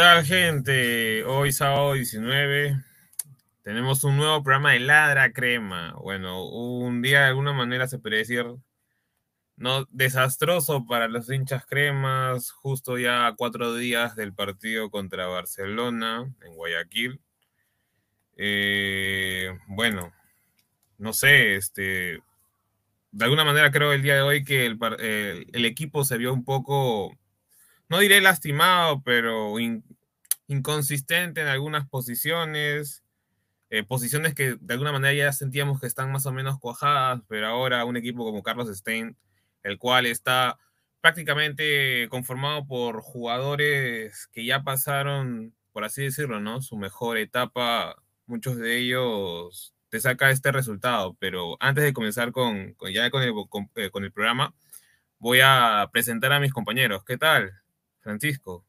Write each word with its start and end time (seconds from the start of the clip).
Tal, 0.00 0.24
gente? 0.24 1.24
Hoy, 1.24 1.52
sábado 1.52 1.92
19, 1.92 2.74
tenemos 3.62 4.02
un 4.02 4.16
nuevo 4.16 4.42
programa 4.42 4.72
de 4.72 4.80
Ladra 4.80 5.30
Crema. 5.30 5.92
Bueno, 6.00 6.48
un 6.48 7.02
día 7.02 7.20
de 7.20 7.26
alguna 7.26 7.52
manera 7.52 7.86
se 7.86 7.98
puede 7.98 8.16
decir 8.16 8.46
no 9.56 9.84
desastroso 9.90 10.86
para 10.86 11.06
los 11.06 11.30
hinchas 11.30 11.66
cremas, 11.66 12.50
justo 12.50 12.96
ya 12.96 13.34
cuatro 13.36 13.74
días 13.74 14.16
del 14.16 14.32
partido 14.32 14.90
contra 14.90 15.26
Barcelona 15.26 16.32
en 16.40 16.54
Guayaquil. 16.54 17.20
Eh, 18.38 19.50
bueno, 19.66 20.14
no 20.96 21.12
sé, 21.12 21.56
este, 21.56 22.22
de 23.12 23.24
alguna 23.24 23.44
manera 23.44 23.70
creo 23.70 23.92
el 23.92 24.00
día 24.00 24.14
de 24.14 24.22
hoy 24.22 24.44
que 24.44 24.64
el 24.64 25.64
equipo 25.66 26.04
se 26.04 26.16
vio 26.16 26.32
un 26.32 26.42
poco 26.42 27.18
no 27.90 27.98
diré 27.98 28.20
lastimado, 28.20 29.02
pero 29.02 29.50
inconsistente 30.50 31.40
en 31.40 31.46
algunas 31.46 31.88
posiciones, 31.88 33.04
eh, 33.70 33.84
posiciones 33.84 34.34
que 34.34 34.56
de 34.60 34.74
alguna 34.74 34.92
manera 34.92 35.14
ya 35.14 35.32
sentíamos 35.32 35.80
que 35.80 35.86
están 35.86 36.10
más 36.10 36.26
o 36.26 36.32
menos 36.32 36.58
cuajadas, 36.58 37.22
pero 37.28 37.46
ahora 37.46 37.84
un 37.84 37.96
equipo 37.96 38.24
como 38.24 38.42
Carlos 38.42 38.68
Stein, 38.76 39.16
el 39.62 39.78
cual 39.78 40.06
está 40.06 40.58
prácticamente 41.00 42.08
conformado 42.10 42.66
por 42.66 43.00
jugadores 43.00 44.28
que 44.32 44.44
ya 44.44 44.64
pasaron, 44.64 45.54
por 45.72 45.84
así 45.84 46.02
decirlo, 46.02 46.40
¿no? 46.40 46.62
Su 46.62 46.76
mejor 46.76 47.16
etapa, 47.18 47.94
muchos 48.26 48.56
de 48.56 48.78
ellos 48.78 49.72
te 49.88 50.00
saca 50.00 50.30
este 50.30 50.50
resultado, 50.52 51.16
pero 51.20 51.56
antes 51.60 51.84
de 51.84 51.92
comenzar 51.92 52.32
con, 52.32 52.76
ya 52.92 53.08
con 53.10 53.22
el, 53.22 53.32
eh, 53.76 53.90
con 53.90 54.04
el 54.04 54.12
programa, 54.12 54.54
voy 55.18 55.40
a 55.44 55.88
presentar 55.92 56.32
a 56.32 56.40
mis 56.40 56.52
compañeros. 56.52 57.04
¿Qué 57.04 57.16
tal? 57.18 57.52
Francisco. 58.00 58.64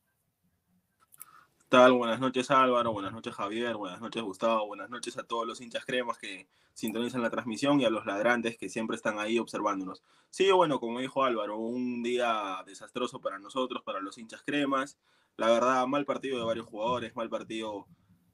Buenas 1.71 2.19
noches 2.19 2.51
Álvaro, 2.51 2.91
buenas 2.91 3.13
noches 3.13 3.33
Javier, 3.33 3.77
buenas 3.77 4.01
noches 4.01 4.21
Gustavo, 4.21 4.67
buenas 4.67 4.89
noches 4.89 5.17
a 5.17 5.23
todos 5.23 5.47
los 5.47 5.61
hinchas 5.61 5.85
cremas 5.85 6.17
que 6.17 6.49
sintonizan 6.73 7.21
la 7.21 7.29
transmisión 7.29 7.79
y 7.79 7.85
a 7.85 7.89
los 7.89 8.05
ladrantes 8.05 8.57
que 8.57 8.67
siempre 8.67 8.97
están 8.97 9.19
ahí 9.19 9.39
observándonos. 9.39 10.03
Sí, 10.29 10.51
bueno, 10.51 10.81
como 10.81 10.99
dijo 10.99 11.23
Álvaro, 11.23 11.57
un 11.57 12.03
día 12.03 12.61
desastroso 12.65 13.21
para 13.21 13.39
nosotros, 13.39 13.83
para 13.83 14.01
los 14.01 14.17
hinchas 14.17 14.43
cremas. 14.45 14.97
La 15.37 15.49
verdad, 15.49 15.87
mal 15.87 16.03
partido 16.03 16.39
de 16.39 16.43
varios 16.43 16.67
jugadores, 16.67 17.15
mal 17.15 17.29
partido 17.29 17.87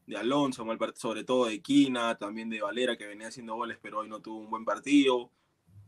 de 0.08 0.18
Alonso, 0.18 0.66
mal 0.66 0.80
partido 0.80 1.00
sobre 1.00 1.24
todo 1.24 1.46
de 1.46 1.62
Quina, 1.62 2.18
también 2.18 2.50
de 2.50 2.62
Valera 2.62 2.98
que 2.98 3.06
venía 3.06 3.28
haciendo 3.28 3.54
goles 3.54 3.78
pero 3.80 4.00
hoy 4.00 4.10
no 4.10 4.20
tuvo 4.20 4.40
un 4.40 4.50
buen 4.50 4.66
partido. 4.66 5.30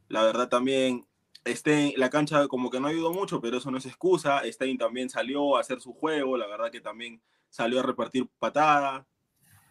La 0.08 0.22
verdad 0.22 0.50
también 0.50 1.08
Stein, 1.46 1.94
la 1.98 2.10
cancha 2.10 2.48
como 2.48 2.70
que 2.70 2.80
no 2.80 2.88
ayudó 2.88 3.14
mucho, 3.14 3.42
pero 3.42 3.58
eso 3.58 3.72
no 3.72 3.78
es 3.78 3.86
excusa. 3.86 4.42
Stein 4.46 4.78
también 4.78 5.10
salió 5.10 5.58
a 5.58 5.62
hacer 5.62 5.82
su 5.82 5.94
juego, 5.94 6.38
la 6.38 6.48
verdad 6.48 6.72
que 6.72 6.82
también 6.82 7.22
salió 7.50 7.80
a 7.80 7.84
repartir 7.84 8.28
patada 8.40 9.08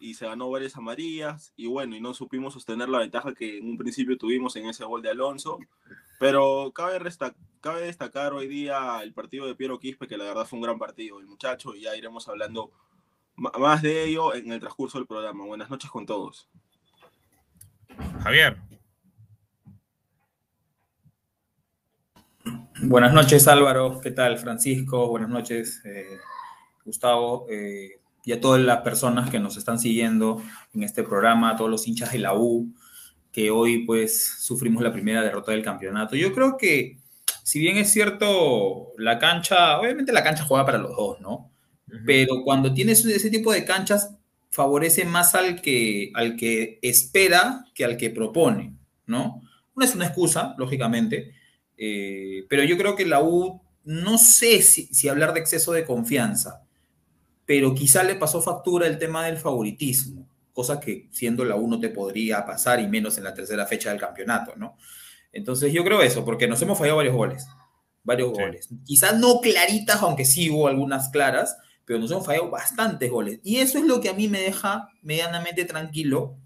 y 0.01 0.15
se 0.15 0.27
ganó 0.27 0.51
varias 0.51 0.77
amarillas. 0.77 1.53
Y 1.57 1.67
bueno, 1.67 1.97
y 1.97 2.01
no 2.01 2.15
supimos 2.15 2.55
sostener 2.55 2.89
la 2.89 2.99
ventaja 2.99 3.35
que 3.35 3.59
en 3.59 3.69
un 3.69 3.79
principio 3.79 4.17
tuvimos 4.17 4.57
en 4.57 4.67
ese 4.67 4.85
gol 4.85 5.03
de 5.03 5.11
Alonso. 5.11 5.59
Pero 6.19 6.73
cabe, 6.75 6.99
cabe 7.61 7.83
destacar 7.83 8.33
hoy 8.33 8.49
día 8.49 9.01
el 9.03 9.13
partido 9.13 9.47
de 9.47 9.55
Piero 9.55 9.79
Quispe, 9.79 10.09
que 10.09 10.17
la 10.17 10.25
verdad 10.25 10.47
fue 10.47 10.59
un 10.59 10.65
gran 10.65 10.79
partido, 10.79 11.21
el 11.21 11.27
muchacho, 11.27 11.75
y 11.75 11.83
ya 11.83 11.97
iremos 11.97 12.29
hablando 12.29 12.73
más 13.37 13.83
de 13.83 14.05
ello 14.05 14.35
en 14.35 14.51
el 14.51 14.61
transcurso 14.61 14.99
del 14.99 15.07
programa. 15.07 15.45
Buenas 15.45 15.71
noches 15.71 15.91
con 15.91 16.07
todos. 16.07 16.49
Javier. 18.23 18.59
Buenas 22.83 23.13
noches 23.13 23.49
Álvaro, 23.49 24.01
¿qué 24.01 24.13
tal 24.13 24.39
Francisco? 24.39 25.09
Buenas 25.09 25.29
noches 25.29 25.83
eh, 25.85 26.17
Gustavo 26.85 27.47
eh, 27.51 27.99
y 28.25 28.31
a 28.31 28.41
todas 28.41 28.61
las 28.61 28.83
personas 28.83 29.31
que 29.31 29.41
nos 29.41 29.57
están 29.57 29.81
siguiendo 29.81 30.41
en 30.73 30.85
este 30.85 31.03
programa, 31.03 31.51
a 31.51 31.57
todos 31.57 31.71
los 31.71 31.89
hinchas 31.89 32.13
de 32.13 32.21
la 32.21 32.35
U, 32.35 32.73
que 33.33 33.51
hoy 33.51 33.85
pues 33.85 34.37
sufrimos 34.39 34.81
la 34.85 34.93
primera 34.93 35.23
derrota 35.23 35.51
del 35.51 35.65
campeonato. 35.65 36.15
Yo 36.15 36.33
creo 36.33 36.57
que 36.57 36.99
si 37.43 37.59
bien 37.59 37.79
es 37.79 37.91
cierto, 37.91 38.93
la 38.97 39.19
cancha, 39.19 39.81
obviamente 39.81 40.13
la 40.13 40.23
cancha 40.23 40.45
juega 40.45 40.65
para 40.65 40.79
los 40.79 40.97
dos, 40.97 41.21
¿no? 41.21 41.51
Pero 42.07 42.45
cuando 42.45 42.73
tienes 42.73 43.05
ese 43.05 43.31
tipo 43.31 43.53
de 43.53 43.65
canchas, 43.65 44.15
favorece 44.51 45.05
más 45.05 45.35
al 45.35 45.61
que, 45.61 46.13
al 46.15 46.37
que 46.37 46.79
espera 46.83 47.65
que 47.75 47.85
al 47.85 47.97
que 47.97 48.11
propone, 48.11 48.77
¿no? 49.07 49.43
No 49.75 49.85
es 49.85 49.97
una 49.97 50.07
excusa, 50.07 50.55
lógicamente, 50.59 51.38
eh, 51.79 52.45
pero 52.49 52.65
yo 52.65 52.77
creo 52.77 52.97
que 52.97 53.07
la 53.07 53.23
U, 53.23 53.63
no 53.85 54.19
sé 54.19 54.61
si, 54.63 55.09
hablar 55.09 55.33
de 55.33 55.41
exceso 55.41 55.73
de 55.73 55.85
confianza, 55.85 56.65
pero 57.47 57.75
quizá 57.75 58.03
le 58.03 58.17
pasó 58.17 58.43
factura 58.43 58.87
el 58.87 58.99
tema 58.99 59.25
del 59.27 59.39
favoritismo, 59.39 60.29
cosa 60.53 60.81
que 60.81 61.09
siendo 61.13 61.45
la 61.45 61.57
U 61.57 61.69
no 61.69 61.79
te 61.79 61.89
podría 61.89 62.45
pasar 62.45 62.81
y 62.81 62.89
menos 62.89 63.17
en 63.17 63.25
la 63.25 63.33
tercera 63.33 63.65
fecha 63.65 63.91
del 63.91 64.01
campeonato, 64.01 64.55
¿no? 64.57 64.77
Entonces 65.33 65.73
yo 65.73 65.85
creo 65.85 66.03
eso, 66.03 66.25
porque 66.25 66.49
nos 66.49 66.61
hemos 66.63 66.77
fallado 66.77 66.97
varios 66.97 67.15
goles, 67.15 67.47
varios 68.03 68.33
goles. 68.33 68.69
Quizás 68.85 69.19
no 69.19 69.41
claritas, 69.41 70.03
aunque 70.03 70.25
sí 70.25 70.51
hubo 70.51 70.67
algunas 70.67 71.11
claras, 71.11 71.57
pero 71.85 72.01
nos 72.01 72.11
hemos 72.11 72.27
fallado 72.27 72.51
bastantes 72.51 73.11
goles. 73.11 73.41
Y 73.45 73.59
eso 73.59 73.79
es 73.79 73.85
lo 73.85 74.01
que 74.01 74.09
a 74.09 74.15
mí 74.15 74.29
me 74.29 74.41
deja 74.41 74.89
medianamente 75.01 75.65
tranquilo 75.65 76.37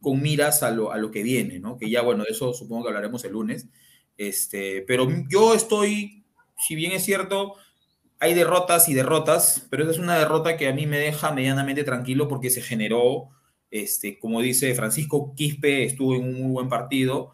con 0.00 0.20
miras 0.20 0.62
a 0.62 0.70
lo, 0.70 0.92
a 0.92 0.98
lo 0.98 1.10
que 1.10 1.22
viene, 1.22 1.58
¿no? 1.58 1.78
Que 1.78 1.88
ya, 1.88 2.02
bueno, 2.02 2.24
de 2.24 2.30
eso 2.32 2.52
supongo 2.52 2.82
que 2.82 2.88
hablaremos 2.88 3.24
el 3.24 3.32
lunes. 3.32 3.68
Este, 4.20 4.84
pero 4.86 5.08
yo 5.30 5.54
estoy, 5.54 6.26
si 6.58 6.74
bien 6.74 6.92
es 6.92 7.02
cierto, 7.02 7.54
hay 8.18 8.34
derrotas 8.34 8.86
y 8.90 8.92
derrotas, 8.92 9.66
pero 9.70 9.84
esa 9.84 9.92
es 9.92 9.98
una 9.98 10.18
derrota 10.18 10.58
que 10.58 10.68
a 10.68 10.74
mí 10.74 10.84
me 10.84 10.98
deja 10.98 11.32
medianamente 11.32 11.84
tranquilo 11.84 12.28
porque 12.28 12.50
se 12.50 12.60
generó, 12.60 13.30
este, 13.70 14.18
como 14.18 14.42
dice 14.42 14.74
Francisco 14.74 15.32
Quispe, 15.34 15.84
estuvo 15.84 16.14
en 16.16 16.24
un 16.24 16.34
muy 16.34 16.52
buen 16.52 16.68
partido. 16.68 17.32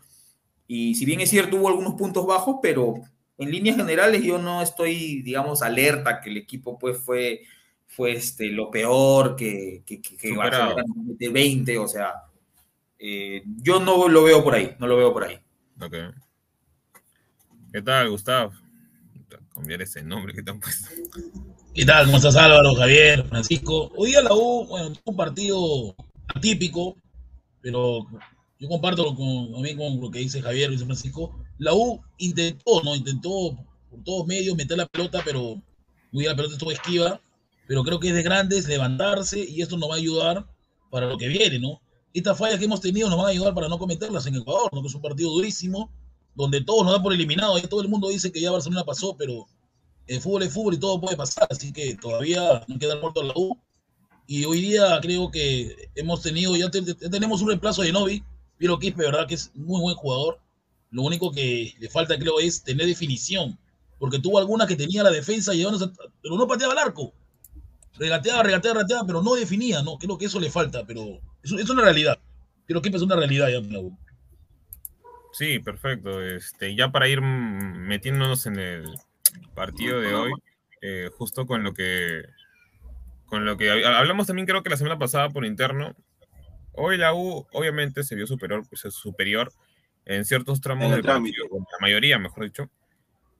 Y 0.68 0.94
si 0.94 1.04
bien 1.04 1.20
es 1.20 1.30
cierto, 1.30 1.56
hubo 1.56 1.66
algunos 1.66 1.94
puntos 1.94 2.24
bajos, 2.24 2.58
pero 2.62 2.94
en 3.36 3.50
líneas 3.50 3.78
generales 3.78 4.22
yo 4.22 4.38
no 4.38 4.62
estoy, 4.62 5.22
digamos, 5.22 5.62
alerta 5.62 6.20
que 6.20 6.30
el 6.30 6.36
equipo 6.36 6.78
pues 6.78 6.98
fue 6.98 7.42
fue 7.88 8.12
este, 8.12 8.46
lo 8.50 8.70
peor 8.70 9.34
que, 9.34 9.82
que, 9.84 10.00
que, 10.00 10.36
de 11.18 11.28
20, 11.30 11.78
o 11.78 11.88
sea, 11.88 12.12
eh, 12.96 13.42
yo 13.44 13.80
no 13.80 14.06
lo 14.06 14.22
veo 14.22 14.44
por 14.44 14.54
ahí, 14.54 14.76
no 14.78 14.86
lo 14.86 14.96
veo 14.96 15.12
por 15.12 15.24
ahí. 15.24 15.40
Ok. 15.80 15.94
¿Qué 17.76 17.82
tal, 17.82 18.08
Gustavo? 18.08 18.54
Cambiar 19.54 19.82
ese 19.82 20.02
nombre 20.02 20.32
que 20.32 20.42
te 20.42 20.50
han 20.50 20.58
puesto. 20.58 20.88
¿Qué 21.74 21.84
tal? 21.84 22.06
¿Cómo 22.06 22.16
estás, 22.16 22.34
Álvaro, 22.34 22.74
Javier, 22.74 23.22
Francisco? 23.28 23.92
Hoy 23.94 24.12
día 24.12 24.22
la 24.22 24.32
U, 24.32 24.64
bueno, 24.66 24.94
un 25.04 25.14
partido 25.14 25.94
atípico, 26.34 26.96
pero 27.60 28.06
yo 28.58 28.68
comparto 28.70 29.14
con, 29.14 29.52
con 29.52 30.00
lo 30.00 30.10
que 30.10 30.20
dice 30.20 30.40
Javier, 30.40 30.70
dice 30.70 30.86
Francisco. 30.86 31.38
La 31.58 31.74
U 31.74 32.00
intentó, 32.16 32.82
¿no? 32.82 32.96
Intentó 32.96 33.58
por 33.90 34.02
todos 34.04 34.26
medios 34.26 34.56
meter 34.56 34.78
la 34.78 34.86
pelota, 34.86 35.20
pero 35.22 35.60
muy 36.12 36.24
la 36.24 36.34
pelota 36.34 36.54
estuvo 36.54 36.72
esquiva 36.72 37.20
pero 37.68 37.82
creo 37.84 38.00
que 38.00 38.08
es 38.08 38.14
de 38.14 38.22
grandes 38.22 38.66
levantarse 38.66 39.44
y 39.46 39.60
esto 39.60 39.76
nos 39.76 39.90
va 39.90 39.96
a 39.96 39.98
ayudar 39.98 40.46
para 40.88 41.08
lo 41.08 41.18
que 41.18 41.28
viene, 41.28 41.58
¿no? 41.58 41.82
Estas 42.14 42.38
fallas 42.38 42.58
que 42.58 42.64
hemos 42.64 42.80
tenido 42.80 43.10
nos 43.10 43.18
van 43.18 43.26
a 43.26 43.30
ayudar 43.32 43.52
para 43.52 43.68
no 43.68 43.78
cometerlas 43.78 44.26
en 44.26 44.36
Ecuador, 44.36 44.70
¿no? 44.72 44.80
Que 44.80 44.88
es 44.88 44.94
un 44.94 45.02
partido 45.02 45.30
durísimo, 45.30 45.90
donde 46.36 46.60
todos 46.60 46.84
nos 46.84 46.92
dan 46.92 47.02
por 47.02 47.12
eliminado, 47.12 47.58
y 47.58 47.62
todo 47.62 47.82
el 47.82 47.88
mundo 47.88 48.08
dice 48.08 48.30
que 48.30 48.40
ya 48.40 48.52
Barcelona 48.52 48.84
pasó, 48.84 49.16
pero 49.16 49.46
el 50.06 50.20
fútbol 50.20 50.42
es 50.44 50.52
fútbol 50.52 50.74
y 50.74 50.78
todo 50.78 51.00
puede 51.00 51.16
pasar, 51.16 51.48
así 51.50 51.72
que 51.72 51.96
todavía 51.96 52.64
no 52.68 52.78
queda 52.78 53.00
muerto 53.00 53.22
la 53.22 53.32
U. 53.34 53.58
Y 54.28 54.44
hoy 54.44 54.60
día 54.60 54.98
creo 55.02 55.30
que 55.30 55.90
hemos 55.94 56.22
tenido, 56.22 56.56
ya, 56.56 56.70
tenemos 56.70 57.42
un 57.42 57.48
reemplazo 57.48 57.82
de 57.82 57.92
Novi, 57.92 58.22
Piero 58.58 58.78
Quispe, 58.78 59.04
verdad 59.04 59.26
que 59.26 59.34
es 59.34 59.50
muy 59.54 59.80
buen 59.80 59.96
jugador. 59.96 60.40
Lo 60.90 61.02
único 61.02 61.32
que 61.32 61.74
le 61.78 61.88
falta, 61.90 62.18
creo, 62.18 62.38
es 62.40 62.62
tener 62.62 62.86
definición, 62.86 63.58
porque 63.98 64.18
tuvo 64.18 64.38
algunas 64.38 64.68
que 64.68 64.76
tenía 64.76 65.02
la 65.02 65.10
defensa, 65.10 65.52
llevándose, 65.52 65.90
pero 66.22 66.36
no 66.36 66.46
pateaba 66.46 66.74
el 66.74 66.78
arco 66.78 67.12
regateaba, 67.98 68.42
regateaba, 68.42 68.74
regateaba, 68.74 69.06
pero 69.06 69.22
no 69.22 69.34
definía, 69.34 69.82
¿no? 69.82 69.98
Creo 69.98 70.18
que 70.18 70.26
eso 70.26 70.40
le 70.40 70.50
falta, 70.50 70.84
pero 70.86 71.20
es, 71.42 71.70
una 71.70 71.82
realidad. 71.82 72.18
Creo 72.66 72.82
que 72.82 72.88
es 72.88 73.02
una 73.02 73.16
realidad 73.16 73.48
ya, 73.48 73.60
Sí, 75.36 75.58
perfecto. 75.58 76.22
Este, 76.22 76.74
ya 76.74 76.90
para 76.90 77.08
ir 77.08 77.20
metiéndonos 77.20 78.46
en 78.46 78.58
el 78.58 78.86
partido 79.54 80.00
de 80.00 80.14
hoy, 80.14 80.32
eh, 80.80 81.10
justo 81.12 81.44
con 81.44 81.62
lo 81.62 81.74
que 81.74 82.24
con 83.26 83.44
lo 83.44 83.58
que 83.58 83.70
hablamos 83.70 84.26
también 84.26 84.46
creo 84.46 84.62
que 84.62 84.70
la 84.70 84.78
semana 84.78 84.98
pasada 84.98 85.28
por 85.28 85.44
interno. 85.44 85.94
Hoy 86.72 86.96
la 86.96 87.12
U 87.12 87.46
obviamente 87.52 88.02
se 88.02 88.14
vio 88.14 88.26
superior, 88.26 88.66
pues, 88.66 88.80
superior 88.94 89.52
en 90.06 90.24
ciertos 90.24 90.62
tramos 90.62 90.90
del 90.90 91.02
partido, 91.02 91.44
la 91.50 91.78
mayoría, 91.82 92.18
mejor 92.18 92.44
dicho. 92.44 92.70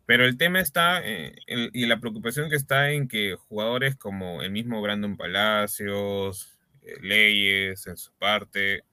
Pero 0.05 0.27
el 0.27 0.37
tema 0.37 0.61
está, 0.61 1.01
eh, 1.03 1.35
y 1.47 1.87
la 1.87 1.99
preocupación 1.99 2.51
que 2.51 2.57
está 2.57 2.91
en 2.91 3.09
que 3.09 3.37
jugadores 3.37 3.97
como 3.97 4.43
el 4.43 4.51
mismo 4.51 4.83
Brandon 4.83 5.17
Palacios, 5.17 6.59
eh, 6.83 6.99
Leyes, 7.01 7.87
en 7.87 7.97
su 7.97 8.13
parte, 8.19 8.85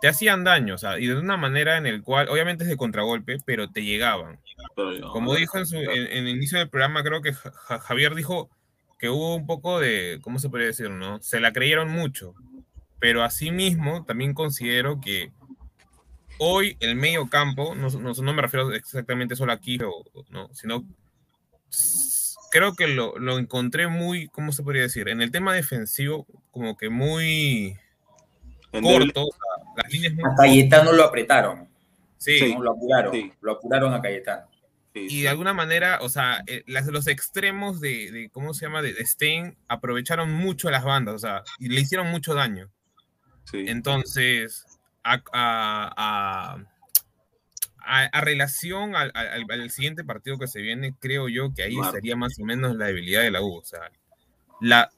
te 0.00 0.08
hacían 0.08 0.44
daño, 0.44 0.74
o 0.74 0.78
sea, 0.78 0.98
y 0.98 1.06
de 1.06 1.16
una 1.16 1.36
manera 1.36 1.76
en 1.76 1.86
el 1.86 2.02
cual, 2.02 2.28
obviamente 2.28 2.64
es 2.64 2.70
de 2.70 2.76
contragolpe, 2.76 3.38
pero 3.44 3.70
te 3.70 3.82
llegaban. 3.82 4.38
Como 5.12 5.34
dijo 5.34 5.58
en, 5.58 5.66
su, 5.66 5.76
en, 5.76 5.88
el 5.88 6.28
inicio 6.28 6.58
del 6.58 6.68
programa, 6.68 7.02
creo 7.02 7.20
que 7.20 7.32
Javier 7.32 8.14
dijo 8.14 8.48
que 8.98 9.08
hubo 9.08 9.34
un 9.34 9.46
poco 9.46 9.80
de, 9.80 10.18
¿cómo 10.22 10.38
se 10.38 10.48
podría 10.48 10.68
decir, 10.68 10.90
no? 10.90 11.20
Se 11.20 11.40
la 11.40 11.52
creyeron 11.52 11.90
mucho, 11.90 12.34
pero 12.98 13.22
asimismo 13.22 14.04
también 14.04 14.34
considero 14.34 15.00
que 15.00 15.32
hoy 16.38 16.76
el 16.80 16.94
medio 16.94 17.28
campo, 17.28 17.74
no, 17.74 17.88
no, 17.90 18.32
me 18.32 18.42
refiero 18.42 18.72
exactamente 18.72 19.36
solo 19.36 19.52
aquí, 19.52 19.78
no, 19.78 20.48
sino 20.52 20.84
creo 22.50 22.74
que 22.74 22.86
lo, 22.86 23.18
lo, 23.18 23.38
encontré 23.38 23.88
muy, 23.88 24.28
¿cómo 24.28 24.52
se 24.52 24.62
podría 24.62 24.82
decir? 24.82 25.08
En 25.08 25.20
el 25.20 25.30
tema 25.30 25.54
defensivo, 25.54 26.26
como 26.50 26.76
que 26.76 26.88
muy 26.88 27.76
corto. 28.70 29.28
las 29.76 29.92
líneas 29.92 30.14
a 30.24 30.34
Cayetano 30.36 30.92
lo 30.92 31.04
apretaron. 31.04 31.68
Sí. 32.16 32.54
lo 32.58 32.72
apuraron. 32.72 33.32
Lo 33.40 33.52
apuraron 33.52 33.94
a 33.94 34.02
Cayetano. 34.02 34.48
Y 34.94 35.22
de 35.22 35.28
alguna 35.28 35.54
manera, 35.54 36.00
o 36.02 36.08
sea, 36.08 36.42
eh, 36.46 36.64
las, 36.66 36.86
los 36.86 37.06
extremos 37.06 37.80
de, 37.80 38.10
de, 38.10 38.30
¿cómo 38.30 38.52
se 38.52 38.66
llama? 38.66 38.82
De, 38.82 38.92
de 38.92 39.06
Stein 39.06 39.56
aprovecharon 39.68 40.32
mucho 40.32 40.70
las 40.70 40.82
bandas, 40.82 41.14
o 41.14 41.18
sea, 41.18 41.44
y 41.58 41.68
le 41.68 41.80
hicieron 41.80 42.10
mucho 42.10 42.34
daño. 42.34 42.68
Entonces, 43.52 44.66
a, 45.04 45.22
a, 47.82 48.20
relación 48.20 48.94
al, 48.94 49.12
al, 49.14 49.70
siguiente 49.70 50.04
partido 50.04 50.38
que 50.38 50.46
se 50.46 50.60
viene, 50.60 50.94
creo 50.98 51.28
yo 51.28 51.54
que 51.54 51.62
ahí 51.62 51.76
sería 51.92 52.16
más 52.16 52.38
o 52.38 52.44
menos 52.44 52.76
la 52.76 52.86
debilidad 52.86 53.22
de 53.22 53.30
la 53.30 53.40
U. 53.40 53.56
O 53.56 53.64
sea, 53.64 53.90
la, 54.60 54.90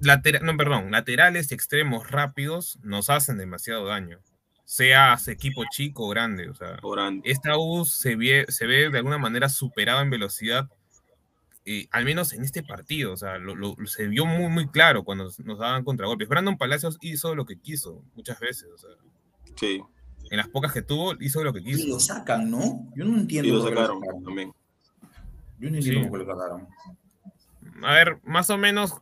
no, 0.00 0.56
perdón, 0.56 0.90
laterales 0.90 1.52
extremos 1.52 2.10
rápidos 2.10 2.78
nos 2.82 3.10
hacen 3.10 3.38
demasiado 3.38 3.86
daño. 3.86 4.20
Sea 4.64 5.16
equipo 5.28 5.62
chico 5.70 6.06
o 6.06 6.08
grande. 6.08 6.48
O 6.48 6.54
sea, 6.54 6.78
esta 7.24 7.56
U 7.56 7.84
se 7.84 8.16
ve, 8.16 8.46
se 8.48 8.66
ve 8.66 8.90
de 8.90 8.98
alguna 8.98 9.18
manera 9.18 9.48
superada 9.48 10.02
en 10.02 10.10
velocidad 10.10 10.68
eh, 11.68 11.88
al 11.90 12.04
menos 12.04 12.32
en 12.32 12.44
este 12.44 12.62
partido, 12.62 13.12
o 13.12 13.16
sea, 13.16 13.38
lo, 13.38 13.74
se 13.86 14.06
vio 14.06 14.24
muy, 14.24 14.48
muy 14.48 14.68
claro 14.68 15.02
cuando 15.02 15.24
nos, 15.24 15.58
daban 15.58 15.82
contragolpes. 15.82 16.28
Brandon 16.28 16.56
Palacios 16.56 16.96
hizo 17.00 17.34
lo 17.34 17.44
que 17.44 17.58
quiso 17.58 18.04
muchas 18.14 18.38
veces, 18.38 18.68
o 18.72 18.78
sea, 18.78 18.90
Sí. 19.56 19.82
En 20.30 20.36
las 20.36 20.48
pocas 20.48 20.72
que 20.72 20.82
tuvo, 20.82 21.14
hizo 21.20 21.42
lo 21.42 21.52
que 21.52 21.62
quiso. 21.62 21.80
Y 21.80 21.88
lo 21.88 21.98
sacan, 21.98 22.50
¿no? 22.50 22.86
Yo 22.94 23.04
no 23.04 23.16
entiendo. 23.18 23.48
Y 23.48 23.52
lo 23.52 23.62
sacaron, 23.62 24.00
también. 24.22 24.52
Yo 25.58 25.70
no 25.70 25.76
entiendo 25.76 26.08
por 26.08 26.20
qué 26.20 26.26
lo 26.26 26.36
sacaron. 26.36 26.68
A 27.82 27.94
ver, 27.94 28.20
más 28.22 28.48
o 28.50 28.58
menos, 28.58 28.94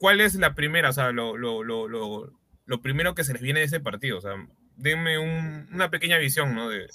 ¿cuál 0.00 0.20
es 0.20 0.34
la 0.34 0.54
primera? 0.54 0.88
O 0.90 0.92
sea, 0.92 1.12
lo, 1.12 1.36
lo, 1.36 1.62
lo, 1.62 1.86
lo, 1.86 2.82
primero 2.82 3.14
que 3.14 3.22
se 3.22 3.32
les 3.34 3.42
viene 3.42 3.60
de 3.60 3.66
ese 3.66 3.78
partido. 3.78 4.18
O 4.18 4.20
sea, 4.20 4.32
denme 4.76 5.18
un, 5.18 5.68
una 5.72 5.90
pequeña 5.90 6.16
visión, 6.18 6.54
¿no? 6.54 6.68
De, 6.70 6.88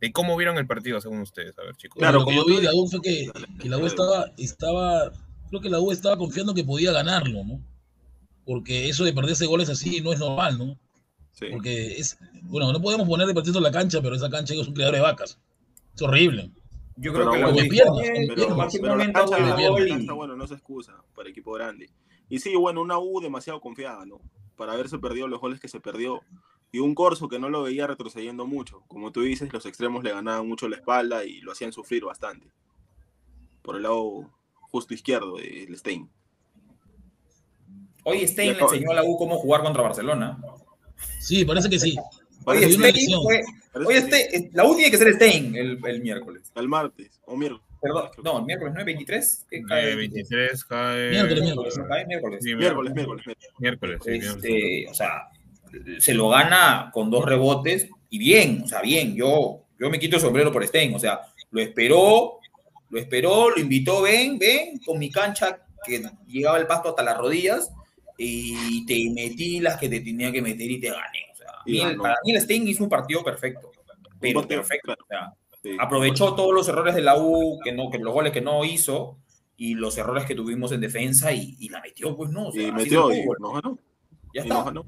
de 0.00 0.12
cómo 0.12 0.36
vieron 0.36 0.56
el 0.56 0.66
partido 0.66 1.00
según 1.00 1.20
ustedes. 1.20 1.58
A 1.58 1.62
ver, 1.62 1.74
chicos. 1.76 1.98
Claro, 1.98 2.20
lo 2.20 2.26
que 2.26 2.34
como 2.36 2.48
yo 2.48 2.56
vi 2.56 2.64
la 2.64 2.70
U 2.72 2.86
fue 2.88 3.00
que, 3.02 3.30
la 3.68 3.76
U 3.76 3.86
estaba, 3.86 4.30
estaba, 4.38 5.12
creo 5.48 5.60
que 5.60 5.68
la 5.68 5.80
U 5.80 5.90
estaba 5.92 6.16
confiando 6.16 6.54
que 6.54 6.64
podía 6.64 6.92
ganarlo, 6.92 7.44
¿no? 7.44 7.60
Porque 8.46 8.88
eso 8.88 9.04
de 9.04 9.12
perderse 9.12 9.46
goles 9.46 9.68
así 9.68 10.00
no 10.00 10.12
es 10.12 10.20
normal, 10.20 10.56
¿no? 10.58 10.78
Sí. 11.32 11.46
Porque 11.50 11.98
es, 11.98 12.16
bueno, 12.42 12.72
no 12.72 12.80
podemos 12.80 13.08
poner 13.08 13.26
de 13.26 13.34
partido 13.34 13.58
en 13.58 13.64
la 13.64 13.72
cancha, 13.72 14.00
pero 14.00 14.14
esa 14.14 14.30
cancha 14.30 14.54
es 14.54 14.68
un 14.68 14.74
criadero 14.74 14.98
de 14.98 15.02
vacas. 15.02 15.38
Es 15.94 16.02
horrible. 16.02 16.50
Yo 16.96 17.12
creo 17.12 17.28
Pero 17.30 17.32
que 17.32 17.38
la 17.40 17.64
U 17.64 17.68
pierna, 17.68 17.92
dijo, 17.92 18.04
"Eh, 18.04 18.26
pero- 18.28 18.68
Pero 18.80 18.96
la 18.96 19.12
cancha, 19.12 19.38
la 20.06 20.12
bueno, 20.14 20.36
no 20.36 20.44
es 20.44 20.50
excusa 20.52 20.92
para 21.16 21.28
equipo 21.28 21.52
grande. 21.52 21.90
Y 22.34 22.40
sí, 22.40 22.56
bueno, 22.56 22.82
una 22.82 22.98
U 22.98 23.20
demasiado 23.20 23.60
confiada, 23.60 24.04
¿no? 24.06 24.20
Para 24.56 24.72
haberse 24.72 24.98
perdido 24.98 25.28
los 25.28 25.40
goles 25.40 25.60
que 25.60 25.68
se 25.68 25.78
perdió. 25.78 26.20
Y 26.72 26.80
un 26.80 26.92
Corso 26.96 27.28
que 27.28 27.38
no 27.38 27.48
lo 27.48 27.62
veía 27.62 27.86
retrocediendo 27.86 28.44
mucho. 28.44 28.82
Como 28.88 29.12
tú 29.12 29.20
dices, 29.20 29.52
los 29.52 29.64
extremos 29.66 30.02
le 30.02 30.10
ganaban 30.10 30.48
mucho 30.48 30.68
la 30.68 30.74
espalda 30.74 31.24
y 31.24 31.40
lo 31.42 31.52
hacían 31.52 31.72
sufrir 31.72 32.04
bastante. 32.04 32.48
Por 33.62 33.76
el 33.76 33.82
lado 33.84 34.28
justo 34.62 34.94
izquierdo 34.94 35.36
del 35.36 35.76
Stein. 35.78 36.10
Hoy 38.02 38.26
Stein 38.26 38.54
le 38.54 38.58
enseñó 38.60 38.90
a 38.90 38.94
la 38.94 39.04
U 39.04 39.16
cómo 39.16 39.38
jugar 39.38 39.62
contra 39.62 39.84
Barcelona. 39.84 40.36
Sí, 41.20 41.44
parece 41.44 41.70
que 41.70 41.78
sí. 41.78 41.94
Parece 42.44 42.66
Oye, 42.66 42.76
Hoy 42.84 42.90
Stein 42.90 43.22
fue- 43.22 43.96
este- 43.96 44.50
la 44.52 44.64
U 44.68 44.74
tiene 44.74 44.90
que 44.90 44.98
ser 44.98 45.14
Stein 45.14 45.54
el, 45.54 45.78
el 45.86 46.02
miércoles. 46.02 46.50
El 46.56 46.66
martes 46.68 47.20
o 47.26 47.36
miércoles. 47.36 47.64
Perdón, 47.84 48.08
no, 48.24 48.38
el 48.38 48.44
miércoles 48.46 48.72
no 48.72 48.80
es 48.80 48.86
23. 48.86 49.46
¿Qué 49.50 49.62
cae? 49.62 49.92
Eh, 49.92 49.96
23 49.96 50.64
cae. 50.64 51.10
Miércoles, 51.10 51.42
Miércoles, 51.42 51.78
¿no 51.78 51.86
cae? 51.86 52.06
Miércoles. 52.06 52.40
Sí, 52.42 52.54
Miércoles, 52.54 52.94
miércoles. 52.94 53.26
miércoles. 53.26 53.52
Miércoles, 53.58 54.00
sí, 54.02 54.10
miércoles. 54.10 54.44
Este, 54.44 54.86
o 54.90 54.94
sea, 54.94 55.28
se 55.98 56.14
lo 56.14 56.30
gana 56.30 56.90
con 56.94 57.10
dos 57.10 57.26
rebotes 57.26 57.90
y 58.08 58.18
bien, 58.18 58.62
o 58.64 58.66
sea, 58.66 58.80
bien. 58.80 59.14
Yo, 59.14 59.66
yo 59.78 59.90
me 59.90 59.98
quito 59.98 60.16
el 60.16 60.22
sombrero 60.22 60.50
por 60.50 60.66
Stein, 60.66 60.94
o 60.94 60.98
sea, 60.98 61.20
lo 61.50 61.60
esperó, 61.60 62.38
lo 62.88 62.98
esperó, 62.98 63.50
lo 63.50 63.60
invitó, 63.60 64.00
ven, 64.00 64.38
ven, 64.38 64.78
con 64.78 64.98
mi 64.98 65.10
cancha 65.10 65.58
que 65.84 66.02
llegaba 66.26 66.56
el 66.56 66.66
pasto 66.66 66.88
hasta 66.88 67.02
las 67.02 67.18
rodillas 67.18 67.70
y 68.16 68.86
te 68.86 69.10
metí 69.10 69.60
las 69.60 69.76
que 69.76 69.90
te 69.90 70.00
tenía 70.00 70.32
que 70.32 70.40
meter 70.40 70.70
y 70.70 70.80
te 70.80 70.88
gané. 70.88 71.26
O 71.32 71.36
sea, 71.36 71.48
Y 71.66 71.84
mí 71.84 71.96
para 71.96 72.16
mí 72.24 72.32
el 72.32 72.40
Stein 72.40 72.66
hizo 72.66 72.82
un 72.82 72.88
partido 72.88 73.22
perfecto, 73.22 73.70
pero 74.18 74.46
perfecto. 74.48 74.96
claro. 74.96 75.02
o 75.02 75.06
sea, 75.06 75.34
Sí. 75.64 75.76
aprovechó 75.80 76.34
todos 76.34 76.52
los 76.54 76.68
errores 76.68 76.94
de 76.94 77.00
la 77.02 77.16
U, 77.18 77.58
que 77.64 77.72
no, 77.72 77.90
que 77.90 77.98
los 77.98 78.12
goles 78.12 78.32
que 78.32 78.42
no 78.42 78.64
hizo 78.64 79.16
y 79.56 79.74
los 79.74 79.96
errores 79.98 80.26
que 80.26 80.34
tuvimos 80.34 80.70
en 80.72 80.80
defensa 80.82 81.32
y, 81.32 81.56
y 81.58 81.70
la 81.70 81.80
metió, 81.80 82.14
pues 82.16 82.30
no. 82.30 82.48
o 82.48 82.52
sea, 82.52 82.62
Y 82.68 82.70
metió 82.72 83.10
y 83.12 83.24
nos 83.40 83.54
ganó. 83.54 83.78
Ya 84.34 84.42
Y 84.42 84.44
está. 84.44 84.54
nos 84.54 84.64
ganó. 84.66 84.84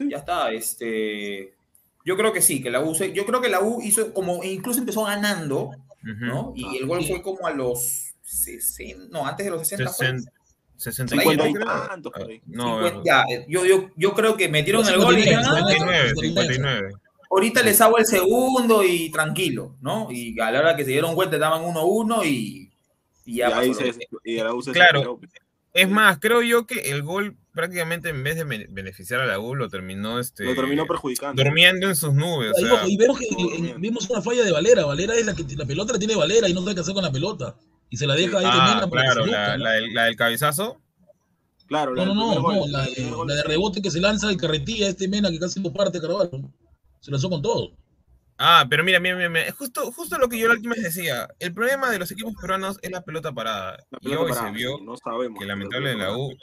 Ya 0.00 0.18
está, 0.18 0.52
este. 0.52 1.54
Yo 2.04 2.16
creo 2.16 2.32
que 2.32 2.42
sí, 2.42 2.62
que 2.62 2.70
la 2.70 2.80
U, 2.80 2.94
yo 2.94 3.26
creo 3.26 3.40
que 3.40 3.48
la 3.48 3.60
U 3.62 3.80
hizo 3.82 4.12
como, 4.14 4.44
incluso 4.44 4.78
empezó 4.80 5.04
ganando, 5.04 5.70
Ujú. 6.02 6.24
¿no? 6.26 6.52
Y 6.54 6.76
el 6.76 6.86
gol 6.86 7.04
fue 7.04 7.20
como 7.22 7.46
a 7.46 7.50
los 7.50 8.12
60, 8.22 9.06
no, 9.10 9.26
antes 9.26 9.44
de 9.46 9.50
los 9.50 9.66
60 9.66 9.90
fue. 9.92 10.06
60, 10.06 10.32
60 10.76 11.14
Cincuenta 11.16 11.48
y 11.48 11.52
creo. 11.54 11.66
tantos 11.66 12.12
por 12.12 12.28
ahí. 12.30 12.40
No, 12.46 12.86
50, 12.86 13.02
ya, 13.04 13.24
yo, 13.48 13.64
yo, 13.66 13.88
yo 13.96 14.12
creo 14.12 14.36
que 14.36 14.48
metieron 14.48 14.86
el 14.88 14.98
gol 14.98 15.18
y 15.18 15.22
dijeron, 15.22 15.44
"Ah, 15.46 15.64
59, 15.68 16.12
59. 16.14 16.92
Ahorita 17.30 17.62
les 17.62 17.80
hago 17.80 17.98
el 17.98 18.06
segundo 18.06 18.82
y 18.84 19.10
tranquilo, 19.10 19.76
¿no? 19.80 20.08
Y 20.10 20.38
a 20.40 20.50
la 20.50 20.60
hora 20.60 20.76
que 20.76 20.84
se 20.84 20.90
dieron 20.90 21.14
cuenta 21.14 21.36
estaban 21.36 21.62
1-1 21.62 22.24
y, 22.26 22.28
y 22.28 22.70
Y 23.24 23.36
ya 23.36 23.50
pasó 23.50 23.74
se, 23.74 23.94
y 24.24 24.36
la 24.36 24.54
U 24.54 24.62
se 24.62 24.72
Claro. 24.72 25.00
desesperó. 25.20 25.20
Es 25.74 25.88
más, 25.88 26.18
creo 26.18 26.42
yo 26.42 26.66
que 26.66 26.90
el 26.90 27.02
gol 27.02 27.36
prácticamente 27.52 28.08
en 28.08 28.22
vez 28.24 28.36
de 28.36 28.44
bene- 28.44 28.66
beneficiar 28.70 29.20
a 29.20 29.26
la 29.26 29.38
U 29.38 29.54
lo 29.54 29.68
terminó 29.68 30.18
este 30.18 30.44
Lo 30.44 30.54
terminó 30.54 30.86
perjudicando. 30.86 31.42
durmiendo 31.42 31.88
en 31.88 31.94
sus 31.96 32.14
nubes. 32.14 32.52
Ahí 32.56 32.64
o 32.64 32.66
sea, 32.66 32.74
ojo, 32.76 32.88
y 32.88 32.96
vemos 32.96 33.18
que 33.18 33.26
en- 33.28 33.80
vimos 33.80 34.08
una 34.08 34.22
falla 34.22 34.44
de 34.44 34.50
Valera. 34.52 34.84
Valera 34.86 35.14
es 35.14 35.26
la 35.26 35.34
que 35.34 35.44
la 35.56 35.66
pelota 35.66 35.92
la 35.92 35.98
tiene 35.98 36.16
Valera 36.16 36.48
y 36.48 36.54
no 36.54 36.62
sabe 36.62 36.74
qué 36.74 36.80
hacer 36.80 36.94
con 36.94 37.04
la 37.04 37.12
pelota. 37.12 37.56
Y 37.90 37.96
se 37.96 38.06
la 38.06 38.14
deja 38.14 38.38
ahí 38.38 38.44
ah, 38.48 38.80
que 38.84 38.90
claro, 38.90 39.24
se 39.24 39.30
la, 39.30 39.48
luzca, 39.48 39.56
¿no? 39.58 39.64
la 39.64 39.70
del, 39.72 39.94
la 39.94 40.04
del 40.04 40.16
cabezazo. 40.16 40.80
Claro, 41.66 41.94
la 41.94 42.04
No, 42.06 42.14
no, 42.14 42.30
del 42.32 42.42
no, 42.42 42.52
no, 42.52 42.66
la, 42.68 42.84
de, 42.86 43.34
la 43.36 43.42
rebote 43.44 43.82
que 43.82 43.90
se 43.90 44.00
lanza 44.00 44.30
el 44.30 44.36
carretilla, 44.38 44.88
este 44.88 45.06
Mena 45.06 45.30
que 45.30 45.38
casi 45.38 45.60
lo 45.60 45.70
parte 45.72 46.00
Carvalho. 46.00 46.30
Se 47.00 47.10
lanzó 47.10 47.28
con 47.30 47.42
todo. 47.42 47.72
Ah, 48.38 48.66
pero 48.70 48.84
mira, 48.84 49.00
mira, 49.00 49.16
mira, 49.16 49.28
mira, 49.28 49.42
es 49.46 49.54
justo, 49.54 49.90
justo 49.92 50.16
lo 50.18 50.28
que 50.28 50.38
yo 50.38 50.46
la 50.48 50.54
última 50.54 50.74
vez 50.74 50.84
decía. 50.84 51.28
El 51.40 51.52
problema 51.52 51.90
de 51.90 51.98
los 51.98 52.10
equipos 52.12 52.34
peruanos 52.40 52.78
es 52.82 52.90
la 52.90 53.02
pelota 53.02 53.32
parada. 53.32 53.78
La 53.90 53.98
Y 54.00 54.14
hoy 54.14 54.28
parada, 54.30 54.48
se 54.48 54.54
vio 54.56 54.76
sí, 54.78 54.84
no 54.84 54.96
sabemos. 54.96 55.38
que 55.40 55.44
la 55.46 55.54
lamentable 55.54 55.92
la 55.94 55.98
parada. 55.98 56.16
U, 56.18 56.36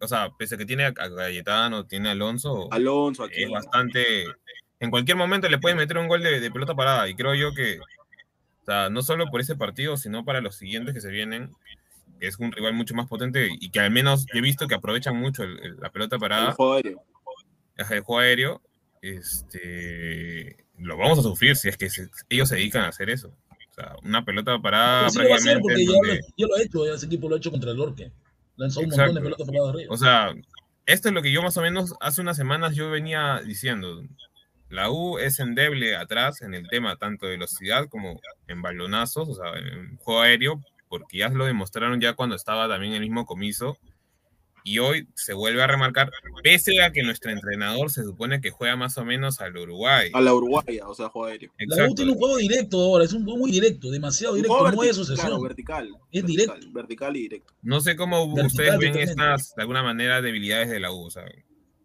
o 0.00 0.06
sea, 0.08 0.28
pese 0.38 0.56
a 0.56 0.58
que 0.58 0.66
tiene 0.66 0.84
a 0.84 0.92
Cayetano, 0.92 1.86
tiene 1.86 2.10
a 2.10 2.12
Alonso, 2.12 2.68
Alonso 2.70 3.24
aquí. 3.24 3.42
es 3.42 3.50
bastante. 3.50 4.24
En 4.80 4.90
cualquier 4.90 5.16
momento 5.16 5.48
le 5.48 5.58
pueden 5.58 5.78
meter 5.78 5.96
un 5.96 6.08
gol 6.08 6.22
de, 6.22 6.40
de 6.40 6.50
pelota 6.50 6.74
parada. 6.74 7.08
Y 7.08 7.14
creo 7.14 7.34
yo 7.34 7.54
que, 7.54 7.78
o 7.80 8.64
sea, 8.66 8.90
no 8.90 9.00
solo 9.02 9.26
por 9.30 9.40
ese 9.40 9.56
partido, 9.56 9.96
sino 9.96 10.26
para 10.26 10.42
los 10.42 10.56
siguientes 10.56 10.92
que 10.92 11.00
se 11.00 11.10
vienen, 11.10 11.54
que 12.20 12.26
es 12.26 12.38
un 12.38 12.52
rival 12.52 12.74
mucho 12.74 12.94
más 12.94 13.06
potente 13.08 13.48
y 13.50 13.70
que 13.70 13.80
al 13.80 13.90
menos 13.90 14.26
he 14.34 14.42
visto 14.42 14.66
que 14.68 14.74
aprovechan 14.74 15.16
mucho 15.16 15.42
el- 15.42 15.58
el- 15.60 15.76
la 15.80 15.90
pelota 15.90 16.16
El 16.16 16.20
parada, 16.20 16.52
juego 16.52 16.74
aéreo. 16.74 17.02
el 17.78 18.00
juego 18.02 18.18
aéreo. 18.18 18.62
Este, 19.04 20.64
lo 20.78 20.96
vamos 20.96 21.18
a 21.18 21.22
sufrir 21.22 21.56
si 21.56 21.68
es 21.68 21.76
que 21.76 21.90
se- 21.90 22.08
ellos 22.28 22.48
se 22.48 22.56
dedican 22.56 22.82
a 22.84 22.88
hacer 22.88 23.10
eso. 23.10 23.28
O 23.28 23.74
sea, 23.74 23.96
una 24.04 24.24
pelota 24.24 24.58
parada 24.60 25.10
sí 25.10 25.18
lo 25.18 25.28
va 25.28 25.34
a 25.34 25.38
hacer 25.38 25.58
prácticamente. 25.60 25.62
porque 25.62 25.82
en 25.82 25.86
ya, 25.88 25.92
donde- 25.94 26.20
lo- 26.38 26.48
lo 26.48 26.54
ha 26.56 26.62
hecho, 26.62 26.94
ese 26.94 27.06
equipo 27.06 27.28
lo 27.28 27.34
ha 27.34 27.38
hecho 27.38 27.50
contra 27.50 27.70
el 27.72 27.80
Orque. 27.80 28.12
Lanzó 28.56 28.80
un 28.80 28.88
montón 28.88 29.14
de 29.14 29.20
pelotas 29.20 29.46
paradas 29.46 29.68
arriba. 29.74 29.92
O 29.94 29.96
sea, 29.96 30.34
esto 30.86 31.08
es 31.08 31.14
lo 31.14 31.22
que 31.22 31.32
yo 31.32 31.42
más 31.42 31.56
o 31.56 31.62
menos 31.62 31.94
hace 32.00 32.20
unas 32.20 32.36
semanas 32.36 32.74
yo 32.76 32.90
venía 32.90 33.40
diciendo. 33.44 34.02
La 34.70 34.90
U 34.90 35.18
es 35.18 35.38
endeble 35.40 35.96
atrás 35.96 36.42
en 36.42 36.54
el 36.54 36.68
tema 36.68 36.96
tanto 36.96 37.26
de 37.26 37.32
velocidad 37.32 37.88
como 37.88 38.20
en 38.48 38.62
balonazos, 38.62 39.28
o 39.28 39.34
sea, 39.34 39.52
en 39.58 39.96
juego 39.98 40.20
aéreo, 40.22 40.60
porque 40.88 41.18
ya 41.18 41.28
lo 41.28 41.44
demostraron 41.46 42.00
ya 42.00 42.14
cuando 42.14 42.34
estaba 42.36 42.68
también 42.68 42.92
el 42.94 43.00
mismo 43.00 43.26
comiso. 43.26 43.76
Y 44.66 44.78
hoy 44.78 45.06
se 45.14 45.34
vuelve 45.34 45.62
a 45.62 45.66
remarcar, 45.66 46.10
pese 46.42 46.82
a 46.82 46.90
que 46.90 47.02
nuestro 47.02 47.30
entrenador 47.30 47.90
se 47.90 48.02
supone 48.02 48.40
que 48.40 48.48
juega 48.50 48.76
más 48.76 48.96
o 48.96 49.04
menos 49.04 49.42
al 49.42 49.54
Uruguay. 49.54 50.10
A 50.14 50.22
la 50.22 50.32
Uruguaya, 50.32 50.88
o 50.88 50.94
sea, 50.94 51.10
juego 51.10 51.26
aéreo. 51.26 51.52
La 51.58 51.86
U 51.86 51.94
tiene 51.94 52.12
un 52.12 52.18
juego 52.18 52.38
directo 52.38 52.80
ahora, 52.80 53.04
es 53.04 53.12
un 53.12 53.24
juego 53.24 53.40
muy 53.40 53.50
directo, 53.52 53.90
demasiado 53.90 54.36
directo, 54.36 54.56
juego 54.56 54.74
no 54.74 54.82
es 54.82 54.96
sucesión. 54.96 55.26
Claro, 55.26 55.42
vertical. 55.42 55.88
Es 56.10 56.22
vertical, 56.22 56.26
directo. 56.26 56.72
Vertical 56.72 57.16
y 57.16 57.20
directo. 57.20 57.52
No 57.60 57.80
sé 57.82 57.94
cómo 57.94 58.34
Vertical 58.34 58.46
ustedes 58.46 58.78
ven 58.78 58.96
estas, 58.96 59.54
de 59.54 59.60
alguna 59.60 59.82
manera, 59.82 60.22
debilidades 60.22 60.70
de 60.70 60.80
la 60.80 60.92
U. 60.92 61.04
O 61.04 61.10
sea, 61.10 61.24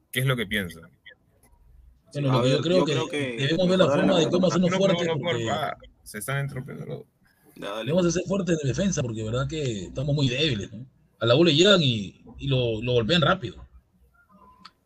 ¿qué 0.09 0.21
es 0.21 0.25
lo 0.25 0.37
que 0.37 0.45
piensan? 0.47 0.89
Bueno, 2.13 2.31
A 2.31 2.37
lo 2.37 2.43
que 2.43 2.49
yo 2.49 2.61
creo, 2.61 2.77
yo 2.77 2.85
que, 2.85 2.93
creo 2.93 3.09
que 3.09 3.37
debemos 3.43 3.67
ver 3.67 3.79
la 3.79 3.85
forma 3.87 4.13
la 4.13 4.19
de 4.19 4.29
cómo 4.29 4.47
hacernos 4.47 4.71
No, 4.71 4.77
fuertes. 4.77 5.05
no, 5.05 5.19
porque 5.19 5.49
se 6.03 6.17
están 6.19 6.37
entropeando. 6.37 7.05
Debemos 7.55 8.05
de 8.05 8.11
ser 8.13 8.23
fuertes 8.23 8.57
de 8.63 8.69
defensa 8.69 9.01
porque 9.01 9.21
verdad 9.21 9.49
que 9.49 9.87
estamos 9.87 10.15
muy 10.15 10.29
débiles. 10.29 10.71
¿no? 10.71 10.85
A 11.19 11.25
la 11.25 11.35
U 11.35 11.43
le 11.43 11.53
llegan 11.55 11.81
y, 11.81 12.21
y 12.37 12.47
lo, 12.47 12.81
lo 12.81 12.93
golpean 12.93 13.21
rápido. 13.21 13.55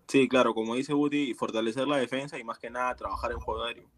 Sí, 0.08 0.28
claro, 0.28 0.54
como 0.54 0.76
dice 0.76 0.94
Woody, 0.94 1.34
fortalecer 1.34 1.88
la 1.88 1.98
defensa 1.98 2.38
y 2.38 2.44
más 2.44 2.60
que 2.60 2.70
nada 2.70 2.96
trabajar 2.96 3.32
en 3.32 3.40
juego 3.40 3.64
aéreo. 3.64 3.90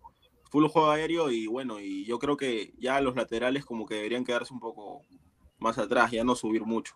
Full 0.49 0.67
juego 0.67 0.89
aéreo 0.91 1.31
y 1.31 1.47
bueno, 1.47 1.79
y 1.79 2.05
yo 2.05 2.19
creo 2.19 2.37
que 2.37 2.73
ya 2.77 3.01
los 3.01 3.15
laterales 3.15 3.65
como 3.65 3.85
que 3.85 3.95
deberían 3.95 4.23
quedarse 4.23 4.53
un 4.53 4.59
poco 4.59 5.01
más 5.59 5.77
atrás, 5.77 6.11
ya 6.11 6.23
no 6.23 6.35
subir 6.35 6.63
mucho. 6.63 6.93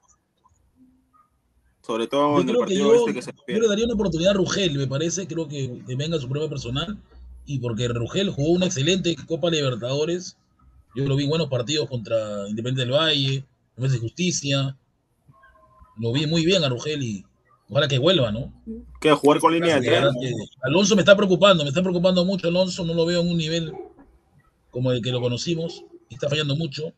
Sobre 1.82 2.08
todo 2.08 2.36
Yo 2.36 2.42
en 2.42 2.50
el 2.50 2.56
creo 2.56 2.66
que 2.68 2.76
partido 2.76 2.94
yo, 2.94 3.00
este 3.00 3.14
que 3.14 3.22
se 3.22 3.34
yo 3.34 3.44
pierde. 3.46 3.62
le 3.62 3.68
daría 3.68 3.86
una 3.86 3.96
oportunidad 3.96 4.32
a 4.32 4.36
Rugel, 4.36 4.78
me 4.78 4.88
parece, 4.88 5.28
creo 5.28 5.48
que, 5.48 5.82
que 5.86 5.96
venga 5.96 6.20
su 6.20 6.30
prueba 6.30 6.48
personal. 6.50 6.98
Y 7.46 7.60
porque 7.60 7.88
Rugel 7.88 8.30
jugó 8.30 8.52
una 8.52 8.68
excelente 8.68 9.16
Copa 9.26 9.50
Libertadores. 9.50 10.38
Yo 10.96 11.06
lo 11.06 11.16
vi 11.16 11.24
en 11.24 11.30
buenos 11.30 11.50
partidos 11.50 11.90
contra 11.90 12.48
Independiente 12.48 12.82
del 12.82 12.92
Valle, 12.92 13.44
Defensa 13.76 13.98
y 13.98 14.00
Justicia. 14.00 14.78
Lo 16.00 16.12
vi 16.14 16.26
muy 16.28 16.46
bien 16.46 16.64
a 16.64 16.70
Rugel 16.70 17.04
y 17.04 17.26
ojalá 17.70 17.88
que 17.88 18.00
vuelva, 18.00 18.32
¿no? 18.32 18.54
¿Qué? 19.02 19.12
¿Jugar 19.12 19.40
con 19.40 19.54
línea 19.54 19.80
de 19.80 19.88
tres? 19.88 20.04
que 20.22 20.34
Alonso 20.64 20.96
me 20.96 21.02
está 21.02 21.16
preocupando, 21.16 21.64
me 21.64 21.70
está 21.70 21.82
preocupando 21.82 22.24
mucho 22.26 22.48
Alonso, 22.48 22.84
no 22.86 22.94
lo 22.94 23.06
veo 23.06 23.22
en 23.22 23.30
un 23.30 23.38
nivel 23.38 23.74
como 24.72 24.92
el 24.92 25.02
que 25.02 25.12
lo 25.12 25.20
conocimos, 25.22 25.84
está 26.10 26.30
fallando 26.30 26.56
mucho. 26.56 26.94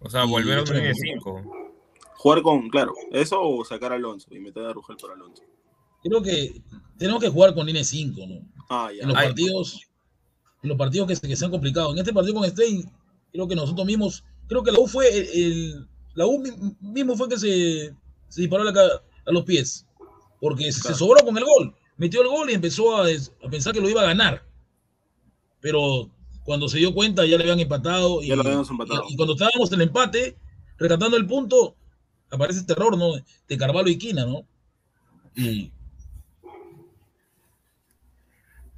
O 0.00 0.10
sea, 0.10 0.24
volver 0.24 0.58
a 0.58 0.60
un 0.60 0.64
échame 0.64 0.78
línea 0.80 0.92
de 0.92 1.20
por- 1.22 1.42
5. 1.42 1.52
Jugar 2.16 2.42
con, 2.42 2.68
claro, 2.68 2.92
eso 3.12 3.40
o 3.40 3.64
sacar 3.64 3.92
a 3.92 3.96
Alonso 3.96 4.28
y 4.34 4.40
meter 4.40 4.64
a 4.64 4.72
Rugel 4.72 4.96
por 4.96 5.12
Alonso. 5.12 5.42
Creo 6.02 6.22
que 6.22 6.62
tenemos 6.98 7.22
que 7.22 7.28
jugar 7.30 7.54
con 7.54 7.66
línea 7.66 7.84
5, 7.84 8.20
¿no? 8.26 8.40
Ah, 8.68 8.90
ya. 8.94 9.02
en 9.02 9.08
los 9.08 9.16
Ay. 9.16 9.26
partidos, 9.28 9.80
en 10.62 10.68
los 10.70 10.78
partidos 10.78 11.08
que, 11.08 11.16
se- 11.16 11.28
que 11.28 11.36
se 11.36 11.44
han 11.44 11.50
complicado. 11.50 11.92
En 11.92 11.98
este 11.98 12.12
partido 12.12 12.34
con 12.34 12.48
Stein, 12.48 12.90
creo 13.32 13.48
que 13.48 13.54
nosotros 13.56 13.86
mismos, 13.86 14.24
creo 14.46 14.62
que 14.62 14.72
la 14.72 14.78
U 14.80 14.86
fue 14.86 15.08
el, 15.08 15.28
el- 15.34 15.88
la 16.14 16.26
U 16.26 16.38
mi- 16.38 16.76
mismo 16.80 17.16
fue 17.16 17.28
que 17.28 17.38
se, 17.38 17.94
se 18.28 18.40
disparó 18.40 18.62
a, 18.62 18.66
la 18.66 18.72
ca- 18.72 19.02
a 19.26 19.32
los 19.32 19.44
pies, 19.44 19.86
porque 20.40 20.70
se- 20.72 20.80
Claro. 20.80 20.94
se 20.94 20.98
sobró 20.98 21.24
con 21.24 21.36
el 21.38 21.44
gol, 21.44 21.74
metió 21.96 22.22
el 22.22 22.28
gol 22.28 22.50
y 22.50 22.54
empezó 22.54 22.96
a, 22.96 23.06
des- 23.06 23.32
a 23.44 23.48
pensar 23.48 23.72
que 23.72 23.80
lo 23.80 23.88
iba 23.88 24.02
a 24.02 24.06
ganar. 24.06 24.42
Pero 25.60 26.10
cuando 26.44 26.68
se 26.68 26.78
dio 26.78 26.92
cuenta 26.94 27.24
ya 27.24 27.36
le 27.36 27.44
habían 27.44 27.60
empatado 27.60 28.22
y, 28.22 28.28
Ya 28.28 28.36
lo 28.36 28.42
habíamos 28.42 28.70
empatado. 28.70 29.04
y- 29.08 29.14
y 29.14 29.16
cuando 29.16 29.34
estábamos 29.34 29.72
en 29.72 29.80
el 29.80 29.88
empate, 29.88 30.36
rescatando 30.78 31.16
el 31.16 31.26
punto, 31.26 31.76
aparece 32.30 32.60
este 32.60 32.72
error, 32.74 32.96
¿no? 32.98 33.12
De 33.48 33.56
Carvalho 33.56 33.88
y 33.88 33.96
Quina, 33.98 34.26
¿no? 34.26 34.46
Y 35.36 35.72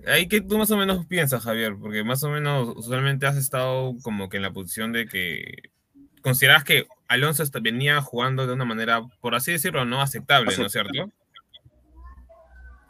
ahí 0.06 0.28
que 0.28 0.40
tú 0.40 0.56
más 0.58 0.70
o 0.70 0.76
menos 0.76 1.06
piensas, 1.06 1.42
Javier, 1.42 1.76
porque 1.80 2.04
más 2.04 2.22
o 2.22 2.28
menos 2.30 2.72
usualmente 2.76 3.26
has 3.26 3.36
estado 3.36 3.94
como 4.02 4.28
que 4.28 4.36
en 4.36 4.42
la 4.44 4.52
posición 4.52 4.92
de 4.92 5.06
que 5.06 5.70
consideras 6.22 6.64
que 6.64 6.86
Alonso 7.08 7.44
venía 7.60 8.00
jugando 8.00 8.46
de 8.46 8.52
una 8.54 8.64
manera, 8.64 9.02
por 9.20 9.34
así 9.34 9.52
decirlo, 9.52 9.84
no 9.84 10.00
aceptable, 10.00 10.56
¿no 10.56 10.66
es 10.66 10.72
cierto? 10.72 11.10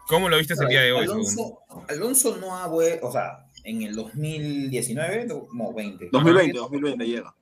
¿Cómo 0.09 0.29
lo 0.29 0.39
viste 0.39 0.55
el 0.61 0.69
día 0.69 0.83
de 0.83 0.93
hoy? 0.93 1.05
Alonso, 1.05 1.59
Alonso 1.89 2.37
no 2.37 2.57
ha 2.57 2.67
vuelto, 2.69 3.09
o 3.09 3.13
sea, 3.13 3.47
en 3.65 3.83
el 3.83 3.95
2019, 3.95 5.27
no, 5.27 5.73
20. 5.75 6.09
2020, 6.13 6.59
2020 6.59 7.07
llega. 7.07 7.35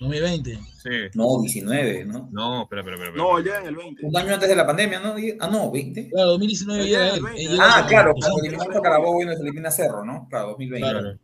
2020. 0.00 0.58
Sí. 0.82 0.90
No, 1.14 1.40
19, 1.42 2.04
¿no? 2.06 2.28
No, 2.32 2.62
espera, 2.62 2.80
espera, 2.80 2.96
espera. 2.96 3.16
No, 3.16 3.38
llega 3.38 3.60
en 3.60 3.66
el 3.66 3.76
20. 3.76 4.06
Un 4.06 4.16
año 4.16 4.34
antes 4.34 4.48
de 4.48 4.56
la 4.56 4.66
pandemia, 4.66 4.98
¿no? 4.98 5.14
Ah, 5.40 5.48
no, 5.48 5.70
20. 5.70 6.08
Claro, 6.08 6.30
2019 6.30 6.88
Ya, 6.88 6.88
llega 6.88 7.08
el 7.08 7.14
él. 7.16 7.22
20, 7.22 7.40
Él 7.42 7.48
ya. 7.48 7.52
llega 7.52 7.76
Ah, 7.76 7.86
claro, 7.86 8.14
cuando 8.18 8.38
eliminamos 8.40 8.76
a 8.76 8.80
Carabobo 8.80 9.22
y 9.22 9.26
nos 9.26 9.38
elimina 9.40 9.70
Cerro, 9.70 10.04
¿no? 10.04 10.26
Claro, 10.30 10.48
2020. 10.48 10.90
Claro. 10.90 11.18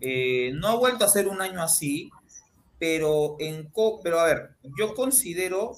Eh, 0.00 0.52
no 0.54 0.68
ha 0.68 0.76
vuelto 0.76 1.04
a 1.04 1.08
ser 1.08 1.28
un 1.28 1.40
año 1.40 1.62
así, 1.62 2.10
pero 2.82 3.36
en 3.38 3.68
co- 3.70 4.00
pero 4.02 4.18
a 4.18 4.24
ver, 4.26 4.50
yo 4.76 4.92
considero, 4.92 5.76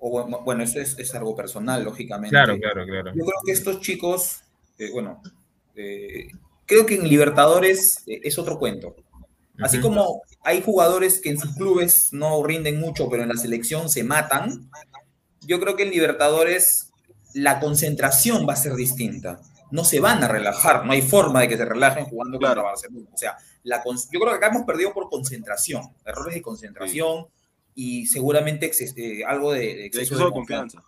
o 0.00 0.42
bueno, 0.44 0.62
eso 0.64 0.78
es, 0.78 0.98
es 0.98 1.14
algo 1.14 1.34
personal, 1.34 1.82
lógicamente. 1.82 2.28
Claro, 2.28 2.58
claro, 2.58 2.84
claro. 2.84 3.10
Yo 3.14 3.24
creo 3.24 3.40
que 3.46 3.52
estos 3.52 3.80
chicos, 3.80 4.42
eh, 4.78 4.90
bueno, 4.92 5.22
eh, 5.76 6.28
creo 6.66 6.84
que 6.84 6.96
en 6.96 7.08
Libertadores 7.08 8.02
eh, 8.06 8.20
es 8.22 8.38
otro 8.38 8.58
cuento. 8.58 8.96
Así 9.62 9.78
Ujú. 9.78 9.88
como 9.88 10.22
hay 10.44 10.60
jugadores 10.60 11.22
que 11.22 11.30
en 11.30 11.38
sus 11.38 11.54
clubes 11.56 12.08
no 12.12 12.42
rinden 12.44 12.78
mucho, 12.78 13.08
pero 13.08 13.22
en 13.22 13.30
la 13.30 13.36
selección 13.38 13.88
se 13.88 14.04
matan, 14.04 14.68
yo 15.40 15.58
creo 15.58 15.74
que 15.74 15.84
en 15.84 15.90
Libertadores 15.90 16.90
la 17.32 17.60
concentración 17.60 18.46
va 18.46 18.52
a 18.52 18.56
ser 18.56 18.74
distinta. 18.74 19.40
No 19.70 19.84
se 19.86 20.00
van 20.00 20.22
a 20.22 20.28
relajar, 20.28 20.84
no 20.84 20.92
hay 20.92 21.00
forma 21.00 21.40
de 21.40 21.48
que 21.48 21.56
se 21.56 21.64
relajen 21.64 22.04
jugando 22.04 22.36
contra 22.36 22.52
Claro. 22.52 22.68
Barcelona. 22.68 23.08
O 23.10 23.16
sea, 23.16 23.38
la 23.66 23.82
yo 23.84 24.20
creo 24.20 24.30
que 24.30 24.36
acá 24.36 24.48
hemos 24.48 24.62
perdido 24.62 24.94
por 24.94 25.10
concentración, 25.10 25.82
errores 26.04 26.34
de 26.34 26.42
concentración 26.42 27.26
y 27.74 28.06
seguramente 28.06 28.70
eh, 28.96 29.24
algo 29.26 29.52
de, 29.52 29.60
de 29.60 29.86
exceso 29.86 30.24
de 30.24 30.30
confianza. 30.30 30.82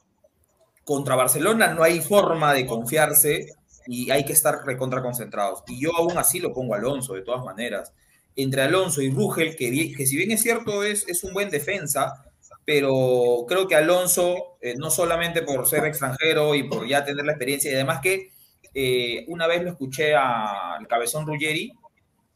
contra 0.84 1.16
Barcelona 1.16 1.74
no 1.74 1.82
hay 1.82 2.00
forma 2.00 2.54
de 2.54 2.66
confiarse 2.66 3.52
y 3.86 4.10
hay 4.10 4.24
que 4.24 4.32
estar 4.32 4.64
recontra 4.64 5.02
concentrados. 5.02 5.64
Y 5.66 5.80
yo 5.80 5.90
aún 5.96 6.16
así 6.18 6.38
lo 6.38 6.52
pongo 6.52 6.74
a 6.74 6.76
Alonso, 6.78 7.14
de 7.14 7.22
todas 7.22 7.44
maneras. 7.44 7.92
Entre 8.36 8.62
Alonso 8.62 9.02
y 9.02 9.10
Rugel, 9.10 9.56
que, 9.56 10.06
si 10.06 10.16
bien 10.16 10.30
es 10.30 10.42
cierto 10.42 10.84
es, 10.84 11.08
es 11.08 11.24
un 11.24 11.32
buen 11.32 11.50
defensa, 11.50 12.24
pero 12.64 13.44
creo 13.48 13.66
que 13.66 13.74
Alonso, 13.74 14.58
eh, 14.60 14.74
no 14.76 14.90
solamente 14.90 15.42
por 15.42 15.66
ser 15.66 15.84
extranjero 15.84 16.54
y 16.54 16.62
por 16.62 16.86
ya 16.86 17.04
tener 17.04 17.24
la 17.24 17.32
experiencia, 17.32 17.72
y 17.72 17.74
además 17.74 18.00
que 18.00 18.30
eh, 18.74 19.24
una 19.28 19.46
vez 19.46 19.62
lo 19.62 19.70
escuché 19.70 20.14
al 20.14 20.86
Cabezón 20.86 21.26
Ruggeri, 21.26 21.72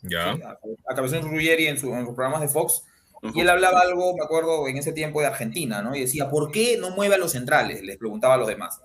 Ya. 0.02 0.35
¿sí? 0.35 0.42
a, 0.42 0.59
a 0.90 0.94
Cabezón 0.94 1.23
Ruggeri 1.30 1.66
en, 1.68 1.78
su- 1.78 1.92
en 1.94 2.04
los 2.04 2.14
programas 2.14 2.40
de 2.40 2.49
Fox, 2.49 2.82
Ujú. 3.23 3.38
y 3.38 3.40
él 3.42 3.49
hablaba 3.50 3.80
algo, 3.80 4.16
me 4.16 4.25
acuerdo, 4.25 4.66
en 4.68 4.76
ese 4.76 4.92
tiempo 4.92 5.21
de 5.21 5.28
Argentina, 5.28 5.80
¿no? 5.80 5.94
Y 5.94 6.00
decía, 6.00 6.28
¿por 6.28 6.50
qué 6.50 6.76
no 6.78 6.90
mueve 6.90 7.14
a 7.14 7.18
los 7.18 7.32
centrales? 7.32 7.82
Les 7.82 7.97
preguntaba 7.97 8.35
a 8.35 8.37
los 8.38 8.49
demás. 8.49 8.80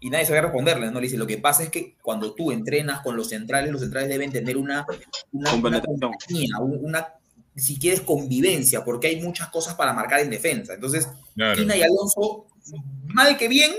Y 0.00 0.10
nadie 0.10 0.26
sabía 0.26 0.42
responderle, 0.42 0.86
¿no? 0.90 1.00
Le 1.00 1.06
dice, 1.06 1.16
lo 1.16 1.26
que 1.26 1.38
pasa 1.38 1.62
es 1.62 1.70
que 1.70 1.96
cuando 2.02 2.34
tú 2.34 2.50
entrenas 2.52 3.00
con 3.00 3.16
los 3.16 3.28
centrales, 3.30 3.70
los 3.70 3.80
centrales 3.80 4.08
deben 4.08 4.30
tener 4.32 4.56
una, 4.56 4.84
una, 5.32 5.54
una 5.54 5.80
compañía, 5.80 6.58
un- 6.60 6.84
una, 6.84 7.14
si 7.54 7.78
quieres, 7.78 8.00
convivencia, 8.02 8.84
porque 8.84 9.06
hay 9.06 9.22
muchas 9.22 9.48
cosas 9.48 9.74
para 9.76 9.92
marcar 9.92 10.20
en 10.20 10.30
defensa. 10.30 10.74
Entonces, 10.74 11.08
Claro. 11.34 11.54
Quina 11.58 11.76
y 11.76 11.82
Alonso, 11.82 12.46
mal 13.06 13.36
que 13.38 13.46
bien, 13.48 13.70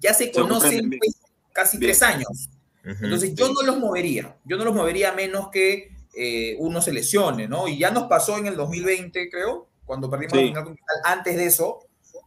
ya 0.00 0.12
se 0.12 0.32
conocen 0.32 0.90
pues, 0.98 1.16
casi 1.52 1.76
Bien. 1.78 1.90
tres 1.90 2.02
años. 2.02 2.48
Ujú. 2.84 3.04
Entonces 3.04 3.34
yo 3.34 3.52
no 3.52 3.62
los 3.62 3.78
movería, 3.78 4.36
yo 4.44 4.56
no 4.56 4.64
los 4.64 4.74
movería 4.74 5.10
a 5.10 5.14
menos 5.14 5.48
que 5.50 5.91
eh, 6.14 6.56
uno 6.58 6.82
se 6.82 6.92
lesione, 6.92 7.48
¿no? 7.48 7.68
Y 7.68 7.78
ya 7.78 7.90
nos 7.90 8.04
pasó 8.04 8.36
en 8.38 8.46
el 8.46 8.56
2020, 8.56 9.30
creo, 9.30 9.68
cuando 9.84 10.10
perdimos 10.10 10.38
Sí. 10.38 10.52
la 10.52 10.62
final. 10.62 10.76
Antes 11.04 11.36
de 11.36 11.46
eso, 11.46 11.80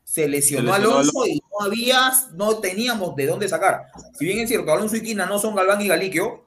se 0.04 0.28
lesionó, 0.28 0.74
Se 0.74 0.80
lesionó 0.80 0.98
Alonso 1.00 1.28
y 1.28 1.41
no 1.52 1.65
había, 1.65 2.12
no 2.34 2.58
teníamos 2.60 3.15
de 3.15 3.28
dónde 3.28 3.48
sacar. 3.50 3.88
Si 4.17 4.26
bien 4.26 4.39
es 4.39 4.50
cierto, 4.50 4.71
Alonso 4.71 4.95
y 4.95 5.02
Quina 5.04 5.26
no 5.26 5.39
son 5.39 5.56
Galván 5.56 5.82
y 5.82 5.88
Galiquio, 5.88 6.43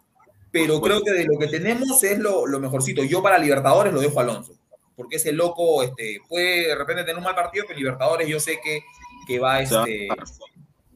pero 0.50 0.80
creo 0.80 1.02
que 1.02 1.12
de 1.12 1.24
lo 1.24 1.38
que 1.38 1.46
tenemos 1.48 2.02
es 2.02 2.18
lo, 2.18 2.46
lo 2.46 2.58
mejorcito. 2.60 3.02
Yo 3.04 3.22
para 3.22 3.38
Libertadores 3.38 3.92
lo 3.92 4.00
dejo 4.00 4.18
a 4.18 4.22
Alonso, 4.22 4.54
porque 4.96 5.16
ese 5.16 5.32
loco 5.32 5.82
este, 5.82 6.18
puede 6.28 6.68
de 6.68 6.74
repente 6.74 7.02
tener 7.02 7.18
un 7.18 7.24
mal 7.24 7.34
partido, 7.34 7.64
pero 7.66 7.78
Libertadores 7.78 8.26
yo 8.28 8.40
sé 8.40 8.58
que, 8.62 8.82
que 9.26 9.38
va 9.38 9.60
este, 9.60 10.08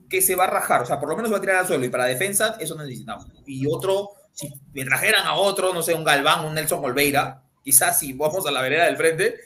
que 0.08 0.22
se 0.22 0.34
va 0.36 0.44
a 0.44 0.48
rajar, 0.48 0.82
o 0.82 0.86
sea, 0.86 0.98
por 1.00 1.08
lo 1.08 1.16
menos 1.16 1.32
va 1.32 1.36
a 1.38 1.40
tirar 1.40 1.56
al 1.56 1.66
suelo 1.66 1.84
y 1.84 1.88
para 1.88 2.04
defensa 2.06 2.56
eso 2.60 2.74
necesitamos. 2.76 3.26
Y 3.46 3.66
otro, 3.66 4.10
si 4.32 4.52
me 4.72 4.84
trajeran 4.84 5.26
a 5.26 5.34
otro, 5.34 5.72
no 5.72 5.82
sé, 5.82 5.94
un 5.94 6.04
Galván, 6.04 6.44
un 6.44 6.54
Nelson 6.54 6.84
Olveira, 6.84 7.42
quizás 7.64 7.98
si 7.98 8.12
vamos 8.12 8.46
a 8.46 8.50
la 8.50 8.62
vereda 8.62 8.86
del 8.86 8.96
frente, 8.96 9.36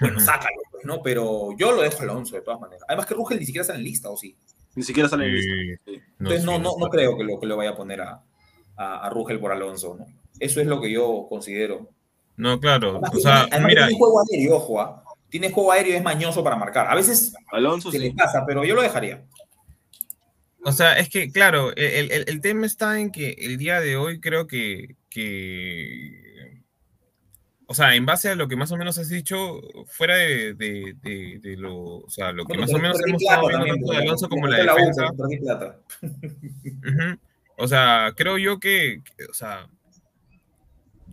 bueno, 0.00 0.20
sácalo, 0.20 0.60
pues, 0.70 0.84
¿no? 0.84 1.02
Pero 1.02 1.56
yo 1.56 1.72
lo 1.72 1.82
dejo 1.82 2.00
a 2.00 2.02
Alonso 2.02 2.36
de 2.36 2.42
todas 2.42 2.60
maneras. 2.60 2.84
Además 2.88 3.06
que 3.06 3.14
Rugel 3.14 3.38
ni 3.38 3.46
siquiera 3.46 3.62
está 3.62 3.74
en 3.74 3.84
lista, 3.84 4.10
¿o 4.10 4.16
sí? 4.16 4.36
Ni 4.74 4.82
siquiera 4.82 5.08
sale 5.08 5.26
en 5.26 5.34
lista. 5.34 5.52
Sí. 5.86 6.02
Entonces 6.18 6.40
sí, 6.40 6.46
no, 6.46 6.58
no, 6.58 6.72
no 6.78 6.88
creo 6.88 7.16
que 7.16 7.24
lo, 7.24 7.38
que 7.38 7.46
lo 7.46 7.56
vaya 7.56 7.70
a 7.70 7.76
poner 7.76 8.00
a, 8.00 8.20
a, 8.76 9.06
a 9.06 9.10
Rugel 9.10 9.38
por 9.38 9.52
Alonso, 9.52 9.96
¿no? 9.98 10.06
Eso 10.40 10.60
es 10.60 10.66
lo 10.66 10.80
que 10.80 10.90
yo 10.90 11.26
considero. 11.28 11.88
No, 12.36 12.58
claro. 12.58 12.90
Además, 12.90 13.14
O 13.14 13.18
sea, 13.20 13.42
además 13.42 13.68
mira, 13.68 13.86
tiene 13.86 13.98
juego 13.98 14.20
aéreo, 14.20 14.56
ojo, 14.56 14.80
¿ah? 14.80 15.04
Tiene 15.28 15.50
juego 15.50 15.72
aéreo 15.72 15.92
y 15.92 15.96
es 15.96 16.02
mañoso 16.02 16.42
para 16.42 16.56
marcar. 16.56 16.88
A 16.88 16.94
veces 16.94 17.32
Alonso 17.52 17.90
se 17.90 17.98
le 17.98 18.12
pasa, 18.12 18.44
pero 18.46 18.64
yo 18.64 18.74
lo 18.74 18.82
dejaría. 18.82 19.24
O 20.64 20.72
sea, 20.72 20.98
es 20.98 21.08
que, 21.08 21.30
claro, 21.30 21.74
el, 21.76 22.10
el- 22.10 22.24
el 22.26 22.40
tema 22.40 22.66
está 22.66 22.98
en 23.00 23.10
que 23.12 23.30
el 23.38 23.56
día 23.58 23.80
de 23.80 23.96
hoy 23.96 24.20
creo 24.20 24.46
que, 24.46 24.96
que, 25.10 26.62
o 27.66 27.74
sea, 27.74 27.94
en 27.94 28.04
base 28.06 28.28
a 28.30 28.34
lo 28.34 28.48
que 28.48 28.56
más 28.56 28.70
o 28.72 28.76
menos 28.76 28.98
has 28.98 29.08
dicho, 29.08 29.60
fuera 29.86 30.16
de, 30.16 30.54
de- 30.54 30.94
de- 31.02 31.38
de 31.40 31.56
lo, 31.56 31.74
o 31.98 32.10
sea, 32.10 32.32
lo 32.32 32.44
que 32.44 32.58
más 32.58 32.72
o 32.72 32.78
menos 32.78 33.00
hemos 33.06 33.22
estado 33.22 33.48
viendo 33.64 33.92
de 33.92 33.96
Alonso 33.98 34.28
como 34.28 34.46
la 34.46 34.58
defensa, 34.58 35.08
plata. 35.40 35.78
Ujú. 36.02 37.18
O 37.56 37.68
sea, 37.68 38.12
creo 38.16 38.36
yo 38.38 38.58
que, 38.58 39.00
que, 39.16 39.24
o 39.26 39.32
sea, 39.34 39.68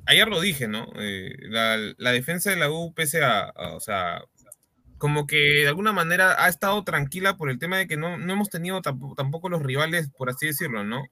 ayer 0.05 0.27
lo 0.27 0.41
dije, 0.41 0.67
¿no? 0.67 0.87
Eh, 0.95 1.35
la, 1.41 1.77
la 1.97 2.11
defensa 2.11 2.49
de 2.49 2.55
la 2.57 2.69
U, 2.71 2.93
pese 2.93 3.23
a, 3.23 3.43
a, 3.43 3.75
o 3.75 3.79
sea, 3.79 4.23
como 5.01 5.25
que 5.25 5.37
de 5.63 5.67
alguna 5.67 5.91
manera 5.93 6.45
ha 6.45 6.47
estado 6.47 6.83
tranquila 6.83 7.35
por 7.35 7.49
el 7.49 7.57
tema 7.57 7.79
de 7.79 7.87
que 7.87 7.97
no, 7.97 8.19
no 8.19 8.33
hemos 8.33 8.51
tenido 8.51 8.83
tampoco, 8.83 9.15
tampoco 9.15 9.49
los 9.49 9.63
rivales, 9.63 10.11
por 10.15 10.29
así 10.29 10.45
decirlo, 10.45 10.83
¿no? 10.83 11.03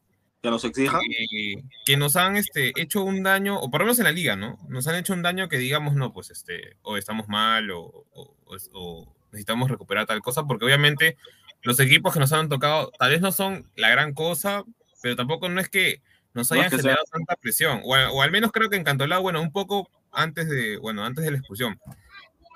Que 0.43 0.51
nos 0.51 0.63
exija. 0.63 0.99
Que, 0.99 1.55
que 1.87 1.97
nos 1.97 2.15
han 2.15 2.37
este, 2.37 2.71
hecho 2.79 3.01
un 3.03 3.23
daño, 3.23 3.59
o 3.59 3.71
por 3.71 3.81
lo 3.81 3.85
menos 3.85 3.97
en 3.97 4.05
la 4.05 4.11
liga, 4.11 4.35
¿no? 4.35 4.59
Nos 4.69 4.87
han 4.87 4.93
hecho 4.95 5.13
un 5.13 5.23
daño 5.23 5.49
que 5.49 5.57
digamos, 5.57 5.95
no, 5.95 6.13
pues 6.13 6.29
este, 6.29 6.77
o 6.83 6.97
estamos 6.97 7.27
mal, 7.29 7.71
o, 7.71 7.81
o- 8.13 8.35
o 8.45 8.55
es- 8.55 8.69
o 8.73 9.11
necesitamos 9.31 9.71
recuperar 9.71 10.05
tal 10.05 10.21
cosa, 10.21 10.43
porque 10.45 10.65
obviamente 10.65 11.17
los 11.63 11.79
equipos 11.79 12.13
que 12.13 12.19
nos 12.19 12.31
han 12.31 12.47
tocado 12.47 12.91
tal 12.99 13.09
vez 13.09 13.21
no 13.21 13.31
son 13.31 13.71
la 13.75 13.89
gran 13.89 14.13
cosa, 14.13 14.63
pero 15.01 15.15
tampoco 15.15 15.49
no 15.49 15.59
es 15.59 15.67
que 15.67 16.01
nos 16.35 16.51
No 16.51 16.57
es 16.57 16.59
hayan 16.59 16.69
que 16.69 16.75
sea- 16.75 16.81
generado 16.83 17.05
tanta 17.11 17.35
presión, 17.37 17.81
o, 17.83 17.95
o 17.95 18.21
al 18.21 18.29
menos 18.29 18.51
creo 18.51 18.69
que 18.69 18.75
en 18.77 18.83
Cantolao, 18.83 19.23
bueno, 19.23 19.41
un 19.41 19.51
poco 19.51 19.89
antes 20.11 20.47
de, 20.47 20.77
bueno, 20.77 21.03
antes 21.03 21.25
de 21.25 21.31
la 21.31 21.37
expulsión, 21.39 21.79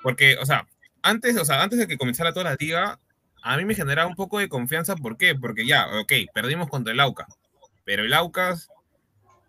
porque, 0.04 0.36
o 0.40 0.46
sea, 0.46 0.66
antes, 1.04 1.36
o 1.38 1.44
sea, 1.44 1.62
antes 1.62 1.78
de 1.78 1.86
que 1.86 1.96
comenzara 1.98 2.32
toda 2.32 2.50
la 2.50 2.56
liga, 2.58 2.98
a 3.42 3.56
mí 3.56 3.64
me 3.64 3.74
generaba 3.74 4.08
un 4.08 4.14
poco 4.16 4.38
de 4.38 4.48
confianza, 4.48 4.96
¿por 4.96 5.16
qué? 5.16 5.34
Porque 5.34 5.66
ya, 5.66 5.86
ok, 6.00 6.12
perdimos 6.34 6.68
contra 6.68 6.92
el 6.92 7.00
Aucas, 7.00 7.28
pero 7.84 8.02
el 8.02 8.12
Aucas 8.14 8.68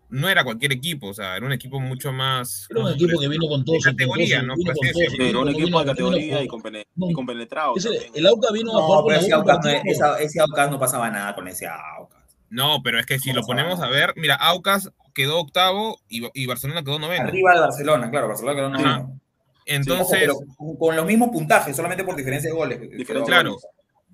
no 0.08 0.28
era 0.28 0.44
cualquier 0.44 0.70
equipo, 0.72 1.08
o 1.08 1.14
sea, 1.14 1.36
era 1.36 1.44
un 1.44 1.52
equipo 1.52 1.80
mucho 1.80 2.12
más... 2.12 2.68
Era 2.70 2.78
un 2.80 2.84
¿cómo 2.86 2.96
se 2.96 3.04
equipo 3.04 3.20
que 3.20 3.28
vino 3.28 3.48
con 3.48 3.64
todo 3.64 3.74
De 3.74 3.80
su 3.80 3.90
categoría, 3.90 4.42
¿no? 4.42 4.54
todo. 4.54 4.74
Pero 5.18 5.40
un 5.40 5.48
equipo 5.48 5.80
de 5.80 5.86
categoría 5.86 6.42
y, 6.42 6.46
no. 6.94 7.12
compenetrado. 7.14 7.72
ese- 7.76 8.10
el 8.14 8.26
AUCA 8.26 8.52
vino 8.52 8.78
a 8.78 8.82
jugar 8.82 9.04
pero 9.08 9.20
ese 9.20 9.32
Aucas, 9.32 9.56
no, 9.56 9.62
partido. 9.62 9.82
esa- 9.92 10.20
ese 10.20 10.40
Aucas 10.40 10.70
no 10.70 10.78
pasaba 10.78 11.10
nada 11.10 11.34
con 11.34 11.48
ese 11.48 11.66
Aucas. 11.66 12.22
No, 12.50 12.80
pero 12.84 13.00
es 13.00 13.06
que 13.06 13.18
si 13.18 13.32
lo 13.32 13.42
ponemos 13.42 13.80
a 13.80 13.88
ver, 13.88 14.12
mira, 14.16 14.36
Aucas 14.36 14.92
quedó 15.12 15.40
octavo 15.40 15.98
y, 16.08 16.22
y 16.40 16.46
Barcelona 16.46 16.84
quedó 16.84 17.00
noveno. 17.00 17.24
Arriba 17.24 17.54
de 17.54 17.60
Barcelona, 17.60 18.10
claro, 18.10 18.28
Barcelona 18.28 18.56
quedó 18.56 18.68
noveno. 18.70 19.20
Ojo, 19.68 19.74
Entonces, 19.74 20.18
pero 20.20 20.38
con- 20.78 20.94
los 20.96 21.06
mismos 21.06 21.30
puntajes, 21.30 21.74
solamente 21.74 22.04
por 22.04 22.14
diferencia 22.16 22.48
de 22.50 22.56
goles. 22.56 22.78
Claro. 23.26 23.58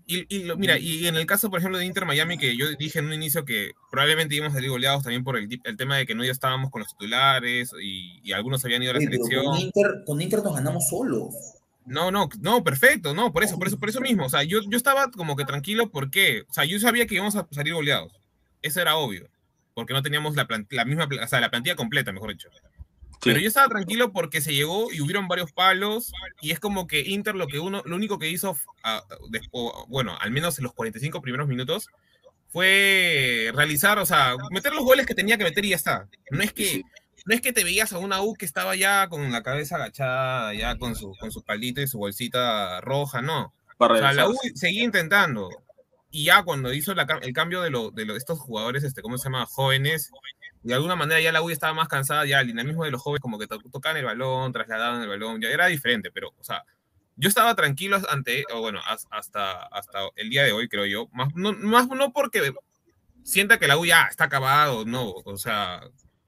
y, 0.07 0.25
y 0.35 0.45
lo- 0.45 0.57
mira, 0.57 0.79
y 0.79 1.07
en 1.07 1.17
el 1.17 1.27
caso, 1.27 1.49
por 1.51 1.59
ejemplo, 1.59 1.79
de 1.79 1.85
Inter 1.87 2.05
Miami, 2.07 2.37
que 2.39 2.57
yo 2.57 2.67
dije 2.79 2.99
en 2.99 3.07
un 3.07 3.13
inicio 3.13 3.45
que 3.45 3.73
probablemente 3.91 4.35
íbamos 4.35 4.53
a 4.55 4.57
salir 4.57 4.71
goleados 4.71 5.03
también 5.03 5.23
por 5.25 5.37
el, 5.37 5.49
el 5.65 5.77
tema 5.77 5.97
de 5.97 6.07
que 6.07 6.15
no 6.15 6.25
ya 6.25 6.33
estábamos 6.33 6.71
con 6.71 6.81
los 6.81 6.89
titulares 6.91 7.71
y, 7.81 8.21
y 8.25 8.33
algunos 8.33 8.65
habían 8.65 8.83
ido 8.83 8.91
a 8.93 8.95
la 8.95 9.01
pero 9.01 9.11
selección. 9.13 9.45
con, 9.45 9.59
Inter, 9.61 9.87
con 10.07 10.21
Inter 10.23 10.43
nos 10.43 10.55
ganamos 10.55 10.89
solos. 10.89 11.35
No, 11.85 12.11
no, 12.11 12.29
no, 12.41 12.63
perfecto, 12.65 13.13
no, 13.15 13.33
por 13.33 13.43
eso, 13.45 13.59
por 13.59 13.67
eso, 13.69 13.79
por 13.79 13.89
eso 13.89 14.01
mismo. 14.01 14.25
O 14.27 14.29
sea, 14.31 14.43
yo, 14.45 14.61
yo 14.69 14.77
estaba 14.77 15.11
como 15.11 15.37
que 15.37 15.45
tranquilo 15.45 15.91
porque, 15.91 16.43
o 16.49 16.53
sea, 16.53 16.65
yo 16.65 16.79
sabía 16.79 17.07
que 17.07 17.17
íbamos 17.17 17.37
a 17.37 17.47
salir 17.51 17.75
goleados. 17.75 18.13
Eso 18.63 18.81
era 18.81 18.97
obvio. 18.97 19.29
Porque 19.75 19.93
no 19.95 20.03
teníamos 20.03 20.37
la, 20.37 20.47
plan- 20.47 20.67
la 20.71 20.85
misma, 20.85 21.09
o 21.23 21.27
sea, 21.29 21.41
la 21.41 21.51
plantilla 21.51 21.75
completa, 21.77 22.13
mejor 22.13 22.31
dicho. 22.31 22.49
Pero 23.25 23.39
yo 23.39 23.49
estaba 23.49 23.69
tranquilo 23.69 24.13
porque 24.13 24.41
se 24.41 24.53
llegó 24.55 24.93
y 24.93 25.01
hubieron 25.01 25.29
varios 25.29 25.53
palos 25.53 26.13
y 26.41 26.51
es 26.51 26.59
como 26.61 26.87
que 26.87 27.01
Inter 27.01 27.35
lo 27.37 27.47
que 27.47 27.61
uno, 27.61 27.83
lo 27.87 27.95
único 27.97 28.19
que 28.19 28.29
hizo, 28.29 28.57
ah, 28.83 29.03
bueno, 29.89 30.17
al 30.21 30.31
menos 30.33 30.59
en 30.59 30.65
los 30.65 30.73
45 30.75 31.23
primeros 31.23 31.47
minutos, 31.49 31.89
fue 32.53 33.51
realizar, 33.55 33.99
o 33.99 34.07
sea, 34.07 34.37
meter 34.51 34.73
los 34.75 34.85
goles 34.85 35.07
que 35.07 35.15
tenía 35.15 35.39
que 35.39 35.45
meter 35.45 35.65
y 35.65 35.71
ya 35.71 35.77
está. 35.77 36.09
No 36.31 36.43
es 36.43 36.53
que, 36.53 36.65
Sí. 36.67 36.85
no 37.25 37.35
es 37.35 37.41
que 37.41 37.53
te 37.53 37.65
veías 37.65 37.93
a 37.93 37.99
una 37.99 38.21
U 38.23 38.35
que 38.35 38.45
estaba 38.45 38.77
ya 38.77 39.09
con 39.09 39.31
la 39.33 39.43
cabeza 39.43 39.77
agachada, 39.77 40.53
ya 40.55 40.77
con 40.77 40.95
su, 40.97 41.15
con 41.19 41.31
su 41.33 41.43
palito 41.43 41.81
y 41.81 41.87
su 41.87 41.99
bolsita 41.99 42.81
roja, 42.83 43.23
no. 43.23 43.55
Para 43.79 43.95
O 43.95 43.99
sea, 43.99 44.13
la 44.13 44.29
U 44.29 44.37
seguía 44.55 44.85
intentando. 44.85 45.49
Y 46.11 46.25
ya 46.25 46.43
cuando 46.43 46.75
hizo 46.75 46.93
la 46.95 47.07
el 47.23 47.33
cambio 47.33 47.63
de, 47.63 47.71
lo, 47.71 47.91
de 47.91 48.05
lo- 48.05 48.17
estos 48.17 48.39
jugadores, 48.39 48.85
este, 48.85 49.01
¿cómo 49.01 49.17
se 49.17 49.25
llama? 49.25 49.47
Jóvenes, 49.47 50.11
de 50.63 50.75
alguna 50.75 50.97
manera 50.97 51.21
ya 51.21 51.33
la 51.33 51.43
U 51.43 51.51
estaba 51.51 51.75
más 51.75 51.89
cansada, 51.89 52.25
ya 52.27 52.41
el 52.41 52.47
dinamismo 52.47 52.85
de 52.85 52.91
los 52.91 53.03
jóvenes 53.03 53.21
como 53.21 53.39
que 53.39 53.47
to- 53.47 53.59
tocaban 53.73 53.97
el 53.99 54.05
balón, 54.05 54.53
trasladaban 54.53 55.03
el 55.03 55.09
balón, 55.09 55.41
ya 55.41 55.49
era 55.49 55.67
diferente, 55.67 56.11
pero, 56.13 56.33
o 56.39 56.45
sea, 56.45 56.65
yo 57.17 57.29
estaba 57.29 57.55
tranquilo 57.55 58.01
ante, 58.09 58.45
o 58.55 58.61
bueno, 58.61 58.81
has- 58.87 59.07
hasta, 59.11 59.65
hasta 59.65 59.99
el 60.17 60.31
día 60.31 60.45
de 60.45 60.53
hoy, 60.53 60.69
creo 60.69 60.87
yo, 60.87 61.09
más 61.13 61.35
no, 61.35 61.53
más 61.53 61.89
no 61.89 62.13
porque 62.13 62.53
sienta 63.25 63.59
que 63.59 63.67
la 63.69 63.77
U 63.79 63.85
ya 63.85 64.07
está 64.11 64.25
acabado, 64.25 64.85
no, 64.85 65.11
o 65.25 65.37
sea, 65.37 65.81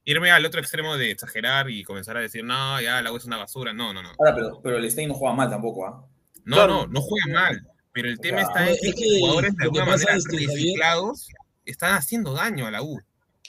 irme 0.04 0.30
al 0.30 0.44
otro 0.44 0.60
extremo 0.60 0.96
de 0.96 1.10
exagerar 1.10 1.70
y 1.70 1.82
comenzar 1.84 2.16
a 2.16 2.20
decir, 2.20 2.44
no, 2.44 2.80
ya 2.80 3.00
la 3.02 3.12
U 3.12 3.16
es 3.16 3.24
una 3.24 3.36
basura, 3.38 3.72
no, 3.72 3.92
no, 3.94 4.02
no. 4.02 4.10
Ahora, 4.18 4.34
pero, 4.34 4.60
pero 4.62 4.76
el 4.78 4.90
Stein 4.90 5.08
no 5.08 5.14
juega 5.14 5.34
mal 5.34 5.48
tampoco, 5.48 5.86
¿ah? 5.86 6.04
No, 6.44 6.56
Claro. 6.56 6.72
no, 6.72 6.86
no 6.88 7.00
juega 7.00 7.26
mal. 7.40 7.66
Pero 7.92 8.08
el 8.08 8.18
tema 8.18 8.38
sea, 8.38 8.46
está 8.48 8.68
en 8.68 8.74
es 8.74 8.94
que 8.96 9.06
los 9.08 9.18
jugadores 9.20 9.56
de 9.56 9.64
alguna 9.64 9.84
manera 9.86 10.16
es 10.16 10.26
que, 10.26 10.36
Javier- 10.36 10.48
reciclados 10.50 11.28
están 11.64 11.94
haciendo 11.94 12.34
daño 12.34 12.66
a 12.66 12.70
la 12.72 12.82
U. 12.82 13.00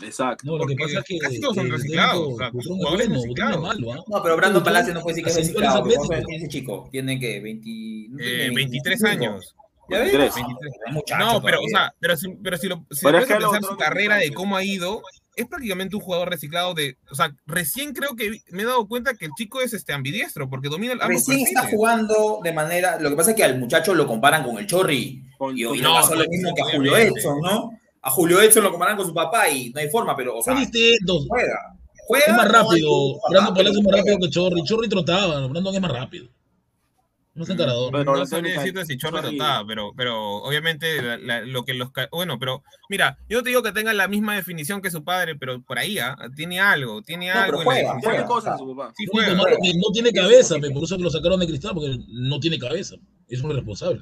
Exacto. 0.04 0.44
No, 0.46 0.58
lo 0.58 0.66
que 0.66 0.76
pasa 0.76 1.00
es 1.00 1.06
que. 1.06 1.18
casi 1.20 1.40
todos 1.40 1.56
son 1.56 1.72
reciclados, 1.72 2.34
o 2.34 2.38
sea, 2.38 2.50
Butrón 2.50 2.60
es 2.62 2.68
jugadores 2.68 3.08
bueno, 3.10 3.22
Butrón 3.28 3.48
es 3.48 3.56
reciclados. 3.56 3.62
malo, 3.62 3.94
¿ah? 3.94 4.04
No, 4.08 4.24
pero 4.24 4.38
Brandon 4.38 4.64
Palacio 4.64 4.94
no 4.94 5.02
puede 5.02 5.14
decir 5.16 5.24
que 5.26 5.30
es 5.32 5.38
reciclado. 5.38 5.82
¿Cuántos 5.82 5.94
Atlético. 5.94 6.14
años 6.14 6.26
tiene 6.28 6.44
ese 6.44 6.48
chico? 6.52 6.90
Tiene 6.92 7.20
que 7.20 7.40
20, 7.40 7.70
no 8.10 8.18
tiene 8.18 8.46
Eh, 8.46 8.52
23 8.54 9.02
25. 9.02 9.08
años. 9.08 9.56
¿Ya 9.90 10.00
ves? 10.00 10.12
23. 10.18 10.36
23. 10.36 10.74
Es 10.88 10.94
muchacho 10.94 11.26
No, 11.26 11.42
pero, 11.42 11.60
o 11.62 11.68
sea, 11.70 11.94
pero 12.00 12.18
si, 12.18 12.28
pero 12.44 12.58
si 12.58 12.68
lo 12.68 12.86
si 12.92 13.06
Pero 13.06 13.18
le 13.20 13.24
es 13.24 13.28
que 13.28 13.34
pones 13.36 13.44
a 13.46 13.48
lo 13.48 13.52
pensar 13.54 13.72
su 13.72 13.78
carrera 13.78 14.16
de 14.18 14.34
cómo 14.34 14.58
ha 14.58 14.64
ido, 14.64 15.02
es 15.36 15.46
prácticamente 15.48 15.96
un 15.96 16.02
jugador 16.02 16.30
reciclado 16.30 16.74
de. 16.74 16.98
O 17.12 17.16
sea, 17.16 17.34
recién 17.46 17.94
creo 17.94 18.16
que 18.16 18.42
me 18.50 18.64
he 18.64 18.66
dado 18.66 18.88
cuenta 18.88 19.14
que 19.14 19.26
el 19.26 19.32
chico 19.38 19.62
es 19.62 19.74
este 19.74 19.94
ambidiestro, 19.94 20.50
porque 20.50 20.70
domina 20.70 20.94
el 20.94 21.00
Recién 21.00 21.40
está 21.40 21.68
jugando 21.70 22.40
de 22.44 22.52
manera. 22.52 23.00
Lo 23.00 23.10
que 23.12 23.16
pasa 23.16 23.30
es 23.32 23.38
que 23.38 23.44
al 23.44 23.60
muchacho 23.60 23.94
lo 23.94 24.08
comparan 24.08 24.44
con 24.44 24.58
el 24.58 24.66
Chorri. 24.66 25.24
Con- 25.38 25.56
Y, 25.58 25.62
y 25.62 25.66
con- 25.66 25.78
le 25.78 25.84
No, 25.84 25.94
pasó 25.94 26.16
lo 26.16 26.28
mismo 26.28 26.54
que 26.56 26.62
a. 26.64 26.66
Julio 26.66 26.98
Edson, 26.98 27.40
¿no? 27.42 27.70
A 28.06 28.12
Julio 28.12 28.40
Edson 28.40 28.64
lo 28.64 28.72
comparan 28.72 28.96
con 28.98 29.06
su 29.08 29.14
papá 29.14 29.50
y 29.50 29.72
no 29.72 29.80
hay 29.82 29.90
forma, 29.90 30.16
pero, 30.16 30.38
o 30.38 30.42
sea, 30.44 30.54
Son 30.54 30.62
distintos. 30.62 31.26
juega. 31.28 31.58
Juega. 32.08 32.26
Es 32.28 32.34
más 32.38 32.46
no 32.46 32.52
rápido. 32.52 32.90
forma, 32.90 33.30
Brandon 33.32 33.54
Palacio 33.56 33.80
es 33.80 33.84
más 33.84 33.84
juega. 33.86 33.98
rápido 33.98 34.18
que 34.20 34.30
Chorri. 34.30 34.64
Chorri 34.64 34.90
trotaba. 34.90 35.48
Brandon 35.48 35.76
es 35.76 35.82
más 35.82 35.92
rápido. 35.92 36.28
No 37.34 37.44
es 37.44 37.50
encarador. 37.50 37.92
Pero 37.92 38.16
no 38.16 38.26
técnica- 38.26 38.60
decirte 38.62 38.86
si 38.86 38.98
Chorri 38.98 39.20
trataba, 39.22 39.66
pero, 39.68 39.92
pero 39.98 40.36
obviamente 40.36 41.02
la- 41.02 41.18
la- 41.18 41.42
lo 41.42 41.66
que 41.66 41.74
los... 41.74 41.90
Bueno, 42.12 42.38
pero 42.40 42.64
mira, 42.90 43.18
yo 43.28 43.38
no 43.40 43.44
te 43.44 43.50
digo 43.50 43.62
que 43.64 43.74
tenga 43.74 43.92
la 43.94 44.08
misma 44.08 44.36
definición 44.36 44.82
que 44.82 44.90
su 44.92 45.04
padre, 45.04 45.36
pero 45.36 45.62
por 45.64 45.78
ahí 45.80 45.98
¿ah? 46.00 46.16
tiene 46.36 46.62
algo, 46.62 47.02
tiene 47.02 47.34
No, 47.34 47.40
algo 47.42 47.58
pero 47.58 47.72
en 47.72 47.84
la 47.84 47.92
juega, 47.92 48.00
juega. 48.02 48.26
cosas 48.28 48.58
su 48.60 48.74
papá. 48.76 48.94
Sí 48.96 49.06
juega. 49.12 49.32
que 49.62 49.74
no 49.74 49.92
tiene 49.92 50.14
cabeza, 50.14 50.56
por 50.74 50.84
eso 50.84 50.96
que 50.96 51.04
lo 51.04 51.10
sacaron 51.10 51.40
de 51.42 51.48
cristal, 51.48 51.72
porque 51.74 51.98
no 52.08 52.40
tiene 52.40 52.58
cabeza. 52.58 52.96
Es 53.28 53.42
un 53.42 53.52
irresponsable. 53.52 54.02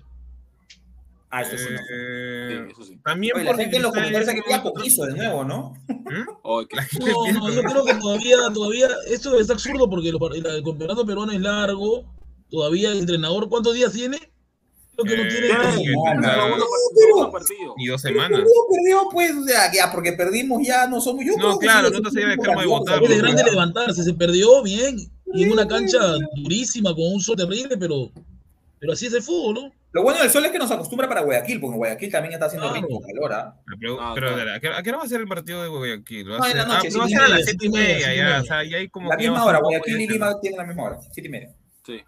Ah, 1.36 1.42
eso 1.42 1.58
sí. 1.58 1.66
no. 1.74 1.80
Eh, 1.92 2.66
Sí, 2.68 2.72
eso 2.74 2.84
sí. 2.84 3.00
También 3.04 3.36
Oye, 3.36 3.46
la 3.46 3.56
gente 3.56 3.76
en 3.78 3.82
los 3.82 3.92
comentarios 3.92 4.30
es 4.30 4.36
un- 4.36 4.72
coquizo 4.72 5.06
de 5.06 5.14
nuevo, 5.14 5.44
¿no? 5.44 5.74
¿Mm? 5.88 6.30
Oh, 6.44 6.64
que- 6.66 6.78
No, 7.00 7.32
no, 7.40 7.52
yo 7.52 7.62
creo 7.64 7.86
que 7.86 7.94
todavía, 7.96 8.38
todavía, 8.54 8.88
esto 9.10 9.40
está 9.40 9.54
absurdo 9.54 9.90
porque 9.90 10.10
el 10.10 10.64
campeonato 10.64 11.06
peruano 11.06 11.32
es 11.32 11.42
largo. 11.42 12.06
Todavía 12.52 12.92
el 12.92 13.00
entrenador, 13.00 13.50
¿cuántos 13.50 13.74
días 13.74 13.92
tiene? 13.94 14.18
Creo 14.96 15.06
que 15.06 15.18
no 15.18 15.24
Eh, 15.24 15.28
tiene. 15.28 15.48
Tiene- 15.48 15.76
tiene 15.76 15.92
no, 17.18 17.32
partido. 17.32 17.74
Y 17.78 17.88
dos 17.88 18.02
Pero 18.04 18.14
semanas. 18.14 18.40
Perdió, 18.42 18.54
perdió, 18.72 19.10
pues, 19.12 19.32
o 19.36 19.44
sea, 19.44 19.72
ya, 19.74 19.92
porque 19.92 20.14
perdimos 20.14 20.62
ya 20.66 20.86
no 20.88 21.02
somos. 21.02 21.26
Yo 21.26 21.36
No, 21.38 21.58
que 21.58 21.66
claro, 21.66 21.90
no 21.90 21.96
es 21.96 22.00
un 22.00 22.00
el 22.00 22.06
extremo 22.06 22.28
de 22.28 22.34
equipo 22.36 22.70
votar, 22.70 23.90
Es 23.90 23.96
se 24.06 24.14
perdió 24.14 24.62
bien. 24.62 24.98
Y 25.34 25.44
en 25.46 25.52
una 25.52 25.68
cancha 25.68 25.98
durísima, 26.36 26.94
con 26.94 27.12
un 27.12 27.20
sol 27.20 27.36
terrible, 27.36 27.76
pero, 27.76 28.12
pero 28.80 28.94
así 28.94 29.08
es 29.08 29.14
el 29.14 29.24
fútbol, 29.24 29.56
¿no? 29.56 29.72
Lo 29.94 30.02
bueno 30.02 30.20
del 30.20 30.30
sol 30.32 30.44
es 30.44 30.52
que 30.52 30.58
nos 30.58 30.72
acostumbra 30.72 31.08
para 31.08 31.22
Guayaquil, 31.22 31.60
porque 31.62 31.78
Guayaquil 31.78 32.12
también 32.12 32.34
está 32.34 32.48
haciendo 32.48 32.68
Claro. 32.72 32.82
ritmo 32.88 33.00
calor, 33.02 33.34
¿ah? 33.34 33.56
Pero, 33.80 34.02
Ah, 34.02 34.12
pero, 34.16 34.34
claro. 34.34 34.54
¿a 34.56 34.60
qué, 34.60 34.68
a 34.70 34.82
qué 34.82 34.90
hora 34.90 34.98
va 34.98 35.04
a 35.04 35.08
ser 35.08 35.22
el 35.22 35.28
partido 35.28 35.62
de 35.62 35.70
Guayaquil? 35.70 36.32
Va 36.32 36.36
a 36.36 36.40
No, 36.40 36.46
en 36.48 36.58
la 36.58 36.66
noche, 36.66 36.90
ah, 36.94 36.98
va 36.98 37.06
a 37.06 37.08
ser 37.10 37.22
a 37.22 37.28
las 37.28 37.46
siete 37.46 37.66
y 37.66 37.70
media, 37.70 38.00
ya. 38.00 38.08
media. 38.24 38.42
O 38.42 38.46
sea, 38.46 38.64
ya 38.64 38.78
hay 38.78 38.90
como 38.90 39.10
La 39.10 39.18
que 39.18 39.30
misma 39.30 39.46
hora, 39.46 39.60
Guayaquil 39.60 40.02
y 40.02 40.08
Lima 40.08 40.40
tienen 40.42 40.58
la 40.58 40.66
misma 40.66 40.84
hora, 40.84 41.00
siete 41.12 41.28
y 41.28 41.32
media. 41.32 41.50
Sí. 41.86 42.02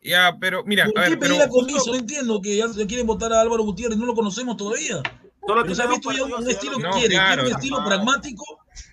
Ya, 0.00 0.36
pero 0.40 0.62
mira, 0.64 0.84
¿Por 0.86 0.98
a 1.00 1.04
qué 1.04 1.10
ver, 1.10 1.18
pero 1.18 1.30
pedir 1.34 1.42
a 1.42 1.48
justo- 1.48 1.66
comiso? 1.66 1.90
No 1.90 1.96
entiendo 1.98 2.40
que 2.40 2.56
ya, 2.56 2.66
quieren 2.86 3.06
votar 3.06 3.32
a 3.32 3.40
Álvaro 3.40 3.64
Gutiérrez, 3.64 3.98
no 3.98 4.06
lo 4.06 4.14
conocemos 4.14 4.56
todavía. 4.56 5.02
Solo 5.44 5.62
Pero 5.62 5.74
se 5.74 5.82
ha 5.82 5.86
visto 5.86 6.12
ya 6.12 6.22
un, 6.24 6.48
estilo 6.48 6.72
lo- 6.72 6.78
que 6.78 6.84
No, 6.84 6.90
quiere, 6.92 7.14
claro, 7.14 7.42
quiere 7.42 7.48
un 7.48 7.56
estilo 7.56 7.84
pragmático 7.84 8.44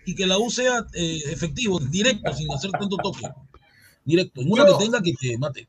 y 0.05 0.15
que 0.15 0.25
la 0.25 0.38
U 0.39 0.49
sea 0.49 0.83
eh, 0.93 1.19
efectivo, 1.27 1.79
directo, 1.79 2.33
sin 2.33 2.51
hacer 2.51 2.71
tanto 2.71 2.97
toque. 2.97 3.27
Directo, 4.03 4.41
en 4.41 4.51
una 4.51 4.65
que 4.65 4.73
tenga 4.79 5.01
que 5.01 5.13
te 5.13 5.38
mate. 5.38 5.67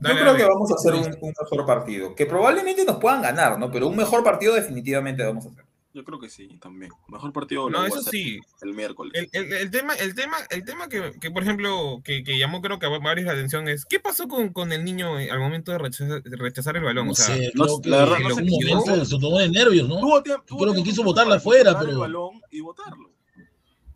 Dale, 0.00 0.14
Yo 0.14 0.20
creo 0.20 0.32
dale. 0.32 0.44
que 0.44 0.48
vamos 0.50 0.70
a 0.70 0.74
hacer 0.74 0.94
un, 0.94 1.16
un 1.20 1.34
mejor 1.40 1.66
partido, 1.66 2.14
que 2.14 2.26
probablemente 2.26 2.84
nos 2.84 2.96
puedan 2.96 3.22
ganar, 3.22 3.58
¿no? 3.58 3.70
Pero 3.70 3.86
un 3.88 3.96
mejor 3.96 4.24
partido 4.24 4.54
definitivamente 4.54 5.22
vamos 5.24 5.46
a 5.46 5.48
hacer. 5.50 5.64
Yo 5.92 6.04
creo 6.04 6.20
que 6.20 6.28
sí, 6.28 6.46
también. 6.62 6.92
Mejor 7.08 7.32
partido 7.32 7.68
No, 7.68 7.84
eso 7.84 8.00
sí. 8.00 8.38
el 8.62 8.74
miércoles. 8.74 9.12
El, 9.12 9.28
el- 9.32 9.52
el 9.54 9.70
tema, 9.72 9.92
el 9.94 10.14
tema, 10.14 10.36
el 10.50 10.64
tema 10.64 10.88
que, 10.88 11.12
que, 11.20 11.32
por 11.32 11.42
ejemplo, 11.42 12.00
que, 12.04 12.22
que 12.22 12.38
llamó 12.38 12.62
creo 12.62 12.78
que 12.78 12.86
a 12.86 12.90
varios 12.90 13.26
la 13.26 13.32
atención 13.32 13.66
es 13.66 13.84
¿qué 13.86 13.98
pasó 13.98 14.28
con, 14.28 14.50
con 14.52 14.70
el 14.70 14.84
niño 14.84 15.18
eh, 15.18 15.32
al 15.32 15.40
momento 15.40 15.72
de 15.72 15.78
rechazar, 15.78 16.22
de 16.22 16.36
rechazar 16.36 16.76
el 16.76 16.84
balón? 16.84 17.06
No 17.06 17.12
o 17.12 17.14
sea, 17.16 17.34
sé, 17.34 17.50
no 17.56 17.66
la 17.84 17.96
verdad, 18.04 18.18
en 18.20 18.46
no 18.46 18.80
sé, 18.82 19.04
se 19.04 19.18
tomó 19.18 19.38
de 19.40 19.48
nervios, 19.48 19.88
¿no? 19.88 19.98
Tuvo 19.98 20.22
tiempo- 20.22 20.44
tuvo 20.46 20.60
creo 20.60 20.74
que 20.74 20.82
quiso 20.84 21.02
botarla 21.02 21.34
afuera, 21.36 21.76
pero- 21.76 21.90
el 21.90 21.98
balón 21.98 22.40
y 22.52 22.60
botarlo. 22.60 23.10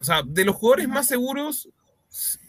o 0.01 0.05
sea, 0.05 0.23
de 0.27 0.45
los 0.45 0.57
jugadores 0.57 0.89
más 0.89 1.07
seguros, 1.07 1.69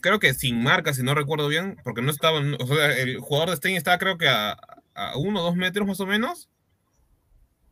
creo 0.01 0.19
que 0.19 0.33
sin 0.33 0.61
marca, 0.61 0.93
si 0.93 1.03
no 1.03 1.15
recuerdo 1.15 1.47
bien, 1.47 1.77
porque 1.83 2.01
no 2.01 2.11
estaban, 2.11 2.55
o 2.61 2.67
sea, 2.67 2.97
el 2.97 3.17
jugador 3.19 3.49
de 3.49 3.55
Stein 3.57 3.75
estaba 3.77 3.97
creo 3.97 4.17
que 4.17 4.27
a, 4.27 4.57
a 4.93 5.17
uno 5.17 5.41
o 5.41 5.43
dos 5.43 5.55
metros 5.55 5.87
más 5.87 5.99
o 5.99 6.05
menos, 6.05 6.49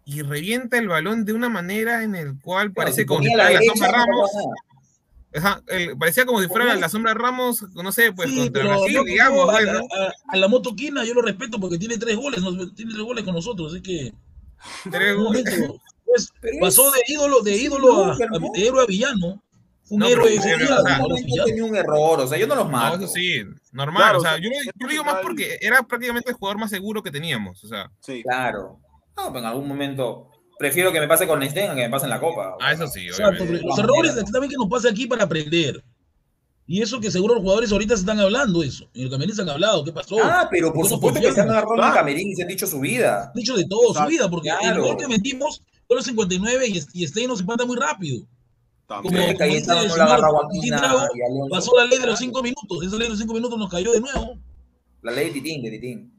y 0.06 0.22
revienta 0.22 0.78
el 0.78 0.88
balón 0.90 1.24
de 1.26 1.34
una 1.34 1.50
manera 1.50 2.04
en 2.04 2.16
el 2.16 2.40
cual 2.42 2.74
parece 2.74 3.06
como 3.06 3.22
si 3.24 3.30
fuera 3.30 3.52
la 3.52 3.62
sombra 3.62 3.88
no 3.92 3.94
Ramos. 3.98 4.32
Ajá, 5.36 5.64
el- 5.68 5.98
parecía 5.98 6.26
como 6.26 6.42
si 6.42 6.48
fuera 6.48 6.76
la 6.76 6.90
sombra 6.90 7.14
Ramos, 7.14 7.64
no 7.74 7.92
sé, 7.92 8.12
pues 8.12 8.30
Sí, 8.30 8.38
contra 8.38 8.66
Brasil, 8.66 8.94
yo- 8.94 9.04
digamos, 9.04 9.38
yo 9.46 9.50
a, 9.50 9.54
pues, 9.54 9.66
¿no? 9.66 9.80
a- 9.80 10.14
a 10.28 10.38
la 10.38 10.48
motoquina 10.48 11.06
yo 11.06 11.14
lo 11.14 11.22
respeto 11.22 11.60
porque 11.60 11.78
tiene 11.78 11.98
tres 11.98 12.16
goles, 12.18 12.42
¿no? 12.42 12.52
tiene 12.74 12.92
tres 12.94 13.04
goles 13.04 13.24
con 13.24 13.34
nosotros, 13.34 13.72
así 13.74 13.82
que 13.82 14.14
Tres 14.92 15.16
goles. 15.18 15.44
pues, 16.06 16.32
pasó 16.60 16.92
de 16.92 17.00
ídolo, 17.08 17.42
de 17.42 17.56
ídolo 17.56 18.06
a, 18.06 18.14
a- 18.14 18.18
¿no? 18.40 18.50
de 18.54 18.68
héroe 18.68 18.84
a 18.84 18.86
villano. 18.86 19.42
Un 19.90 20.00
No, 20.00 20.08
héroe 20.08 20.40
pero- 20.42 20.58
pero, 20.58 20.76
o 20.82 20.86
sea, 20.88 20.98
No, 20.98 21.08
no 21.10 21.16
tenía 21.46 21.64
un 21.66 21.76
error, 21.76 22.20
o 22.22 22.28
sea, 22.28 22.38
yo 22.38 22.48
no 22.48 22.56
los 22.56 22.66
No, 22.66 22.72
mato. 22.72 22.98
eso 23.04 23.08
sí, 23.10 23.44
normal. 23.72 24.02
Claro, 24.04 24.20
o 24.20 24.22
sea, 24.22 24.38
yo, 24.38 24.50
yo 24.50 24.72
lo 24.80 24.88
digo 24.88 25.04
más 25.04 25.16
porque 25.22 25.58
era 25.62 25.84
prácticamente 25.84 26.30
el 26.32 26.36
jugador 26.38 26.58
más 26.60 26.70
seguro 26.70 27.04
que 27.04 27.12
teníamos. 27.12 27.64
O 27.64 27.68
sea, 27.68 27.92
Sí. 28.00 28.24
Claro. 28.24 28.80
No, 29.18 29.28
pero 29.28 29.40
en 29.40 29.46
algún 29.46 29.68
momento 29.68 30.30
prefiero 30.58 30.92
que 30.92 31.00
me 31.00 31.08
pase 31.08 31.28
con 31.28 31.44
a 31.44 31.48
que 31.48 31.62
me 31.76 31.90
pase 31.90 32.06
en 32.06 32.10
la 32.12 32.20
copa. 32.20 32.56
ah, 32.62 32.72
eso 32.72 32.88
sí, 32.88 33.10
obviamente. 33.12 33.62
los 33.62 33.78
errores 33.80 34.16
también 34.32 34.50
que 34.50 34.56
nos 34.58 34.70
pasa 34.70 34.90
aquí 34.90 35.06
para 35.06 35.26
aprender. 35.26 35.84
Y 36.66 36.82
eso 36.82 37.02
que 37.02 37.12
seguro 37.12 37.34
los 37.36 37.44
jugadores 37.44 37.72
ahorita 37.74 37.94
se 37.96 38.02
están 38.02 38.20
hablando 38.22 38.64
eso. 38.64 38.90
En 38.94 39.04
el 39.04 39.10
camerino 39.10 39.36
se 39.36 39.42
han 39.42 39.50
hablado, 39.50 39.84
¿qué 39.84 39.92
pasó? 39.92 40.16
Ah, 40.24 40.48
pero 40.50 40.68
por 40.72 40.76
¿Por 40.76 40.84
qué 40.86 40.90
no 40.92 40.96
supuesto 40.96 41.20
que 41.20 41.34
se 41.34 41.42
han 41.42 41.50
agarrado 41.50 41.74
en 41.74 41.80
el 41.80 41.84
Claro. 41.84 41.96
camerín 41.96 42.30
y 42.30 42.36
se 42.36 42.44
han 42.44 42.48
dicho 42.48 42.66
su 42.68 42.80
vida. 42.80 43.26
Han 43.26 43.34
dicho 43.34 43.58
de 43.58 43.66
todo 43.66 43.90
Exacto, 43.90 44.04
su 44.10 44.16
vida, 44.16 44.30
porque 44.30 44.50
el 44.50 44.58
claro. 44.60 44.84
gol 44.86 44.96
que 44.98 45.08
metimos 45.10 45.62
fue 45.86 45.98
los 45.98 46.06
59 46.06 46.66
y, 46.70 46.82
y 46.94 47.06
Stein 47.08 47.28
nos 47.28 47.42
empata 47.42 47.66
muy 47.66 47.76
rápido. 47.76 48.26
Como- 49.02 49.18
que 49.18 50.70
no. 50.70 51.48
Pasó 51.50 51.76
la 51.78 51.86
ley 51.86 52.00
de 52.00 52.08
los 52.08 52.20
5 52.20 52.42
minutos. 52.44 52.84
Esa 52.86 52.96
ley 52.98 53.04
de 53.04 53.10
los 53.10 53.20
5 53.20 53.34
minutos 53.34 53.58
nos 53.58 53.70
cayó 53.70 53.92
de 53.92 54.00
nuevo. 54.02 54.38
La 55.02 55.12
ley 55.12 55.28
de 55.28 55.32
Titín, 55.34 55.64
de 55.64 55.72
Titín. 55.72 56.14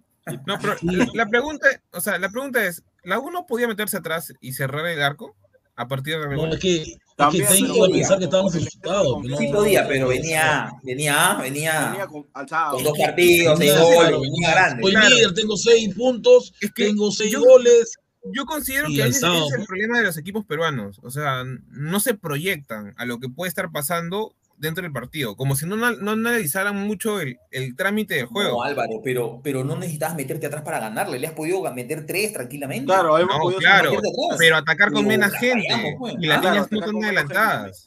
No, 0.47 0.59
pero 0.61 0.77
Sí. 0.79 0.87
la, 1.13 1.27
pregunta, 1.27 1.67
o 1.93 2.01
sea, 2.01 2.19
la 2.19 2.31
pregunta 2.31 2.65
es, 2.67 2.83
¿la 3.03 3.19
U 3.19 3.31
no 3.31 3.45
podía 3.47 3.69
meterse 3.69 3.99
atrás 3.99 4.33
y 4.41 4.53
cerrar 4.53 4.87
el 4.87 5.03
arco 5.03 5.35
a 5.77 5.87
partir 5.87 6.19
de 6.19 6.35
No, 6.35 6.47
es 6.47 6.59
que, 6.61 6.77
es 6.77 6.85
que 6.89 6.97
También, 7.17 7.45
Stein 7.47 7.65
pero 7.67 7.75
iba 7.77 7.85
a 7.85 7.89
podía, 7.89 8.01
pensar 8.03 8.19
que 8.19 8.25
estábamos 8.25 8.53
porque 8.53 8.63
le 8.65 8.69
asustados. 8.69 9.07
quedó 9.23 9.29
no, 9.31 9.37
Sí 9.37 9.47
podía, 9.53 9.87
pero 9.89 10.09
venía, 10.09 10.73
venía, 10.83 11.39
Venía 11.43 11.85
venía 11.91 12.07
con, 12.07 12.27
alzado. 12.33 12.75
con 12.77 12.85
dos 12.85 12.99
partidos, 12.99 13.59
seis 13.59 13.75
goles, 13.79 14.21
venía 14.21 14.51
grande. 14.51 14.83
Soy 14.83 14.93
Claro. 14.93 15.09
líder, 15.15 15.35
tengo 15.35 15.57
6 15.57 15.95
puntos, 15.95 16.53
Es 16.61 16.73
que 16.73 16.85
tengo 16.87 17.11
6 17.13 17.31
yo- 17.31 17.41
goles. 17.41 17.95
Yo 18.33 18.47
considero 18.47 18.89
que 18.89 19.03
ese, 19.03 19.27
es 19.27 19.53
el 19.59 19.67
problema 19.67 19.99
de 19.99 20.05
los 20.05 20.17
equipos 20.17 20.45
peruanos. 20.47 20.99
O 21.03 21.11
sea, 21.11 21.45
no 21.71 22.01
se 22.01 22.15
proyectan 22.15 22.95
a 22.97 23.05
lo 23.05 23.19
que 23.21 23.29
puede 23.29 23.49
estar 23.49 23.71
pasando 23.71 24.35
dentro 24.57 24.83
del 24.83 24.93
partido, 24.93 25.37
como 25.37 25.57
si 25.57 25.67
no, 25.67 25.77
no 25.77 26.11
analizaran 26.13 26.77
mucho 26.77 27.21
el, 27.21 27.39
el 27.51 27.75
trámite 27.77 28.15
del 28.15 28.27
juego. 28.27 28.59
No, 28.59 28.63
Álvaro, 28.63 29.01
pero, 29.03 29.41
pero 29.43 29.65
no 29.65 29.77
necesitabas 29.77 30.15
meterte 30.17 30.47
atrás 30.47 30.63
para 30.63 30.79
ganarle. 30.79 31.19
Le 31.19 31.27
has 31.27 31.33
podido 31.33 31.61
meter 31.75 32.07
tres 32.07 32.33
tranquilamente. 32.33 32.87
Claro, 32.87 33.19
hemos 33.19 33.35
No, 33.37 33.43
podido 33.43 33.59
claro, 33.61 33.93
pero 34.39 34.57
atacar 34.57 34.93
con 34.93 35.07
menos 35.07 35.33
gente 35.33 35.67
fallamos, 35.69 35.95
pues. 35.99 36.15
y 36.21 36.27
las 36.27 36.39
Ah, 36.39 36.41
claro, 36.41 36.55
líneas 36.55 36.73
no 36.73 36.79
están 36.79 37.05
adelantadas. 37.05 37.87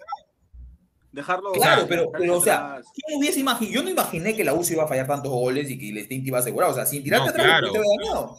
dejarlo. 1.13 1.51
Claro, 1.53 1.75
O 1.75 1.79
sea, 1.79 1.87
pero, 1.87 2.11
pero, 2.11 2.37
o 2.37 2.41
sea. 2.41 2.81
¿quién 2.93 3.17
hubiese 3.17 3.39
imaginado? 3.39 3.73
Yo 3.73 3.83
no 3.83 3.89
imaginé 3.89 4.35
que 4.35 4.43
la 4.43 4.53
UCI 4.53 4.73
iba 4.73 4.83
a 4.83 4.87
fallar 4.87 5.07
tantos 5.07 5.31
goles 5.31 5.69
y 5.71 5.79
que 5.79 5.89
el 5.89 6.03
Stein 6.05 6.21
te 6.21 6.27
iba 6.27 6.37
a 6.37 6.41
asegurar. 6.41 6.69
O 6.69 6.73
sea, 6.75 6.85
sin 6.85 7.01
tirarte 7.03 7.25
No, 7.25 7.31
atrás, 7.31 7.45
claro. 7.45 7.71
te 7.71 7.77
había 7.77 7.89
ganado. 8.03 8.35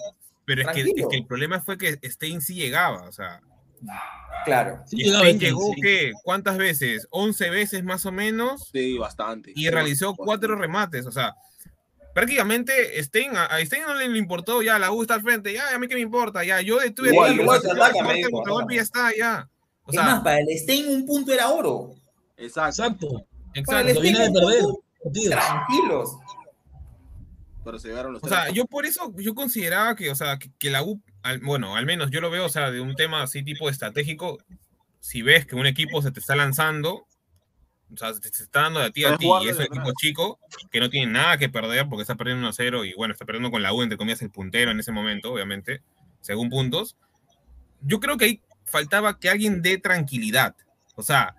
Pero 0.49 0.63
es 0.63 0.69
que, 0.69 0.81
es 0.81 1.07
que 1.11 1.17
el 1.19 1.27
problema 1.27 1.61
fue 1.61 1.77
que 1.77 1.99
Stein 2.03 2.41
sí 2.41 2.55
llegaba, 2.55 3.03
o 3.03 3.13
sea, 3.13 3.43
Claro. 4.47 4.83
Sí, 4.87 5.05
Stein 5.05 5.39
llegó, 5.39 5.73
15. 5.75 5.81
¿qué? 5.83 6.13
¿Cuántas 6.25 6.57
veces? 6.57 7.07
11 7.11 7.51
veces 7.51 7.85
más 7.85 8.07
o 8.07 8.13
menos 8.13 8.71
Sí, 8.73 8.97
bastante. 8.97 9.53
y 9.55 9.69
realizó 9.69 10.15
cuatro 10.17 10.57
remates. 10.57 11.05
O 11.07 11.13
sea, 11.13 11.35
prácticamente 12.15 12.73
Stein, 13.05 13.33
a 13.37 13.59
Stein 13.67 13.83
no 13.87 13.95
le 13.95 14.07
importó, 14.19 14.63
ya 14.63 14.79
la 14.79 14.91
U 14.91 15.03
está 15.03 15.15
al 15.15 15.23
frente, 15.23 15.53
ya, 15.53 15.75
a 15.75 15.79
mí 15.79 15.87
qué 15.87 15.97
me 15.97 16.01
importa, 16.01 16.43
ya, 16.45 16.63
yo 16.63 16.79
detuve 16.79 17.11
Igual, 17.11 17.33
el 17.35 17.41
igual 17.41 17.61
y 18.71 18.77
ya 18.77 18.83
está, 18.83 19.11
ya. 19.15 19.49
O 19.85 19.91
es 19.91 19.97
más, 19.99 20.15
sea, 20.15 20.23
para 20.23 20.39
el 20.41 20.59
Stein 20.59 20.89
un 20.89 21.05
punto 21.07 21.31
era 21.33 21.51
oro. 21.51 21.95
Exacto. 22.39 22.73
Exacto. 22.73 23.25
Para 23.67 23.81
el 23.83 23.87
de 23.89 23.95
Stein 23.95 24.17
un 24.17 24.33
perder. 24.33 24.63
partidos. 25.05 25.31
Tranquilos. 25.31 26.11
Pero 27.69 27.79
se 27.79 27.89
llegaron 27.89 28.15
los 28.15 28.23
O 28.23 28.29
sea, 28.29 28.45
tres. 28.45 28.55
yo 28.55 28.65
por 28.65 28.87
eso, 28.87 29.13
yo 29.19 29.35
consideraba 29.35 29.95
que, 29.95 30.11
o 30.11 30.15
sea, 30.15 30.39
que, 30.39 30.51
que 30.59 30.71
la 30.71 30.83
U, 30.83 31.03
al- 31.23 31.41
bueno, 31.41 31.77
al 31.77 31.85
menos 31.85 32.11
yo 32.11 32.23
lo 32.23 32.31
veo, 32.31 32.47
o 32.47 32.49
sea, 32.49 32.71
de 32.71 32.81
un 32.81 32.95
tema 32.95 33.23
así 33.23 33.43
tipo 33.43 33.69
estratégico, 33.69 34.39
si 35.01 35.21
ves 35.21 35.45
que 35.45 35.55
un 35.55 35.67
equipo 35.67 36.01
se 36.01 36.11
te 36.11 36.19
está 36.19 36.35
lanzando, 36.35 37.07
o 37.93 37.97
sea, 37.97 38.15
se 38.15 38.21
te 38.21 38.29
está 38.29 38.63
dando 38.63 38.81
de 38.81 38.91
ti 38.91 39.05
a 39.05 39.19
ti, 39.19 39.29
y 39.43 39.49
es 39.49 39.57
un 39.59 39.65
equipo 39.65 39.93
chico, 40.01 40.39
que 40.71 40.81
no 40.81 40.89
tiene 40.89 41.13
nada 41.13 41.37
que 41.37 41.51
perder 41.51 41.87
porque 41.91 42.01
está 42.03 42.15
perdiendo 42.15 42.49
1-0 42.49 42.87
y 42.89 42.95
bueno, 42.95 43.13
está 43.13 43.27
perdiendo 43.27 43.51
con 43.51 43.63
la 43.63 43.75
U, 43.75 43.83
entre 43.83 43.99
comillas, 43.99 44.23
el 44.23 44.31
puntero 44.31 44.71
en 44.71 44.81
ese 44.81 44.91
momento, 44.93 45.31
obviamente, 45.31 45.83
según 46.23 46.49
puntos. 46.49 46.97
Yo 47.83 48.01
creo 48.01 48.17
que 48.17 48.25
ahí 48.25 48.43
faltaba 48.65 49.19
que 49.21 49.29
alguien 49.29 49.61
dé 49.61 49.77
tranquilidad, 49.77 50.57
o 50.95 51.03
sea, 51.03 51.35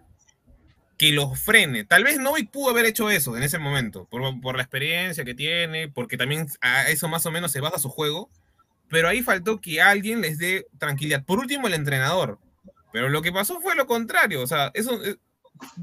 que 1.00 1.12
los 1.14 1.40
frene. 1.40 1.86
Tal 1.86 2.04
vez 2.04 2.20
Novik 2.20 2.52
pudo 2.52 2.70
haber 2.70 2.86
hecho 2.86 3.10
eso 3.10 3.36
en 3.36 3.42
ese 3.42 3.58
momento, 3.58 4.06
por, 4.12 4.22
por 4.42 4.56
la 4.58 4.62
experiencia 4.64 5.24
que 5.26 5.34
tiene, 5.34 5.88
porque 5.88 6.18
también 6.18 6.48
a 6.62 6.90
eso 6.90 7.08
más 7.08 7.26
o 7.26 7.32
menos 7.32 7.52
se 7.52 7.62
basa 7.62 7.80
su 7.80 7.90
juego, 7.90 8.30
pero 8.90 9.08
ahí 9.08 9.24
faltó 9.24 9.62
que 9.62 9.82
alguien 9.82 10.22
les 10.22 10.38
dé 10.38 10.68
tranquilidad. 10.78 11.24
Por 11.26 11.40
último, 11.40 11.68
el 11.68 11.74
entrenador. 11.74 12.38
Pero 12.92 13.08
lo 13.10 13.22
que 13.22 13.32
pasó 13.32 13.60
fue 13.62 13.76
lo 13.76 13.88
contrario, 13.88 14.42
o 14.44 14.48
sea, 14.48 14.72
eso... 14.76 15.04
eh, 15.04 15.16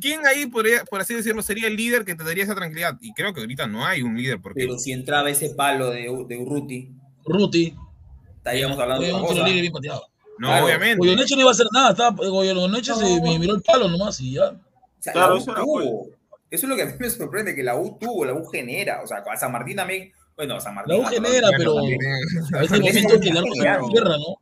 ¿Quién 0.00 0.26
ahí, 0.26 0.46
podría, 0.46 0.84
por 0.84 1.00
así 1.02 1.14
decirlo, 1.14 1.42
sería 1.42 1.66
el 1.68 1.76
líder 1.76 2.04
que 2.06 2.14
te 2.14 2.24
daría 2.24 2.44
esa 2.44 2.54
tranquilidad? 2.54 2.96
Y 3.02 3.12
creo 3.12 3.34
que 3.34 3.40
ahorita 3.40 3.66
no 3.66 3.84
hay 3.84 4.00
un 4.02 4.16
líder, 4.16 4.40
porque 4.40 4.60
Pero 4.62 4.78
si 4.78 4.92
entraba 4.92 5.28
ese 5.28 5.50
palo 5.50 5.90
de, 5.90 6.02
de 6.28 6.38
Urruti, 6.38 6.90
Ruti. 7.26 7.74
estaríamos 8.38 8.78
hablando 8.78 9.04
de 9.04 9.12
un 9.12 9.34
libre 9.44 9.60
bien 9.60 9.72
pateado. 9.72 10.02
no, 10.38 10.48
claro. 10.48 10.64
obviamente. 10.64 10.96
Goyeneche 10.98 11.34
no 11.34 11.40
iba 11.42 11.50
a 11.50 11.52
hacer 11.52 11.66
nada. 11.72 11.90
Estaba, 11.90 12.16
Goyeneche 12.16 12.94
se 12.94 13.16
No. 13.16 13.22
me 13.22 13.38
miró 13.38 13.54
el 13.54 13.62
palo 13.62 13.88
nomás 13.88 14.18
y 14.20 14.32
ya. 14.32 14.58
Sea, 15.06 15.12
Claro, 15.12 15.28
la 15.28 15.34
U 15.34 15.38
eso 15.38 15.54
tuvo. 15.54 16.06
Eso 16.50 16.66
es 16.66 16.70
lo 16.70 16.76
que 16.76 16.82
a 16.82 16.86
mí 16.86 16.92
me 16.98 17.10
sorprende, 17.10 17.54
que 17.54 17.62
la 17.62 17.76
U 17.76 17.96
tuvo, 17.98 18.24
la 18.24 18.32
U 18.34 18.44
genera. 18.46 19.02
O 19.02 19.06
sea, 19.06 19.18
a 19.18 19.36
San 19.36 19.52
Martín 19.52 19.76
también. 19.76 20.12
Bueno, 20.36 20.60
San 20.60 20.74
Martín. 20.74 20.94
La 20.96 21.00
U 21.00 21.04
genera, 21.06 21.48
pero 21.56 21.78
a 21.78 22.60
veces 22.60 22.80
momento 22.80 23.20
que 23.20 23.28
el 23.28 23.36
es 23.36 23.42
arco 23.42 23.54
se 23.54 23.62
te 23.62 23.90
cierra, 23.92 24.16
¿no? 24.16 24.36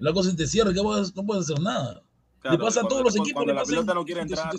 El 0.00 0.06
arco 0.08 0.22
se 0.22 0.34
te 0.36 0.46
cierra, 0.46 0.72
¿qué 0.72 0.80
puedes- 0.82 1.14
no 1.14 1.24
puedes 1.26 1.44
hacer 1.44 1.60
nada. 1.62 2.02
Claro, 2.40 2.56
le 2.56 2.64
pasa 2.64 2.80
a 2.80 2.88
todos 2.88 3.02
los 3.02 3.12
cuando- 3.12 3.22
equipos, 3.24 3.32
Cuando 3.34 3.52
le 3.52 3.54
la 3.54 3.60
pasa 3.60 3.70
pelota 3.70 3.94
no 3.94 4.04
quiere 4.04 4.20
entrar, 4.22 4.50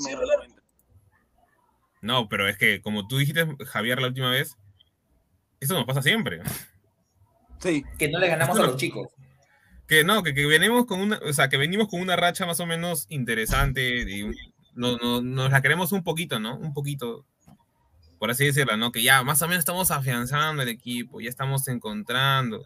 no, 2.01 2.27
pero 2.29 2.47
es 2.47 2.57
que 2.57 2.81
como 2.81 3.07
tú 3.07 3.17
dijiste, 3.17 3.45
Javier, 3.65 3.99
la 4.01 4.07
última 4.07 4.31
vez, 4.31 4.57
eso 5.59 5.73
nos 5.75 5.85
pasa 5.85 6.01
siempre. 6.01 6.41
Sí, 7.59 7.83
Que 7.99 8.09
no 8.09 8.17
le 8.19 8.27
ganamos 8.27 8.57
a 8.57 8.63
los 8.63 8.77
chicos. 8.77 9.07
Que 9.87 10.03
no, 10.03 10.23
que, 10.23 10.33
que 10.33 10.45
venimos 10.47 10.85
con 10.85 10.99
una, 11.01 11.19
o 11.27 11.33
sea, 11.33 11.49
que 11.49 11.57
venimos 11.57 11.89
con 11.89 12.01
una 12.01 12.15
racha 12.15 12.45
más 12.45 12.59
o 12.59 12.65
menos 12.65 13.05
interesante 13.09 14.03
un- 14.23 14.35
no, 14.75 14.97
no- 14.97 15.21
nos 15.21 15.51
la 15.51 15.61
queremos 15.61 15.91
un 15.91 16.03
poquito, 16.03 16.39
¿no? 16.39 16.55
Un 16.57 16.73
poquito, 16.73 17.25
por 18.19 18.31
así 18.31 18.45
decirlo, 18.45 18.77
¿no? 18.77 18.91
Que 18.91 19.03
ya 19.03 19.23
más 19.23 19.41
o 19.41 19.47
menos 19.47 19.59
estamos 19.59 19.91
afianzando 19.91 20.61
el 20.63 20.69
equipo, 20.69 21.19
ya 21.21 21.29
estamos 21.29 21.67
encontrando. 21.67 22.63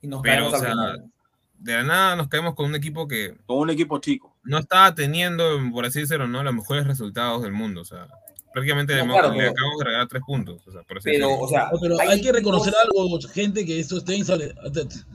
Y 0.00 0.08
nos 0.08 0.20
Pero, 0.22 0.34
caemos 0.50 0.52
o 0.52 0.56
al 0.56 0.60
sea, 0.62 0.70
final. 0.70 1.12
De 1.58 1.74
la 1.74 1.82
nada 1.84 2.16
nos 2.16 2.26
caemos 2.28 2.54
con 2.54 2.66
un 2.66 2.74
equipo 2.74 3.06
que 3.06 3.36
con 3.46 3.58
un 3.58 3.70
equipo 3.70 3.98
chico. 3.98 4.36
no 4.42 4.58
estaba 4.58 4.94
teniendo, 4.96 5.60
por 5.72 5.84
así 5.86 6.00
decirlo, 6.00 6.26
¿no? 6.26 6.42
Los 6.42 6.54
mejores 6.54 6.86
resultados 6.86 7.42
del 7.42 7.52
mundo, 7.52 7.82
o 7.82 7.84
sea, 7.84 8.08
prácticamente 8.52 8.96
No, 8.96 9.06
le, 9.06 9.12
claro, 9.12 9.32
le 9.34 9.48
acabamos 9.48 9.78
de 9.78 9.84
regalar 9.84 10.08
tres 10.08 10.22
puntos, 10.26 10.66
o 10.66 10.72
sea, 10.72 10.82
por 10.82 10.98
así 10.98 11.10
Pero, 11.12 11.38
o 11.38 11.46
sea, 11.48 11.68
No, 11.72 11.78
pero 11.80 12.00
hay, 12.00 12.20
que 12.20 12.30
equipos- 12.30 12.34
reconocer 12.34 12.74
algo, 12.84 13.18
gente, 13.32 13.64
que 13.64 13.78
esto 13.78 14.00
Stein 14.00 14.24
sale, 14.24 14.52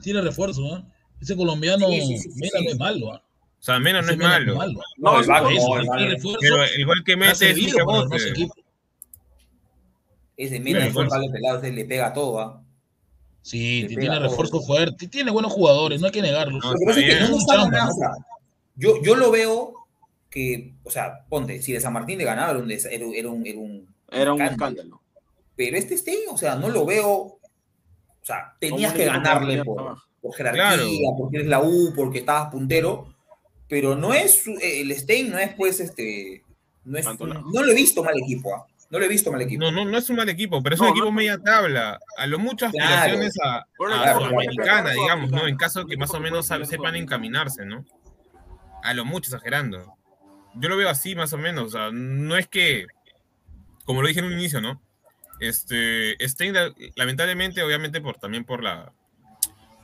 tiene 0.02 0.22
refuerzo, 0.22 0.62
¿no? 0.62 0.90
Ese 1.20 1.36
colombiano, 1.36 1.86
Sí, 1.88 2.00
sí, 2.00 2.18
sí, 2.18 2.30
sí. 2.32 2.50
no 2.64 2.70
es 2.70 2.78
malo, 2.78 3.12
¿ah? 3.12 3.22
O 3.60 3.62
sea, 3.62 3.78
menos 3.80 4.04
no 4.06 4.12
es 4.12 4.18
Mena 4.18 4.30
malo. 4.30 4.54
No, 4.54 5.12
No, 5.12 5.20
el 5.20 5.26
Vago, 5.26 5.48
Eso, 5.50 5.66
no, 5.82 5.94
el 5.98 6.10
refuerzo, 6.12 6.38
Pero 6.40 6.62
el 6.64 6.86
gol 6.86 7.02
que 7.04 7.16
mete 7.16 7.50
es 7.50 7.58
un. 7.74 8.50
Ese 10.36 10.60
Mena, 10.60 10.78
ese 10.78 10.86
refuerzo. 10.88 11.10
palo 11.10 11.32
pelado, 11.32 11.58
ese 11.58 11.72
le 11.72 11.84
pega 11.84 12.06
a 12.08 12.12
todo, 12.12 12.40
¿ah? 12.40 12.62
Sí, 13.42 13.82
Le 13.82 13.96
tiene 13.96 14.18
refuerzo 14.20 14.60
fuerte, 14.60 15.08
tiene 15.08 15.30
buenos 15.30 15.52
jugadores, 15.52 16.00
no 16.00 16.06
hay 16.06 16.12
que 16.12 16.22
negarlo. 16.22 16.60
Es 16.86 16.96
yo, 18.76 19.02
yo 19.02 19.16
lo 19.16 19.30
veo 19.30 19.74
que, 20.30 20.74
o 20.84 20.90
sea, 20.90 21.24
ponte, 21.28 21.60
si 21.62 21.72
de 21.72 21.80
San 21.80 21.92
Martín 21.92 22.18
le 22.18 22.24
ganaba 22.24 22.50
era 22.52 22.60
un, 22.60 22.70
era, 22.70 23.06
un- 23.06 23.14
era 23.14 23.28
un, 23.30 23.46
era 23.46 23.58
un 23.60 23.90
un 24.10 24.42
escándalo. 24.42 24.50
escándalo. 24.52 25.00
Pero 25.56 25.76
este 25.76 25.96
Stein, 25.98 26.18
o 26.30 26.36
sea, 26.38 26.54
no 26.54 26.68
lo 26.68 26.84
veo, 26.86 27.10
o 27.10 27.40
sea, 28.22 28.54
tenías 28.60 28.92
un 28.92 28.98
que 28.98 29.04
ganarle 29.06 29.64
por, 29.64 29.96
por 30.20 30.34
jerarquía, 30.34 30.62
Claro. 30.74 30.84
porque 31.18 31.38
eres 31.38 31.48
la 31.48 31.60
U, 31.60 31.92
porque 31.96 32.18
estabas 32.20 32.52
puntero, 32.52 33.12
pero 33.68 33.94
no 33.96 34.12
es, 34.14 34.46
eh, 34.46 34.80
el 34.80 34.96
Stein 34.96 35.30
no 35.30 35.38
es 35.38 35.54
pues, 35.54 35.80
este, 35.80 36.42
no 36.84 36.98
es, 36.98 37.06
no 37.18 37.62
lo 37.62 37.72
he 37.72 37.74
visto 37.74 38.02
mal 38.02 38.16
equipo, 38.18 38.54
¿ah? 38.54 38.66
no 38.90 38.98
lo 38.98 39.04
he 39.04 39.08
visto 39.08 39.30
mal 39.30 39.42
equipo. 39.42 39.62
No, 39.62 39.70
no, 39.70 39.84
no 39.84 39.98
es 39.98 40.08
un 40.08 40.16
mal 40.16 40.28
equipo, 40.28 40.62
pero 40.62 40.74
es 40.74 40.80
No, 40.80 40.86
un 40.88 40.92
equipo 40.92 41.12
media 41.12 41.38
tabla. 41.38 41.98
A 42.16 42.26
lo 42.26 42.38
mucho 42.38 42.70
Claro. 42.70 42.94
aspiraciones 42.94 43.34
a, 43.44 43.56
a 43.58 43.66
claro, 43.76 44.20
Sudamericana, 44.20 44.82
claro. 44.82 45.00
digamos, 45.00 45.30
¿no? 45.30 45.46
En 45.46 45.56
caso 45.56 45.86
que 45.86 45.96
más 45.96 46.10
o 46.14 46.20
menos 46.20 46.46
sepan 46.46 46.96
encaminarse, 46.96 47.66
¿no? 47.66 47.84
A 48.82 48.94
lo 48.94 49.04
mucho 49.04 49.30
exagerando. 49.30 49.94
Yo 50.54 50.68
lo 50.70 50.76
veo 50.76 50.88
así, 50.88 51.14
más 51.14 51.32
o 51.34 51.38
menos. 51.38 51.66
O 51.66 51.70
sea, 51.70 51.90
no 51.92 52.36
es 52.36 52.48
que, 52.48 52.86
como 53.84 54.00
lo 54.00 54.08
dije 54.08 54.20
en 54.20 54.26
un 54.26 54.32
inicio, 54.32 54.60
¿no? 54.62 54.80
Este, 55.40 56.16
Stein, 56.26 56.54
lamentablemente, 56.96 57.62
obviamente, 57.62 58.00
por 58.00 58.16
también 58.18 58.44
por 58.44 58.62
la 58.62 58.92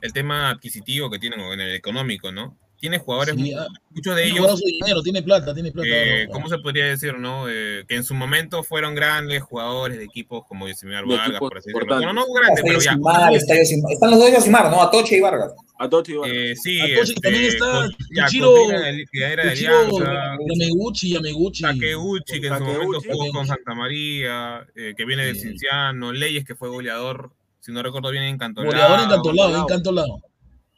el 0.01 0.13
tema 0.13 0.49
adquisitivo 0.49 1.09
que 1.09 1.19
tienen 1.19 1.39
o 1.39 1.53
en 1.53 1.59
el 1.61 1.73
económico, 1.75 2.31
¿no? 2.31 2.57
Tiene 2.85 2.99
jugadores, 2.99 3.35
Sí, 3.35 3.51
ah, 3.53 3.65
muchos 3.89 4.15
de 4.15 4.25
ellos 4.27 4.61
dinero, 4.63 5.01
tiene 5.01 5.23
plata, 5.23 5.53
tiene 5.55 5.71
plata. 5.71 5.87
eh. 5.89 6.27
¿cómo 6.31 6.47
se 6.47 6.59
podría 6.59 6.85
decir, 6.85 7.17
no? 7.17 7.49
Eh, 7.49 7.83
que 7.87 7.95
en 7.95 8.03
su 8.03 8.13
momento 8.13 8.61
fueron 8.63 8.93
grandes 8.93 9.41
jugadores 9.41 9.97
de 9.97 10.03
equipos 10.03 10.43
como 10.47 10.67
De 10.67 10.75
Vargas, 10.83 11.39
por 11.39 11.57
así 11.57 11.71
decirlo. 11.71 11.95
Bueno, 11.95 12.13
no 12.13 12.25
grandes, 12.31 12.63
pero 12.63 12.79
ya. 12.79 12.93
Simar. 12.93 13.33
Están 13.33 14.11
los 14.11 14.19
dos 14.19 14.31
de 14.31 14.39
Simar, 14.41 14.69
¿no? 14.69 14.83
Atoche 14.83 15.17
y 15.17 15.19
Vargas. 15.19 15.51
A 15.79 15.89
Tochi 15.89 16.11
y 16.13 16.15
Vargas. 16.15 16.35
Eh, 16.37 16.53
sí, 16.55 16.79
Atochi 16.79 16.99
este, 17.13 17.21
también 17.21 17.43
está 17.45 17.81
de- 17.81 19.05
de 19.11 19.51
Alianza, 19.51 20.37
Yameguchi, 20.47 21.09
Yameguchi. 21.13 21.63
Takeuchi, 21.63 22.39
que 22.41 22.47
en 22.47 22.57
su 22.59 22.63
momento 22.63 22.99
Takeuchi. 22.99 23.09
jugó 23.19 23.31
con 23.33 23.47
Santa 23.47 23.73
María, 23.73 24.65
eh, 24.75 24.93
que 24.95 25.05
viene 25.05 25.33
Sí. 25.33 25.41
Cinciano, 25.41 26.11
Leyes, 26.13 26.45
que 26.45 26.55
fue 26.55 26.69
goleador, 26.69 27.31
si 27.59 27.71
no 27.71 27.81
recuerdo 27.83 28.11
bien, 28.11 28.23
en 28.23 28.37
Cantolao. 28.37 28.71
Goleador 28.71 28.99
encantolado, 29.01 29.49
Cantolao. 29.49 29.63
encantolado. 29.63 30.21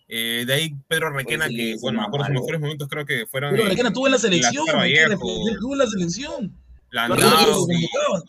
Eh, 0.09 0.45
de 0.47 0.53
ahí 0.53 0.73
Pedro 0.87 1.09
Requena, 1.11 1.45
Pues 1.45 1.55
sí, 1.57 1.73
que, 1.73 1.77
bueno, 1.81 1.99
me 2.01 2.05
acuerdo 2.07 2.25
sus 2.27 2.33
mejores 2.35 2.61
momentos 2.61 2.87
creo 2.87 3.05
que 3.05 3.25
fueron 3.27 3.51
Pero 3.51 3.63
en 3.63 3.69
Requena 3.69 3.89
estuvo 3.89 4.05
en 4.07 4.11
la 4.13 4.17
selección, 4.19 4.65
estuvo 4.85 5.73
en 5.73 5.77
la 5.79 5.87
selección. 5.87 6.53
Landau, 6.91 7.19
lo. 7.19 8.23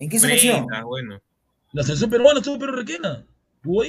¿En 0.00 0.08
qué 0.08 0.18
selección? 0.18 0.66
Bueno. 0.84 1.20
La 1.72 1.82
selección 1.82 2.10
peruana 2.10 2.40
estuvo 2.40 2.58
Pedro 2.58 2.72
Requena. 2.76 3.24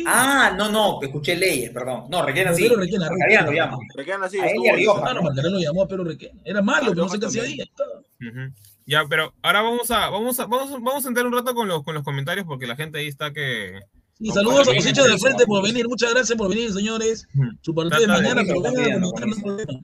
Ah, 0.07 0.53
no, 0.57 0.69
no, 0.69 0.99
escuché 1.01 1.35
leyes, 1.35 1.69
perdón. 1.71 2.05
No, 2.09 2.25
Requena 2.25 2.51
No, 2.51 2.57
sí. 2.57 2.63
Pedro 2.63 2.77
Requena, 2.77 3.07
Requena. 3.09 3.51
llama. 3.51 3.77
Requena 3.95 4.25
así, 4.25 4.37
A 4.39 4.43
él 4.45 4.49
estuvo 4.49 4.65
y 4.65 4.67
a 4.67 4.71
en- 4.71 4.77
Rioja. 4.77 5.01
Claro, 5.01 5.23
Marcareno 5.23 5.59
llamó 5.59 5.83
a 5.83 5.87
Pedro 5.87 6.03
Requena. 6.03 6.41
Era 6.43 6.61
malo, 6.61 6.89
pero 6.91 7.03
no 7.03 7.09
sé 7.09 7.19
qué 7.19 7.25
hacía 7.27 7.43
ahí. 7.43 7.57
Ya, 8.85 9.05
pero 9.07 9.33
ahora 9.43 9.61
vamos 9.61 9.89
a, 9.91 10.09
vamos 10.09 10.39
a, 10.39 10.45
vamos, 10.47 10.71
a- 10.71 10.77
vamos 10.79 11.05
a 11.05 11.07
entrar 11.07 11.25
un 11.25 11.33
rato 11.33 11.53
con 11.53 11.67
los, 11.67 11.83
con 11.83 11.93
los 11.93 12.03
comentarios 12.03 12.45
porque 12.47 12.67
la 12.67 12.75
gente 12.75 12.99
ahí 12.99 13.07
está 13.07 13.31
que. 13.31 13.79
Y 14.19 14.27
No, 14.29 14.33
saludos 14.33 14.67
a 14.67 14.73
los 14.73 14.85
hinchas 14.85 15.07
de 15.07 15.17
frente 15.17 15.45
por 15.45 15.63
venir. 15.63 15.87
Muchas 15.87 16.13
gracias 16.13 16.37
por 16.37 16.49
venir, 16.49 16.71
señores. 16.73 17.25
Su 17.61 17.73
partido 17.73 18.01
de 18.01 18.07
mañana, 18.07 18.41
pero 18.45 18.61
vengan 18.61 18.75
a 18.77 18.97
buenísimo, 18.99 19.11
comentar, 19.11 19.27
no 19.29 19.35
hay 19.35 19.41
problema. 19.65 19.81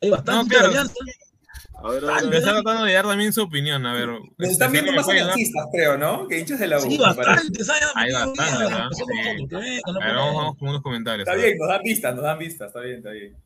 Hay 0.00 0.10
bastante 0.10 0.56
alianza. 0.56 0.94
A 1.80 1.90
ver, 1.90 2.04
a 2.04 2.06
ver, 2.06 2.10
a 2.10 2.22
Me 2.22 2.30
ver. 2.30 2.38
está 2.40 2.52
tratando 2.54 2.84
de 2.84 2.92
dar 2.92 3.06
también 3.06 3.32
su 3.32 3.42
opinión. 3.42 3.86
A 3.86 3.92
ver. 3.92 4.08
Nos 4.08 4.20
este, 4.38 4.52
están 4.52 4.72
viendo 4.72 4.90
¿me 4.90 4.96
más 4.98 5.08
aliancistas, 5.08 5.66
creo, 5.72 5.96
¿no? 5.96 6.26
Que 6.26 6.40
hinchas 6.40 6.58
de 6.58 6.66
la 6.66 6.78
U. 6.78 6.82
Sí, 6.82 6.88
me 6.88 6.98
parece. 6.98 7.22
bastante. 7.28 7.64
¿sabes? 7.64 7.82
Hay 7.94 8.06
Mira, 8.08 8.26
bastante, 8.26 8.42
mira, 8.42 8.58
¿verdad? 8.58 8.82
empezamos 8.82 8.96
Sí. 8.96 9.04
nosotros, 9.04 9.48
que 9.48 9.56
vengan, 9.56 9.80
no 9.94 10.00
A 10.00 10.06
ver, 10.06 10.14
vamos, 10.16 10.56
con 10.58 10.68
unos 10.70 10.82
comentarios. 10.82 11.28
Está 11.28 11.40
bien, 11.40 11.58
nos 11.58 11.68
dan 11.68 11.82
vistas, 11.84 12.14
nos 12.16 12.24
dan 12.24 12.38
vistas, 12.38 12.66
está 12.68 12.80
bien, 12.80 12.96
está 12.96 13.10
bien. 13.10 13.36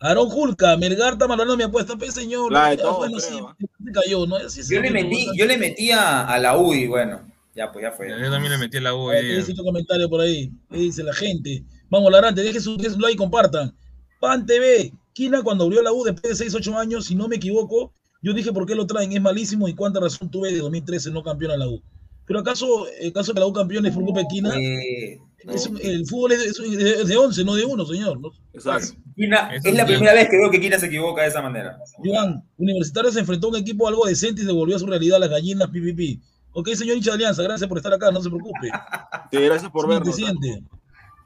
Aarón 0.00 0.28
Julca, 0.28 0.76
Melgar 0.76 1.14
está 1.14 1.26
malogrando 1.26 1.56
mi 1.56 1.62
apuesta, 1.64 1.96
pues 1.96 2.14
señor. 2.14 2.52
La 2.52 2.70
de 2.70 2.76
Ya, 2.76 2.82
todo, 2.82 2.96
bueno, 2.98 3.16
creo, 3.18 3.56
sí, 3.58 3.66
se 3.84 3.92
cayó, 3.92 4.26
¿no? 4.26 4.36
Así 4.36 4.62
Yo 4.68 4.80
le 4.80 4.90
metí, 4.90 5.28
yo 5.34 5.46
le 5.46 5.56
metí 5.58 5.90
a, 5.92 6.26
a 6.28 6.38
la 6.38 6.56
U 6.56 6.74
y 6.74 6.86
bueno, 6.86 7.22
ya 7.54 7.70
pues 7.72 7.82
ya 7.82 7.92
fue. 7.92 8.08
Yo 8.10 8.30
también 8.30 8.52
le 8.52 8.58
metí 8.58 8.80
la 8.80 8.94
U. 8.94 9.06
Ver, 9.06 9.18
ahí, 9.24 9.30
¿Qué 9.30 9.36
dice 9.36 9.54
tu 9.54 9.64
comentario 9.64 10.08
por 10.08 10.20
ahí? 10.20 10.50
¿Qué 10.70 10.78
dice 10.78 11.02
la 11.02 11.12
gente? 11.12 11.64
Vamos, 11.90 12.10
Larante, 12.10 12.42
deje 12.42 12.60
su, 12.60 12.76
deje 12.76 12.90
su 12.90 12.98
like 13.00 13.14
y 13.14 13.16
compartan. 13.16 13.74
Pan 14.20 14.44
TV, 14.46 14.92
Quina 15.12 15.42
cuando 15.42 15.64
abrió 15.64 15.82
la 15.82 15.92
U 15.92 16.02
después 16.04 16.30
de 16.38 16.44
6, 16.44 16.54
8 16.54 16.78
años, 16.78 17.06
si 17.06 17.14
no 17.14 17.28
me 17.28 17.36
equivoco, 17.36 17.92
yo 18.22 18.32
dije 18.32 18.52
por 18.52 18.66
qué 18.66 18.74
lo 18.74 18.86
traen, 18.86 19.12
es 19.12 19.20
malísimo 19.20 19.68
y 19.68 19.74
cuánta 19.74 20.00
razón 20.00 20.30
tuve 20.30 20.50
de 20.52 20.58
2013 20.58 21.10
no 21.10 21.22
campeón 21.22 21.52
a 21.52 21.56
la 21.56 21.68
U. 21.68 21.80
Pero 22.26 22.40
acaso, 22.40 22.86
el 23.00 23.12
caso 23.12 23.34
que 23.34 23.40
la 23.40 23.46
U 23.46 23.52
campeón 23.52 23.84
es 23.86 23.92
por 23.94 24.02
culpa 24.04 24.20
de 24.20 24.26
Quina, 24.28 24.54
Eh, 24.58 25.18
Es 25.46 25.70
el 25.82 26.06
fútbol 26.06 26.32
es 26.32 26.38
de, 26.38 26.46
es 26.46 26.58
un- 26.58 26.80
es 26.80 27.06
de 27.06 27.16
11, 27.18 27.44
no 27.44 27.54
de 27.54 27.66
uno, 27.66 27.84
señor. 27.84 28.18
¿no? 28.18 28.30
Exacto. 28.54 28.94
Quina- 29.14 29.50
es 29.54 29.74
la 29.74 29.84
primera 29.84 30.14
vez 30.14 30.30
que 30.30 30.38
veo 30.38 30.50
que 30.50 30.58
Quina 30.58 30.78
se 30.78 30.86
equivoca 30.86 31.20
de 31.20 31.28
esa 31.28 31.42
manera. 31.42 31.76
Iván, 32.02 32.42
Universitario 32.56 33.12
se 33.12 33.20
enfrentó 33.20 33.48
a 33.48 33.50
un 33.50 33.56
equipo 33.56 33.86
algo 33.86 34.06
decente 34.06 34.40
y 34.40 34.46
devolvió 34.46 34.76
a 34.76 34.78
su 34.78 34.86
realidad 34.86 35.20
las 35.20 35.28
gallinas 35.28 35.68
pipipi. 35.68 36.18
Ok, 36.54 36.68
señor 36.70 36.96
hincha 36.96 37.10
de 37.10 37.16
Alianza, 37.16 37.42
gracias 37.42 37.68
por 37.68 37.76
estar 37.78 37.92
acá, 37.92 38.10
no 38.10 38.20
se 38.22 38.28
preocupe. 38.30 38.70
Sí, 39.30 39.38
gracias 39.40 39.70
por 39.70 39.88
vernos. 39.88 40.14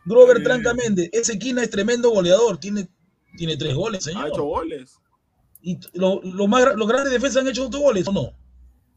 Grover 0.06 0.42
Tranca 0.42 0.72
Méndez, 0.74 1.10
ese 1.12 1.38
Quina 1.38 1.62
es 1.62 1.68
tremendo 1.70 2.10
goleador, 2.10 2.58
tiene, 2.58 2.88
tiene 3.36 3.56
tres 3.56 3.74
goles, 3.74 4.06
Ha 4.06 4.10
hecho 4.10 4.20
señor. 4.20 4.40
goles. 4.42 4.96
Y 5.60 5.78
lo- 5.92 6.22
lo 6.22 6.46
más 6.46 6.74
los 6.76 6.88
grandes 6.88 7.12
defensas 7.12 7.42
han 7.42 7.48
hecho 7.48 7.66
otros 7.66 7.82
goles, 7.82 8.08
¿o 8.08 8.12
no? 8.12 8.32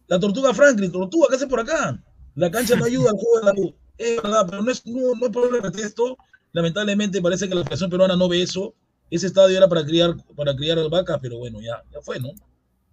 La 0.08 0.20
Tortuga 0.20 0.54
Franklin, 0.54 0.92
Tortuga, 0.92 1.28
¿qué 1.30 1.36
hace 1.36 1.48
por 1.48 1.60
acá? 1.60 2.02
La 2.36 2.50
cancha 2.50 2.76
no 2.78 2.86
ayuda 2.86 3.10
al 3.10 3.18
juego 3.18 3.40
de 3.40 3.46
la 3.46 3.68
U. 3.68 3.76
Es 3.98 4.22
verdad, 4.24 4.46
pero 4.50 4.62
no 4.64 4.72
es, 4.72 4.86
no, 4.86 5.16
no 5.20 5.26
es 5.26 5.32
por 5.32 5.54
el 5.56 5.62
pretexto. 5.62 6.18
Lamentablemente 6.54 7.22
parece 7.22 7.50
que 7.50 7.56
la 7.56 7.64
Federación 7.64 7.90
Peruana 7.90 8.16
no 8.16 8.30
ve 8.30 8.42
eso. 8.42 8.74
Ese 9.10 9.28
estadio 9.28 9.58
era 9.58 9.68
para 9.68 9.84
criar, 9.84 10.16
para 10.36 10.56
criar 10.56 10.78
vacas, 10.90 11.20
pero 11.22 11.38
bueno, 11.40 11.60
ya, 11.62 11.84
ya 11.92 12.00
fue, 12.02 12.20
¿no? 12.20 12.30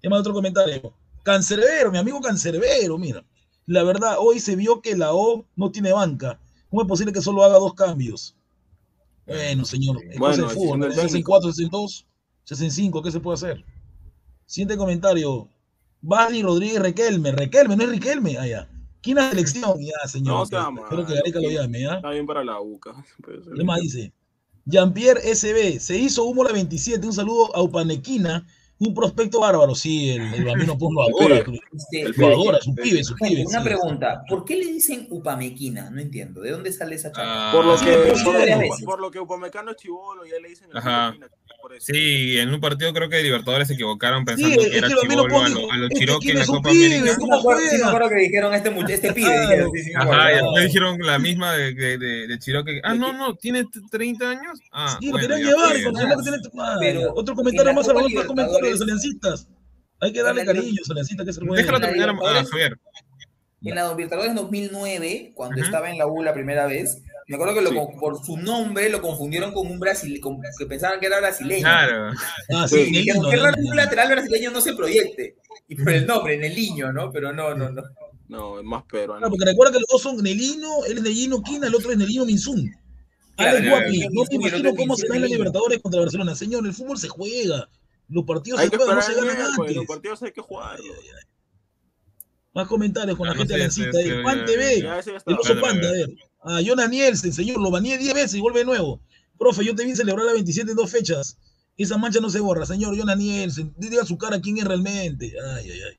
¿Qué 0.02 0.08
más 0.08 0.20
otro 0.20 0.32
comentario? 0.32 0.92
Cancerbero, 1.22 1.90
mi 1.92 1.98
amigo 1.98 2.20
Cancerbero, 2.20 2.98
mira. 2.98 3.24
La 3.66 3.82
verdad, 3.82 4.16
hoy 4.18 4.40
se 4.40 4.56
vio 4.56 4.80
que 4.80 4.96
la 4.96 5.12
O 5.12 5.46
no 5.56 5.70
tiene 5.70 5.92
banca. 5.92 6.40
¿Cómo 6.70 6.82
es 6.82 6.88
posible 6.88 7.12
que 7.12 7.20
solo 7.22 7.44
haga 7.44 7.58
dos 7.58 7.74
cambios? 7.74 8.36
Bueno, 9.26 9.64
señor, 9.64 10.02
es 10.10 10.18
Bueno, 10.18 10.36
cosa 10.36 10.42
de 10.42 10.48
fútbol. 10.48 10.80
decisión 10.80 10.80
del 10.80 10.90
¿no? 10.90 10.94
Se 10.94 11.02
hacen 11.04 11.22
técnico. 11.22 11.30
cuatro, 11.30 11.52
se 11.52 11.62
hacen 11.62 11.70
dos, 11.70 12.06
se 12.44 12.54
hacen 12.54 12.70
cinco, 12.70 13.02
¿qué 13.02 13.10
se 13.10 13.20
puede 13.20 13.34
hacer? 13.34 13.64
Siguiente 14.46 14.76
comentario. 14.76 15.48
Badi 16.00 16.42
Rodríguez 16.42 16.80
Requelme. 16.80 17.32
Requelme, 17.32 17.76
no 17.76 17.84
es 17.84 17.90
Riquelme. 17.90 18.38
Ah, 18.38 18.46
ya. 18.46 18.68
¿Quién 19.02 19.18
es 19.18 19.24
la 19.24 19.30
selección? 19.30 19.80
Ya, 19.80 20.08
señor. 20.08 20.34
No 20.34 20.46
sea 20.46 20.68
Espero 20.68 21.06
que 21.06 21.14
mal, 21.14 21.22
Gareca 21.22 21.40
lo 21.40 21.50
llame, 21.50 21.80
¿ya? 21.82 21.96
Está 21.96 22.10
bien 22.10 22.26
para 22.26 22.44
la 22.44 22.60
UCA. 22.60 23.04
¿Qué 23.56 23.64
más 23.64 23.80
dice? 23.80 24.12
Jean-Pierre 24.64 25.22
SB, 25.34 25.80
se 25.80 25.96
hizo 25.98 26.24
humo 26.24 26.44
la 26.44 26.52
27, 26.52 27.06
un 27.06 27.12
saludo 27.12 27.54
a 27.56 27.62
Upanequina, 27.62 28.46
un 28.80 28.94
prospecto 28.94 29.40
bárbaro, 29.40 29.74
sí, 29.74 30.10
el, 30.10 30.34
el 30.34 30.44
bambino 30.44 30.78
pues 30.78 30.90
lo 30.92 31.02
adora, 31.26 31.44
pibe. 31.44 31.60
Este, 31.72 32.20
lo 32.20 32.26
adora, 32.28 32.58
su 32.60 32.74
pibe, 32.74 33.02
su 33.04 33.14
pibe. 33.16 33.44
una 33.46 33.58
sí. 33.58 33.64
pregunta, 33.64 34.22
¿por 34.28 34.44
qué 34.44 34.56
le 34.56 34.66
dicen 34.72 35.06
Upamequina? 35.10 35.90
No 35.90 36.00
entiendo, 36.00 36.40
¿de 36.42 36.50
dónde 36.52 36.72
sale 36.72 36.94
esa 36.94 37.10
chapa? 37.10 37.50
Ah, 37.50 37.52
Por 37.52 37.64
lo 37.64 37.76
que, 37.76 37.92
por, 38.24 38.24
lo- 38.34 38.58
veces. 38.58 38.84
por 38.84 39.00
lo 39.00 39.10
que 39.10 39.20
Upamecano 39.20 39.72
es 39.72 39.76
chivolo, 39.78 40.24
ya 40.24 40.38
le 40.40 40.48
dicen 40.50 40.68
el 40.70 40.76
Ajá. 40.76 41.12
Chivolo, 41.12 41.30
por 41.68 41.76
eso. 41.76 41.86
Sí, 41.92 42.38
en 42.38 42.48
un 42.54 42.60
partido 42.60 42.92
creo 42.92 43.08
que 43.08 43.22
Libertadores 43.22 43.68
se 43.68 43.74
equivocaron 43.74 44.20
Sí, 44.20 44.24
pensando 44.26 44.62
es 44.62 44.68
que 44.70 44.78
era 44.78 44.88
chivolo 44.88 45.22
a, 45.24 45.48
lo- 45.48 45.54
dijo, 45.58 45.72
a 45.72 45.76
los 45.76 45.90
este 45.90 46.00
Chiroque 46.00 46.30
en 46.30 46.38
la 46.38 46.46
Copa 46.46 46.70
pibe, 46.70 46.86
América. 46.86 47.10
Sí 47.12 47.16
¿cómo 47.20 47.30
me 47.32 47.38
acuerdo, 47.38 47.60
sí 47.60 47.66
me 47.76 48.08
que 48.08 48.14
dijeron 48.22 48.54
este, 48.54 48.94
este 48.94 49.12
pibe. 49.12 49.40
Dijeron, 49.40 49.70
sí, 49.74 49.82
sí 49.84 49.90
me. 49.90 49.96
Ajá, 49.96 50.06
y 50.08 50.14
Claro. 50.16 50.34
después 50.36 50.64
dijeron 50.66 50.98
la 51.00 51.18
misma 51.18 51.52
de, 51.52 51.74
de, 51.74 51.98
de, 51.98 52.26
de 52.26 52.38
Chiroque. 52.38 52.80
Ah, 52.82 52.94
no, 52.94 53.12
no, 53.12 53.34
tiene 53.36 53.64
t- 53.64 53.80
30 53.90 54.30
años. 54.30 54.58
Ah, 54.72 54.96
Sí, 55.00 55.06
lo 55.06 55.12
bueno, 55.12 55.28
querían 55.28 55.40
ya 55.42 55.46
llevar, 55.56 55.72
fue. 55.72 55.84
con 55.84 55.92
lo 55.94 56.16
que 56.16 56.22
tiene- 56.22 56.38
ah, 56.60 56.76
Pero 56.80 57.12
Otro 57.14 57.32
en 57.32 57.36
comentario 57.36 57.74
más 57.74 57.88
a 57.88 57.92
los 57.92 58.02
otros 58.06 58.24
comentarios 58.26 58.78
de 58.78 58.84
aliancistas. 58.84 59.48
Hay 60.00 60.12
que 60.12 60.22
darle 60.22 60.44
cariño 60.44 60.68
a 60.68 60.80
los 60.80 60.90
aliancistas, 60.90 61.24
que 61.24 61.30
es 61.30 61.38
el 61.38 61.44
bueno. 61.44 61.56
Déjalo 61.62 61.76
En 61.76 61.82
la 61.82 61.86
terminar 61.88 62.08
a 62.08 62.12
Libertadores- 62.12 62.50
Javier. 62.50 62.78
En 63.60 63.74
la 63.74 63.88
Libertadores 63.90 64.34
2009, 64.36 65.32
cuando 65.34 65.60
estaba 65.62 65.90
en 65.90 65.98
la 65.98 66.06
U 66.06 66.22
la 66.22 66.32
primera 66.32 66.66
vez, 66.66 67.02
me 67.28 67.34
acuerdo 67.36 67.54
que 67.54 67.60
lo 67.62 67.70
Sí. 67.70 67.76
con- 67.76 67.96
por 68.00 68.24
su 68.24 68.36
nombre 68.38 68.88
lo 68.88 69.00
confundieron 69.00 69.52
con 69.52 69.66
un 69.66 69.78
brasileño, 69.78 70.38
que 70.58 70.66
pensaban 70.66 70.98
que 70.98 71.06
era 71.06 71.20
brasileño. 71.20 71.62
Claro. 71.62 72.10
Ah, 72.52 72.66
Sí, 72.68 72.76
sí, 72.76 72.80
Y 72.82 72.84
dijeron, 72.98 73.22
Nelino, 73.22 73.30
qué 73.30 73.36
raro 73.36 73.52
que 73.54 73.56
Nelino. 73.60 73.70
un 73.70 73.76
lateral 73.76 74.08
brasileño 74.08 74.50
no 74.50 74.60
se 74.60 74.74
proyecte. 74.74 75.36
Y 75.68 75.74
por 75.76 75.90
el 75.92 76.06
nombre, 76.06 76.34
en 76.34 76.44
el 76.44 76.54
niño, 76.56 76.92
¿no? 76.92 77.12
Pero 77.12 77.32
no, 77.32 77.54
no, 77.54 77.70
no. 77.70 77.82
No, 78.28 78.58
es 78.58 78.64
más 78.64 78.82
peruano. 78.84 79.20
Claro, 79.20 79.30
porque 79.30 79.44
recuerda 79.46 79.72
que 79.72 79.78
los 79.80 79.88
dos 79.90 80.02
son 80.02 80.16
Nelino, 80.22 80.84
él 80.86 80.98
es 80.98 81.02
Nelino 81.02 81.42
Quina, 81.42 81.66
el 81.68 81.74
otro 81.74 81.90
es 81.92 81.96
Nelino 81.98 82.26
Minsun. 82.26 82.70
Claro, 83.36 83.56
Alex 83.58 83.70
Guapi, 83.70 83.98
no 84.10 84.22
el 84.22 84.32
imagino 84.34 84.74
cómo 84.74 84.96
será 84.96 85.18
la. 85.18 85.26
Libertadores 85.28 85.80
contra 85.80 86.00
Barcelona. 86.00 86.34
Señor, 86.34 86.66
el 86.66 86.74
fútbol 86.74 86.98
se 86.98 87.08
juega. 87.08 87.68
Los 88.08 88.24
partidos 88.24 88.58
Hay 88.60 88.66
se 88.66 88.70
que 88.72 88.76
juegan, 88.78 88.96
no 88.96 89.02
se 89.02 89.12
ganan 89.14 89.26
miércoles, 89.36 89.56
los 89.56 89.68
antes. 89.68 89.86
partidos 89.86 90.22
hay 90.22 90.32
que 90.32 90.40
jugarlos. 90.40 90.96
Más 92.54 92.66
comentarios 92.66 93.16
con 93.16 93.26
Ah, 93.28 93.30
la 93.30 93.34
no 93.36 93.40
gente 93.46 93.70
sí, 93.70 93.82
ahí. 93.84 93.90
sí, 94.04 94.10
Juan 94.22 94.44
TV, 94.44 94.78
el 94.78 95.34
oso 95.38 95.60
panda, 95.60 95.88
a 95.88 95.92
ver. 95.92 96.08
Ah, 96.42 96.60
Jonan 96.64 96.90
Nielsen, 96.90 97.32
señor, 97.32 97.60
lo 97.60 97.70
baneé 97.70 97.98
10 97.98 98.14
veces 98.14 98.34
y 98.34 98.40
vuelve 98.40 98.60
de 98.60 98.64
nuevo. 98.66 99.00
Profe, 99.38 99.64
yo 99.64 99.74
te 99.74 99.84
vi 99.84 99.94
celebrar 99.94 100.24
la 100.26 100.32
27 100.32 100.70
en 100.70 100.76
dos 100.76 100.90
fechas. 100.90 101.36
Esa 101.76 101.96
mancha 101.96 102.20
no 102.20 102.30
se 102.30 102.40
borra, 102.40 102.66
señor 102.66 102.96
Jonan 102.98 103.18
Nielsen. 103.18 103.72
Diga 103.76 104.04
su 104.04 104.16
cara 104.18 104.40
quién 104.40 104.58
es 104.58 104.64
realmente. 104.64 105.32
Ay, 105.54 105.70
ay, 105.70 105.80
ay. 105.90 105.96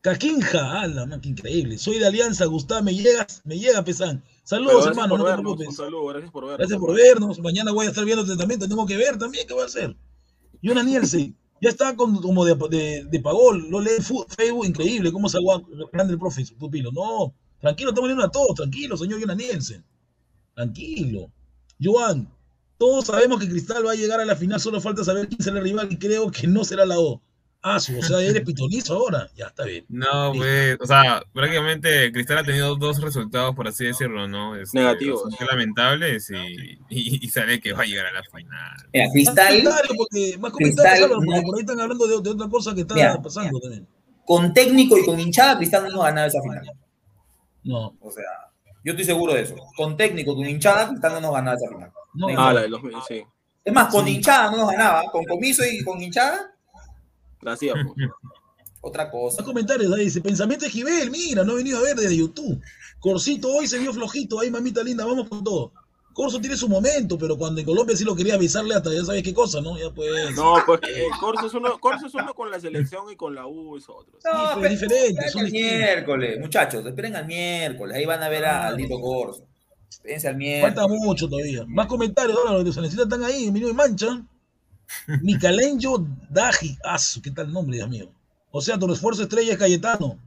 Caquinja, 0.00 0.80
ala, 0.80 1.06
man, 1.06 1.20
qué 1.20 1.28
increíble. 1.30 1.76
Soy 1.76 1.98
de 1.98 2.06
Alianza, 2.06 2.44
Gustavo, 2.46 2.82
me 2.84 2.94
llegas, 2.94 3.42
me 3.44 3.58
llega, 3.58 3.82
Pesán. 3.84 4.22
Saludos, 4.44 4.86
hermano, 4.86 5.18
no 5.18 5.24
te 5.24 5.30
vernos, 5.30 5.52
Un 5.52 5.56
preocupes. 5.58 5.76
saludo, 5.76 6.06
gracias 6.06 6.30
por 6.30 6.44
vernos. 6.44 6.58
Gracias 6.58 6.78
por 6.78 6.94
vernos. 6.94 7.38
Mañana 7.40 7.72
voy 7.72 7.86
a 7.86 7.88
estar 7.90 8.04
viéndote 8.04 8.36
también, 8.36 8.60
te 8.60 8.68
tengo 8.68 8.86
que 8.86 8.96
ver 8.96 9.18
también, 9.18 9.46
¿qué 9.46 9.54
voy 9.54 9.64
a 9.64 9.66
hacer? 9.66 9.96
Jonan 10.62 10.86
Nielsen, 10.86 11.36
ya 11.60 11.68
está 11.68 11.96
con, 11.96 12.22
como 12.22 12.44
de, 12.44 12.54
de, 12.70 13.04
de 13.04 13.20
pagol, 13.20 13.68
lo 13.70 13.80
lee 13.80 13.90
Facebook, 14.00 14.66
increíble, 14.66 15.10
cómo 15.12 15.28
se 15.28 15.38
grande 15.92 16.12
el 16.12 16.18
profe, 16.18 16.44
su 16.44 16.56
pupilo. 16.56 16.92
No, 16.92 17.34
tranquilo, 17.60 17.90
estamos 17.90 18.08
viendo 18.08 18.24
a 18.24 18.30
todos, 18.30 18.54
tranquilo, 18.54 18.96
señor 18.96 19.20
Jonan 19.20 19.38
Nielsen. 19.38 19.84
Tranquilo. 20.54 21.30
Joan, 21.82 22.28
todos 22.78 23.06
sabemos 23.06 23.40
que 23.40 23.48
Cristal 23.48 23.86
va 23.86 23.92
a 23.92 23.96
llegar 23.96 24.20
a 24.20 24.24
la 24.24 24.36
final, 24.36 24.60
solo 24.60 24.80
falta 24.80 25.04
saber 25.04 25.28
quién 25.28 25.40
será 25.42 25.58
el 25.58 25.64
rival 25.64 25.88
y 25.90 25.96
creo 25.98 26.30
que 26.30 26.46
no 26.46 26.64
será 26.64 26.84
la 26.86 26.98
O. 26.98 27.22
Ah, 27.60 27.80
su, 27.80 27.98
o 27.98 28.02
sea, 28.02 28.20
eres 28.20 28.42
pitonizo 28.44 28.94
ahora. 28.94 29.28
Ya 29.34 29.46
está 29.46 29.64
bien. 29.64 29.84
No, 29.88 30.32
pues, 30.32 30.76
o 30.80 30.86
sea, 30.86 31.24
prácticamente 31.32 32.12
Cristal 32.12 32.38
ha 32.38 32.44
tenido 32.44 32.76
dos 32.76 33.00
resultados, 33.00 33.52
por 33.56 33.66
así 33.66 33.84
decirlo, 33.84 34.28
¿no? 34.28 34.54
Este, 34.54 34.78
Negativos. 34.78 35.24
bastante 35.24 35.52
lamentables 35.52 36.30
y, 36.30 36.34
y, 36.88 37.24
y 37.24 37.28
sabe 37.28 37.60
que 37.60 37.72
va 37.72 37.82
a 37.82 37.86
llegar 37.86 38.06
a 38.06 38.12
la 38.12 38.22
final. 38.22 38.76
Mira, 38.92 39.04
Más 39.06 39.12
Cristal, 39.12 39.48
comentarios, 39.48 39.96
porque, 39.96 40.38
más 40.38 40.52
Cristal, 40.52 40.86
Álvaro, 40.86 41.20
porque 41.24 41.42
por 41.42 41.54
ahí 41.56 41.60
están 41.62 41.80
hablando 41.80 42.06
de, 42.06 42.22
de 42.22 42.30
otra 42.30 42.48
cosa 42.48 42.74
que 42.76 42.80
está 42.82 42.94
Mira, 42.94 43.20
pasando 43.20 43.58
también. 43.58 43.88
con 44.24 44.54
técnico 44.54 44.96
y 44.96 45.04
con 45.04 45.18
hinchada, 45.18 45.56
Cristal 45.58 45.82
no 45.84 45.90
nos 45.90 46.00
ha 46.02 46.08
ganado 46.10 46.28
esa 46.28 46.40
final. 46.40 46.62
No, 47.64 47.96
O 48.00 48.10
sea, 48.10 48.24
yo 48.84 48.92
estoy 48.92 49.04
seguro 49.04 49.34
de 49.34 49.42
eso. 49.42 49.56
Con 49.76 49.96
técnico, 49.96 50.34
con 50.34 50.46
hinchada, 50.46 50.88
Cristal 50.88 51.12
no 51.14 51.20
nos 51.20 51.32
ganaba 51.32 51.56
esa 51.56 51.68
final. 51.68 51.92
no, 52.14 52.28
Ah, 52.36 52.52
la 52.52 52.62
de 52.62 52.68
los 52.68 52.80
sí. 53.06 53.22
Es 53.64 53.72
más, 53.74 53.92
con 53.92 54.04
Sí. 54.06 54.14
hinchada 54.16 54.50
no 54.50 54.58
nos 54.58 54.70
ganaba. 54.70 55.02
Con 55.10 55.24
comiso 55.24 55.62
y 55.64 55.82
con 55.84 56.00
hinchada, 56.02 56.52
La 57.42 57.52
hacía, 57.52 57.72
pues. 57.74 57.84
otra 58.80 59.10
cosa. 59.10 59.38
Más 59.42 59.46
comentarios 59.46 59.92
ahí, 59.92 60.04
dice, 60.04 60.20
pensamiento 60.20 60.64
de 60.64 60.70
Gibel, 60.70 61.10
mira, 61.10 61.42
no 61.44 61.52
he 61.52 61.56
venido 61.56 61.78
a 61.78 61.82
ver 61.82 61.96
desde 61.96 62.16
YouTube. 62.16 62.60
Corsito 63.00 63.48
hoy 63.52 63.66
se 63.66 63.78
vio 63.78 63.92
flojito, 63.92 64.40
ahí 64.40 64.50
mamita 64.50 64.82
linda, 64.82 65.04
vamos 65.04 65.28
con 65.28 65.42
todo. 65.44 65.72
Corso 66.18 66.40
tiene 66.40 66.56
su 66.56 66.68
momento, 66.68 67.16
pero 67.16 67.38
cuando 67.38 67.60
en 67.60 67.66
Colombia 67.66 67.96
sí 67.96 68.02
lo 68.02 68.16
quería 68.16 68.34
avisarle 68.34 68.74
hasta 68.74 68.92
ya 68.92 69.04
sabes 69.04 69.22
qué 69.22 69.32
cosa, 69.32 69.60
¿no? 69.60 69.78
Ya 69.78 69.88
pues. 69.94 70.34
No, 70.34 70.56
pues 70.66 70.80
eh, 70.88 71.04
Corso, 71.20 71.46
es 71.46 71.54
uno, 71.54 71.78
Corso 71.78 72.06
es 72.08 72.14
uno 72.14 72.34
con 72.34 72.50
la 72.50 72.58
selección 72.58 73.04
y 73.12 73.14
con 73.14 73.36
la 73.36 73.46
U 73.46 73.76
es 73.76 73.88
otro. 73.88 74.18
Sí, 74.20 74.28
No, 74.32 74.32
pero 74.32 74.60
pero 74.62 74.68
diferente, 74.68 75.06
esperen 75.10 75.30
son 75.30 75.40
al 75.44 75.46
distintos. 75.52 75.78
miércoles, 75.78 76.40
muchachos, 76.40 76.86
esperen 76.86 77.14
al 77.14 77.24
miércoles. 77.24 77.96
Ahí 77.96 78.04
van 78.04 78.20
a 78.20 78.28
ver 78.28 78.44
a 78.46 78.66
Aldito 78.66 79.00
Corso. 79.00 79.46
Espérense 79.88 80.26
al 80.26 80.36
miércoles. 80.36 80.74
Falta 80.74 80.88
mucho 80.92 81.28
todavía. 81.28 81.64
Más 81.68 81.86
comentarios, 81.86 82.36
ahora 82.36 82.64
los 82.64 82.74
de 82.74 83.02
están 83.02 83.22
ahí, 83.22 83.52
Mino 83.52 83.68
y 83.68 83.72
Mancha. 83.72 84.20
Micalenjo 85.22 86.04
Daji, 86.30 86.78
ah, 86.82 86.98
¿qué 87.22 87.30
tal 87.30 87.46
el 87.46 87.52
nombre, 87.52 87.76
Dios 87.76 87.88
mío? 87.88 88.10
O 88.50 88.60
sea, 88.60 88.76
tu 88.76 88.92
esfuerzo 88.92 89.22
estrella 89.22 89.52
es 89.52 89.58
Cayetano. 89.58 90.18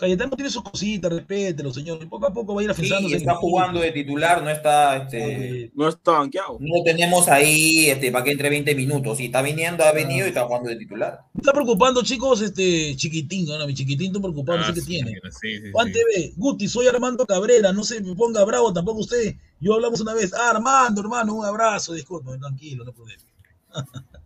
Cayetano 0.00 0.34
tiene 0.34 0.50
sus 0.50 0.62
cositas, 0.62 1.12
respételo, 1.12 1.72
señor. 1.72 1.98
Y 2.02 2.06
poco 2.06 2.26
a 2.26 2.32
poco 2.32 2.54
va 2.54 2.62
a 2.62 2.64
ir 2.64 2.70
Sí, 2.74 2.80
afianzándose. 2.82 3.14
en 3.16 3.20
está 3.20 3.34
jugando 3.34 3.80
de 3.80 3.92
titular, 3.92 4.42
no 4.42 4.48
está, 4.48 4.96
este, 4.96 5.70
No 5.74 5.88
está 5.88 6.12
banqueado. 6.12 6.56
no 6.58 6.82
tenemos 6.82 7.28
ahí, 7.28 7.90
este, 7.90 8.10
para 8.10 8.24
que 8.24 8.30
entre 8.32 8.48
20 8.48 8.74
minutos. 8.74 9.18
Si 9.18 9.26
está 9.26 9.42
viniendo, 9.42 9.84
ha 9.84 9.92
venido 9.92 10.26
y 10.26 10.30
está 10.30 10.44
jugando 10.46 10.70
de 10.70 10.76
titular. 10.76 11.20
Me 11.34 11.40
está 11.40 11.52
preocupando, 11.52 12.02
chicos, 12.02 12.40
este 12.40 12.96
chiquitín, 12.96 13.46
¿no? 13.46 13.66
Mi 13.66 13.74
chiquitín 13.74 14.06
está 14.08 14.20
preocupado, 14.20 14.58
no 14.58 14.64
sé 14.64 14.70
Ah, 14.70 14.74
qué 14.74 14.80
sí, 14.80 14.86
tiene. 14.86 15.12
sí, 15.40 15.58
sí, 15.58 15.70
Juan 15.72 15.88
sí. 15.88 15.92
TV, 15.92 16.32
Guti, 16.36 16.66
soy 16.66 16.86
Armando 16.86 17.26
Cabrera, 17.26 17.72
no 17.72 17.84
se 17.84 18.00
me 18.00 18.14
ponga 18.14 18.42
bravo 18.44 18.72
tampoco 18.72 19.00
usted. 19.00 19.34
Yo 19.60 19.74
hablamos 19.74 20.00
una 20.00 20.14
vez. 20.14 20.32
Ah, 20.32 20.50
Armando, 20.50 21.02
hermano, 21.02 21.34
un 21.34 21.44
abrazo, 21.44 21.92
disculpa, 21.92 22.36
tranquilo, 22.38 22.84
no 22.84 22.92
problema. 22.92 23.22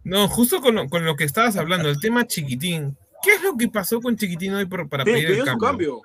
No, 0.04 0.28
justo 0.28 0.60
con 0.60 0.74
lo, 0.74 0.88
con 0.88 1.04
lo 1.04 1.16
que 1.16 1.24
estabas 1.24 1.56
hablando, 1.56 1.88
el 1.88 1.98
tema 1.98 2.26
chiquitín. 2.26 2.96
¿Qué 3.24 3.32
es 3.32 3.42
lo 3.42 3.56
que 3.56 3.68
pasó 3.68 4.00
con 4.00 4.16
Chiquitín 4.16 4.54
hoy 4.54 4.66
por- 4.66 4.88
para 4.88 5.04
Sí, 5.04 5.10
pedir 5.12 5.30
el 5.30 5.44
cambio? 5.44 5.58
cambio. 5.68 6.02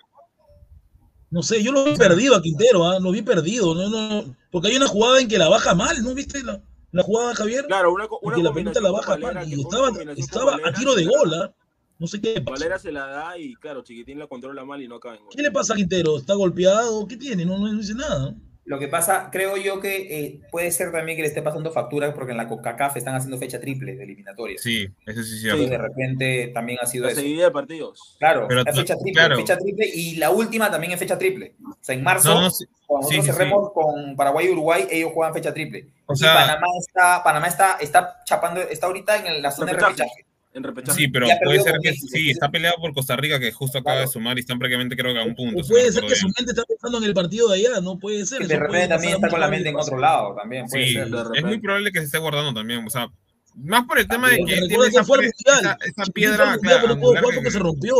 No 1.31 1.43
sé, 1.43 1.61
yo 1.61 1.71
lo 1.71 1.83
vi 1.85 1.95
perdido 1.95 2.35
a 2.35 2.41
Quintero, 2.41 2.85
¿ah? 2.87 2.99
lo 2.99 3.11
vi 3.11 3.21
perdido, 3.21 3.75
no, 3.75 3.87
no, 3.89 4.35
porque 4.51 4.69
hay 4.69 4.77
una 4.77 4.87
jugada 4.87 5.19
en 5.19 5.27
que 5.27 5.37
la 5.37 5.47
baja 5.47 5.75
mal, 5.75 6.01
¿no 6.03 6.15
viste 6.15 6.41
la, 6.43 6.59
la 6.91 7.03
jugada, 7.03 7.35
Javier? 7.35 7.65
Claro, 7.67 7.93
una, 7.93 8.05
En 8.05 8.09
una 8.23 8.35
que 8.37 8.43
la 8.43 8.53
pelota 8.53 8.81
la 8.81 8.91
baja 8.91 9.11
Valera, 9.11 9.33
mal 9.33 9.47
y 9.47 9.61
estaba, 9.61 9.89
estaba 10.17 10.55
a 10.65 10.73
tiro 10.73 10.95
de 10.95 11.03
se 11.03 11.09
la- 11.09 11.17
gol, 11.19 11.33
¿ah? 11.35 11.53
No 11.99 12.07
sé 12.07 12.19
qué 12.21 12.41
pasó. 12.41 12.53
Valera 12.53 12.79
se 12.79 12.91
la 12.91 13.05
da 13.07 13.37
y 13.37 13.53
claro, 13.55 13.83
Chiquitín 13.83 14.17
la 14.17 14.25
controla 14.27 14.63
mal 14.65 14.81
y 14.81 14.87
no 14.87 14.95
acaba 14.95 15.15
en 15.17 15.21
gol. 15.23 15.33
¿Qué 15.35 15.41
le 15.43 15.51
pasa 15.51 15.73
a 15.73 15.75
Quintero? 15.75 16.17
¿Está 16.17 16.33
golpeado? 16.33 17.05
¿Qué 17.07 17.17
tiene? 17.17 17.45
No, 17.45 17.59
no 17.59 17.71
dice 17.77 17.93
nada. 17.93 18.33
Lo 18.69 18.77
que 18.77 18.87
pasa, 18.87 19.29
creo 19.31 19.57
yo 19.57 19.79
que 19.79 19.95
eh, 20.19 20.41
puede 20.51 20.69
ser 20.69 20.91
también 20.91 21.15
que 21.15 21.23
le 21.23 21.27
esté 21.27 21.41
pasando 21.41 21.71
factura 21.71 22.13
porque 22.13 22.33
en 22.33 22.37
la 22.37 22.47
CONCACAF 22.47 22.97
están 22.97 23.15
haciendo 23.15 23.39
fecha 23.39 23.59
triple 23.59 23.95
de 23.95 24.03
eliminatoria. 24.03 24.59
Sí, 24.59 24.87
eso 25.07 25.23
sí 25.23 25.37
es 25.37 25.43
Entonces, 25.45 25.67
cierto. 25.67 25.67
de 25.69 25.77
repente 25.79 26.51
también 26.53 26.77
ha 26.79 26.85
sido 26.85 27.05
La 27.05 27.11
eso. 27.13 27.19
seguidilla 27.21 27.45
de 27.45 27.51
partidos. 27.51 28.15
Claro, 28.19 28.45
Pero 28.47 28.63
la 28.63 28.71
fecha 28.71 28.93
triple, 28.95 29.13
claro. 29.13 29.35
fecha 29.37 29.57
triple 29.57 29.87
y 29.91 30.17
la 30.17 30.29
última 30.29 30.69
también 30.69 30.93
es 30.93 30.99
fecha 30.99 31.17
triple. 31.17 31.55
O 31.67 31.77
sea, 31.81 31.95
en 31.95 32.03
marzo, 32.03 32.31
No, 32.31 32.41
no, 32.41 32.51
sí, 32.51 32.65
cuando 32.85 33.07
sí, 33.07 33.17
nosotros 33.17 33.25
sí, 33.25 33.31
sí. 33.31 33.37
cerremos 33.49 33.71
con 33.73 34.15
Paraguay 34.15 34.45
y 34.45 34.49
Uruguay, 34.51 34.87
ellos 34.91 35.11
juegan 35.15 35.33
fecha 35.33 35.51
triple. 35.51 35.87
O 36.05 36.13
y 36.13 36.17
sea- 36.17 36.35
Panamá 36.35 36.67
está, 36.79 37.23
Panamá 37.23 37.47
está, 37.47 37.77
está 37.81 38.21
chapando, 38.23 38.61
está 38.61 38.85
ahorita 38.85 39.25
en 39.25 39.41
la 39.41 39.49
zona 39.49 39.71
de 39.73 39.79
Repechaje. 39.79 40.25
En 40.59 40.63
repechaje. 40.63 40.97
Sí, 40.99 41.07
pero 41.07 41.25
Ya 41.27 41.37
puede 41.43 41.61
ser 41.61 41.75
que 41.81 41.89
México, 41.91 42.07
sí, 42.11 42.29
está 42.31 42.51
peleado 42.51 42.75
por 42.81 42.93
Costa 42.93 43.15
Rica, 43.15 43.39
que 43.39 43.51
justo 43.51 43.77
acaba 43.79 43.95
de 43.95 44.01
Claro. 44.03 44.11
sumar 44.11 44.37
y 44.37 44.41
están 44.41 44.59
prácticamente 44.59 44.95
creo 44.97 45.13
que 45.13 45.19
a 45.21 45.23
un 45.23 45.33
punto. 45.35 45.61
O 45.61 45.67
puede 45.67 45.85
no 45.85 45.91
ser 45.91 46.01
que 46.03 46.09
recuerdo 46.09 46.15
su 46.15 46.25
bien. 46.27 46.33
mente 46.37 46.51
está 46.51 46.63
pensando 46.65 46.97
en 46.97 47.03
el 47.05 47.13
partido 47.13 47.47
de 47.49 47.55
allá, 47.59 47.81
no 47.81 47.97
puede 47.97 48.25
ser. 48.25 48.39
Que 48.39 48.43
eso 48.45 48.53
de 48.53 48.59
repente 48.59 48.87
también 48.89 49.13
está 49.15 49.29
con 49.29 49.39
la 49.39 49.47
mente 49.47 49.69
en 49.69 49.75
otro 49.77 49.97
lado, 49.97 50.35
también 50.35 50.65
puede 50.67 50.85
Sí, 50.87 50.93
ser. 50.93 51.09
de 51.09 51.23
es 51.39 51.43
muy 51.45 51.59
probable 51.59 51.91
que 51.91 51.99
se 51.99 52.05
esté 52.05 52.17
guardando 52.17 52.53
también. 52.53 52.85
O 52.85 52.89
sea, 52.89 53.07
más 53.55 53.85
por 53.85 53.97
el 53.99 54.07
tema 54.07 54.29
de 54.29 54.37
Porque 54.37 54.55
que 54.55 54.67
tiene 54.67 54.85
esa, 54.87 55.03
fue 55.03 55.17
esa, 55.25 55.77
esa 55.85 56.03
piedra 56.13 56.57
claro, 56.61 56.77
pero 56.81 56.87
no 56.95 56.99
pudo 57.01 57.09
jugar 57.09 57.23
que- 57.29 57.35
porque 57.35 57.51
se 57.51 57.59
rompió. 57.59 57.95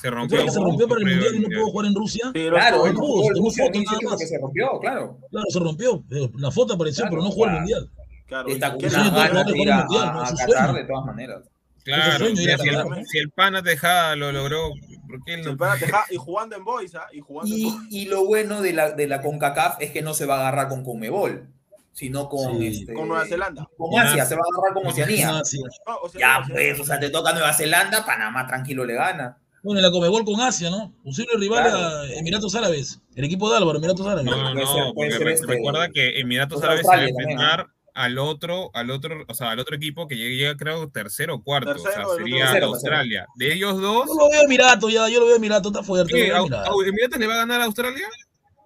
se 0.00 0.10
rompió. 0.10 0.48
Se 0.50 0.60
rompió 0.60 0.86
para 0.88 1.00
el 1.00 1.06
mundial 1.06 1.28
al 1.28 1.36
y 1.36 1.40
no 1.40 1.48
pudo 1.48 1.70
jugar 1.72 1.86
en 1.88 1.94
Rusia. 1.96 2.24
Lo 2.32 2.32
Claro, 2.50 2.76
no, 2.78 2.86
el 2.86 2.94
tomó 2.94 3.06
Rusia 3.30 3.64
foto 3.64 3.78
2018 3.78 4.00
nada 4.02 4.10
más. 4.16 4.28
se 4.28 4.38
rompió, 4.38 4.78
claro. 4.80 5.18
Claro, 5.30 5.46
se 5.50 5.58
rompió. 5.58 6.04
pero 6.08 6.30
La 6.38 6.50
foto 6.52 6.74
apareció, 6.74 7.02
Claro, 7.02 7.10
pero 7.16 7.22
no 7.24 7.30
jugó 7.32 7.46
el 7.46 7.52
mundial. 7.52 7.90
Claro. 8.26 8.48
Está 8.48 8.68
¿y 8.68 8.70
con 8.72 8.78
de 8.80 8.88
de 8.88 8.92
¿no? 8.92 10.72
de 10.74 10.84
todas 10.84 11.04
maneras. 11.06 11.44
Claro, 11.84 12.18
sueño 12.26 12.38
o 12.38 12.42
ir 12.42 12.50
a 12.52 12.56
sea, 12.58 12.64
si, 12.64 12.68
el, 12.98 13.06
si 13.06 13.18
el 13.18 13.30
pana 13.30 13.62
Tejada 13.62 14.14
lo 14.16 14.30
logró, 14.32 14.70
¿por 15.08 15.24
qué 15.24 15.34
él 15.34 15.40
Si 15.40 15.46
no? 15.46 15.52
el 15.52 15.56
pana 15.58 15.76
y 16.10 16.16
jugando 16.16 16.56
en 16.56 16.64
boys, 16.64 16.94
¿ah? 16.94 17.06
Y 17.12 17.20
jugando 17.20 17.54
en 17.54 17.60
Y, 17.60 17.64
boys. 17.64 17.76
y 17.90 18.04
lo 18.06 18.24
bueno 18.26 18.60
de 18.62 18.72
la, 18.72 18.90
de 18.92 19.06
la 19.06 19.22
CONCACAF 19.22 19.76
es 19.80 19.90
que 19.90 20.02
no 20.02 20.14
se 20.14 20.26
va 20.26 20.36
a 20.36 20.40
agarrar 20.40 20.68
con 20.68 20.84
Conmebol, 20.84 21.48
sino 21.92 22.28
con, 22.28 22.58
Sí. 22.58 22.66
este, 22.82 22.92
Con 22.94 23.08
Nueva 23.08 23.24
Zelanda. 23.26 23.68
Con 23.76 23.98
Asia, 23.98 24.10
Asia. 24.12 24.26
se 24.26 24.34
va 24.36 24.42
a 24.42 24.48
agarrar 24.58 24.74
con 24.74 24.86
Oceanía. 24.86 25.44
Sí. 25.44 25.58
No, 25.86 26.18
Ya, 26.18 26.44
pues, 26.48 26.78
o 26.80 26.84
sea, 26.84 27.00
te 27.00 27.10
toca 27.10 27.32
Nueva 27.32 27.52
Zelanda, 27.54 28.04
Panamá 28.04 28.46
tranquilo 28.46 28.84
le 28.84 28.94
gana. 28.94 29.38
Bueno, 29.62 29.80
en 29.80 29.86
la 29.86 29.90
Comebol 29.90 30.24
con 30.24 30.40
Asia, 30.40 30.70
¿no? 30.70 30.92
Posible 31.02 31.32
rival 31.36 31.64
Claro. 31.64 31.78
a 31.78 32.06
Emiratos 32.12 32.54
Árabes. 32.54 33.00
El 33.16 33.24
equipo 33.24 33.50
de 33.50 33.56
Álvaro, 33.56 33.78
Emiratos 33.78 34.06
Árabes. 34.06 34.24
No, 34.24 34.36
no, 34.36 34.52
Puede 34.52 34.66
ser- 34.66 34.76
no, 34.76 34.94
puede 34.94 35.10
porque 35.10 35.12
ser 35.18 35.26
re- 35.26 35.32
este- 35.34 35.46
recuerda 35.48 35.88
que 35.90 36.20
Emiratos 36.20 36.62
Árabes 36.62 36.82
se 36.82 36.86
va 36.88 36.94
a 37.02 37.08
enfrentar 37.08 37.66
al 37.98 38.18
otro, 38.18 38.70
al 38.74 38.90
otro, 38.90 39.24
o 39.28 39.34
sea, 39.34 39.50
al 39.50 39.58
otro 39.58 39.76
equipo 39.76 40.06
que 40.08 40.16
llega, 40.16 40.36
llega, 40.36 40.56
creo 40.56 40.88
tercero 40.88 41.34
o 41.36 41.42
cuarto, 41.42 41.72
Tercero, 41.74 42.08
o 42.08 42.14
sea, 42.14 42.16
sería 42.24 42.44
tercero, 42.46 42.66
Australia. 42.66 43.26
De 43.36 43.52
ellos 43.52 43.80
dos, 43.80 44.06
Yo 44.06 44.14
lo 44.14 44.28
veo 44.30 44.40
a 44.40 44.44
Emiratos 44.44 44.92
ya, 44.92 45.08
yo 45.08 45.20
lo 45.20 45.26
veo 45.26 45.34
a 45.34 45.38
Emiratos, 45.38 45.72
está 45.72 45.82
fuerte. 45.82 46.12
¿qué? 46.14 46.28
Lo 46.28 46.48
veo 46.48 46.82
¿Emiratos 46.86 47.18
le 47.18 47.26
va 47.26 47.34
a 47.34 47.38
ganar 47.38 47.60
a 47.60 47.64
Australia? 47.64 48.08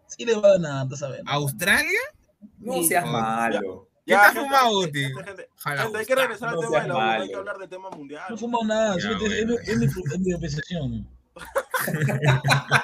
Sí 0.07 0.24
le 0.24 0.35
va 0.37 0.49
a 0.49 0.53
ganar, 0.53 0.85
estás 0.85 0.99
sabiendo. 1.01 1.30
¿Australia? 1.30 2.01
No 2.59 2.74
Sí. 2.74 2.85
seas 2.89 3.05
Oh, 3.07 3.12
malo. 3.12 3.89
¿Qué 4.05 4.12
está 4.14 4.24
gente, 4.33 4.41
fumado, 4.41 4.80
gente, 4.83 4.99
Uti? 4.99 5.01
gente, 5.14 5.24
gente, 5.24 5.49
gente, 5.83 5.99
hay 5.99 6.07
que 6.07 6.14
regresar 6.14 6.49
al 6.49 6.55
No 6.57 6.61
tema 6.62 6.80
de 6.83 6.89
la 6.89 6.95
U, 6.97 7.01
hay 7.01 7.28
que 7.28 7.35
hablar 7.37 7.57
de 7.59 7.68
tema 7.68 7.91
mundial. 7.91 8.22
No 8.28 8.35
he 8.35 8.39
fumado 8.39 8.64
nada, 8.64 8.97
Ya, 8.99 9.11
es, 9.11 9.18
bueno. 9.18 9.47
mi- 9.47 9.70
es 9.70 9.78
mi, 9.78 9.87
es 9.87 10.18
mi 10.20 10.33
apreciación. 10.35 11.09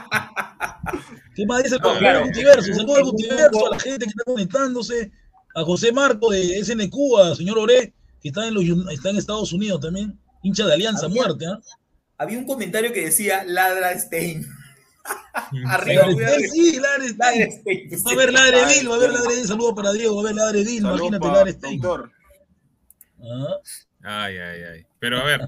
¿Qué 1.35 1.47
más 1.47 1.63
dice 1.63 1.77
el 1.77 1.83
No, 1.83 1.95
claro. 1.99 2.25
Gutiverso? 2.25 2.75
Saludos 2.75 2.99
al 2.99 3.05
grupo- 3.51 3.67
a 3.67 3.71
la 3.71 3.79
gente 3.81 4.05
que 4.05 4.11
está 4.11 4.25
conectándose, 4.25 5.13
a 5.55 5.63
José 5.65 5.93
Marco 5.93 6.31
de 6.31 6.63
SNQ, 6.65 6.95
a 7.23 7.35
señor 7.35 7.59
Oré, 7.59 7.93
que 8.21 8.29
está 8.29 8.47
en, 8.47 8.55
los, 8.55 8.65
está 8.93 9.11
en 9.11 9.17
Estados 9.17 9.53
Unidos 9.53 9.81
también, 9.81 10.19
hincha 10.43 10.67
de 10.67 10.75
Alianza 10.75 11.07
Había- 11.07 11.23
Muerte. 11.23 11.47
¿ah? 11.47 11.59
Había 12.19 12.39
un 12.39 12.47
comentario 12.47 12.93
que 12.93 13.05
decía 13.07 13.45
ladra 13.45 13.97
Stein. 13.99 14.45
Arriba, 15.67 16.03
Ladre 16.03 16.15
cuidado. 16.15 16.35
Stein, 16.39 16.51
sí, 16.51 16.81
Ladre 16.81 17.09
Ladra 17.17 17.51
Stein. 17.51 17.91
Stein. 17.93 18.05
Va 18.07 18.11
a 18.11 18.15
haber 18.15 18.33
Ladre 18.33 18.75
Dil, 18.75 18.89
va 18.91 18.93
a 18.93 18.97
haber 18.97 19.11
Ladre 19.11 19.37
Dil, 19.37 19.47
saludos 19.47 19.73
para 19.77 19.93
Diego, 19.93 20.15
va 20.17 20.21
a 20.21 20.25
haber 20.25 20.35
Ladre 20.37 20.65
Dil, 20.65 20.79
imagínate 20.79 21.19
pa' 21.21 21.33
Ladre 21.33 21.53
Stein. 21.53 21.81
Ah, 23.23 23.57
Ay, 24.03 24.37
ay, 24.39 24.63
ay. 24.63 24.87
Pero 25.01 25.19
a 25.19 25.25
ver, 25.25 25.41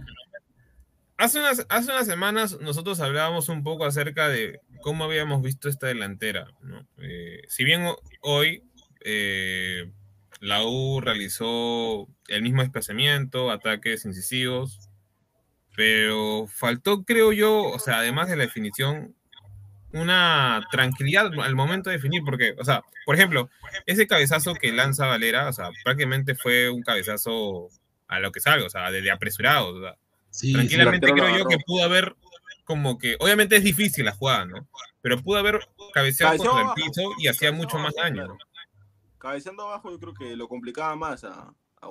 hace 1.16 1.38
unas, 1.38 1.64
hace 1.68 1.90
unas 1.92 2.06
semanas 2.06 2.58
nosotros 2.60 3.00
hablábamos 3.00 3.48
un 3.48 3.62
poco 3.62 3.84
acerca 3.84 4.28
de 4.28 4.60
cómo 4.80 5.04
habíamos 5.04 5.42
visto 5.42 5.68
esta 5.68 5.86
delantera. 5.86 6.48
¿no? 6.62 6.86
Eh, 6.98 7.42
si 7.48 7.64
bien 7.64 7.82
ho- 7.86 7.98
hoy 8.22 8.64
eh, 9.04 9.90
la 10.40 10.64
U 10.64 11.00
realizó 11.00 12.08
el 12.28 12.42
mismo 12.42 12.62
desplazamiento, 12.62 13.50
ataques 13.50 14.04
incisivos, 14.04 14.80
pero 15.76 16.46
faltó, 16.48 17.04
creo 17.04 17.32
yo, 17.32 17.62
o 17.62 17.78
sea, 17.78 17.98
además 17.98 18.28
de 18.28 18.36
la 18.36 18.44
definición, 18.44 19.14
una 19.92 20.62
tranquilidad 20.70 21.30
al 21.40 21.54
momento 21.54 21.90
de 21.90 21.96
definir, 21.96 22.22
porque, 22.24 22.54
o 22.58 22.64
sea, 22.64 22.82
por 23.04 23.16
ejemplo, 23.16 23.50
ese 23.86 24.06
cabezazo 24.06 24.54
que 24.54 24.72
lanza 24.72 25.06
Valera, 25.06 25.48
o 25.48 25.52
sea, 25.52 25.70
prácticamente 25.84 26.34
fue 26.34 26.70
un 26.70 26.82
cabezazo 26.82 27.68
a 28.08 28.20
lo 28.20 28.32
que 28.32 28.40
salga, 28.40 28.66
o 28.66 28.70
sea, 28.70 28.90
de, 28.90 29.02
de 29.02 29.10
apresurado, 29.10 29.74
o 29.74 29.80
sea, 29.80 29.96
sí, 30.30 30.52
tranquilamente 30.52 31.06
sí, 31.06 31.12
creo 31.12 31.38
yo 31.38 31.44
que 31.46 31.58
pudo 31.66 31.84
haber 31.84 32.14
como 32.64 32.98
que, 32.98 33.16
obviamente 33.18 33.56
es 33.56 33.64
difícil 33.64 34.04
la 34.04 34.12
jugada, 34.12 34.44
¿no? 34.44 34.68
Pero 35.02 35.20
pudo 35.20 35.38
haber 35.38 35.58
cabeceado 35.92 36.36
contra 36.36 36.68
el 36.68 36.74
piso 36.74 37.02
y 37.18 37.26
hacía 37.26 37.50
mucho 37.50 37.78
más 37.78 37.94
daño. 37.94 38.26
claro. 38.26 38.38
Cabeceando 39.20 39.64
abajo, 39.64 39.90
yo 39.90 40.00
creo 40.00 40.14
que 40.14 40.34
lo 40.34 40.48
complicaba 40.48 40.96
más 40.96 41.22
a, 41.24 41.52
a. 41.80 41.88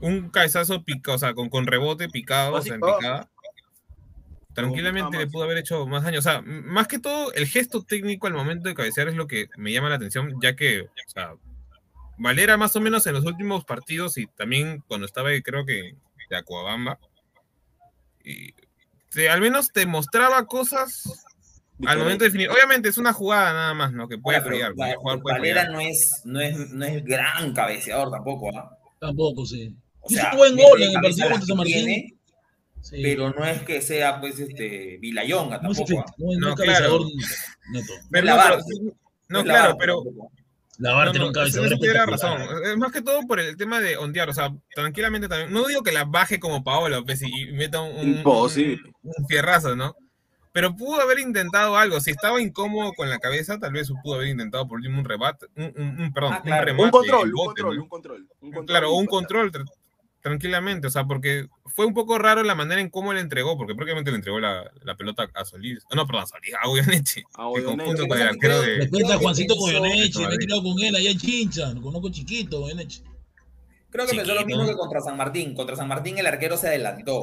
Un 0.00 0.30
cabezazo 0.30 0.82
picado, 0.82 1.16
o 1.16 1.18
sea, 1.18 1.34
con, 1.34 1.48
con 1.50 1.66
rebote 1.66 2.08
picado, 2.08 2.54
o 2.54 2.62
sea, 2.62 2.74
en 2.74 2.80
picada. 2.80 3.30
Tranquilamente 4.54 5.18
le 5.18 5.26
pudo 5.26 5.42
haber 5.44 5.58
hecho 5.58 5.84
más 5.86 6.04
daño. 6.04 6.20
O 6.20 6.22
sea, 6.22 6.40
más 6.42 6.86
que 6.86 7.00
todo, 7.00 7.32
el 7.32 7.46
gesto 7.46 7.82
técnico 7.82 8.26
al 8.28 8.34
momento 8.34 8.68
de 8.68 8.74
cabecear 8.74 9.08
es 9.08 9.16
lo 9.16 9.26
que 9.26 9.48
me 9.56 9.72
llama 9.72 9.88
la 9.88 9.96
atención, 9.96 10.32
ya 10.40 10.54
que, 10.54 10.82
o 10.82 10.88
sea, 11.08 11.34
Valera 12.16 12.56
más 12.56 12.76
o 12.76 12.80
menos 12.80 13.04
en 13.08 13.14
los 13.14 13.24
últimos 13.24 13.64
partidos 13.64 14.16
y 14.18 14.26
también 14.28 14.84
cuando 14.86 15.04
estaba, 15.06 15.30
creo 15.42 15.66
que 15.66 15.96
de 16.30 16.36
Acuabamba, 16.36 17.00
y 18.22 18.52
te- 19.10 19.28
al 19.28 19.40
menos 19.40 19.72
te 19.72 19.84
mostraba 19.86 20.46
cosas 20.46 21.02
al 21.86 21.98
momento 21.98 22.24
de 22.24 22.28
definir. 22.30 22.50
Obviamente 22.50 22.88
es 22.88 22.98
una 22.98 23.12
jugada 23.12 23.52
nada 23.52 23.74
más, 23.74 23.92
¿no? 23.92 24.08
Que 24.08 24.18
puede 24.18 24.38
Ahora, 24.38 24.48
pero 24.50 24.56
fallar. 24.56 24.70
Va- 24.72 24.74
cualquier 24.76 24.96
jugador 24.98 25.22
puede 25.22 25.38
Valera 25.38 25.68
no 25.70 25.80
es, 25.80 26.20
no, 26.24 26.40
es, 26.40 26.70
no 26.70 26.84
es 26.84 27.04
gran 27.04 27.52
cabeceador 27.52 28.10
tampoco, 28.10 28.56
¿ah? 28.56 28.76
tampoco, 29.00 29.44
sí. 29.46 29.74
O 30.00 30.10
Hizo 30.10 30.20
sea, 30.20 30.30
un 30.32 30.36
buen 30.38 30.56
gol 30.56 30.82
en 30.82 30.88
el 30.90 30.94
partido 31.00 31.28
contra 31.30 31.46
San 31.46 31.56
Martín. 31.56 31.74
tiene, 31.84 32.14
Sí. 32.80 33.00
pero 33.02 33.30
no 33.30 33.44
es 33.46 33.62
que 33.62 33.80
sea, 33.80 34.20
pues, 34.20 34.38
este, 34.38 34.98
Vilayonga 35.00 35.58
tampoco. 35.58 36.00
¿ah? 36.00 36.14
no 36.18 36.32
es 36.32 36.38
No, 36.38 36.54
cabeceador 36.54 37.00
neto. 37.72 37.92
Pero 38.10 38.26
no, 38.26 38.32
pero- 38.32 38.36
Barca. 38.36 38.64
no, 39.28 39.42
claro, 39.44 39.76
pero 39.78 40.02
tampoco. 40.04 40.32
La 40.78 40.90
No, 40.90 40.96
Barca 40.96 41.12
no, 41.12 41.16
era 41.16 41.26
un 41.26 41.32
cabeceador 41.32 41.78
tiene 41.78 42.04
razón. 42.06 42.42
Es 42.64 42.76
más 42.76 42.92
que 42.92 43.00
todo 43.00 43.22
por 43.26 43.40
el 43.40 43.56
tema 43.56 43.80
de 43.80 43.96
ondear, 43.96 44.28
o 44.28 44.34
sea, 44.34 44.52
tranquilamente 44.74 45.28
también. 45.28 45.50
No 45.52 45.66
digo 45.66 45.82
que 45.82 45.92
la 45.92 46.04
baje 46.04 46.38
como 46.38 46.62
Paolo 46.62 47.02
pues, 47.06 47.22
y 47.22 47.52
meta 47.52 47.80
un, 47.80 47.96
un, 47.96 48.08
Imposible. 48.18 48.82
un 49.02 49.26
fierrazo, 49.28 49.74
¿no? 49.76 49.96
Pero 50.54 50.74
pudo 50.76 51.00
haber 51.02 51.18
intentado 51.18 51.76
algo. 51.76 52.00
Si 52.00 52.12
estaba 52.12 52.40
incómodo 52.40 52.92
con 52.92 53.10
la 53.10 53.18
cabeza, 53.18 53.58
tal 53.58 53.72
vez 53.72 53.90
pudo 54.04 54.14
haber 54.14 54.28
intentado 54.28 54.66
por 54.68 54.76
último 54.78 55.00
un 55.00 55.04
rebate, 55.04 55.46
un, 55.56 55.64
un- 55.76 56.00
un- 56.00 56.12
perdón, 56.14 56.32
Ah, 56.32 56.36
un 56.38 56.42
claro. 56.44 56.64
remate. 56.64 56.84
Un 56.84 56.90
control, 56.92 57.28
un 57.28 57.32
bote, 57.34 57.46
control, 57.46 57.76
¿no? 57.76 57.82
un 57.82 57.88
control, 57.88 58.28
un 58.40 58.52
control. 58.52 58.66
Claro, 58.66 58.92
o 58.92 58.96
un 58.98 59.06
control 59.06 59.50
tra- 59.50 59.64
tranquilamente, 60.20 60.86
o 60.86 60.90
sea, 60.90 61.04
porque 61.04 61.48
fue 61.66 61.84
un 61.86 61.92
poco 61.92 62.18
raro 62.18 62.42
la 62.44 62.54
manera 62.54 62.80
en 62.80 62.88
cómo 62.88 63.12
le 63.12 63.20
entregó, 63.20 63.58
porque 63.58 63.74
prácticamente 63.74 64.10
le 64.12 64.16
entregó 64.18 64.38
la, 64.40 64.70
la 64.84 64.94
pelota 64.96 65.28
a 65.34 65.44
Solís. 65.44 65.80
No, 65.94 66.06
perdón, 66.06 66.22
a 66.22 66.26
Solís, 66.26 66.54
a 66.58 66.66
Goyeneche. 66.68 67.24
A 67.34 67.42
conjunto 67.44 68.06
con 68.06 68.18
el 68.20 68.28
Creo- 68.28 68.28
arquero 68.30 68.60
de. 68.62 68.66
Respeta 68.76 68.96
Creo 68.96 69.08
a 69.08 69.18
que 69.18 69.24
Juancito 69.24 69.54
Goyeneche, 69.56 70.26
me 70.26 70.34
he 70.34 70.38
tirado 70.38 70.62
con 70.62 70.78
él 70.82 70.94
allá 70.96 71.10
en 71.10 71.18
Chincha, 71.18 71.72
lo 71.72 71.82
conozco 71.82 72.10
chiquito, 72.10 72.60
Goyeneche. 72.60 73.02
Creo 73.94 74.06
que 74.08 74.16
pensó 74.16 74.34
lo 74.34 74.40
Chiquito. 74.40 74.58
mismo 74.58 74.72
que 74.72 74.76
contra 74.76 75.00
San 75.00 75.16
Martín. 75.16 75.54
Contra 75.54 75.76
San 75.76 75.86
Martín 75.86 76.18
el 76.18 76.26
arquero 76.26 76.56
se 76.56 76.66
adelantó. 76.66 77.22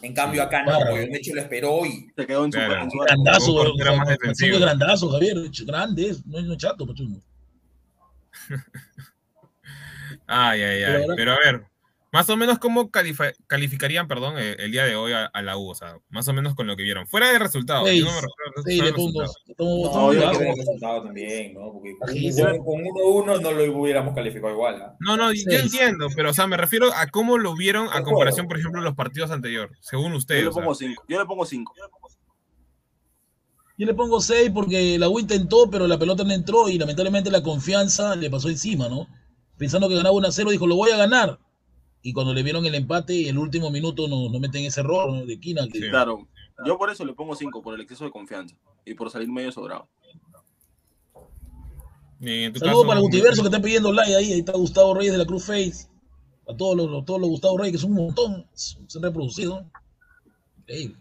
En 0.00 0.14
cambio 0.14 0.42
acá 0.42 0.62
no, 0.64 0.70
Claro. 0.78 0.92
Goyeneche 0.92 1.34
lo 1.34 1.42
esperó 1.42 1.84
y 1.84 2.08
Se 2.16 2.26
quedó 2.26 2.46
en 2.46 2.52
su, 2.52 2.58
Claro. 2.58 2.88
Grandazo, 3.06 3.52
más 3.54 3.72
Juancito 3.76 4.08
defensivo. 4.22 4.58
grandazo, 4.58 5.10
Javier, 5.10 5.36
grande, 5.66 6.08
es, 6.08 6.24
no 6.24 6.38
es 6.38 6.56
chato, 6.56 6.86
Pachumo. 6.86 7.20
Ay, 10.26 10.62
ay, 10.62 10.80
Pero 10.80 10.96
ay. 10.96 11.02
ahora- 11.02 11.14
Pero 11.16 11.32
a 11.32 11.36
ver, 11.44 11.64
más 12.16 12.30
o 12.30 12.36
menos 12.38 12.58
cómo 12.58 12.90
calificarían, 12.90 14.08
perdón, 14.08 14.38
el, 14.38 14.58
el 14.58 14.72
día 14.72 14.84
de 14.84 14.96
hoy 14.96 15.12
a, 15.12 15.26
a 15.26 15.42
la 15.42 15.58
U, 15.58 15.68
o 15.70 15.74
sea, 15.74 15.98
más 16.08 16.26
o 16.28 16.32
menos 16.32 16.54
con 16.54 16.66
lo 16.66 16.74
que 16.76 16.82
vieron. 16.82 17.06
Fuera 17.06 17.30
de 17.30 17.38
resultados. 17.38 17.86
Seis. 17.86 18.00
yo 18.00 18.06
no 18.06 18.12
me 18.12 18.20
refiero 18.22 18.50
a 18.56 18.62
Sí, 18.62 18.76
le 18.78 18.82
los 18.84 18.92
pongo. 18.92 19.20
resultados. 19.20 19.56
tomo- 19.58 19.94
no, 19.94 20.12
yo 20.14 20.20
creo 20.20 20.38
que 20.40 20.48
el 20.50 20.56
resultado 20.56 21.02
también, 21.04 21.54
¿no? 21.54 21.72
Porque 21.72 21.90
con 21.98 22.06
Bajísimo. 22.08 22.48
un- 22.50 22.64
con 22.64 23.26
1-1 23.26 23.40
no 23.42 23.52
lo 23.52 23.78
hubiéramos 23.80 24.14
calificado 24.14 24.52
igual. 24.54 24.80
¿ah? 24.82 24.96
No, 25.00 25.16
no, 25.16 25.32
yo 25.32 25.40
entiendo, 25.50 26.08
pero 26.16 26.30
o 26.30 26.32
sea, 26.34 26.46
me 26.46 26.56
refiero 26.56 26.92
a 26.94 27.06
cómo 27.08 27.36
lo 27.38 27.54
vieron 27.54 27.88
a 27.92 28.02
comparación, 28.02 28.48
por 28.48 28.58
ejemplo, 28.58 28.80
de 28.80 28.86
los 28.86 28.94
partidos 28.96 29.30
anteriores, 29.30 29.76
según 29.82 30.12
Yo 30.12 30.18
ustedes. 30.18 30.42
le 30.42 30.48
o 30.48 30.52
sea. 30.52 30.62
pongo 30.62 30.74
cinco. 30.74 31.04
Yo 31.08 31.18
le 31.20 31.26
pongo 31.26 31.44
cinco. 31.44 31.74
Yo 33.78 33.84
le 33.86 33.92
pongo 33.92 34.20
6 34.22 34.50
porque 34.54 34.98
la 34.98 35.10
U 35.10 35.18
intentó, 35.18 35.68
pero 35.70 35.86
la 35.86 35.98
pelota 35.98 36.24
no 36.24 36.32
entró 36.32 36.68
y 36.70 36.78
lamentablemente 36.78 37.30
la 37.30 37.42
confianza 37.42 38.16
le 38.16 38.30
pasó 38.30 38.48
encima, 38.48 38.88
¿no? 38.88 39.06
Pensando 39.58 39.86
que 39.88 39.94
ganaba 39.96 40.16
1 40.16 40.28
a 40.28 40.32
0, 40.32 40.50
dijo, 40.50 40.66
lo 40.66 40.76
voy 40.76 40.92
a 40.92 40.96
ganar. 40.96 41.38
Y 42.06 42.12
cuando 42.12 42.32
le 42.32 42.44
vieron 42.44 42.64
el 42.64 42.76
empate, 42.76 43.28
el 43.28 43.36
último 43.36 43.68
minuto 43.68 44.06
no, 44.06 44.30
no 44.30 44.38
meten 44.38 44.64
ese 44.64 44.78
error 44.78 45.12
¿no? 45.12 45.26
de 45.26 45.40
Quina. 45.40 45.66
Que, 45.66 45.80
Sí. 45.80 45.90
Claro. 45.90 46.28
Yo 46.64 46.78
por 46.78 46.88
eso 46.88 47.04
le 47.04 47.14
pongo 47.14 47.34
cinco, 47.34 47.60
por 47.60 47.74
el 47.74 47.80
exceso 47.80 48.04
de 48.04 48.12
confianza. 48.12 48.54
Y 48.84 48.94
por 48.94 49.10
salir 49.10 49.28
medio 49.28 49.50
sobrado. 49.50 49.88
Saludos 52.20 52.86
para 52.86 53.00
Gutiverso 53.00 53.42
que 53.42 53.48
está 53.48 53.60
pidiendo 53.60 53.92
like 53.92 54.14
ahí. 54.14 54.34
Ahí 54.34 54.38
está 54.38 54.52
Gustavo 54.52 54.94
Reyes 54.94 55.14
de 55.14 55.18
la 55.18 55.26
Cruz 55.26 55.46
Face. 55.46 55.88
A 56.48 56.56
todos 56.56 56.76
los, 56.76 57.04
todos 57.04 57.20
los 57.20 57.28
Gustavo 57.28 57.58
Reyes, 57.58 57.72
que 57.72 57.78
son 57.78 57.90
un 57.90 58.06
montón. 58.06 58.46
Se 58.54 58.78
han 58.98 59.02
reproducido. 59.02 59.68
Increíble. 60.58 60.96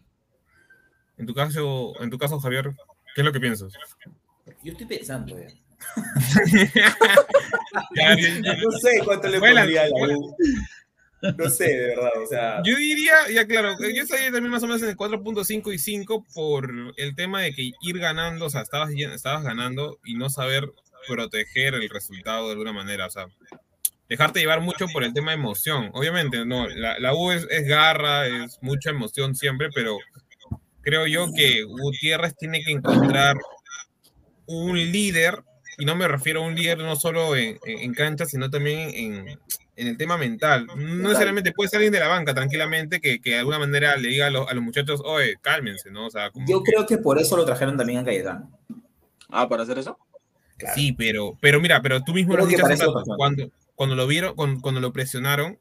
En 1.18 1.28
tu 1.28 1.36
caso, 1.36 1.94
en 2.02 2.10
tu 2.10 2.18
caso, 2.18 2.40
Javier, 2.40 2.76
¿qué 3.14 3.22
es 3.22 3.26
lo 3.26 3.32
que 3.32 3.40
piensas? 3.40 3.72
Yo 4.64 4.72
estoy 4.72 4.88
pensando, 4.88 5.38
eh. 5.38 5.54
Ya, 7.96 8.16
ya, 8.16 8.42
ya. 8.42 8.56
No 8.64 8.72
sé 8.72 9.02
cuánto 9.04 9.28
le 9.28 9.40
pondría 9.40 9.84
a 9.84 9.88
la. 9.88 10.18
U. 10.18 10.36
No 11.38 11.50
sé, 11.50 11.66
de 11.66 11.88
verdad, 11.88 12.12
o 12.22 12.28
sea. 12.28 12.62
Yo 12.64 12.76
diría, 12.78 13.14
ya 13.34 13.46
claro, 13.48 13.76
yo 13.80 14.04
estaría 14.04 14.32
también 14.32 14.50
más 14.52 14.64
o 14.64 14.68
menos 14.68 14.82
en 14.82 14.90
el 14.90 14.98
4.5 14.98 15.74
y 15.74 15.78
5 15.78 16.26
por 16.34 16.72
el 16.98 17.16
tema 17.16 17.42
de 17.42 17.54
que 17.54 17.72
ir 17.82 18.00
ganando, 18.00 18.46
o 18.46 18.50
sea, 18.50 18.62
estabas, 18.62 18.92
estabas 18.92 19.44
ganando 19.44 20.00
y 20.06 20.16
no 20.16 20.30
saber 20.30 20.72
proteger 21.08 21.76
el 21.76 21.90
resultado 21.90 22.46
de 22.48 22.54
alguna 22.54 22.74
manera, 22.74 23.06
o 23.08 23.10
sea, 23.12 23.28
dejarte 24.10 24.40
llevar 24.40 24.62
mucho 24.62 24.88
por 24.88 25.04
el 25.04 25.14
tema 25.14 25.32
de 25.32 25.38
emoción. 25.38 25.90
Obviamente, 25.94 26.46
no, 26.46 26.68
la, 26.68 27.14
U 27.14 27.32
es, 27.32 27.48
garra, 27.68 28.28
es 28.28 28.58
mucha 28.62 28.90
emoción 28.92 29.36
siempre, 29.36 29.70
pero 29.74 29.98
creo 30.82 31.08
yo 31.08 31.28
que 31.36 31.64
Gutiérrez 31.64 32.36
tiene 32.36 32.62
que 32.64 32.72
encontrar 32.72 33.38
un 34.48 34.78
líder, 34.78 35.44
y 35.78 35.86
no 35.86 35.96
me 35.96 36.08
refiero 36.08 36.44
a 36.44 36.48
un 36.48 36.56
líder 36.56 36.78
no 36.78 36.96
solo 36.96 37.36
en- 37.36 37.58
en 37.66 37.94
cancha, 37.94 38.26
sino 38.26 38.50
también 38.50 38.90
en, 38.94 39.40
en 39.76 39.88
el 39.88 39.98
tema 39.98 40.18
mental. 40.18 40.68
No 40.68 40.76
necesariamente 41.10 41.52
puede 41.52 41.70
ser 41.70 41.78
alguien 41.78 41.94
de 41.94 42.00
la 42.00 42.08
banca, 42.08 42.34
tranquilamente, 42.34 43.02
que, 43.02 43.20
que 43.20 43.32
de 43.32 43.40
alguna 43.40 43.60
manera 43.60 43.96
le 43.98 44.08
diga 44.10 44.28
a 44.28 44.30
los, 44.30 44.50
a 44.50 44.54
los 44.54 44.64
muchachos, 44.64 45.02
oye, 45.04 45.36
cálmense, 45.42 45.92
¿no? 45.92 46.08
O 46.08 46.10
sea, 46.10 46.32
como 46.32 46.48
Yo 46.48 46.64
que- 46.64 46.72
creo 46.72 46.86
que 46.86 46.98
por 46.98 47.20
eso 47.20 47.36
lo 47.38 47.46
trajeron 47.46 47.78
también 47.78 48.00
a 48.00 48.06
Cayetano. 48.06 48.50
Ah, 49.30 49.50
¿para 49.50 49.64
hacer 49.64 49.78
eso? 49.80 49.98
Claro. 50.58 50.76
Sí, 50.76 50.94
pero, 50.94 51.38
pero 51.42 51.60
mira, 51.60 51.82
pero 51.82 52.02
tú 52.04 52.14
mismo 52.14 52.34
Creo 52.34 52.46
lo 52.48 52.52
has 52.66 52.80
dicho 52.80 52.94
cuando, 53.18 53.52
cuando 53.76 53.96
lo 53.96 54.08
vieron, 54.08 54.36
cuando, 54.36 54.62
cuando 54.62 54.80
lo 54.80 54.94
presionaron, 54.94 55.60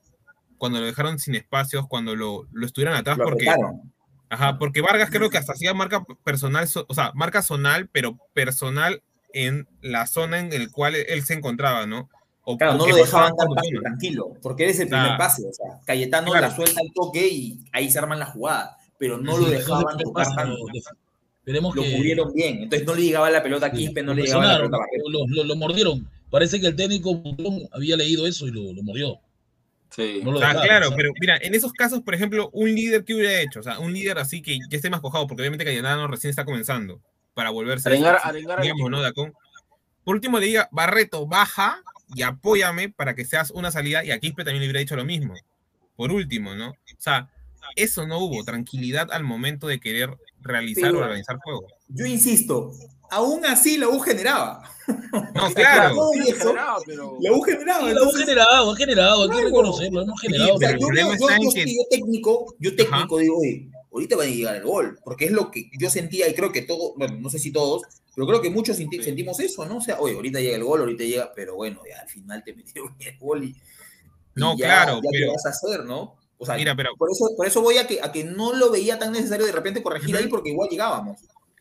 cuando 0.59 0.79
lo 0.79 0.87
dejaron 0.87 1.19
sin 1.19 1.35
espacios, 1.35 1.87
cuando 1.89 2.15
lo, 2.15 2.47
lo 2.53 2.67
estuvieron 2.67 2.95
atrás, 2.97 3.19
Lo 3.19 3.25
porque, 3.25 3.49
apretaron. 3.49 3.93
ajá, 4.31 4.59
porque 4.59 4.81
Vargas 4.83 5.11
creo 5.11 5.29
que 5.31 5.39
hasta 5.39 5.53
hacía 5.55 5.75
marca 5.75 6.05
personal, 6.23 6.69
so- 6.69 6.87
o 6.89 6.95
sea, 6.95 7.11
marca 7.15 7.43
zonal, 7.43 7.89
pero 7.91 8.17
personal 8.35 9.03
en 9.33 9.67
la 9.83 10.07
zona 10.07 10.39
en 10.39 10.53
el 10.53 10.71
cual 10.71 10.95
él 10.95 11.23
se 11.25 11.35
encontraba, 11.35 11.87
¿no? 11.87 12.09
O, 12.45 12.59
Claro, 12.59 12.75
o 12.75 12.77
no 12.79 12.87
lo 12.87 12.97
dejaban 12.97 13.35
dar 13.37 13.49
pase 13.55 13.71
tranquilo, 13.81 14.35
porque 14.43 14.65
eres 14.65 14.79
el 14.81 14.89
primer 14.89 15.05
Claro. 15.07 15.19
pase. 15.19 15.47
O 15.49 15.53
sea, 15.53 15.81
Cayetano 15.87 16.31
Claro. 16.31 16.49
la 16.49 16.55
suelta 16.55 16.81
al 16.81 16.93
toque 16.93 17.27
y 17.27 17.59
ahí 17.73 17.91
se 17.91 17.99
arman 17.99 18.19
las 18.19 18.31
jugadas, 18.31 18.77
pero 18.99 19.17
no 19.19 19.39
lo 19.39 19.47
dejaban 19.47 19.97
tocar 19.99 20.27
tanto. 20.35 20.57
Esperemos 21.41 21.75
Lo 21.77 21.83
que 21.83 21.93
cubrieron 21.97 22.33
bien. 22.33 22.63
Entonces 22.63 22.87
no 22.87 22.95
le 22.95 23.03
llegaba 23.03 23.31
la 23.31 23.43
pelota 23.43 23.67
a 23.67 23.73
Quispe, 23.73 24.03
no 24.03 24.15
le 24.15 24.23
llegaba 24.23 24.47
la 24.47 24.57
pelota 24.59 24.77
a 24.77 25.09
lo, 25.11 25.27
lo- 25.27 25.45
lo 25.45 25.57
mordieron. 25.57 26.09
Parece 26.31 26.61
que 26.61 26.67
el 26.69 26.77
técnico 26.77 27.21
había 27.73 27.97
leído 27.97 28.27
eso 28.27 28.47
y 28.47 28.51
lo, 28.51 28.73
lo 28.73 28.83
mordió. 28.83 29.19
Sí. 29.91 30.21
No 30.25 30.33
dejaron, 30.39 30.63
claro, 30.65 30.89
pero 30.97 31.13
mira, 31.21 31.37
en 31.41 31.55
esos 31.55 31.73
casos, 31.73 32.01
por 32.01 32.15
ejemplo, 32.15 32.51
un 32.53 32.75
líder 32.75 33.05
que 33.05 33.15
hubiera 33.15 33.41
hecho, 33.41 33.61
o 33.61 33.63
sea, 33.63 33.79
un 33.79 33.93
líder 33.93 34.19
así 34.19 34.43
que 34.43 34.59
ya 34.69 34.77
esté 34.77 34.91
más 34.91 35.01
cojado, 35.01 35.27
porque 35.29 35.43
obviamente 35.43 35.65
Cayetano 35.65 36.09
recién 36.09 36.31
está 36.31 36.45
comenzando 36.45 37.01
para 37.35 37.51
volverse, 37.51 37.89
Arengar, 37.89 38.19
arengar 38.25 38.59
al 38.59 38.63
digamos, 38.63 38.81
equipo. 38.81 38.91
¿no, 38.91 39.01
Dacón? 39.03 39.33
Por 40.03 40.17
último, 40.17 40.39
le 40.41 40.47
diga, 40.47 40.69
Barreto, 40.73 41.27
baja 41.27 41.81
y 42.15 42.23
apóyame 42.23 42.89
para 42.91 43.15
que 43.15 43.25
seas 43.25 43.51
una 43.51 43.71
salida, 43.71 44.05
y 44.05 44.11
a 44.11 44.19
Quispe 44.19 44.45
también 44.45 44.61
le 44.63 44.67
hubiera 44.67 44.81
dicho 44.81 44.97
lo 44.97 45.05
mismo. 45.05 45.35
Por 45.97 46.11
último, 46.13 46.55
¿no? 46.55 46.71
O 46.71 46.75
sea, 46.99 47.31
eso 47.77 48.07
no 48.07 48.19
hubo, 48.19 48.45
tranquilidad 48.45 49.11
al 49.13 49.25
momento 49.25 49.67
de 49.69 49.81
querer 49.81 50.11
realizar 50.41 50.91
Pero- 50.91 50.99
o 50.99 51.03
organizar 51.03 51.39
juego. 51.39 51.67
Yo 51.89 52.05
insisto, 52.07 52.73
aún 53.11 53.45
así 53.47 53.79
la 53.79 53.89
U 53.89 54.01
generaba. 54.01 54.71
No, 55.35 55.51
claro. 55.55 55.97
Y 56.15 56.31
eso, 56.31 56.39
generaba, 56.39 56.81
la 57.23 57.33
U 57.33 57.41
generaba. 57.43 58.73
Ha 58.73 58.77
generado, 58.77 59.23
hay 59.23 59.31
que 59.31 59.45
reconocerlo, 59.45 60.03
hemos 60.03 60.21
generado. 60.21 60.57
pero 60.59 60.73
el 60.73 60.79
yo, 60.81 60.87
problema 60.87 61.09
yo- 61.09 61.15
está 61.15 61.37
en 61.37 61.43
yo- 61.43 61.51
que- 61.55 61.75
yo 61.75 61.83
técnico, 61.91 62.55
yo 62.59 62.77
técnico 62.77 63.19
digo, 63.19 63.39
oye, 63.39 63.69
ahorita 63.93 64.17
va 64.17 64.25
a 64.25 64.27
llegar 64.27 64.57
el 64.57 64.65
gol, 64.65 64.99
porque 65.05 65.27
es 65.27 65.31
lo 65.31 65.51
que 65.51 65.71
yo 65.79 65.89
sentía 65.89 66.29
y 66.29 66.35
creo 66.35 66.53
que 66.53 66.63
todos, 66.63 66.93
bueno, 66.97 67.17
no 67.21 67.31
sé 67.31 67.39
si 67.39 67.51
todos, 67.53 67.83
pero 68.15 68.27
creo 68.27 68.41
que 68.43 68.51
muchos 68.51 68.77
senti- 68.77 69.03
sentimos 69.03 69.39
eso, 69.41 69.65
¿no? 69.67 69.79
O 69.79 69.81
sea, 69.81 69.99
oye, 70.01 70.15
ahorita 70.15 70.41
llega 70.41 70.57
el 70.57 70.65
gol, 70.65 70.81
ahorita 70.81 71.05
llega, 71.05 71.33
pero 71.35 71.57
bueno, 71.57 71.81
ya 71.89 72.01
al 72.01 72.09
final 72.09 72.43
te 72.45 72.55
metieron 72.55 72.95
el 73.01 73.19
gol 73.19 73.45
y, 73.45 73.49
y 73.49 73.57
No, 74.35 74.57
ya, 74.57 74.67
claro, 74.67 74.95
ya 75.03 75.09
pero- 75.11 75.27
qué 75.27 75.33
vas 75.33 75.47
a 75.47 75.49
hacer, 75.51 75.85
¿no? 75.85 76.17
O 76.37 76.47
sea, 76.47 76.57
Mira, 76.57 76.75
pero 76.75 76.91
por 76.97 77.09
eso, 77.11 77.31
por 77.37 77.47
eso 77.47 77.63
voy 77.63 77.79
a 77.79 77.87
que, 77.87 78.01
a 78.03 78.11
que 78.13 78.25
no 78.25 78.53
lo 78.53 78.71
veía 78.71 78.99
tan 78.99 79.13
necesario 79.13 79.47
de 79.47 79.53
repente 79.53 79.83
corregir 79.83 80.17
ahí 80.17 80.27
porque 80.27 80.51
igual 80.51 80.69
llegábamos. 80.69 81.21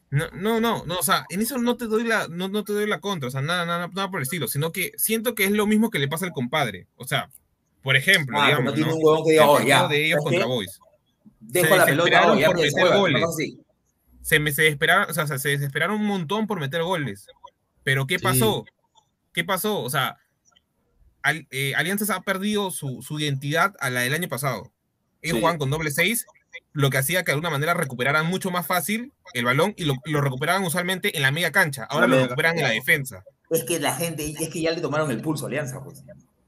No, 0.10 0.26
no, 0.34 0.60
no, 0.60 0.84
no, 0.86 1.00
o 1.00 1.04
sea, 1.04 1.26
en 1.30 1.42
eso 1.42 1.58
no 1.58 1.78
te 1.78 1.86
doy 1.86 2.04
la, 2.04 2.28
no, 2.28 2.48
no 2.50 2.64
te 2.64 2.74
doy 2.74 2.86
la 2.88 3.00
contra, 3.00 3.28
o 3.28 3.32
sea, 3.32 3.42
nada, 3.42 3.66
nada, 3.66 3.88
nada 3.94 4.10
por 4.12 4.20
el 4.20 4.24
estilo, 4.24 4.48
sino 4.48 4.72
que 4.72 4.92
siento 4.98 5.36
que 5.36 5.46
es 5.46 5.52
lo 5.52 5.66
mismo 5.68 5.90
que 5.90 6.00
le 6.00 6.08
pasa 6.08 6.26
al 6.26 6.32
compadre. 6.34 6.88
O 6.98 7.06
sea, 7.06 7.30
por 7.82 7.96
ejemplo, 7.96 8.38
Ah, 8.40 8.48
digamos, 8.48 8.66
como 8.66 8.76
tiene 8.76 8.90
¿no? 8.92 8.96
un 8.98 9.04
huevón 9.06 9.24
que 9.26 9.32
diga, 9.32 9.50
oh, 9.50 9.62
ya, 9.62 9.88
de 9.88 10.06
ellos 10.06 10.20
¿sabes 10.24 10.40
contra? 10.40 10.46
Boys. 10.48 10.80
Dejo 11.40 11.68
Se 11.68 11.78
la 11.78 11.86
pelota, 11.86 12.32
oh, 12.32 12.36
ya 12.40 12.48
por 12.48 12.56
meter 12.58 12.98
goles. 12.98 13.24
Se 14.24 14.40
me 14.40 14.52
se 14.52 14.64
desesperaron, 14.64 15.12
o 15.12 15.14
sea, 15.14 15.28
se 15.28 15.50
desesperaron 15.50 15.98
un 16.02 16.08
montón 16.08 16.48
por 16.48 16.60
meter 16.60 16.82
goles. 16.82 17.28
Pero 17.84 18.08
¿qué 18.08 18.18
Sí. 18.18 18.24
pasó? 18.24 18.66
¿Qué 19.34 19.44
pasó? 19.44 19.80
O 19.82 19.90
sea, 19.92 20.18
Al- 21.22 21.48
eh, 21.52 21.74
Alianzas 21.76 22.10
ha 22.10 22.20
perdido 22.22 22.70
su, 22.70 23.02
su 23.02 23.18
identidad 23.20 23.74
a 23.80 23.90
la 23.90 24.02
del 24.02 24.14
año 24.14 24.28
pasado. 24.28 24.74
Ellos 25.22 25.36
Sí. 25.36 25.40
jugaban 25.40 25.58
con 25.58 25.70
doble 25.70 25.90
seis, 25.92 26.26
lo 26.74 26.90
que 26.90 26.98
hacía 26.98 27.22
que 27.24 27.28
de 27.28 27.36
alguna 27.36 27.50
manera 27.50 27.74
recuperaran 27.74 28.26
mucho 28.26 28.52
más 28.52 28.68
fácil 28.68 29.14
el 29.34 29.46
balón 29.46 29.74
y 29.78 29.86
lo, 29.86 29.94
lo 30.04 30.20
recuperaban 30.20 30.66
usualmente 30.66 31.16
en 31.16 31.22
la 31.22 31.32
media 31.32 31.52
cancha. 31.54 31.86
Ahora 31.86 32.08
lo 32.08 32.22
recuperan 32.22 32.58
en 32.58 32.64
la 32.64 32.72
defensa. 32.72 33.24
Es 33.50 33.64
que 33.64 33.80
la 33.80 33.96
gente, 33.96 34.26
es 34.38 34.50
que 34.50 34.62
ya 34.62 34.72
le 34.72 34.82
tomaron 34.82 35.12
el 35.12 35.22
pulso 35.22 35.46
a 35.46 35.48
Alianza, 35.48 35.82
pues. 35.82 36.04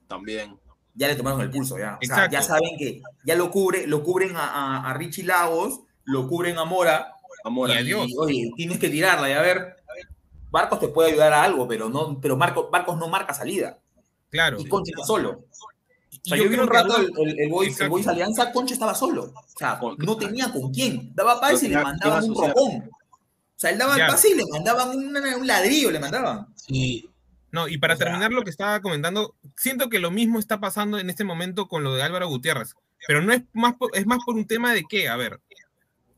También. 0.09 0.57
Ya 0.93 1.07
le 1.07 1.15
tomaron 1.15 1.39
el 1.41 1.51
pulso, 1.51 1.77
ya. 1.79 1.97
O 2.01 2.05
sea, 2.05 2.15
Exacto. 2.25 2.31
ya 2.33 2.41
saben 2.41 2.71
que 2.77 3.01
ya 3.25 3.35
lo 3.35 3.51
cubre, 3.51 3.87
lo 3.87 4.03
cubren 4.03 4.35
a, 4.35 4.45
a, 4.45 4.89
a 4.89 4.93
Richie 4.95 5.23
Lagos, 5.23 5.81
lo 6.03 6.27
cubren 6.27 6.57
a 6.57 6.65
Mora. 6.65 7.13
Amor. 7.45 7.69
Y 7.69 7.73
y, 7.73 7.77
adiós. 7.77 8.11
oye, 8.17 8.51
tienes 8.57 8.79
que 8.79 8.89
tirarla 8.89 9.29
y 9.29 9.33
a 9.33 9.41
ver. 9.41 9.77
Barcos 10.51 10.79
te 10.79 10.87
puede 10.87 11.11
ayudar 11.11 11.33
a 11.33 11.43
algo, 11.43 11.67
pero 11.67 11.89
no, 11.89 12.19
pero 12.21 12.37
Marco, 12.37 12.69
Barcos 12.69 12.97
no 12.97 13.07
marca 13.09 13.33
salida. 13.33 13.77
Claro. 14.29 14.59
Y 14.59 14.65
Concha 14.67 14.91
está 14.91 15.03
solo. 15.05 15.31
O 15.31 15.45
Y 16.23 16.29
sea, 16.29 16.37
yo 16.37 16.45
yo 16.45 16.49
vi 16.49 16.55
un 16.57 16.67
rato 16.67 16.97
el, 16.97 17.11
el, 17.17 17.39
el 17.41 17.49
Boys, 17.49 17.67
el 17.67 17.73
Exacto. 17.73 17.89
Boys 17.91 18.07
Alianza, 18.07 18.51
Concha 18.51 18.73
estaba 18.73 18.95
solo. 18.95 19.23
O 19.35 19.43
sea, 19.57 19.79
no 19.97 20.17
tenía 20.17 20.51
con 20.51 20.71
quién. 20.73 21.13
Daba 21.13 21.39
pase 21.41 21.65
y 21.65 21.69
le 21.69 21.81
mandaban 21.81 22.23
un 22.29 22.35
ropón. 22.35 22.89
O 22.89 23.57
sea, 23.57 23.69
él 23.71 23.77
daba 23.77 23.95
el 23.97 24.07
pase 24.07 24.29
y 24.29 24.35
le 24.35 24.43
mandaban 24.51 24.89
un, 24.89 25.15
un 25.17 25.47
ladrillo, 25.47 25.91
le 25.91 25.99
mandaban. 25.99 26.47
Sí, 26.55 27.09
No, 27.51 27.67
y 27.67 27.77
para 27.77 27.93
O 27.93 27.97
sea- 27.97 28.05
terminar 28.07 28.31
lo 28.31 28.43
que 28.43 28.49
estaba 28.49 28.81
comentando, 28.81 29.35
siento 29.57 29.89
que 29.89 29.99
lo 29.99 30.09
mismo 30.11 30.39
está 30.39 30.59
pasando 30.59 30.99
en 30.99 31.09
este 31.09 31.23
momento 31.25 31.67
con 31.67 31.83
lo 31.83 31.95
de 31.95 32.03
Álvaro 32.03 32.27
Gutiérrez, 32.27 32.75
pero 33.07 33.21
no 33.21 33.31
es 33.33 33.43
más 33.53 33.75
por, 33.75 33.91
es 33.95 34.05
más 34.05 34.19
por 34.25 34.35
un 34.35 34.45
tema 34.47 34.73
de 34.73 34.83
que, 34.83 35.07
a 35.09 35.15
ver, 35.15 35.39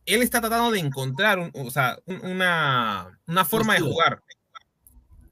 él 0.07 0.21
está 0.21 0.39
tratando 0.41 0.71
de 0.71 0.79
encontrar 0.79 1.37
un- 1.39 1.51
o 1.53 1.69
sea, 1.71 1.97
un- 2.05 2.25
una, 2.25 3.19
una 3.27 3.45
forma 3.45 3.73
de 3.75 3.81
jugar. 3.81 4.21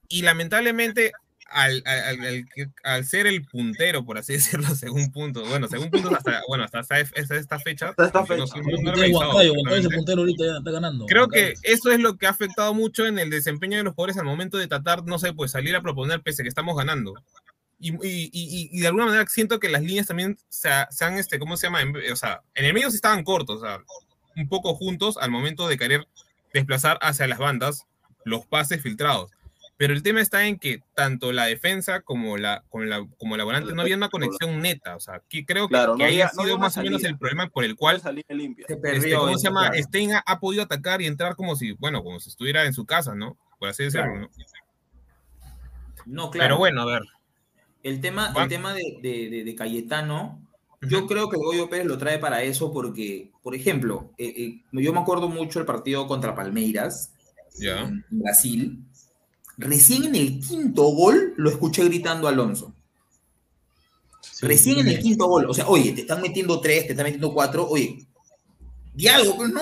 Y 0.07 0.21
lamentablemente, 0.21 1.11
al, 1.47 1.81
al- 1.85 2.19
al- 2.21 2.45
al 2.83 3.05
ser 3.05 3.27
el 3.27 3.45
puntero, 3.45 4.03
por 4.05 4.17
así 4.17 4.33
decirlo, 4.67 4.75
según 4.75 5.11
punto, 5.11 5.45
bueno, 5.45 5.67
según 5.67 5.89
puntos 5.89 6.13
hasta, 6.13 6.41
bueno, 6.47 6.63
hasta, 6.63 6.79
esta- 6.81 7.19
hasta 7.21 7.35
esta 7.35 7.59
fecha, 7.59 7.93
Hasta 7.97 8.25
fecha. 8.25 8.43
Creo 11.07 11.27
que 11.29 11.53
eso 11.63 11.91
es 11.91 11.99
lo 11.99 12.17
que 12.17 12.27
ha 12.27 12.31
afectado 12.31 12.73
mucho 12.73 13.05
en 13.05 13.17
el 13.19 13.29
desempeño 13.29 13.77
de 13.77 13.83
los 13.83 13.93
jugadores 13.93 14.17
al 14.17 14.25
momento 14.25 14.57
de 14.57 14.67
tratar, 14.67 15.05
no 15.05 15.17
sé, 15.19 15.33
pues 15.33 15.51
salir 15.51 15.75
a 15.75 15.81
proponer 15.81 16.21
pese 16.21 16.41
a 16.41 16.43
que 16.43 16.49
estamos 16.49 16.75
ganando. 16.75 17.13
Y, 17.79 17.91
y- 17.93 18.29
y- 18.31 18.69
y 18.71 18.79
de 18.81 18.87
alguna 18.87 19.05
manera 19.07 19.25
siento 19.27 19.59
que 19.59 19.69
las 19.69 19.81
líneas 19.83 20.07
también 20.07 20.37
se, 20.49 20.69
se 20.89 21.05
han, 21.05 21.17
este, 21.17 21.39
¿cómo 21.39 21.57
se 21.57 21.67
llama? 21.67 21.81
En- 21.81 21.95
O 22.11 22.15
sea, 22.15 22.41
en 22.53 22.65
el 22.65 22.73
medio 22.73 22.89
sí 22.89 22.95
estaban 22.95 23.23
cortos, 23.23 23.57
o 23.61 23.65
sea, 23.65 23.79
un 24.35 24.47
poco 24.49 24.75
juntos 24.75 25.17
al 25.17 25.31
momento 25.31 25.67
de 25.67 25.77
querer 25.77 26.07
desplazar 26.53 26.97
hacia 27.01 27.27
las 27.27 27.39
bandas 27.39 27.85
los 28.23 28.45
pases 28.45 28.81
filtrados. 28.81 29.31
Pero 29.77 29.93
el 29.93 30.03
tema 30.03 30.21
está 30.21 30.47
en 30.47 30.57
que 30.57 30.81
tanto 30.93 31.33
la 31.33 31.47
defensa 31.47 31.99
como 31.99 32.37
la, 32.37 32.63
como 32.69 32.85
la, 32.85 33.05
como 33.17 33.35
la 33.35 33.43
volante 33.43 33.73
no 33.73 33.81
había 33.81 33.97
una 33.97 34.07
conexión 34.07 34.61
neta. 34.61 34.95
O 34.95 35.01
sea, 35.01 35.21
que 35.27 35.45
creo 35.45 35.67
que, 35.67 35.73
Claro, 35.73 35.95
que 35.95 36.03
no 36.03 36.05
ahí 36.05 36.13
había- 36.13 36.27
ha 36.27 36.31
no 36.33 36.41
había 36.43 36.45
sido 36.47 36.55
una 36.55 36.65
más 36.65 36.77
o 36.77 36.81
menos 36.81 37.03
el 37.03 37.17
problema 37.17 37.49
por 37.49 37.65
el 37.65 37.75
¿Cuál 37.75 38.01
cual 38.01 38.23
limpia? 38.29 38.65
Se 38.67 38.73
este, 38.75 38.81
perdió. 38.81 39.17
¿cómo 39.19 39.29
eso, 39.31 39.39
se 39.39 39.43
llama? 39.47 39.67
claro. 39.69 39.83
Stein 39.83 40.13
ha, 40.13 40.23
ha 40.25 40.39
podido 40.39 40.63
atacar 40.63 41.01
y 41.01 41.07
entrar 41.07 41.35
como 41.35 41.57
si, 41.57 41.73
bueno, 41.73 42.03
como 42.03 42.21
si 42.21 42.29
estuviera 42.29 42.63
en 42.65 42.73
su 42.73 42.85
casa, 42.85 43.15
¿no? 43.15 43.37
Por 43.59 43.67
así 43.67 43.83
decirlo, 43.83 44.05
Claro. 44.05 44.19
¿no? 44.21 44.29
No, 46.05 46.29
claro. 46.31 46.45
Pero 46.45 46.57
bueno, 46.57 46.81
a 46.81 46.85
ver. 46.85 47.01
El 47.83 47.99
tema, 48.01 48.33
el 48.35 48.47
tema 48.47 48.73
de, 48.73 48.97
de- 49.01 49.29
de- 49.29 49.43
de 49.43 49.55
Cayetano, 49.55 50.41
yo 50.81 51.07
creo 51.07 51.29
que 51.29 51.37
Goyo 51.37 51.69
Pérez 51.69 51.85
lo 51.85 51.97
trae 51.97 52.19
para 52.19 52.43
eso 52.43 52.71
porque, 52.71 53.31
por 53.41 53.55
ejemplo, 53.55 54.11
eh, 54.17 54.33
eh, 54.37 54.61
yo 54.71 54.93
me 54.93 54.99
acuerdo 54.99 55.27
mucho 55.29 55.59
el 55.59 55.65
partido 55.65 56.07
contra 56.07 56.35
Palmeiras 56.35 57.11
en 57.59 58.05
Brasil. 58.09 58.83
Recién 59.57 60.03
en 60.05 60.15
el 60.15 60.39
quinto 60.39 60.83
gol 60.83 61.33
lo 61.37 61.49
escuché 61.49 61.83
gritando 61.85 62.27
a 62.27 62.31
Alonso. 62.31 62.73
Sí, 64.21 64.45
Recién 64.45 64.79
en 64.79 64.87
el 64.87 64.99
quinto 64.99 65.27
gol. 65.27 65.49
O 65.49 65.53
sea, 65.53 65.67
oye, 65.67 65.93
te 65.93 66.01
están 66.01 66.21
metiendo 66.21 66.59
tres, 66.59 66.85
te 66.85 66.91
están 66.91 67.05
metiendo 67.05 67.33
cuatro. 67.33 67.67
Oye, 67.67 68.05
di 68.93 69.07
algo, 69.07 69.37
pues 69.37 69.49
no. 69.49 69.61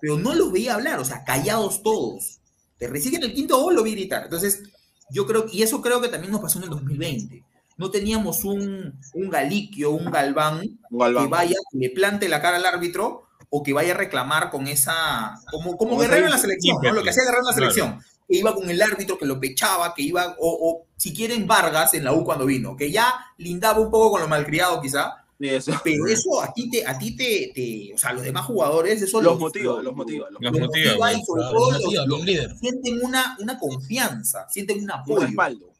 Pero 0.00 0.18
no 0.18 0.34
los 0.34 0.52
veía 0.52 0.74
hablar, 0.74 1.00
o 1.00 1.04
sea, 1.04 1.24
callados 1.24 1.82
todos. 1.82 2.38
De 2.78 2.86
recién 2.86 3.16
en 3.16 3.24
el 3.24 3.34
quinto 3.34 3.60
gol 3.60 3.74
lo 3.74 3.82
vi 3.82 3.92
gritar. 3.92 4.24
Entonces, 4.24 4.62
yo 5.10 5.26
creo, 5.26 5.46
y 5.50 5.62
eso 5.62 5.80
creo 5.80 6.00
que 6.00 6.08
también 6.08 6.32
nos 6.32 6.40
pasó 6.40 6.58
en 6.58 6.64
el 6.64 6.70
2020. 6.70 7.42
No 7.76 7.90
teníamos 7.90 8.44
un, 8.44 8.98
un 9.14 9.30
Galiquio, 9.30 9.90
un 9.90 10.10
Galván, 10.10 10.78
Un 10.90 10.98
Galván. 10.98 11.24
que 11.24 11.30
vaya, 11.30 11.56
que 11.72 11.78
le 11.78 11.90
plante 11.90 12.28
la 12.28 12.40
cara 12.40 12.56
al 12.56 12.66
árbitro 12.66 13.24
o 13.50 13.62
que 13.62 13.72
vaya 13.72 13.94
a 13.94 13.96
reclamar 13.96 14.50
con 14.50 14.66
esa, 14.68 15.40
como, 15.50 15.76
como 15.76 15.96
Guerrero 15.98 16.26
en 16.26 16.30
la 16.32 16.38
selección, 16.38 16.78
¿no? 16.82 16.92
lo 16.92 17.02
que 17.02 17.10
hacía 17.10 17.24
Guerrero 17.24 17.42
en 17.42 17.46
la 17.46 17.52
Claro. 17.54 17.72
selección, 17.72 18.00
que 18.28 18.36
iba 18.38 18.54
con 18.54 18.68
el 18.70 18.80
árbitro, 18.82 19.18
que 19.18 19.26
lo 19.26 19.38
pechaba, 19.38 19.94
que 19.94 20.02
iba, 20.02 20.34
o, 20.38 20.48
o 20.70 20.86
si 20.96 21.12
quieren 21.12 21.46
Vargas 21.46 21.94
en 21.94 22.04
la 22.04 22.12
U 22.12 22.24
cuando 22.24 22.46
vino, 22.46 22.76
que 22.76 22.90
ya 22.90 23.12
lindaba 23.38 23.80
un 23.80 23.90
poco 23.90 24.12
con 24.12 24.20
lo 24.22 24.28
malcriado 24.28 24.80
quizá, 24.80 25.24
eso. 25.38 25.72
pero 25.84 26.06
eso 26.06 26.40
a 26.40 26.52
ti 26.54 26.70
te, 26.70 26.86
a 26.86 26.96
ti 26.98 27.14
te, 27.16 27.52
te- 27.54 27.92
o 27.94 27.98
sea, 27.98 28.12
los 28.12 28.22
demás 28.22 28.46
jugadores, 28.46 29.02
eso 29.02 29.20
Los 29.20 29.38
motiva, 29.38 29.82
los 29.82 29.94
motiva. 29.94 30.30
Los 30.30 30.40
Los 30.40 30.52
los 30.52 30.60
motiva, 30.68 30.90
motiva 30.92 31.12
y 31.12 31.22
sobre 31.24 31.42
todo 31.42 31.70
los 31.72 31.82
motiva, 31.82 32.00
los- 32.02 32.08
los 32.08 32.18
los- 32.18 32.26
líder. 32.26 32.56
sienten 32.58 33.04
una, 33.04 33.36
una 33.40 33.58
confianza, 33.58 34.48
sienten 34.48 34.78
un 34.78 34.84
Un 34.84 34.90
apoyo. 34.90 35.26
respaldo. 35.26 35.73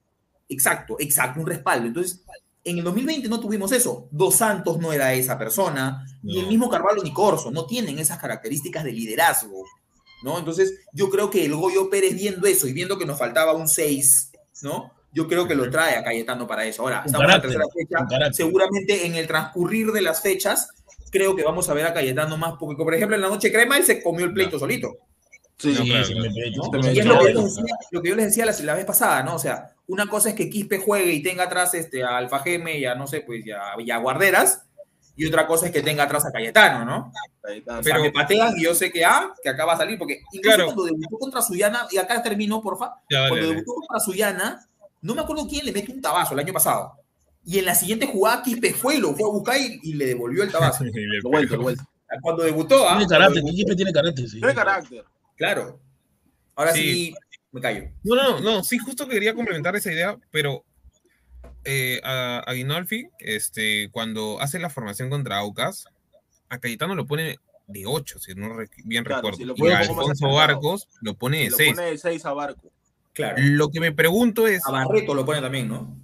Exacto, 0.48 0.96
exacto, 0.98 1.40
un 1.40 1.46
respaldo. 1.46 1.86
Entonces, 1.86 2.22
en 2.64 2.78
el 2.78 2.84
2020 2.84 3.28
no 3.28 3.40
tuvimos 3.40 3.72
eso. 3.72 4.08
Dos 4.10 4.36
Santos 4.36 4.78
no 4.78 4.92
era 4.92 5.12
esa 5.14 5.38
persona, 5.38 6.04
ni 6.22 6.38
el 6.38 6.44
No. 6.44 6.48
mismo 6.50 6.70
Carvalho 6.70 7.02
ni 7.02 7.12
Corso, 7.12 7.50
no 7.50 7.66
tienen 7.66 7.98
esas 7.98 8.18
características 8.18 8.84
de 8.84 8.92
liderazgo, 8.92 9.64
¿no? 10.22 10.38
Entonces, 10.38 10.74
yo 10.92 11.10
creo 11.10 11.30
que 11.30 11.44
el 11.44 11.54
Goyo 11.54 11.90
Pérez 11.90 12.14
viendo 12.14 12.46
eso 12.46 12.66
y 12.66 12.72
viendo 12.72 12.98
que 12.98 13.04
nos 13.06 13.18
faltaba 13.18 13.52
un 13.52 13.68
6, 13.68 14.30
¿no? 14.62 14.92
Yo 15.12 15.28
creo 15.28 15.46
que 15.46 15.54
lo 15.54 15.70
trae 15.70 15.96
a 15.96 16.02
Cayetano 16.02 16.46
para 16.46 16.64
eso. 16.64 16.82
Ahora, 16.82 17.00
Un 17.00 17.06
estamos 17.06 17.26
en 17.26 17.30
la 17.32 17.40
tercera 17.40 17.64
fecha. 17.72 18.32
Seguramente 18.32 19.06
en 19.06 19.14
el 19.14 19.26
transcurrir 19.28 19.92
de 19.92 20.02
las 20.02 20.20
fechas, 20.20 20.68
creo 21.10 21.36
que 21.36 21.44
vamos 21.44 21.68
a 21.68 21.74
ver 21.74 21.86
a 21.86 21.94
Cayetano 21.94 22.36
más, 22.36 22.54
porque, 22.58 22.82
por 22.82 22.94
ejemplo, 22.94 23.14
en 23.14 23.22
la 23.22 23.28
noche 23.28 23.52
crema 23.52 23.76
él 23.76 23.84
se 23.84 24.02
comió 24.02 24.24
el 24.24 24.32
pleito 24.32 24.58
solito. 24.58 24.92
Sí, 25.56 25.68
No, 25.72 25.84
Sí, 25.84 25.88
claro, 25.88 26.04
sí, 26.04 26.14
claro. 26.14 26.82
¿no? 26.82 26.92
Y 26.92 26.98
es 26.98 27.06
lo 27.06 27.18
que, 27.20 27.32
yo 27.32 27.36
les 27.44 27.44
decía, 27.44 27.64
lo 27.92 28.02
que 28.02 28.08
yo 28.08 28.16
les 28.16 28.24
decía 28.26 28.46
la, 28.46 28.52
la 28.64 28.74
vez 28.74 28.84
pasada, 28.84 29.22
¿no? 29.22 29.36
O 29.36 29.38
sea, 29.38 29.73
una 29.86 30.06
cosa 30.06 30.30
es 30.30 30.34
que 30.34 30.48
Quispe 30.50 30.78
juegue 30.78 31.12
y 31.12 31.22
tenga 31.22 31.44
atrás 31.44 31.74
este, 31.74 32.02
a 32.04 32.16
Alfa 32.16 32.38
Geme 32.40 32.78
y 32.78 32.84
a, 32.86 32.94
no 32.94 33.06
sé, 33.06 33.20
pues, 33.20 33.44
y 33.44 33.50
a, 33.50 33.60
y 33.78 33.90
a 33.90 33.98
Guarderas, 33.98 34.62
y 35.16 35.26
otra 35.26 35.46
cosa 35.46 35.66
es 35.66 35.72
que 35.72 35.82
tenga 35.82 36.04
atrás 36.04 36.24
a 36.26 36.32
Cayetano, 36.32 36.84
¿no? 36.84 37.12
ahí 37.44 37.58
está. 37.58 37.78
O 37.78 37.82
sea, 37.82 37.92
Pero- 37.96 38.04
me 38.04 38.10
patean 38.12 38.56
y 38.56 38.64
yo 38.64 38.74
sé 38.74 38.90
que, 38.90 39.04
ah, 39.04 39.32
que 39.42 39.48
acaba 39.50 39.72
de 39.74 39.78
salir, 39.78 39.98
porque 39.98 40.20
incluso 40.32 40.56
Claro. 40.56 40.64
cuando 40.66 40.84
debutó 40.84 41.18
contra 41.18 41.42
Suyana, 41.42 41.86
y 41.90 41.98
acá 41.98 42.22
termino, 42.22 42.60
porfa, 42.62 42.94
Ya, 43.10 43.28
cuando 43.28 43.36
dale. 43.36 43.48
debutó 43.48 43.74
contra 43.74 44.00
Suyana, 44.00 44.66
no 45.02 45.14
me 45.14 45.20
acuerdo 45.20 45.46
quién 45.46 45.66
le 45.66 45.72
mete 45.72 45.92
un 45.92 46.00
tabazo 46.00 46.32
el 46.34 46.40
año 46.40 46.52
pasado, 46.52 46.94
y 47.44 47.58
en 47.58 47.66
la 47.66 47.74
siguiente 47.74 48.06
jugada 48.06 48.42
Quispe 48.42 48.72
fue, 48.72 48.98
lo 48.98 49.14
fue 49.14 49.28
a 49.28 49.32
buscar 49.32 49.56
y, 49.60 49.78
y 49.82 49.92
le 49.94 50.06
devolvió 50.06 50.42
el 50.42 50.50
tabazo. 50.50 50.82
Y 50.86 50.90
Lo 51.22 51.28
vuelto, 51.30 51.56
lo 51.56 51.62
vuelto. 51.62 51.84
Cuando 52.22 52.42
debutó, 52.44 52.88
ah, 52.88 52.96
Tiene 52.96 53.08
carácter, 53.10 53.42
Quique 53.42 53.76
tiene 53.76 53.92
carácter, 53.92 54.28
sí. 54.28 54.38
Tiene 54.38 54.54
carácter. 54.54 55.04
claro. 55.36 55.78
Ahora 56.56 56.72
sí, 56.72 56.80
Sí. 56.80 57.14
Me 57.54 57.60
callo. 57.60 57.84
No, 58.02 58.14
no, 58.16 58.40
no, 58.40 58.64
sí, 58.64 58.78
justo 58.78 59.06
quería 59.08 59.34
complementar 59.34 59.74
esa 59.76 59.92
idea, 59.92 60.18
pero 60.30 60.64
eh, 61.64 62.00
a, 62.04 62.40
a 62.40 62.52
Guinolfi, 62.52 63.08
este, 63.20 63.88
cuando 63.90 64.40
hace 64.40 64.58
la 64.58 64.68
formación 64.70 65.08
contra 65.08 65.38
Aucas, 65.38 65.86
a 66.48 66.58
Cayetano 66.58 66.94
lo 66.94 67.06
pone 67.06 67.38
de 67.66 67.86
8, 67.86 68.18
si 68.18 68.34
no 68.34 68.52
re- 68.52 68.68
bien 68.84 69.04
Claro, 69.04 69.20
recuerdo. 69.22 69.38
si 69.38 69.44
lo 69.44 69.54
y 69.56 69.60
pone 69.60 69.72
a 69.74 69.78
Alfonso. 69.78 70.28
Barcos 70.30 70.88
lo 71.00 71.14
pone 71.14 71.38
de 71.44 71.50
Lo 71.50 71.56
6. 71.56 71.74
pone 71.74 71.86
de 71.90 71.98
6 71.98 72.26
a 72.26 72.32
Barco. 72.34 72.70
Claro. 73.14 73.36
Lo 73.40 73.70
que 73.70 73.80
me 73.80 73.92
pregunto 73.92 74.46
es, 74.46 74.66
A 74.66 74.72
Barreto 74.72 75.14
lo 75.14 75.24
pone 75.24 75.40
también, 75.40 75.68
¿no? 75.68 75.96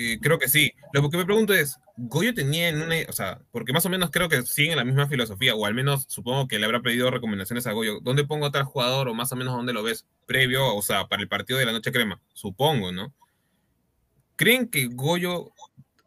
Eh, 0.00 0.20
creo 0.22 0.38
que 0.38 0.48
sí, 0.48 0.72
lo 0.92 1.10
que 1.10 1.16
me 1.16 1.24
pregunto 1.24 1.52
es, 1.52 1.76
Goyo 1.96 2.32
tenía 2.32 2.68
en 2.68 2.80
una, 2.80 2.94
o 3.08 3.12
sea, 3.12 3.40
porque 3.50 3.72
más 3.72 3.84
o 3.84 3.88
menos 3.88 4.12
creo 4.12 4.28
que 4.28 4.42
siguen 4.42 4.76
la 4.76 4.84
misma 4.84 5.08
filosofía, 5.08 5.56
o 5.56 5.66
al 5.66 5.74
menos 5.74 6.04
supongo 6.06 6.46
que 6.46 6.60
le 6.60 6.66
habrá 6.66 6.80
pedido 6.80 7.10
recomendaciones 7.10 7.66
a 7.66 7.72
Goyo, 7.72 7.98
¿dónde 8.00 8.24
pongo 8.24 8.46
a 8.46 8.52
tal 8.52 8.62
jugador 8.62 9.08
o 9.08 9.14
más 9.14 9.32
o 9.32 9.36
menos 9.36 9.56
dónde 9.56 9.72
lo 9.72 9.82
ves 9.82 10.06
previo, 10.24 10.72
o 10.72 10.82
sea, 10.82 11.08
para 11.08 11.20
el 11.20 11.28
partido 11.28 11.58
de 11.58 11.66
la 11.66 11.72
noche 11.72 11.90
crema? 11.90 12.20
Supongo, 12.32 12.92
¿no? 12.92 13.12
¿Creen 14.36 14.68
que 14.68 14.86
Goyo 14.86 15.50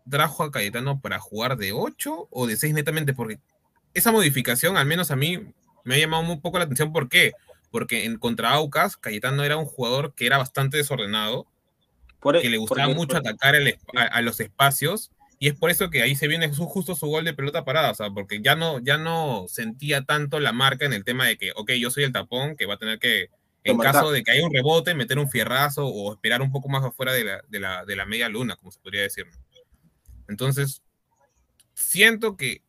trajo 0.09 0.43
a 0.43 0.51
Cayetano 0.51 1.01
para 1.01 1.19
jugar 1.19 1.57
de 1.57 1.73
8 1.73 2.29
o 2.31 2.47
de 2.47 2.55
6 2.55 2.73
netamente? 2.73 3.13
Porque 3.13 3.39
esa 3.93 4.13
modificación, 4.13 4.77
al 4.77 4.85
menos 4.85 5.11
a 5.11 5.17
mí, 5.17 5.53
me 5.83 5.95
ha 5.95 5.97
llamado 5.97 6.23
un 6.23 6.39
poco 6.39 6.59
la 6.59 6.63
atención. 6.63 6.93
¿Por 6.93 7.09
qué? 7.09 7.33
Porque 7.71 8.05
en 8.05 8.17
contra 8.17 8.51
Aucas, 8.51 8.95
Cayetano 8.95 9.43
era 9.43 9.57
un 9.57 9.65
jugador 9.65 10.13
que 10.15 10.27
era 10.27 10.37
bastante 10.37 10.77
desordenado, 10.77 11.45
Por, 12.21 12.39
que 12.41 12.49
le 12.49 12.57
gustaba 12.57 12.85
porque- 12.85 12.95
mucho 12.95 13.15
porque- 13.15 13.29
atacar 13.29 13.55
el 13.55 13.77
a, 13.95 14.03
a 14.03 14.21
los 14.21 14.39
espacios 14.39 15.11
y 15.39 15.47
es 15.47 15.55
por 15.55 15.71
eso 15.71 15.89
que 15.89 16.03
ahí 16.03 16.15
se 16.15 16.27
viene 16.27 16.53
su- 16.53 16.65
justo 16.67 16.95
su 16.95 17.07
gol 17.07 17.25
de 17.25 17.33
pelota 17.33 17.65
parada, 17.65 17.91
o 17.91 17.95
sea, 17.95 18.11
porque 18.11 18.41
ya 18.41 18.55
no, 18.55 18.79
ya 18.79 18.97
no 18.97 19.45
sentía 19.49 20.03
tanto 20.03 20.39
la 20.39 20.51
marca 20.53 20.85
en 20.85 20.93
el 20.93 21.03
tema 21.03 21.25
de 21.25 21.37
que, 21.37 21.51
ok, 21.55 21.71
yo 21.71 21.89
soy 21.89 22.03
el 22.03 22.11
tapón 22.11 22.55
que 22.55 22.67
va 22.67 22.75
a 22.75 22.77
tener 22.77 22.99
que, 22.99 23.29
en 23.63 23.77
caso 23.77 24.11
de 24.11 24.23
que 24.23 24.31
haya 24.31 24.45
un 24.45 24.53
rebote, 24.53 24.93
meter 24.93 25.17
un 25.19 25.29
fierrazo 25.29 25.87
o 25.87 26.13
esperar 26.13 26.41
un 26.43 26.51
poco 26.51 26.69
más 26.69 26.83
afuera 26.83 27.11
de 27.13 27.23
la, 27.23 27.41
de 27.47 27.59
la, 27.59 27.85
de 27.85 27.95
la 27.95 28.05
media 28.05 28.29
luna, 28.29 28.55
como 28.55 28.71
se 28.71 28.79
podría 28.79 29.01
decir. 29.01 29.25
Entonces, 30.27 30.81
siento 31.73 32.37
que 32.37 32.61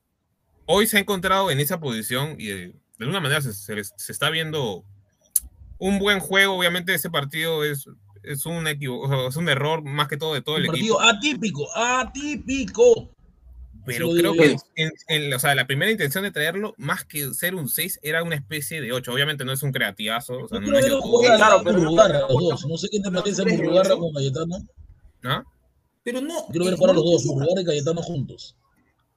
hoy 0.67 0.87
se 0.87 0.97
ha 0.97 1.01
encontrado 1.01 1.51
en 1.51 1.61
esa 1.61 1.81
posición 1.81 2.37
y 2.39 2.47
de, 2.47 2.57
de 2.69 2.75
alguna 3.01 3.21
manera 3.21 3.41
se, 3.43 3.53
se- 3.53 3.85
se 3.85 4.13
está 4.13 4.31
viendo 4.31 4.85
un 5.79 5.99
buen 5.99 6.21
juego. 6.21 6.57
Obviamente 6.57 6.95
ese 6.95 7.11
partido 7.11 7.65
es, 7.65 7.87
es, 8.23 8.47
un 8.47 8.67
equivo- 8.67 9.29
es 9.29 9.37
un 9.37 9.49
error 9.49 9.83
más 9.83 10.09
que 10.09 10.17
todo 10.17 10.35
de 10.35 10.43
todo 10.43 10.57
el 10.57 10.67
partido 10.67 11.01
equipo. 11.01 11.01
atípico, 11.01 11.69
atípico. 11.77 13.11
Pero 13.85 14.11
creo 14.13 14.33
que 14.35 14.51
yo. 14.51 14.57
en- 14.77 14.93
en- 15.09 15.35
o 15.35 15.39
sea, 15.41 15.57
la 15.57 15.67
primera 15.67 15.91
intención 15.91 16.23
de 16.23 16.31
traerlo, 16.31 16.73
más 16.79 17.05
que 17.05 17.35
ser 17.35 17.57
un 17.57 17.69
6, 17.69 17.99
era 18.03 18.23
una 18.23 18.37
especie 18.37 18.81
de 18.81 18.93
8. 18.93 19.13
Obviamente 19.13 19.45
no 19.45 19.51
es 19.53 19.63
un 19.65 19.73
creativazo. 19.73 20.39
O 20.39 20.49
sea, 20.49 20.61
no 20.61 20.79
es 20.79 20.85
que 20.85 20.91
Claro, 21.37 21.59
a 21.59 21.63
pero 21.65 21.79
los 21.81 21.97
dos. 22.29 22.67
No 22.67 22.77
sé 22.77 22.89
qué 22.93 23.01
te 23.01 23.11
parece 23.11 23.43
¿Pero 23.43 23.57
Murrugarra 23.57 23.89
eso? 23.89 23.99
con 23.99 24.13
Cayetano. 24.15 24.57
¿no? 25.23 25.45
Pero 26.05 26.21
no. 26.21 26.47
Quiero 26.51 26.65
ver 26.67 26.75
eh, 26.75 26.77
jugar 26.77 26.91
a 26.91 26.95
los 26.95 27.05
dos, 27.05 27.25
Murrugarra 27.27 27.61
y 27.63 27.65
Cayetano 27.65 28.03
juntos. 28.03 28.57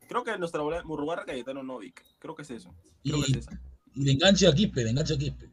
Creo 0.07 0.23
que 0.23 0.37
nuestra 0.39 0.61
bola 0.61 0.83
Murrugarra 0.83 1.25
Cayetano 1.25 1.61
Novik. 1.63 2.03
Creo 2.19 2.35
que 2.35 2.41
es 2.41 2.49
eso. 2.51 2.73
Creo 3.03 3.21
que 3.23 3.31
Y, 3.31 3.31
es 3.33 3.37
esa. 3.37 3.59
y 3.95 4.03
de 4.05 4.11
enganche 4.13 4.47
a 4.47 4.53
Quispe, 4.53 4.83
de 4.83 4.89
enganche 4.89 5.13
a 5.13 5.17
Quispe. 5.17 5.49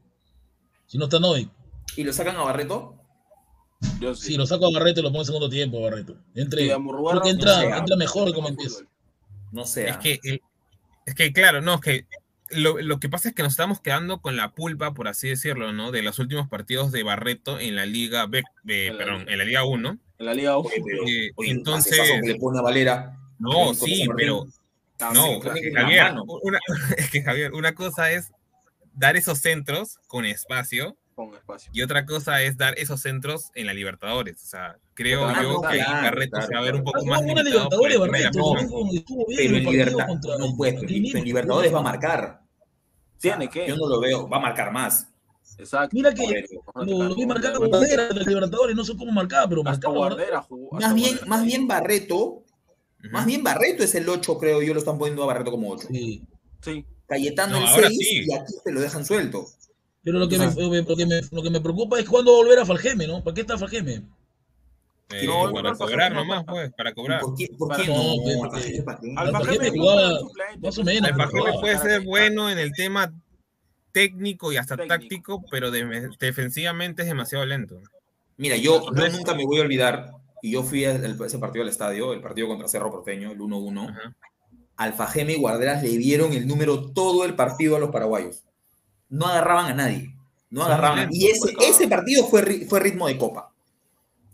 Si 0.87 0.97
no 0.99 1.05
está 1.05 1.19
Novi, 1.21 1.51
¿Y 1.97 2.05
lo 2.05 2.13
sacan 2.15 2.37
a 2.37 2.43
Barreto? 2.45 2.97
Yo 4.01 4.15
si 4.15 4.37
lo 4.37 4.47
saco 4.47 4.67
a 4.67 4.73
Barreto 4.73 5.01
y 5.01 5.03
lo 5.03 5.11
pongo 5.11 5.23
en 5.23 5.27
segundo 5.27 5.49
tiempo, 5.49 5.81
Barreto. 5.81 6.17
Entre, 6.35 6.63
Sí, 6.65 6.69
creo 6.69 6.79
que 6.79 7.15
no 7.15 7.27
entra, 7.27 7.77
entra 7.79 7.97
mejor 7.97 8.33
como 8.35 8.49
empieza. 8.49 8.85
No 9.53 9.65
sé. 9.67 9.89
Es 9.89 9.97
que, 9.99 10.19
el- 10.25 10.43
es 11.07 11.15
que, 11.15 11.33
claro, 11.33 11.61
no, 11.61 11.75
es 11.75 11.81
que 11.81 12.07
lo, 12.51 12.79
lo 12.81 13.01
que 13.01 13.09
pasa 13.09 13.29
es 13.31 13.35
que 13.35 13.43
nos 13.43 13.53
estamos 13.53 13.81
quedando 13.81 14.21
con 14.21 14.37
la 14.37 14.53
pulpa, 14.53 14.93
por 14.95 15.09
así 15.09 15.29
decirlo, 15.29 15.73
¿no? 15.73 15.91
De 15.91 16.03
los 16.03 16.19
últimos 16.19 16.49
partidos 16.49 16.93
de 16.93 17.03
Barreto 17.03 17.59
en 17.61 17.77
la 17.77 17.87
Liga 17.87 18.27
B, 18.27 18.39
eh, 18.69 18.87
En 18.89 18.93
la 18.93 18.99
perdón, 19.05 19.29
en 19.29 19.39
la 19.39 19.45
Liga 19.45 19.65
1. 19.65 19.99
En 20.19 20.27
la 20.27 20.35
Liga 20.35 20.57
1. 20.59 20.69
Oye, 20.69 20.83
pero- 20.85 21.03
Eh, 21.09 21.27
el 21.39 21.51
entonces- 21.51 21.99
que 22.21 22.29
le 22.29 22.35
pone 22.37 22.59
a 22.59 22.63
Valera. 22.63 23.19
No, 23.39 23.75
sí, 23.75 24.07
pero 24.17 24.47
no, 25.13 25.41
Javier, 25.41 26.15
una, 26.43 26.59
es 26.97 27.11
que 27.11 27.23
Javier, 27.23 27.53
una 27.53 27.75
cosa 27.75 28.13
es 28.13 28.31
dar 28.95 29.17
esos 29.17 29.39
centros 29.39 29.99
con 30.07 30.25
espacio 30.25 30.97
Con 31.15 31.35
espacio. 31.35 31.71
y 31.75 31.83
otra 31.83 32.07
cosa 32.07 32.43
es 32.43 32.57
dar 32.57 32.79
esos 32.79 33.01
centros 33.01 33.51
en 33.55 33.67
la 33.67 33.75
Libertadores. 33.75 34.43
O 34.43 34.47
sea, 34.47 34.79
creo 34.95 35.25
Ah, 35.27 35.43
yo 35.43 35.53
no, 35.53 35.61
que 35.63 35.77
claro, 35.77 36.03
Barreto 36.05 36.31
claro, 36.33 36.47
se 36.47 36.55
va 36.55 36.61
a 36.61 36.63
ver 36.63 36.71
claro. 36.73 36.79
un 36.79 36.85
poco 36.93 37.07
más 37.07 37.21
el 37.21 37.27
Libertadores, 37.27 37.99
Barreto. 37.99 38.39
¿no? 38.39 38.55
Pero 39.37 39.57
en 39.57 39.65
Libertad, 39.65 40.07
contra- 40.07 40.39
no 40.39 40.57
pero 40.59 40.79
en. 40.81 41.25
Libertadores 41.25 41.75
va 41.75 41.79
a 41.79 41.83
marcar. 41.83 42.41
Tiene 43.21 43.49
que. 43.49 43.69
Yo 43.69 43.77
no 43.77 43.89
lo 43.89 44.01
veo, 44.01 44.29
va 44.29 44.39
a 44.39 44.41
marcar 44.41 44.73
más. 44.73 45.09
Exacto. 45.59 45.91
Mira 45.93 46.15
que 46.15 46.45
lo, 46.75 46.85
lo 47.09 47.15
vi 47.15 47.27
marcar 47.27 47.53
con 47.53 47.69
Guardera 47.69 48.09
de 48.09 48.25
Libertadores, 48.25 48.75
no 48.75 48.85
sé 48.85 48.97
cómo 48.97 49.13
marcaba, 49.13 49.47
pero 49.49 49.63
marcaba. 49.63 49.95
Guardera 49.95 50.41
jugó. 50.43 50.75
hasta 50.77 50.87
Más 50.89 50.95
bien, 50.95 51.09
Guardera. 51.11 51.27
más 51.29 51.45
bien 51.45 51.69
Barreto, 51.69 52.17
Ujú. 52.17 52.45
más 53.11 53.27
bien 53.27 53.43
Barreto 53.45 53.83
es 53.85 53.95
el 53.95 54.09
8, 54.09 54.39
creo 54.39 54.63
yo, 54.63 54.73
lo 54.73 54.79
están 54.81 54.99
poniendo 54.99 55.23
a 55.25 55.27
Barreto 55.27 55.51
como 55.51 55.71
8. 55.71 55.89
Sí. 55.91 56.27
Sí. 56.63 56.87
Cayetano 57.07 57.53
No, 57.59 57.63
el 57.65 57.69
ahora 57.69 57.89
6 57.89 57.99
sí. 57.99 58.25
y 58.27 58.33
aquí 58.33 58.53
te 58.65 58.73
lo 58.73 58.81
dejan 58.81 59.05
suelto. 59.05 59.47
Pero 60.05 60.19
lo 60.19 60.29
que, 60.29 60.37
me, 60.39 60.47
lo, 60.47 60.97
que 60.97 61.07
me, 61.07 61.21
lo 61.31 61.43
que 61.43 61.51
me 61.51 61.61
preocupa 61.61 61.99
es 62.01 62.09
cuándo 62.09 62.33
volver 62.35 62.59
a 62.59 62.67
Falgeme, 62.67 63.07
¿no? 63.07 63.23
¿Para 63.23 63.35
qué 63.35 63.43
está 63.43 63.57
Falgeme? 63.57 64.03
Eh, 65.11 65.27
No, 65.27 65.53
para 65.53 65.75
cobrar 65.75 66.11
no, 66.13 66.19
no, 66.19 66.25
nomás, 66.25 66.47
no. 66.47 66.53
pues, 66.53 66.73
para 66.77 66.91
¿Y 66.91 66.95
cobrar. 66.95 67.21
¿Por 67.21 67.37
qué, 67.37 67.49
por 67.57 67.69
Para- 67.69 67.83
qué 67.85 67.89
No, 67.89 68.45
Alfajeme, 68.45 68.85
Alfajeme 69.17 69.71
jugaba 69.71 70.19
suplente, 70.19 70.59
más 70.67 70.79
o 70.79 70.83
pues, 70.83 70.95
menos, 70.95 71.09
El 71.11 71.15
pero 71.17 71.25
Fajeme 71.25 71.41
jugaba. 71.41 71.61
puede 71.61 71.79
ser 71.79 72.01
bueno 72.01 72.51
en 72.51 72.59
el 72.59 72.73
tema 72.73 73.13
técnico 73.93 74.53
y 74.53 74.57
hasta 74.57 74.77
Técnico. 74.77 74.95
táctico, 74.95 75.45
pero 75.51 75.71
de- 75.71 76.09
defensivamente 76.19 77.03
es 77.03 77.09
demasiado 77.09 77.45
lento. 77.47 77.79
Mira, 78.39 78.57
yo, 78.57 78.87
nunca 79.13 79.35
me 79.35 79.45
voy 79.45 79.59
a 79.59 79.63
olvidar, 79.63 80.13
y 80.41 80.53
yo 80.53 80.63
fui 80.63 80.85
a 80.85 80.93
ese 80.95 81.39
partido 81.39 81.63
al 81.63 81.69
estadio, 81.69 82.13
el 82.15 82.21
partido 82.23 82.49
contra 82.49 82.67
Cerro 82.67 82.91
Porteño, 82.91 83.31
el 83.31 83.39
1-1. 83.41 83.89
Ajá. 83.91 84.17
Alfajeme 84.77 85.35
y 85.35 85.39
Guarderas 85.39 85.83
le 85.83 85.91
dieron 85.91 86.33
el 86.33 86.49
número 86.49 86.91
todo 86.93 87.25
el 87.25 87.35
partido 87.37 87.77
a 87.77 87.79
los 87.79 87.91
paraguayos. 87.91 88.43
No 89.13 89.27
agarraban 89.27 89.67
a 89.67 89.75
nadie. 89.75 90.17
No 90.51 90.65
agarraban. 90.65 91.09
Y 91.13 91.29
ese, 91.29 91.55
ese 91.61 91.87
partido 91.87 92.27
fue, 92.27 92.65
fue 92.67 92.81
ritmo 92.81 93.07
de 93.07 93.19
copa. 93.19 93.53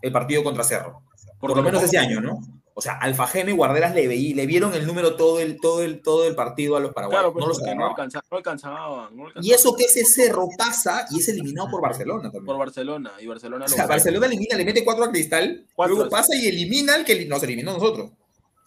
El 0.01 0.12
partido 0.12 0.45
contra 0.45 0.62
Cerro. 0.62 1.03
Por 1.41 1.57
lo 1.57 1.62
menos 1.62 1.83
ese 1.83 1.99
año, 1.99 2.20
¿no? 2.20 2.39
O 2.74 2.81
sea, 2.81 2.93
Alfajeme 2.93 3.51
y 3.51 3.55
Guarderas 3.57 3.93
le, 3.93 4.07
veí, 4.07 4.35
le 4.35 4.47
vieron 4.47 4.72
el 4.72 4.87
número 4.87 5.16
todo 5.16 5.41
el, 5.41 5.61
todo 5.61 5.83
el, 5.83 6.01
todo 6.01 6.24
el 6.29 6.37
partido 6.37 6.76
a 6.76 6.81
los 6.81 6.93
paraguayos. 6.93 7.20
Claro, 7.22 7.33
pues 7.33 7.43
no 7.45 7.49
los 7.49 7.76
no 7.76 7.87
alcanzaban, 7.89 8.24
no 8.31 8.37
alcanzaban, 8.37 9.16
no 9.16 9.22
Y 9.24 9.26
alcanzaban. 9.26 9.55
eso 9.59 9.74
que 9.76 9.85
ese 9.85 10.05
cerro 10.05 10.49
pasa 10.57 11.05
y 11.11 11.18
es 11.18 11.29
eliminado 11.29 11.68
por 11.72 11.83
Barcelona 11.83 12.22
también. 12.31 12.45
por 12.45 12.57
Barcelona. 12.57 13.11
Y 13.20 13.26
Barcelona 13.26 13.64
o 13.64 13.68
sea. 13.68 13.87
Barcelona 13.89 14.26
elimina, 14.26 14.57
le 14.57 14.64
mete 14.64 14.85
cuatro 14.85 15.03
a 15.05 15.11
Cristal, 15.11 15.66
Cuatro, 15.74 15.97
luego 15.97 16.09
pasa 16.09 16.37
y 16.37 16.47
elimina 16.47 16.95
al 16.95 17.05
que 17.05 17.26
nos 17.26 17.43
eliminó 17.43 17.72
a 17.72 17.74
nosotros. 17.74 18.12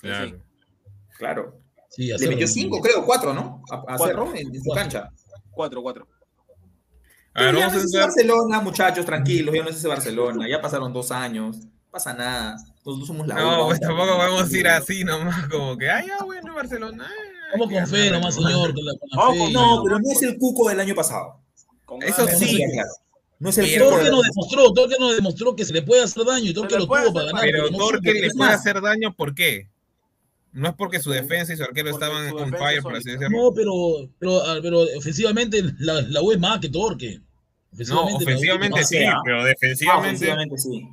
Claro. 0.01 0.38
Claro. 1.18 1.57
Sí, 1.89 2.07
Le 2.07 2.28
metió 2.28 2.47
cinco, 2.47 2.82
creo, 2.82 3.05
cuatro, 3.05 3.34
¿no? 3.34 3.64
A, 3.72 3.76
a 3.76 3.82
Cuatro. 3.97 4.07
Cerro 4.07 4.36
en, 4.36 4.47
en 4.47 4.55
su 4.62 4.64
Cuatro. 4.66 4.84
cancha. 4.84 5.09
Cuatro, 5.51 5.81
cuatro. 5.81 6.07
A 7.33 7.43
ver, 7.43 7.49
Pero 7.55 7.59
ya 7.59 7.67
vamos 7.67 7.73
no 7.73 7.79
a 7.79 7.83
entrar. 7.83 8.03
Barcelona, 8.07 8.59
muchachos, 8.61 9.05
tranquilos, 9.05 9.55
ya 9.55 9.63
no 9.63 9.69
es 9.69 9.75
ese 9.77 9.87
Barcelona, 9.87 10.47
ya 10.49 10.61
pasaron 10.61 10.91
dos 10.91 11.11
años, 11.11 11.57
no 11.59 11.69
pasa 11.91 12.13
nada, 12.13 12.55
nosotros 12.85 13.07
somos 13.07 13.25
la 13.27 13.35
No, 13.35 13.67
pues 13.67 13.79
tampoco 13.79 14.17
a 14.21 14.57
ir 14.57 14.67
así 14.67 15.03
nomás, 15.03 15.47
como 15.47 15.77
que, 15.77 15.89
ay, 15.89 16.07
ya, 16.07 16.23
bueno, 16.25 16.53
Barcelona. 16.53 17.07
ay, 17.09 17.29
Vamos 17.53 17.71
con 17.73 17.87
fe 17.87 18.09
nomás, 18.11 18.37
¿no? 18.37 18.47
señor. 18.47 18.73
con 18.73 18.85
la- 18.85 18.93
con 18.99 19.09
la 19.09 19.17
Vamos 19.17 19.33
fe. 19.37 19.43
con- 19.43 19.53
No, 19.53 19.83
pero 19.83 19.99
no 19.99 20.11
es 20.11 20.21
el 20.23 20.37
cuco 20.37 20.69
del 20.69 20.79
año 20.79 20.95
pasado. 20.95 21.39
Con 21.85 22.01
Eso 22.03 22.25
sí. 22.27 22.63
claro. 22.73 22.89
No 23.39 23.49
es 23.49 23.57
el 23.57 23.65
Pero- 23.65 23.85
cuco 23.85 23.95
Torque 23.97 24.11
nos 24.11 24.21
demostró, 24.23 24.73
Torque 24.73 24.95
nos 24.99 25.15
demostró 25.15 25.55
que 25.55 25.65
se 25.65 25.73
le 25.73 25.81
puede 25.81 26.03
hacer 26.03 26.23
daño 26.25 26.49
y 26.49 26.53
Torque 26.53 26.77
lo 26.77 26.87
puede 26.87 27.03
tuvo 27.05 27.13
para 27.15 27.25
ganar. 27.27 27.41
Pero 27.43 27.69
no 27.71 27.77
Torque 27.77 28.13
le 28.13 28.19
puede 28.29 28.33
más- 28.35 28.55
hacer 28.59 28.79
daño, 28.81 29.13
¿por 29.15 29.33
qué? 29.35 29.69
No 30.53 30.69
es 30.69 30.75
porque 30.75 30.99
su 30.99 31.11
defensa 31.11 31.53
y 31.53 31.57
su 31.57 31.63
arquero 31.63 31.91
Porque 31.91 32.05
estaban 32.05 32.31
on 32.33 32.51
fire, 32.51 32.81
por 32.81 32.95
así 32.95 33.11
decirlo. 33.11 33.29
No, 33.29 33.53
pero, 33.53 34.09
pero, 34.19 34.41
ah, 34.43 34.59
pero 34.61 34.81
ofensivamente 34.97 35.63
la, 35.79 36.01
la 36.01 36.21
U 36.21 36.31
es 36.31 36.39
más 36.39 36.59
que 36.59 36.69
Torque. 36.69 37.21
No, 37.87 38.05
U 38.05 38.09
es 38.09 38.15
ofensivamente 38.15 38.83
sí, 38.83 38.97
sea. 38.97 39.15
pero 39.23 39.41
Ah, 39.41 39.45
defensivamente. 39.45 40.07
ofensivamente 40.07 40.57
sí. 40.57 40.87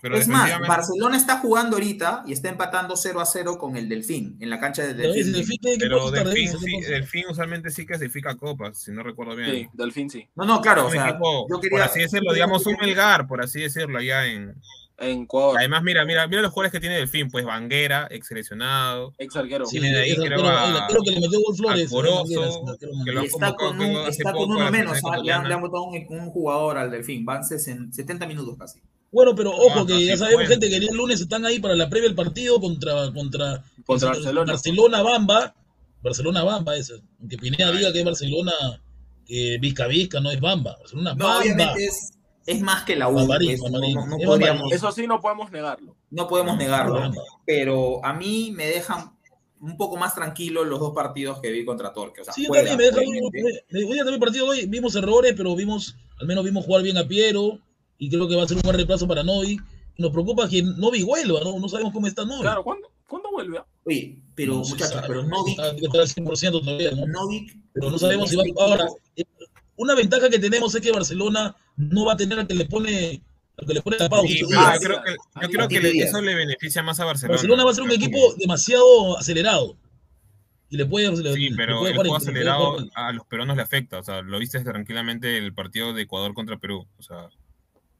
pero 0.00 0.16
es 0.16 0.26
más, 0.28 0.58
Barcelona 0.66 1.16
está 1.18 1.38
jugando 1.38 1.76
ahorita 1.76 2.24
y 2.26 2.32
está 2.32 2.48
empatando 2.48 2.96
0 2.96 3.20
a 3.20 3.26
0 3.26 3.58
con 3.58 3.76
el 3.76 3.88
Delfín, 3.90 4.38
en 4.40 4.48
la 4.48 4.58
cancha 4.58 4.82
del 4.86 4.96
Pero 4.96 5.12
Delfín. 5.12 5.32
Delfín 5.34 5.58
tiene 5.60 5.78
que 5.78 5.84
Pero 5.84 5.98
apostar 5.98 6.26
de 6.26 6.34
Delfín, 6.34 6.58
sí. 6.58 6.80
Delfín 6.90 7.24
usualmente 7.30 7.70
sí 7.70 7.84
clasifica 7.86 8.34
copas, 8.36 8.78
si 8.78 8.92
no 8.92 9.02
recuerdo 9.02 9.36
bien. 9.36 9.50
Sí, 9.50 9.68
Delfín 9.74 10.08
sí. 10.08 10.26
No, 10.34 10.46
no, 10.46 10.62
claro, 10.62 10.86
o 10.86 10.90
sea, 10.90 11.10
equipo, 11.10 11.46
yo 11.50 11.60
quería... 11.60 11.78
por 11.78 11.86
así 11.88 12.00
decirlo, 12.00 12.32
digamos 12.32 12.64
un 12.66 12.76
Melgar, 12.80 13.26
por 13.26 13.42
así 13.42 13.60
decirlo, 13.60 13.98
allá 13.98 14.26
en... 14.26 14.54
En 14.98 15.22
Ecuador. 15.22 15.56
Además, 15.58 15.82
mira, 15.82 16.04
mira, 16.04 16.26
mira 16.28 16.40
los 16.42 16.52
jugadores 16.52 16.70
que 16.72 16.78
tiene 16.80 16.96
Delfín, 16.96 17.28
pues 17.28 17.44
Vanguera, 17.44 18.06
ex 18.10 18.28
seleccionado, 18.28 19.12
Ex 19.18 19.34
arquero. 19.34 19.66
Sí, 19.66 19.80
Tiene 19.80 19.92
de 19.96 20.02
ahí, 20.02 20.14
creo, 20.16 20.46
a- 20.46 20.82
arquero 20.84 21.00
que 21.02 21.10
le 21.10 21.20
metió 21.20 21.40
gol 21.40 21.56
Flores. 21.56 21.90
Corozo, 21.90 22.76
que 23.04 23.12
lo 23.12 23.22
está 23.22 23.54
con, 23.54 23.76
creo, 23.76 24.02
un, 24.02 24.08
está 24.08 24.32
con 24.32 24.50
uno 24.52 24.70
menos, 24.70 24.98
le, 25.24 25.32
han, 25.32 25.48
le 25.48 25.54
han 25.54 25.60
botado 25.60 25.82
un, 25.84 25.96
un 26.08 26.30
jugador 26.30 26.78
al 26.78 26.90
Delfín, 26.92 27.24
van 27.24 27.42
60 27.44 27.92
70 27.94 28.26
minutos 28.26 28.56
casi. 28.58 28.80
Bueno, 29.10 29.34
pero 29.34 29.50
ojo, 29.52 29.80
Ah, 29.80 29.84
que 29.86 30.04
ya 30.06 30.16
sabemos, 30.16 30.34
bueno. 30.40 30.50
gente, 30.50 30.68
que 30.68 30.74
el 30.76 30.80
día 30.82 30.92
lunes 30.92 31.20
están 31.20 31.44
ahí 31.44 31.58
para 31.60 31.74
la 31.74 31.88
previa 31.88 32.08
del 32.08 32.16
partido 32.16 32.60
contra, 32.60 33.12
contra, 33.12 33.62
Contra 33.84 34.08
el- 34.10 34.14
Barcelona. 34.16 34.52
Barcelona 34.52 35.02
Bamba. 35.02 35.54
Barcelona 36.02 36.42
Bamba, 36.44 36.76
ese. 36.76 36.94
Aunque 37.20 37.36
Pineda 37.38 37.72
diga 37.72 37.92
que 37.92 38.00
es 38.00 38.04
Barcelona, 38.04 38.52
que 39.26 39.58
Vizca 39.60 39.86
Vizca, 39.86 40.20
no 40.20 40.30
es 40.30 40.40
Bamba. 40.40 40.76
Barcelona 40.78 41.14
No, 41.14 41.24
Bamba. 41.26 41.40
obviamente 41.40 41.84
es, 41.84 42.12
es 42.46 42.60
más 42.60 42.84
que 42.84 42.96
la 42.96 43.08
U, 43.08 43.12
no- 43.14 43.26
no, 43.26 44.06
no 44.06 44.16
Es 44.18 44.26
podríamos. 44.26 44.72
Eso 44.72 44.92
sí 44.92 45.06
no 45.06 45.20
podemos 45.20 45.50
negarlo. 45.50 45.96
no 46.10 46.28
podemos 46.28 46.56
negarlo, 46.56 47.10
pero 47.46 48.04
a 48.04 48.12
mí 48.12 48.52
me 48.54 48.66
dejan 48.66 49.12
un 49.60 49.76
poco 49.78 49.96
más 49.96 50.14
tranquilo 50.14 50.62
los 50.64 50.78
dos 50.78 50.92
partidos 50.94 51.40
que 51.40 51.50
vi 51.50 51.64
contra 51.64 51.92
Torque. 51.92 52.20
O 52.20 52.24
sea, 52.24 52.34
Sí, 52.34 52.44
juegan, 52.46 52.66
también 52.76 52.90
me 52.94 52.98
deja. 53.00 53.08
obviamente. 53.10 53.42
me- 53.42 53.80
me- 53.80 53.86
también 53.96 54.08
el 54.14 54.20
partido 54.20 54.46
hoy 54.48 54.66
vimos 54.66 54.94
errores, 54.94 55.32
pero 55.36 55.56
vimos, 55.56 55.96
al 56.20 56.26
menos 56.26 56.44
vimos 56.44 56.64
jugar 56.66 56.82
bien 56.82 56.98
a 56.98 57.06
Piero. 57.08 57.58
Y 57.96 58.10
creo 58.10 58.28
que 58.28 58.34
va 58.36 58.42
a 58.42 58.48
ser 58.48 58.56
un 58.56 58.62
buen 58.62 58.76
reemplazo 58.76 59.06
para 59.08 59.22
Novi. 59.22 59.56
Nos 59.96 60.10
preocupa 60.10 60.48
que 60.48 60.62
Novi 60.62 61.02
vuelva, 61.04 61.40
¿no? 61.44 61.58
No 61.58 61.68
sabemos 61.68 61.92
cómo 61.92 62.06
está 62.08 62.24
Novi. 62.24 62.42
Claro, 62.42 62.62
¿cuándo, 62.64 62.90
¿cuándo 63.08 63.30
vuelve? 63.30 63.62
Oye, 63.86 64.18
pero 64.34 64.54
No 64.54 64.58
muchachos, 64.58 64.88
sabe. 64.88 65.06
pero 65.06 65.22
Novik, 65.22 65.58
Está- 65.58 65.70
está 65.76 66.00
al 66.00 66.08
100% 66.08 66.60
todavía, 66.60 66.90
¿no? 66.90 67.06
Novik, 67.06 67.56
Pero 67.72 67.90
no 67.90 67.98
sabemos 67.98 68.28
si 68.30 68.36
va 68.36 68.42
este 68.44 68.62
ahora. 68.62 68.86
eh, 69.16 69.24
Una 69.76 69.94
ventaja 69.94 70.28
que 70.28 70.38
tenemos 70.38 70.74
es 70.74 70.80
que 70.82 70.92
Barcelona 70.92 71.56
no 71.76 72.04
va 72.06 72.12
a 72.12 72.16
tener 72.16 72.38
al 72.38 72.46
que 72.46 72.54
le 72.54 72.66
pone, 72.66 73.22
al 73.58 73.66
que 73.66 73.74
le 73.74 73.82
pone 73.82 73.96
pausa. 74.08 74.26
Sí, 74.28 74.42
ah, 74.56 74.76
yo 74.80 74.86
creo 74.88 75.02
que, 75.02 75.10
yo 75.42 75.48
creo 75.48 75.68
que 75.68 75.80
le- 75.80 75.98
eso 76.02 76.20
le 76.20 76.34
beneficia 76.34 76.82
más 76.82 77.00
a 77.00 77.04
Barcelona. 77.04 77.34
Barcelona 77.36 77.64
va 77.64 77.70
a 77.70 77.74
ser 77.74 77.84
un 77.84 77.92
equipo 77.92 78.34
demasiado 78.38 79.18
acelerado. 79.18 79.76
Y 80.70 80.76
le 80.76 80.86
puede. 80.86 81.10
le- 81.22 81.34
Sí, 81.34 81.50
le 81.50 81.56
pero 81.56 81.78
puede 81.78 81.92
el 81.92 81.96
juego 81.98 82.02
le 82.04 82.08
puede 82.08 82.16
acelerado 82.16 82.76
a 82.94 83.12
los 83.12 83.26
peruanos 83.26 83.56
le 83.56 83.62
afecta. 83.62 83.98
O 83.98 84.02
sea, 84.02 84.22
lo 84.22 84.38
viste 84.38 84.58
tranquilamente 84.60 85.36
el 85.38 85.52
partido 85.54 85.92
de 85.92 86.02
Ecuador 86.02 86.34
contra 86.34 86.56
Perú. 86.58 86.86
O 86.98 87.02
sea, 87.02 87.28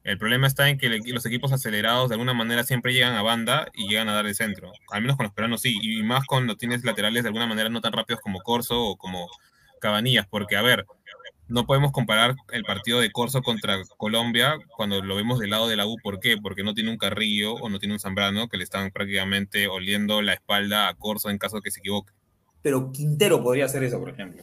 el 0.03 0.19
problema 0.19 0.47
está 0.47 0.69
en 0.69 0.79
que 0.79 0.89
los 0.89 1.25
equipos 1.27 1.53
acelerados 1.53 2.09
de 2.09 2.15
alguna 2.15 2.35
manera 2.35 2.65
siempre 2.65 2.93
llegan 2.93 3.15
a 3.15 3.23
banda 3.23 3.69
y 3.75 3.89
llegan 3.89 4.09
a 4.09 4.15
dar 4.15 4.27
el 4.27 4.35
centro. 4.35 4.73
Al 4.91 5.03
menos 5.03 5.17
con 5.17 5.25
los 5.25 5.33
peruanos 5.33 5.61
sí. 5.61 5.79
Y 5.83 6.03
más 6.03 6.27
cuando 6.27 6.57
tienes 6.57 6.85
laterales 6.85 7.23
de 7.23 7.29
alguna 7.29 7.47
manera 7.47 7.69
no 7.69 7.81
tan 7.81 7.93
rápidos 7.93 8.21
como 8.21 8.41
Corso 8.41 8.81
o 8.83 8.97
como 8.97 9.29
Cabanillas. 9.81 10.27
Porque, 10.29 10.57
a 10.57 10.63
ver, 10.63 10.85
no 11.49 11.67
podemos 11.67 11.93
comparar 11.93 12.35
el 12.53 12.65
partido 12.65 13.01
de 13.01 13.11
Corso 13.13 13.43
contra 13.43 13.79
Colombia 13.99 14.57
cuando 14.77 15.03
lo 15.03 15.15
vemos 15.17 15.39
del 15.39 15.51
lado 15.51 15.69
de 15.69 15.77
la 15.77 15.87
U. 15.87 15.97
¿Por 16.03 16.19
qué? 16.21 16.37
Porque 16.43 16.63
no 16.63 16.75
tiene 16.75 16.91
un 16.91 16.97
Carrillo 16.99 17.55
o 17.55 17.69
no 17.69 17.79
tiene 17.79 17.95
un 17.95 18.01
Zambrano 18.01 18.49
que 18.49 18.57
le 18.57 18.65
están 18.65 18.91
prácticamente 18.91 19.69
oliendo 19.69 20.23
la 20.23 20.33
espalda 20.33 20.89
a 20.89 20.95
Corso 20.95 21.29
en 21.31 21.39
caso 21.39 21.57
de 21.57 21.63
que 21.63 21.71
se 21.71 21.81
equivoque. 21.81 22.13
Pero 22.63 22.91
Quintero 22.93 23.43
podría 23.43 23.67
hacer 23.67 23.85
eso, 23.85 23.99
por 24.01 24.09
ejemplo. 24.11 24.43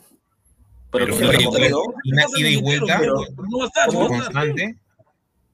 Pero 0.92 1.06
Pero 1.06 1.18
ida 1.18 1.34
y 1.34 1.38
Quintero- 1.38 1.78
vuelta- 1.78 2.02
una 2.06 2.24
ida 2.40 2.50
y 2.50 2.56
vuelta 2.62 2.98
pero 3.00 3.16
No 3.50 3.58
va 3.58 3.64
a 3.64 3.68
estar, 3.68 3.94
no 3.94 4.00
va 4.00 4.04
a 4.04 4.08
estar. 4.20 4.24
constante, 4.34 4.76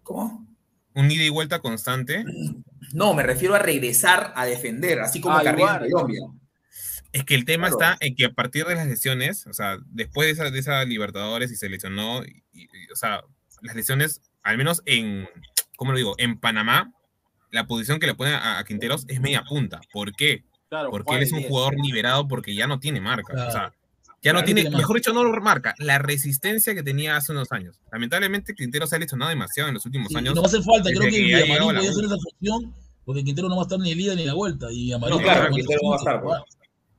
¿Cómo? 0.03 0.47
un 0.95 1.11
ida 1.11 1.23
y 1.23 1.29
vuelta 1.29 1.59
constante. 1.59 2.25
No, 2.93 3.13
me 3.13 3.21
refiero 3.23 3.53
a 3.55 3.59
regresar 3.59 4.33
a 4.35 4.45
defender, 4.45 4.99
así 4.99 5.21
como 5.21 5.37
Ah, 5.37 5.43
Carrillo 5.43 5.69
en 5.85 5.91
Colombia. 5.91 6.21
Es 7.18 7.24
que 7.26 7.36
el 7.36 7.45
tema 7.45 7.70
Claro. 7.70 7.93
está 7.93 8.05
en 8.05 8.15
que 8.15 8.26
a 8.26 8.32
partir 8.32 8.65
de 8.65 8.76
las 8.76 8.88
lesiones, 8.88 9.47
o 9.47 9.53
sea, 9.53 9.78
después 9.88 10.28
de 10.28 10.32
esa, 10.34 10.51
de 10.51 10.59
esa 10.59 10.84
Libertadores 10.86 11.51
y 11.51 11.55
se 11.55 11.70
lesionó, 11.70 12.24
y- 12.26 12.43
y- 12.53 12.68
o 12.91 12.95
sea, 12.95 13.22
las 13.61 13.76
lesiones, 13.76 14.22
al 14.43 14.57
menos 14.57 14.82
en, 14.86 15.28
¿cómo 15.76 15.91
lo 15.91 15.97
digo? 15.97 16.15
En 16.18 16.39
Panamá, 16.39 16.93
la 17.51 17.65
posición 17.65 17.99
que 17.99 18.07
le 18.07 18.13
ponen 18.15 18.34
a, 18.36 18.59
a 18.59 18.63
Quinteros 18.65 19.05
es 19.07 19.20
media 19.22 19.43
punta. 19.43 19.80
¿Por 19.91 20.13
qué? 20.13 20.43
Claro, 20.70 20.89
Porque 20.91 21.15
él 21.15 21.24
es 21.24 21.32
un 21.32 21.39
10. 21.39 21.49
jugador 21.49 21.76
liberado 21.82 22.28
porque 22.28 22.53
ya 22.53 22.68
no 22.68 22.80
tiene 22.80 22.99
marca. 22.99 23.47
O 23.47 23.51
sea, 23.51 23.74
ya 24.22 24.34
no 24.34 24.43
tiene, 24.43 24.70
mejor 24.70 24.97
dicho, 24.97 25.13
no 25.13 25.24
lo 25.24 25.39
marca, 25.41 25.74
la 25.78 25.97
resistencia 25.99 26.74
que 26.76 26.84
tenía 26.84 27.15
hace 27.15 27.32
unos 27.32 27.51
años. 27.53 27.80
Lamentablemente, 27.91 28.53
Quinteros 28.53 28.89
se 28.89 28.97
ha 28.97 28.99
lesionado 28.99 29.30
demasiado 29.30 29.70
en 29.70 29.76
los 29.76 29.86
últimos 29.86 30.09
Sí, 30.09 30.18
años. 30.18 30.36
no 30.36 30.41
va 30.41 30.47
a 30.47 30.49
hacer 30.49 30.61
falta, 30.63 30.89
creo 30.89 31.01
que 31.03 31.09
que 31.11 31.22
Villamarín 31.24 31.57
podía 31.76 31.89
hacer 31.89 32.05
esa 32.05 32.15
función, 32.18 32.74
porque 33.05 33.24
Quintero 33.24 33.47
no 33.47 33.55
va 33.55 33.61
a 33.61 33.65
estar 33.65 33.80
ni 33.80 33.91
el 33.91 33.99
ida 34.01 34.15
ni 34.15 34.26
la 34.26 34.34
vuelta. 34.34 34.68
Y 34.72 34.91
Amarín 34.91 35.18
No, 35.18 35.24
claro, 35.24 35.53
Quintero 35.55 35.80
no 35.84 35.89
va 35.89 35.95
a 35.95 35.99
estar, 35.99 36.22
jugar. 36.22 36.43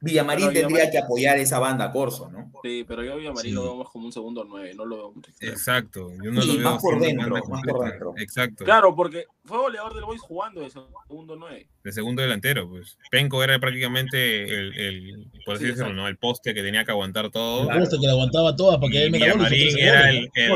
Villamarín 0.01 0.49
Pero 0.49 0.61
tendría 0.61 0.85
Villamarín- 0.87 0.91
que 0.93 0.99
apoyar 0.99 1.39
esa 1.39 1.59
banda 1.59 1.91
Corso, 1.91 2.31
¿no? 2.31 2.53
Sí, 2.63 2.85
pero 2.87 3.03
yo 3.03 3.15
a 3.15 3.17
Villamarín 3.17 3.51
Sí. 3.51 3.55
lo 3.55 3.63
veo 3.65 3.77
más 3.77 3.89
como 3.89 4.07
un 4.07 4.13
segundo 4.13 4.45
9, 4.45 4.73
no 4.77 4.85
lo 4.85 4.97
veo 4.97 5.13
mucho. 5.13 5.31
Exacto. 5.41 6.11
Yo 6.23 6.31
no 6.31 6.41
Sí, 6.41 6.49
lo 6.49 6.55
veo 6.59 6.71
más 6.71 6.83
por 6.83 7.01
dentro, 7.01 7.31
más 7.31 7.63
por 7.67 7.85
dentro. 7.91 8.15
Exacto. 8.17 8.65
Claro, 8.65 8.95
porque 8.95 9.25
fue 9.45 9.59
goleador 9.59 9.95
del 9.95 10.05
Boys 10.05 10.21
jugando 10.21 10.61
de 10.61 10.71
segundo 10.71 11.35
9. 11.37 11.69
de 11.83 11.93
segundo 11.93 12.23
delantero, 12.23 12.69
pues. 12.69 12.97
Penco 13.11 13.43
era 13.43 13.59
prácticamente 13.59 14.45
el, 14.45 14.79
el 14.79 15.27
por 15.45 15.55
así 15.57 15.65
Sí, 15.65 15.71
decirlo. 15.73 16.07
El 16.07 16.17
poste 16.19 16.53
que 16.55 16.63
tenía 16.63 16.85
que 16.85 16.91
aguantar 16.91 17.31
todo. 17.31 17.69
Me 17.69 17.81
gusta 17.81 17.97
que 18.01 18.07
la 18.07 18.13
aguantaba 18.13 18.55
toda 18.55 18.79
para 18.79 18.93
que 18.93 19.05
él. 19.05 19.11
Villamarín 19.13 19.41
era 19.41 19.49
13 19.49 20.11
el, 20.11 20.17
el, 20.17 20.31
el- 20.35 20.51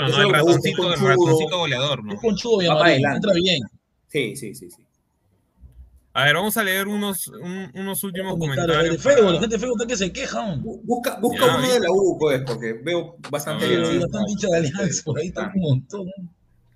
¿ah? 0.00 0.22
El 0.22 0.30
ratoncito, 0.30 0.92
el 0.94 1.50
goleador, 1.50 2.04
¿no? 2.04 2.14
Es 2.14 2.20
conchudo, 2.20 2.56
para 2.58 2.62
Villamarín, 2.68 3.06
adelante. 3.06 3.16
entra 3.28 3.32
bien. 3.34 3.60
Sí, 4.08 4.36
sí, 4.36 4.54
sí, 4.54 4.70
sí. 4.70 4.81
A 6.14 6.24
ver, 6.24 6.34
vamos 6.34 6.56
a 6.58 6.62
leer 6.62 6.88
unos, 6.88 7.28
un- 7.28 7.70
unos 7.74 8.04
últimos 8.04 8.36
Comentarios 8.38 8.82
de 8.82 8.98
feo, 8.98 9.16
para- 9.16 9.30
la 9.32 9.40
gente 9.40 9.58
feo 9.58 9.72
está 9.72 9.86
que 9.86 9.96
se 9.96 10.12
quejan. 10.12 10.62
Bu- 10.62 10.80
Busca, 10.84 11.18
busca 11.18 11.46
Ya, 11.46 11.72
de 11.72 11.80
la 11.80 11.86
U, 11.90 12.18
pues, 12.18 12.42
porque 12.46 12.74
veo 12.84 13.16
bastante 13.30 13.64
A 13.64 13.68
ver, 13.68 13.78
Sí, 13.78 13.82
a 13.84 13.88
ver. 13.88 13.88
alianza. 13.96 14.06
bastante 14.06 14.32
hincha 14.32 14.48
de 14.48 14.56
alianza, 14.58 15.02
por 15.04 15.18
ahí 15.18 15.26
está 15.28 15.52
un 15.54 15.60
montón. 15.62 16.06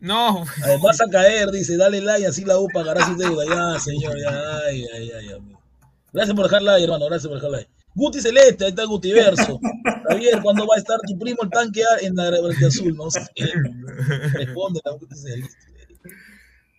No, 0.01 0.45
ver, 0.67 0.79
vas 0.83 1.01
a 1.01 1.07
caer, 1.11 1.51
dice, 1.51 1.77
dale 1.77 2.01
like, 2.01 2.27
así 2.27 2.45
la 2.45 2.59
U 2.59 2.69
pagará 2.73 3.05
su 3.07 3.17
deuda. 3.17 3.45
Ya, 3.47 3.79
señor, 3.81 4.15
ya, 4.19 4.59
ay, 4.69 4.87
ay, 4.95 5.11
ay, 5.11 5.33
amigo. 5.33 5.61
Gracias 6.13 6.35
por 6.35 6.45
dejar 6.47 6.63
like, 6.63 6.85
hermano, 6.85 7.07
gracias 7.07 7.27
por 7.29 7.37
dejar 7.37 7.51
like. 7.51 7.71
Guti 7.95 8.21
Celeste, 8.21 8.65
ahí 8.65 8.71
está 8.71 8.85
Guti 8.85 9.13
Verso. 9.13 9.59
Javier, 10.09 10.41
¿cuándo 10.43 10.67
va 10.67 10.77
a 10.77 10.79
estar 10.79 10.99
tu 11.07 11.19
primo 11.19 11.43
el 11.43 11.51
tanque 11.51 11.83
A 11.83 11.99
en 12.07 12.15
la 12.15 12.31
Verde 12.31 12.67
Azul? 12.67 12.95
No 12.97 13.11
sé. 13.11 13.21
Responde 14.35 14.81
la 14.85 14.93
Guti 14.93 15.15
Celeste. 15.17 15.55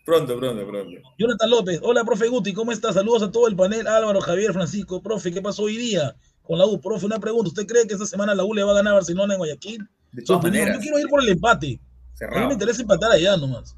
Pronto, 0.07 0.37
pronto, 0.39 0.65
pronto. 0.65 1.01
Jonathan 1.19 1.49
López, 1.49 1.79
hola, 1.83 2.05
profe 2.05 2.29
Guti, 2.29 2.53
¿cómo 2.53 2.71
estás? 2.71 2.95
Saludos 2.95 3.23
a 3.23 3.29
todo 3.29 3.45
el 3.49 3.57
panel. 3.57 3.85
Álvaro, 3.85 4.21
Javier, 4.21 4.53
Francisco, 4.53 5.01
profe, 5.03 5.33
¿qué 5.33 5.41
pasó 5.41 5.63
hoy 5.63 5.75
día 5.75 6.15
con 6.43 6.57
la 6.57 6.65
U? 6.65 6.79
Profe, 6.79 7.05
una 7.05 7.19
pregunta, 7.19 7.49
¿usted 7.49 7.67
cree 7.67 7.85
que 7.85 7.93
esta 7.95 8.05
semana 8.05 8.33
la 8.33 8.45
U 8.45 8.53
le 8.53 8.63
va 8.63 8.71
a 8.71 8.75
ganar 8.75 8.91
a 8.93 8.95
Barcelona 8.95 9.33
en 9.33 9.37
Guayaquil? 9.39 9.79
De 10.13 10.21
todas 10.23 10.27
Sorprendido, 10.37 10.63
maneras, 10.63 10.77
Yo 10.77 10.81
quiero 10.81 10.99
ir 10.99 11.07
por 11.09 11.21
el 11.21 11.27
empate. 11.27 11.81
A 12.21 12.39
mí 12.39 12.47
me 12.47 12.53
interesa 12.53 12.81
empatar 12.81 13.11
allá 13.11 13.35
nomás. 13.35 13.75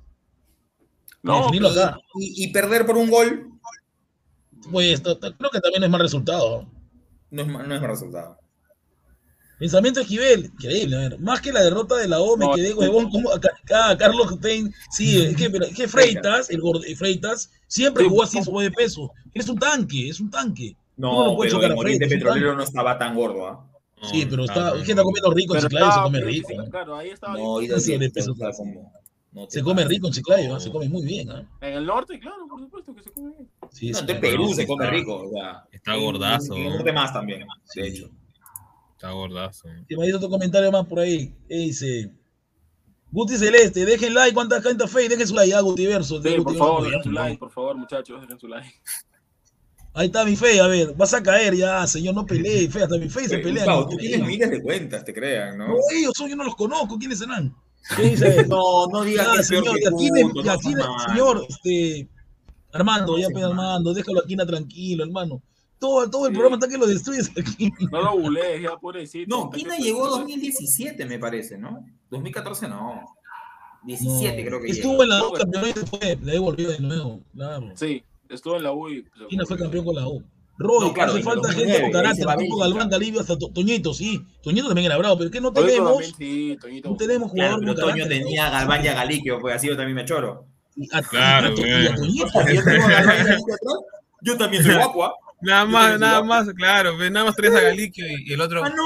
No, 1.23 1.49
Y, 1.51 1.65
acá. 1.65 1.97
y- 2.19 2.43
y 2.43 2.53
perder 2.53 2.85
por 2.85 2.95
un 2.95 3.09
gol 3.09 3.49
Pues 4.71 5.01
creo 5.01 5.49
que 5.51 5.59
también 5.61 5.83
es 5.83 5.89
más 5.89 5.99
resultado. 6.01 6.69
no 7.31 7.41
es, 7.41 7.47
no 7.47 7.59
es 7.59 7.81
mal 7.81 7.89
resultado. 7.89 8.37
Pensamiento 9.59 9.99
Esquivel, 9.99 10.45
increíble, 10.45 10.95
a 10.95 10.99
ver, 10.99 11.19
más 11.19 11.41
que 11.41 11.51
la 11.51 11.61
derrota 11.61 11.95
de 11.97 12.07
la 12.07 12.21
O, 12.21 12.37
me 12.37 12.45
No, 12.45 12.53
quedé 12.53 12.73
huevón 12.73 13.09
como 13.09 13.29
Carlos 13.65 14.31
Stein, 14.37 14.73
sí, 14.89 15.21
es 15.21 15.35
que, 15.35 15.49
pero, 15.49 15.65
es 15.65 15.75
que 15.75 15.87
Freitas, 15.87 16.49
el 16.49 16.61
gordo, 16.61 16.81
Freitas, 16.95 17.51
siempre 17.67 18.05
jugó 18.05 18.23
así 18.23 18.41
su 18.41 18.57
de 18.57 18.71
peso, 18.71 19.11
es 19.33 19.49
un 19.49 19.59
tanque, 19.59 20.07
es 20.09 20.19
un 20.21 20.29
tanque. 20.31 20.75
No, 20.95 21.11
No, 21.11 21.25
no 21.31 21.35
puede 21.35 21.49
pero 21.49 21.57
chocar 21.59 21.71
el 21.71 21.77
a 21.77 21.79
Oriente 21.81 22.07
Freitas, 22.07 22.25
Petrolero 22.29 22.55
no 22.55 22.63
estaba 22.63 22.97
tan 22.97 23.13
gordo, 23.15 23.47
¿ah? 23.47 23.65
Sí, 24.09 24.25
pero 24.29 24.43
está, 24.45 24.53
claro, 24.53 24.75
es 24.77 24.83
que 24.85 24.91
está 24.91 25.03
comiendo 25.03 25.31
rico 25.31 25.55
en 25.55 25.61
Chiclayo, 25.61 25.91
se 25.91 26.01
come 26.01 26.21
rico, 26.21 26.49
¿no? 26.55 26.69
Claro, 26.69 26.95
ahí 26.95 27.09
estaba. 27.09 27.33
No, 27.37 27.57
bien. 27.57 27.69
y 27.71 27.73
de 27.73 27.79
Sí, 27.81 27.97
de 27.97 28.09
peso, 28.09 28.33
sea, 28.33 28.51
como- 28.53 28.93
no 29.33 29.45
Se 29.49 29.61
come 29.61 29.83
rico 29.83 30.07
en 30.07 30.13
Chiclayo, 30.13 30.55
¿ah? 30.55 30.59
se 30.61 30.71
come 30.71 30.87
muy 30.87 31.05
bien, 31.05 31.29
¿ah? 31.31 31.45
En 31.59 31.73
el 31.73 31.85
norte, 31.85 32.17
claro, 32.17 32.47
por 32.49 32.61
supuesto 32.61 32.95
que 32.95 33.03
se 33.03 33.11
come 33.11 33.31
bien. 33.35 33.49
Sí, 33.73 33.91
No, 33.91 33.97
sí, 33.99 34.05
en. 34.07 34.21
Perú 34.21 34.45
se 34.53 34.61
está- 34.61 34.67
come 34.67 34.89
rico, 34.89 35.17
o 35.27 35.29
sea. 35.33 35.65
está 35.69 35.95
gordazo, 35.97 36.55
En 36.55 36.61
el 36.61 36.69
¿no? 36.69 36.75
norte 36.75 36.93
más 36.93 37.11
también, 37.11 37.45
de 37.75 37.87
hecho. 37.87 38.09
Está 38.99 39.11
gordazo. 39.11 39.69
Y 39.87 39.95
me 39.95 40.05
dice 40.07 40.17
otro 40.17 40.29
comentario 40.29 40.69
más 40.73 40.85
por 40.85 40.99
ahí. 40.99 41.33
dice: 41.47 42.11
Guti 43.11 43.37
Celeste, 43.37 43.85
dejen 43.85 44.13
like, 44.13 44.33
cuánta 44.33 44.61
gente 44.61 44.85
fe 44.89 45.05
y 45.05 45.07
dejen 45.07 45.25
su 45.25 45.33
like, 45.35 45.53
ah, 45.53 45.61
Gutiverso. 45.61 46.21
Sí, 46.21 46.29
por 46.43 46.51
no, 46.51 46.59
favor, 46.59 46.81
no, 46.81 46.85
dejen 46.89 47.03
su 47.03 47.11
no. 47.11 47.21
like, 47.23 47.37
por 47.37 47.49
favor, 47.49 47.77
muchachos, 47.77 48.19
dejen 48.21 48.37
su 48.37 48.47
like. 48.49 48.67
Ahí 49.93 50.07
está 50.07 50.25
mi 50.25 50.35
fe, 50.35 50.59
a 50.59 50.67
ver, 50.67 50.93
vas 50.95 51.13
a 51.13 51.23
caer 51.23 51.55
ya, 51.55 51.87
señor, 51.87 52.13
no 52.13 52.25
pelee, 52.25 52.69
fe, 52.69 52.83
hasta 52.83 52.97
mi 52.97 53.07
fe 53.09 53.27
se 53.29 53.37
pelea. 53.39 53.65
No 53.65 53.87
tú 53.87 53.95
tienes 53.95 54.21
miles 54.27 54.51
de 54.51 54.61
cuentas, 54.61 55.03
te 55.05 55.13
crean, 55.13 55.57
¿no? 55.57 55.69
No, 55.69 55.75
ellos 55.97 56.11
son, 56.15 56.29
yo 56.29 56.35
no 56.35 56.43
los 56.43 56.55
conozco, 56.55 56.97
¿quiénes 56.99 57.19
serán? 57.19 57.55
¿Qué 57.95 58.03
dice? 58.03 58.45
No, 58.47 58.85
no 58.87 59.01
digas 59.03 59.25
Ya, 59.27 59.33
que 59.33 59.39
es 59.39 59.47
peor 59.49 59.63
señor, 59.63 59.75
que 59.77 59.83
y 59.83 59.87
aquí, 59.87 60.07
tú, 60.09 60.13
le- 60.13 60.23
no 60.25 60.43
y 60.43 60.49
aquí 60.49 60.61
seas 60.63 60.75
le- 60.75 60.83
malo. 60.83 61.03
señor, 61.09 61.45
este, 61.47 62.07
Armando, 62.73 63.13
No 63.13 63.17
ya 63.17 63.27
pues 63.29 63.43
malo. 63.43 63.47
Armando, 63.47 63.93
déjalo 63.93 64.19
aquí 64.23 64.35
na, 64.35 64.45
tranquilo, 64.45 65.03
hermano. 65.05 65.41
Todo, 65.79 66.09
todo 66.09 66.25
el 66.27 66.33
Sí. 66.33 66.37
programa 66.37 66.57
está 66.57 66.67
que 66.67 66.77
lo 66.77 66.85
destruyes 66.87 67.31
aquí. 67.37 67.71
No 67.91 68.01
lo 68.01 68.17
bulees, 68.17 68.61
ya, 68.61 68.75
pobrecito. 68.77 69.35
No, 69.35 69.49
que- 69.49 69.63
llegó 69.81 70.07
2017, 70.09 71.05
me 71.05 71.17
parece, 71.19 71.57
¿no? 71.57 71.85
2014 72.09 72.67
no. 72.67 73.01
17 73.83 74.45
creo 74.45 74.61
que 74.61 74.67
Estuvo 74.71 74.91
llegó. 74.91 75.03
en 75.03 75.09
la 75.09 75.25
U 75.27 75.31
campeón 75.31 75.63
y 75.69 75.73
después 75.73 76.21
le 76.21 76.31
devolvió 76.33 76.69
de 76.69 76.79
nuevo, 76.79 77.21
claro. 77.33 77.71
Sí, 77.75 78.03
estuvo 78.27 78.57
en 78.57 78.63
la 78.63 78.73
U 78.73 78.89
y. 78.89 79.05
China 79.29 79.43
fue 79.47 79.57
campeón 79.57 79.85
con 79.85 79.95
la 79.95 80.05
U. 80.07 80.21
Roy, 80.57 80.87
No, 80.87 80.93
claro, 80.93 81.13
hace 81.13 81.23
falta 81.23 81.47
2009, 81.47 81.71
gente 81.71 81.81
con 81.83 81.91
carácter, 82.01 82.25
se 82.27 82.35
Bélgica. 82.35 82.55
Galván, 82.59 82.89
Calibio, 82.89 83.21
hasta 83.21 83.37
To- 83.37 83.49
Toñito, 83.53 83.93
sí. 83.93 84.21
Toñito 84.43 84.67
también 84.67 84.87
era 84.87 84.97
bravo, 84.97 85.15
pero 85.15 85.27
es 85.27 85.31
que 85.31 85.39
no 85.39 85.53
Toñito 85.53 85.71
tenemos, 85.71 85.91
también, 85.93 86.15
sí, 86.17 86.57
Toñito. 86.59 86.89
no 86.89 86.95
tenemos 86.97 87.31
Claro, 87.31 87.55
jugador 87.55 87.59
pero 87.61 87.73
con 87.75 87.81
Toño 87.81 88.03
carácter. 88.03 88.19
tenía 88.23 88.47
a 88.47 88.49
Galván 88.49 88.83
y 88.83 88.87
a 88.89 88.93
Galiquio, 88.93 89.39
pues 89.39 89.55
así 89.55 89.67
yo 89.67 89.77
también 89.77 89.95
me 89.95 90.03
choro. 90.03 90.45
Y 90.75 90.85
a- 90.93 91.01
Claro, 91.01 91.53
y 91.57 91.87
a 91.87 91.91
a 91.91 91.95
Toñito, 91.95 92.25
yo 92.53 92.63
tengo 92.65 92.83
a 92.85 92.89
Galván 92.89 93.15
y 93.17 93.21
a 93.21 93.23
Galiquio 93.23 93.53
atrás, 93.55 93.79
yo 94.21 94.37
también 94.37 94.63
soy 94.65 94.75
guapo, 94.75 95.05
¿ah? 95.05 95.13
Nada 95.41 95.65
más, 95.65 95.99
nada 95.99 96.23
más, 96.23 96.47
claro, 96.53 96.97
nada 97.09 97.25
más 97.25 97.35
tres 97.35 97.53
a 97.55 97.61
Galiquio 97.61 98.05
y, 98.07 98.29
y 98.29 98.33
el 98.33 98.41
otro. 98.41 98.63
Ah, 98.63 98.69
no. 98.69 98.85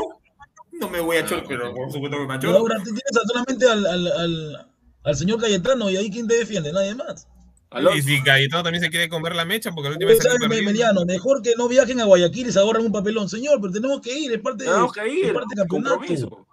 No 0.80 0.90
me 0.90 1.00
voy 1.00 1.18
a 1.18 1.22
Ah, 1.22 1.44
pero 1.48 1.70
ok. 1.70 1.76
por 1.76 1.92
supuesto 1.92 2.18
que 2.18 2.26
me 2.28 2.36
Y 2.36 2.40
choro. 2.40 2.58
ahora 2.58 2.78
tú 2.78 2.86
tienes 2.86 3.04
solamente 3.28 3.68
al, 3.70 3.86
al, 3.86 4.08
al, 4.08 4.68
al 5.04 5.16
señor 5.16 5.40
Cayetano 5.40 5.90
y 5.90 5.98
ahí 5.98 6.10
quién 6.10 6.28
te 6.28 6.36
defiende, 6.36 6.72
nadie 6.74 6.96
más. 6.96 7.28
Y 7.96 8.02
si 8.04 8.22
Cayetano 8.22 8.62
también 8.64 8.84
se 8.84 8.90
quiere 8.92 9.10
comer 9.10 9.36
la 9.36 9.46
mecha 9.46 9.72
porque 9.72 9.90
la 9.90 9.94
última 9.96 10.10
vez 10.10 10.20
¿Sabe, 10.20 10.34
salió 10.36 10.48
perdiendo. 10.48 10.72
Meliano? 10.72 11.06
Mejor 11.06 11.42
que 11.42 11.54
no 11.58 11.68
viajen 11.68 12.02
a 12.02 12.06
Guayaquil 12.06 12.48
y 12.48 12.52
se 12.52 12.60
ahorren 12.60 12.86
un 12.86 12.92
papelón. 12.92 13.28
Señor, 13.30 13.60
pero 13.62 13.74
tenemos 13.74 14.00
que 14.02 14.16
ir, 14.18 14.32
es 14.32 14.40
parte, 14.42 14.66
Tenemos 14.66 14.92
que 14.94 15.02
es 15.02 15.14
ir. 15.14 15.34
parte 15.34 15.56
del 15.56 15.68
campeonato. 15.68 15.96
Compromiso. 15.98 16.48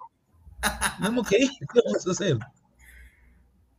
Tenemos 0.99 1.29
que 1.29 1.39
ir, 1.41 1.51
¿qué 1.73 1.81
vamos 1.85 2.07
a 2.07 2.11
hacer? 2.11 2.39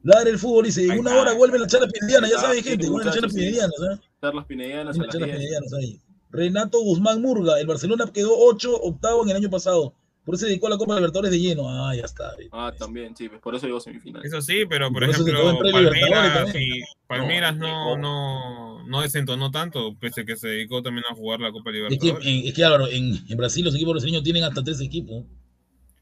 Ladre 0.04 0.32
el 0.32 0.40
fútbol 0.40 0.66
dice, 0.66 0.84
en 0.86 1.00
una 1.00 1.16
hora 1.16 1.34
vuelve 1.34 1.60
la 1.60 1.68
charla 1.68 1.88
pinediana, 1.88 2.28
ya 2.28 2.40
saben 2.40 2.64
gente, 2.64 2.90
vuelve 2.90 3.06
la 3.06 3.12
charla 3.12 3.28
muchachos, 3.28 3.34
sí. 3.34 3.40
pinediana, 3.40 3.72
¿sabes? 3.78 4.00
Charlas 4.20 4.46
Pinedianas 4.46 4.96
a 4.96 4.98
Una 4.98 5.06
las 5.06 5.14
charla 5.14 5.28
10. 5.28 5.38
pinedianas 5.38 5.74
ahí. 5.74 6.00
Renato 6.32 6.80
Guzmán 6.82 7.22
Murga, 7.22 7.60
el 7.60 7.68
Barcelona 7.68 8.10
quedó 8.14 8.32
8 8.38 8.76
octavo 8.82 9.24
en 9.24 9.30
el 9.32 9.36
año 9.38 9.50
pasado. 9.50 9.94
Por 10.24 10.36
eso 10.36 10.42
se 10.46 10.50
dedicó 10.50 10.68
a 10.68 10.70
la 10.70 10.78
Copa 10.78 10.96
Libertadores 10.96 11.32
de 11.32 11.40
lleno. 11.40 11.64
Ah, 11.68 11.96
ya 11.96 12.04
está. 12.04 12.34
Ah, 12.52 12.72
también, 12.78 13.16
sí, 13.16 13.28
pues 13.28 13.42
por 13.42 13.56
eso 13.56 13.66
llegó 13.66 13.80
a 13.80 13.82
semifinal. 13.82 14.24
Eso 14.24 14.40
sí, 14.42 14.66
pero 14.70 14.92
por 14.92 15.04
ejemplo, 15.04 15.58
Palmeiras, 15.60 16.56
y 16.56 16.82
Palmeiras 17.08 17.58
no, 17.58 17.98
No, 17.98 17.98
no, 17.98 18.88
no 18.88 19.02
desentonó 19.02 19.50
tanto, 19.50 19.96
pese 20.00 20.22
a 20.22 20.26
que 20.26 20.36
se 20.38 20.48
dedicó 20.48 20.84
también 20.84 21.06
a 21.10 21.16
jugar 21.16 21.40
la 21.40 21.52
Copa 21.52 21.72
Es 21.72 21.74
que, 21.74 21.80
Libertadores. 22.06 22.28
en, 22.28 22.48
es 22.48 22.54
que 22.54 22.64
Álvaro, 22.64 22.88
en, 22.88 23.20
en 23.28 23.38
Brasil 23.38 23.66
los 23.66 23.74
equipos 23.74 23.94
brasileños 23.94 24.24
tienen 24.24 24.44
hasta 24.44 24.64
tres 24.64 24.80
equipos. 24.80 25.26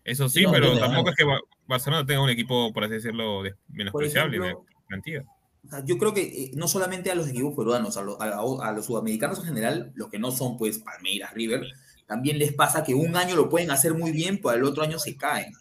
Eso 0.04 0.28
sí, 0.28 0.44
no, 0.44 0.52
pero 0.52 0.78
tampoco 0.78 1.12
es 1.12 1.16
que 1.16 1.24
Ba- 1.24 1.40
Barcelona 1.68 2.06
tenga 2.06 2.22
un 2.22 2.30
equipo, 2.30 2.74
por 2.74 2.84
así 2.84 2.96
decirlo, 2.96 3.44
de- 3.44 3.54
menospreciable 3.70 4.40
de 4.40 4.56
plantilla. 4.88 5.24
O 5.66 5.70
sea, 5.70 5.84
yo 5.86 5.98
creo 5.98 6.14
que 6.14 6.22
eh, 6.22 6.52
no 6.56 6.68
solamente 6.68 7.12
a 7.12 7.16
los 7.16 7.28
equipos 7.28 7.54
peruanos, 7.56 7.98
a, 7.98 8.02
lo- 8.02 8.22
a- 8.22 8.68
a 8.68 8.72
los 8.72 8.86
sudamericanos 8.86 9.40
en 9.40 9.46
general, 9.46 9.92
los 9.96 10.10
que 10.10 10.18
no 10.20 10.32
son 10.32 10.58
pues 10.58 10.80
Palmeiras, 10.80 11.34
River, 11.34 11.64
también 12.08 12.40
les 12.40 12.54
pasa 12.54 12.84
que 12.84 12.96
un 12.96 13.16
año 13.16 13.36
lo 13.36 13.50
pueden 13.50 13.70
hacer 13.72 13.94
muy 13.94 14.12
bien, 14.12 14.38
pero 14.38 14.50
al 14.52 14.64
otro 14.64 14.84
año 14.84 14.98
se 14.98 15.16
caen. 15.16 15.54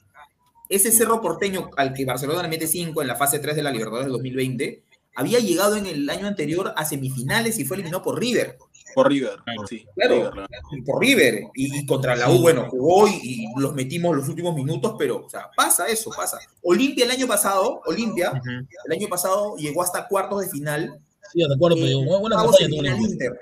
Ese 0.68 0.92
Cerro 0.92 1.20
Porteño 1.20 1.70
al 1.76 1.94
que 1.94 2.04
Barcelona 2.04 2.42
le 2.42 2.48
mete 2.48 2.66
5 2.66 3.00
en 3.02 3.08
la 3.08 3.16
fase 3.16 3.38
3 3.38 3.56
de 3.56 3.62
la 3.62 3.70
Libertadores 3.70 4.06
del 4.06 4.12
2020, 4.12 4.82
había 5.18 5.40
llegado 5.40 5.76
en 5.76 5.86
el 5.86 6.08
año 6.08 6.26
anterior 6.26 6.72
a 6.76 6.84
semifinales 6.84 7.58
y 7.58 7.64
fue 7.64 7.76
eliminado 7.76 8.02
por 8.02 8.18
River. 8.18 8.56
Por 8.94 9.08
River, 9.08 9.36
Claro. 9.44 9.66
sí. 9.66 9.84
Claro. 9.94 10.14
River, 10.14 10.30
claro. 10.32 10.48
Por 10.86 11.00
River. 11.00 11.42
Y, 11.54 11.78
y 11.80 11.86
contra 11.86 12.16
la 12.16 12.30
U, 12.30 12.40
bueno, 12.40 12.68
jugó 12.70 13.06
y, 13.08 13.20
y 13.22 13.46
los 13.56 13.74
metimos 13.74 14.16
los 14.16 14.28
últimos 14.28 14.54
minutos, 14.54 14.94
pero, 14.98 15.24
o 15.26 15.28
sea, 15.28 15.50
pasa 15.56 15.86
eso, 15.88 16.10
pasa. 16.16 16.38
Olimpia 16.62 17.04
el 17.04 17.10
año 17.10 17.26
pasado, 17.26 17.82
Olimpia, 17.86 18.40
el 18.86 18.92
año 18.92 19.08
pasado 19.08 19.56
llegó 19.56 19.82
hasta 19.82 20.06
cuartos 20.08 20.40
de 20.42 20.48
final 20.48 20.98
Sí, 21.32 21.40
de 21.46 21.54
acuerdo, 21.54 21.76
en 21.76 21.84
pero 21.84 22.20
buena, 22.20 22.42
buena 22.42 22.96
Inter. 22.96 23.38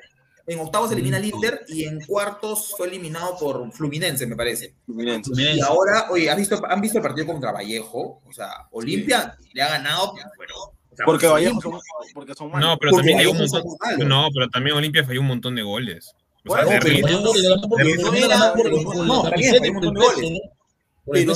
En 0.48 0.60
octavos 0.60 0.90
elimina 0.92 1.16
al 1.16 1.24
Inter 1.24 1.60
y 1.68 1.84
en 1.84 2.00
cuartos 2.04 2.74
fue 2.76 2.86
eliminado 2.88 3.36
por 3.38 3.72
Fluminense, 3.72 4.26
me 4.26 4.36
parece. 4.36 4.74
Fluminense. 4.84 5.30
Y 5.34 5.60
ahora, 5.60 6.06
oye, 6.10 6.30
¿has 6.30 6.36
visto, 6.36 6.60
¿han 6.68 6.80
visto 6.80 6.98
el 6.98 7.02
partido 7.02 7.26
contra 7.26 7.52
Vallejo? 7.52 8.22
O 8.24 8.32
sea, 8.32 8.66
Olimpia 8.72 9.36
le 9.52 9.62
ha 9.62 9.68
ganado, 9.68 10.14
pero... 10.38 10.54
Porque 11.04 11.26
Vallejo 11.26 11.60
son, 11.60 11.72
porque 12.14 12.34
son 12.34 12.50
malos. 12.50 12.68
No, 12.70 12.78
pero 12.78 12.92
Porque 12.92 13.10
también 13.10 13.18
llegó 13.18 13.32
un 13.32 13.38
montón. 13.38 14.08
No, 14.08 14.28
pero 14.32 14.48
también 14.48 14.76
Olimpia 14.76 15.04
falló 15.04 15.20
un 15.20 15.26
montón 15.26 15.54
de 15.54 15.62
goles. 15.62 16.14
O 16.48 16.54
sea, 16.54 16.64
Bueno, 16.64 16.80
pero 16.82 17.08
no- 17.08 17.32
pero 17.72 17.88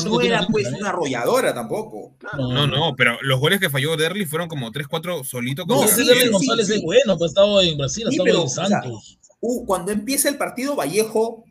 no 0.00 0.20
era- 0.20 0.46
pues 0.50 0.66
una 0.72 0.88
arrolladora 0.88 1.54
tampoco. 1.54 2.14
Claro. 2.18 2.48
No, 2.48 2.66
no, 2.66 2.94
pero 2.96 3.18
los 3.22 3.38
goles 3.38 3.60
que 3.60 3.70
falló 3.70 3.96
Derli 3.96 4.26
fueron 4.26 4.48
como 4.48 4.72
3-4 4.72 5.22
solitos 5.24 5.66
No, 5.66 5.84
ese 5.84 6.04
sí, 6.04 6.28
González 6.28 6.68
es 6.70 6.82
bueno, 6.82 7.16
pues 7.16 7.30
ha 7.30 7.32
estado 7.32 7.60
en 7.62 7.78
Brasil, 7.78 8.06
ha 8.08 8.10
estado 8.10 8.42
en 8.42 8.48
Santos. 8.48 9.18
Cuando 9.66 9.92
empieza 9.92 10.28
el 10.28 10.36
partido, 10.36 10.74
Vallejo, 10.76 11.44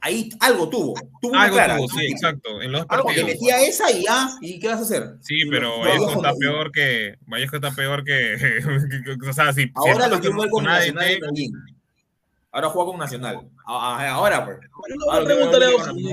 ahí 0.00 0.28
algo 0.40 0.68
tuvo. 0.68 0.94
Tuvo 1.20 1.34
Algo 1.34 1.54
clara. 1.56 1.76
tuvo, 1.76 1.88
sí, 1.88 2.06
exacto. 2.06 2.60
En 2.62 2.72
los 2.72 2.84
Algo 2.88 3.08
que 3.08 3.24
metía 3.24 3.60
esa 3.62 3.90
y 3.90 4.04
ya, 4.04 4.28
¿y 4.40 4.58
qué 4.58 4.68
vas 4.68 4.78
a 4.78 4.82
hacer? 4.82 5.14
Sí, 5.22 5.40
pero 5.50 5.76
los- 5.84 5.86
Vallejo 5.86 6.12
está 6.22 6.34
peor 6.34 6.72
que. 6.72 7.14
Vallejo 7.26 7.56
está 7.56 7.70
peor 7.72 8.04
que. 8.04 8.36
que- 8.38 9.28
o 9.28 9.32
sea, 9.32 9.52
si. 9.52 9.62
si 9.62 9.70
Ahora 9.74 10.08
no 10.08 10.16
lo 10.18 10.36
ver 10.38 10.50
con 10.50 10.64
Nacional 10.64 11.08
de 11.08 11.20
Medellín. 11.20 11.52
Ahora 12.50 12.70
juega 12.70 12.90
con 12.90 12.98
Nacional. 12.98 13.48
Ahora, 13.66 14.44
pues. 14.44 14.58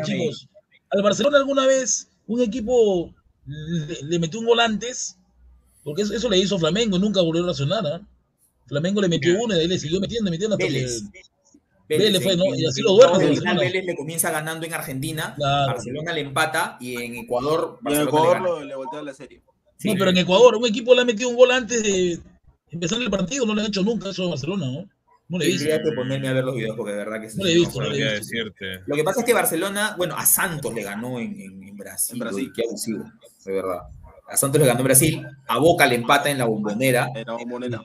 Chicos. 0.06 0.48
¿Al 0.92 1.02
Barcelona 1.02 1.38
alguna 1.38 1.66
vez 1.66 2.10
un 2.28 2.42
equipo 2.42 3.14
le, 3.46 4.02
le 4.04 4.20
metió 4.20 4.40
un 4.40 4.46
gol 4.46 4.60
antes? 4.60 5.18
Porque 5.84 6.02
eso, 6.02 6.14
eso 6.14 6.30
le 6.30 6.38
hizo 6.38 6.58
Flamengo, 6.58 6.98
nunca 6.98 7.22
volvió 7.22 7.44
a 7.44 7.46
reaccionar. 7.46 7.86
¿ah? 7.86 8.02
Flamengo 8.68 9.02
le 9.02 9.08
metió 9.10 9.36
uno 9.40 9.54
y 9.54 9.58
de 9.58 9.62
ahí 9.64 9.68
le 9.68 9.78
siguió 9.80 10.00
metiendo, 10.00 10.30
metiendo 10.32 10.56
hasta 10.56 10.66
Vélez. 10.66 11.04
que... 11.14 11.22
Vélez 11.88 12.24
fue, 12.24 12.36
¿no? 12.36 12.46
en- 12.46 12.60
Y 12.60 12.66
así 12.66 12.80
en 12.82 12.86
lo 12.86 12.94
duerme 12.94 13.36
final. 13.36 13.58
Vélez 13.58 13.86
le 13.86 13.96
comienza 13.96 14.32
ganando 14.32 14.66
en 14.66 14.74
Argentina. 14.74 15.34
Claro. 15.36 15.74
Barcelona 15.74 16.14
le 16.14 16.22
empata 16.22 16.78
y 16.80 16.96
en 17.02 17.16
Ecuador. 17.16 17.80
En 17.86 18.02
Ecuador 18.02 18.60
le 18.60 18.66
le 18.66 18.76
voltea 18.76 19.02
la 19.02 19.14
serie. 19.14 19.42
Sí. 19.78 19.90
No, 19.90 19.96
pero 20.00 20.10
en 20.12 20.18
Ecuador, 20.18 20.56
un 20.56 20.66
equipo 20.66 20.96
le 20.96 21.02
ha 21.02 21.06
metido 21.06 21.30
un 21.30 21.36
gol 21.36 21.52
antes 21.52 21.84
de 21.84 22.20
empezar 22.72 23.02
el 23.02 23.10
partido, 23.10 23.46
no 23.46 23.54
le 23.54 23.62
han 23.62 23.68
hecho 23.68 23.84
nunca 23.84 24.10
eso 24.10 24.26
a 24.26 24.30
Barcelona, 24.30 24.66
¿no? 24.68 24.90
No 25.28 25.38
le 25.40 25.46
he 25.46 25.48
visto. 25.50 25.66
Tendría 25.66 25.84
que 25.84 25.96
ponerme 25.96 26.28
a 26.28 26.34
ver 26.34 26.44
los 26.44 26.56
videos 26.56 26.76
porque 26.78 26.92
de 26.92 26.98
verdad 27.00 27.20
que 27.22 27.30
sí. 27.30 27.38
No 27.40 27.44
le 27.46 27.52
he 27.52 27.56
visto, 27.56 27.82
no 27.82 27.90
le 27.90 27.98
he 28.16 28.20
visto. 28.20 28.36
Lo 28.86 28.96
que 28.96 29.04
pasa 29.04 29.20
es 29.22 29.26
que 29.26 29.34
Barcelona, 29.34 29.96
bueno, 29.98 30.16
a 30.16 30.26
Santos 30.26 30.74
le 30.74 30.84
ganó 30.84 31.20
en, 31.20 31.40
en- 31.40 31.64
en 31.64 31.76
Brasil. 31.78 32.14
En 32.16 32.20
Brasil. 32.20 32.52
Qué 32.56 32.64
abusivo, 32.68 33.04
de 33.46 33.52
verdad. 33.52 33.80
A 34.28 34.38
Santos 34.38 34.60
le 34.62 34.68
ganó 34.68 34.80
en 34.80 34.86
Brasil, 34.86 35.28
a 35.48 35.58
Boca 35.60 35.86
le 35.88 35.96
empata 35.96 36.30
en 36.32 36.38
la 36.40 36.46
bombonera. 36.46 37.10
Era 37.16 37.34
Monena. 37.46 37.84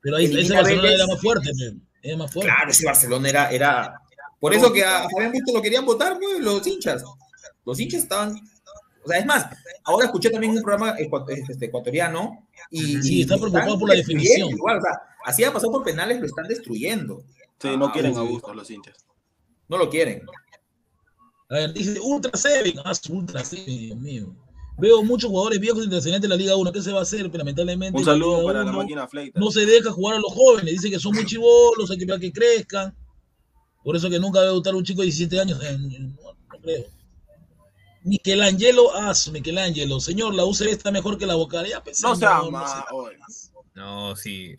Pero 0.00 0.16
ahí, 0.16 0.24
ese 0.26 0.54
Barcelona 0.54 0.82
Vélez. 0.82 0.98
era 1.00 1.06
más 1.08 1.20
fuerte, 1.20 1.50
pe. 1.58 1.74
Era 2.02 2.16
más 2.16 2.32
fuerte. 2.32 2.52
Claro, 2.52 2.70
ese 2.70 2.84
Barcelona 2.86 3.28
era. 3.28 3.50
era... 3.50 4.00
Por 4.38 4.54
eso 4.54 4.72
que 4.72 4.84
a 4.84 5.08
Fabián 5.08 5.32
Busto 5.32 5.52
lo 5.54 5.62
querían 5.62 5.84
votar, 5.86 6.18
pues, 6.18 6.40
los 6.40 6.66
hinchas. 6.66 7.02
Los 7.64 7.80
hinchas 7.80 8.02
estaban. 8.02 8.36
O 9.04 9.08
sea, 9.08 9.18
es 9.18 9.26
más, 9.26 9.46
ahora 9.84 10.06
escuché 10.06 10.30
también 10.30 10.52
un 10.52 10.62
programa 10.62 10.96
este, 10.98 11.66
ecuatoriano 11.66 12.46
y. 12.70 13.02
Sí, 13.02 13.22
están 13.22 13.38
preocupados 13.38 13.78
por 13.78 13.88
la 13.88 13.94
definición. 13.94 14.50
Igual, 14.50 14.78
o 14.78 14.80
sea, 14.80 15.00
así 15.24 15.44
ha 15.44 15.52
pasado 15.52 15.72
por 15.72 15.84
penales, 15.84 16.20
lo 16.20 16.26
están 16.26 16.46
destruyendo. 16.48 17.22
Sí, 17.60 17.76
no 17.76 17.86
Ah, 17.86 17.92
quieren 17.92 18.16
a 18.16 18.20
gusto 18.20 18.52
los 18.52 18.70
hinchas. 18.70 19.06
No 19.68 19.78
lo 19.78 19.88
quieren. 19.88 20.22
A 21.48 21.54
ver, 21.54 21.72
dice 21.72 21.98
Ultra 22.00 22.36
Seven. 22.36 22.74
Ah, 22.84 22.92
Ultra 23.08 23.44
Seven, 23.44 23.66
Dios 23.66 23.98
mío. 23.98 24.34
Veo 24.78 25.02
muchos 25.02 25.30
jugadores 25.30 25.58
viejos 25.58 25.82
internacionales 25.84 26.22
de 26.22 26.28
la 26.28 26.36
Liga 26.36 26.54
1. 26.56 26.70
¿Qué 26.72 26.82
se 26.82 26.92
va 26.92 26.98
a 27.00 27.02
hacer? 27.02 27.22
Pero 27.30 27.38
lamentablemente. 27.38 27.98
Un 27.98 28.04
saludo 28.04 28.44
para 28.44 28.62
la 28.62 28.70
1 28.70 28.78
máquina 28.78 29.08
Fleita. 29.08 29.40
No 29.40 29.50
se 29.50 29.64
deja 29.64 29.90
jugar 29.90 30.16
a 30.16 30.18
los 30.20 30.32
jóvenes. 30.32 30.72
Dice 30.74 30.90
que 30.90 30.98
son 30.98 31.14
muy 31.14 31.24
chivolos, 31.24 31.90
hay 31.90 31.96
que 31.96 32.04
esperar 32.04 32.20
que 32.20 32.32
crezcan. 32.32 32.94
Por 33.82 33.96
eso 33.96 34.10
que 34.10 34.18
nunca 34.18 34.40
va 34.40 34.44
a 34.44 34.48
debutar 34.48 34.74
un 34.74 34.84
chico 34.84 35.00
de 35.00 35.06
17 35.06 35.40
años. 35.40 35.60
Eh, 35.62 35.78
No, 35.78 36.32
no 36.52 36.60
creo. 36.60 36.84
Michelangelo, 38.02 38.90
su 39.14 39.32
Michelangelo. 39.32 39.98
Señor, 40.00 40.34
la 40.34 40.44
UCB 40.44 40.68
está 40.68 40.90
mejor 40.90 41.18
que 41.18 41.26
la 41.26 41.34
Boca. 41.34 41.66
Ya, 41.66 41.82
pues, 41.82 42.00
No 42.02 42.14
sea 42.14 42.38
no 42.38 42.50
más. 42.50 42.70
sea- 42.70 42.84
oye. 42.92 43.16
No, 43.74 44.14
sí. 44.16 44.54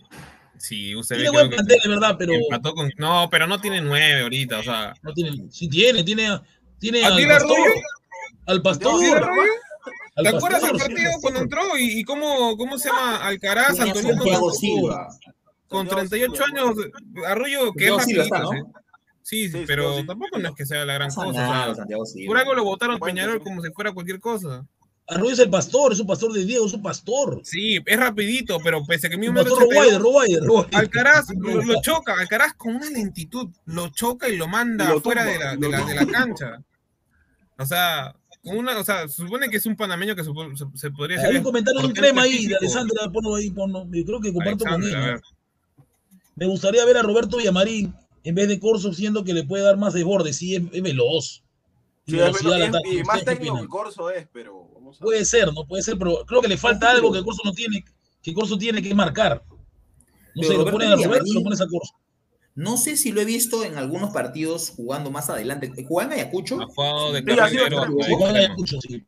Sí, 0.57 0.95
UCB 0.95 1.15
Tiene 1.17 1.29
buen 1.29 1.49
plantel, 1.49 1.77
de 1.83 1.89
verdad, 1.89 2.15
pero 2.17 2.33
con- 2.73 2.91
No, 2.97 3.27
pero 3.29 3.45
no 3.47 3.59
tiene 3.61 3.79
nueve 3.81 4.21
ahorita, 4.23 4.59
o 4.59 4.63
sea. 4.63 4.93
no 5.03 5.13
tiene. 5.13 5.45
Sí 5.51 5.69
tiene, 5.69 6.03
tiene, 6.03 6.41
tiene 6.79 7.03
¿A 7.03 7.07
al 7.07 7.27
pastor. 7.27 7.57
Al 8.47 8.61
pastor. 8.61 8.99
¿Tiene 8.99 9.13
Arroyo? 9.15 9.51
¿Te 10.21 10.29
acuerdas 10.29 10.61
del 10.63 10.71
partido 10.77 11.11
cuando 11.21 11.39
entró 11.41 11.77
y, 11.77 11.99
y 11.99 12.03
cómo, 12.03 12.57
cómo 12.57 12.77
se 12.77 12.89
llama 12.89 13.17
Alcaraz, 13.17 13.75
Tiene 13.75 13.81
a 13.81 13.93
Antoniano 13.93 14.17
Santiago 14.17 14.41
con, 14.41 14.53
Silva. 14.55 15.07
con 15.67 15.87
Santiago 15.89 16.33
38 16.33 16.43
Silva, 16.43 16.61
años, 16.61 16.77
Arroyo 17.27 17.73
que 17.73 17.85
es 17.85 17.91
rapidito, 17.95 18.21
está, 18.23 18.39
¿no? 18.39 18.49
¿sí? 18.51 18.57
Sí, 19.21 19.49
Sí, 19.49 19.63
pero 19.67 19.97
sí, 19.97 20.07
tampoco 20.07 20.39
no 20.39 20.49
es 20.49 20.55
que 20.55 20.65
sea 20.65 20.85
la 20.85 20.93
gran 20.93 21.09
No 21.09 21.15
cosa. 21.15 21.27
o 21.29 21.33
sea, 21.33 21.47
nada, 21.47 21.75
Santiago 21.75 22.05
Silva. 22.05 22.27
por 22.27 22.37
algo 22.37 22.53
lo 22.55 22.63
votaron 22.63 22.99
Peñarol 22.99 23.41
como 23.41 23.61
si 23.61 23.69
fuera 23.71 23.91
cualquier 23.91 24.19
cosa. 24.19 24.65
Arroyo 25.09 25.31
es 25.31 25.39
el 25.39 25.49
pastor, 25.49 25.93
es 25.93 25.99
un 26.01 26.07
pastor 26.07 26.33
de 26.33 26.43
Diego, 26.43 26.65
es 26.65 26.73
un 26.73 26.81
pastor. 26.81 27.39
Sí, 27.43 27.79
es 27.85 27.97
rapidito, 27.97 28.59
pero 28.61 28.83
pese 28.85 29.07
a 29.07 29.09
que 29.09 29.17
mismo 29.17 29.35
pastor 29.35 29.61
Roguayer, 29.61 30.01
Roguayer. 30.01 30.41
Alcaraz 30.73 31.27
lo, 31.33 31.61
lo 31.61 31.81
choca, 31.81 32.13
Alcaraz 32.19 32.53
con 32.55 32.75
una 32.75 32.89
lentitud, 32.89 33.47
lo 33.65 33.87
choca 33.89 34.27
y 34.27 34.35
lo 34.35 34.47
manda 34.49 34.89
Lo 34.89 34.99
fuera 34.99 35.23
tumba, 35.23 35.33
de 35.33 35.39
la, 35.39 35.55
de, 35.55 35.69
la, 35.69 35.85
de 35.85 35.95
la 35.95 36.05
cancha. 36.11 36.61
O 37.57 37.65
sea, 37.65 38.13
una, 38.49 38.77
o 38.79 38.83
sea, 38.83 39.07
se 39.07 39.15
supone 39.23 39.49
que 39.49 39.57
es 39.57 39.65
un 39.65 39.75
panameño 39.75 40.15
que 40.15 40.23
supo- 40.23 40.55
se, 40.55 40.65
se 40.77 40.91
podría. 40.91 41.19
Hay 41.21 41.37
un 41.37 41.43
comentario 41.43 41.81
de 41.81 41.87
un 41.87 41.93
crema 41.93 42.23
ahí, 42.23 42.47
de. 42.47 42.55
Alessandra, 42.55 43.09
ponlo 43.11 43.35
ahí, 43.35 43.49
ponlo. 43.51 43.85
Yo 43.91 44.05
creo 44.05 44.19
que 44.21 44.33
comparto 44.33 44.65
con 44.65 44.73
Alexander, 44.75 44.89
él. 44.89 44.95
a 44.95 44.99
¿no? 44.99 45.05
ver. 45.13 45.21
Me 46.35 46.45
gustaría 46.45 46.85
ver 46.85 46.97
a 46.97 47.01
Roberto 47.01 47.37
Villamarín 47.37 47.93
en 48.23 48.35
vez 48.35 48.47
de 48.47 48.59
Corso, 48.59 48.93
siendo 48.93 49.23
que 49.23 49.33
le 49.33 49.43
puede 49.43 49.63
dar 49.63 49.77
más 49.77 49.93
desborde. 49.93 50.33
Sí, 50.33 50.55
es, 50.55 50.63
es 50.71 50.81
veloz. 50.81 51.43
Y 52.05 52.11
Sí, 52.11 52.19
es 52.19 52.23
y, 52.23 52.23
más 52.23 52.35
¿Ustedes 52.41 53.03
qué 53.19 53.25
técnico 53.25 53.61
que? 53.61 53.67
Corso 53.67 54.09
es, 54.11 54.27
pero 54.31 54.67
vamos 54.73 54.97
a 55.01 55.03
Puede 55.03 55.25
ser, 55.25 55.51
no 55.53 55.65
puede 55.65 55.83
ser, 55.83 55.97
pero 55.97 56.23
creo 56.25 56.41
que 56.41 56.47
le 56.47 56.57
falta 56.57 56.91
algo 56.91 57.11
que 57.11 57.23
Corso 57.23 57.41
no 57.43 57.51
tiene, 57.51 57.83
que 58.21 58.33
Corso 58.33 58.57
tiene 58.57 58.81
que 58.81 58.93
marcar. 58.95 59.43
No 60.35 60.41
Pero 60.41 60.47
sé, 60.47 60.57
lo 60.57 60.71
pones 60.71 60.87
a 60.89 60.95
Roberto, 60.95 61.25
Villamarín- 61.25 61.33
lo 61.33 61.43
pones 61.43 61.61
a 61.61 61.67
Corso. 61.67 61.93
No 62.57 62.75
sé 62.77 62.97
si 62.97 63.11
lo 63.11 63.21
he 63.21 63.25
visto 63.25 63.63
en 63.63 63.77
algunos 63.77 64.09
partidos 64.09 64.71
jugando 64.75 65.11
más 65.11 65.29
adelante. 65.29 65.71
¿Juega 65.87 66.11
en 66.15 66.19
Ayacucho? 66.21 66.59
Ha 66.59 66.65
jugado 66.65 67.13
de 67.13 67.19
Sí, 67.19 67.25
carrilero 67.25 67.85
Sí, 67.85 67.93
juega 67.93 68.01
en 68.01 68.07
extremo. 68.07 68.35
Ayacucho, 68.35 68.81
sí. 68.81 69.05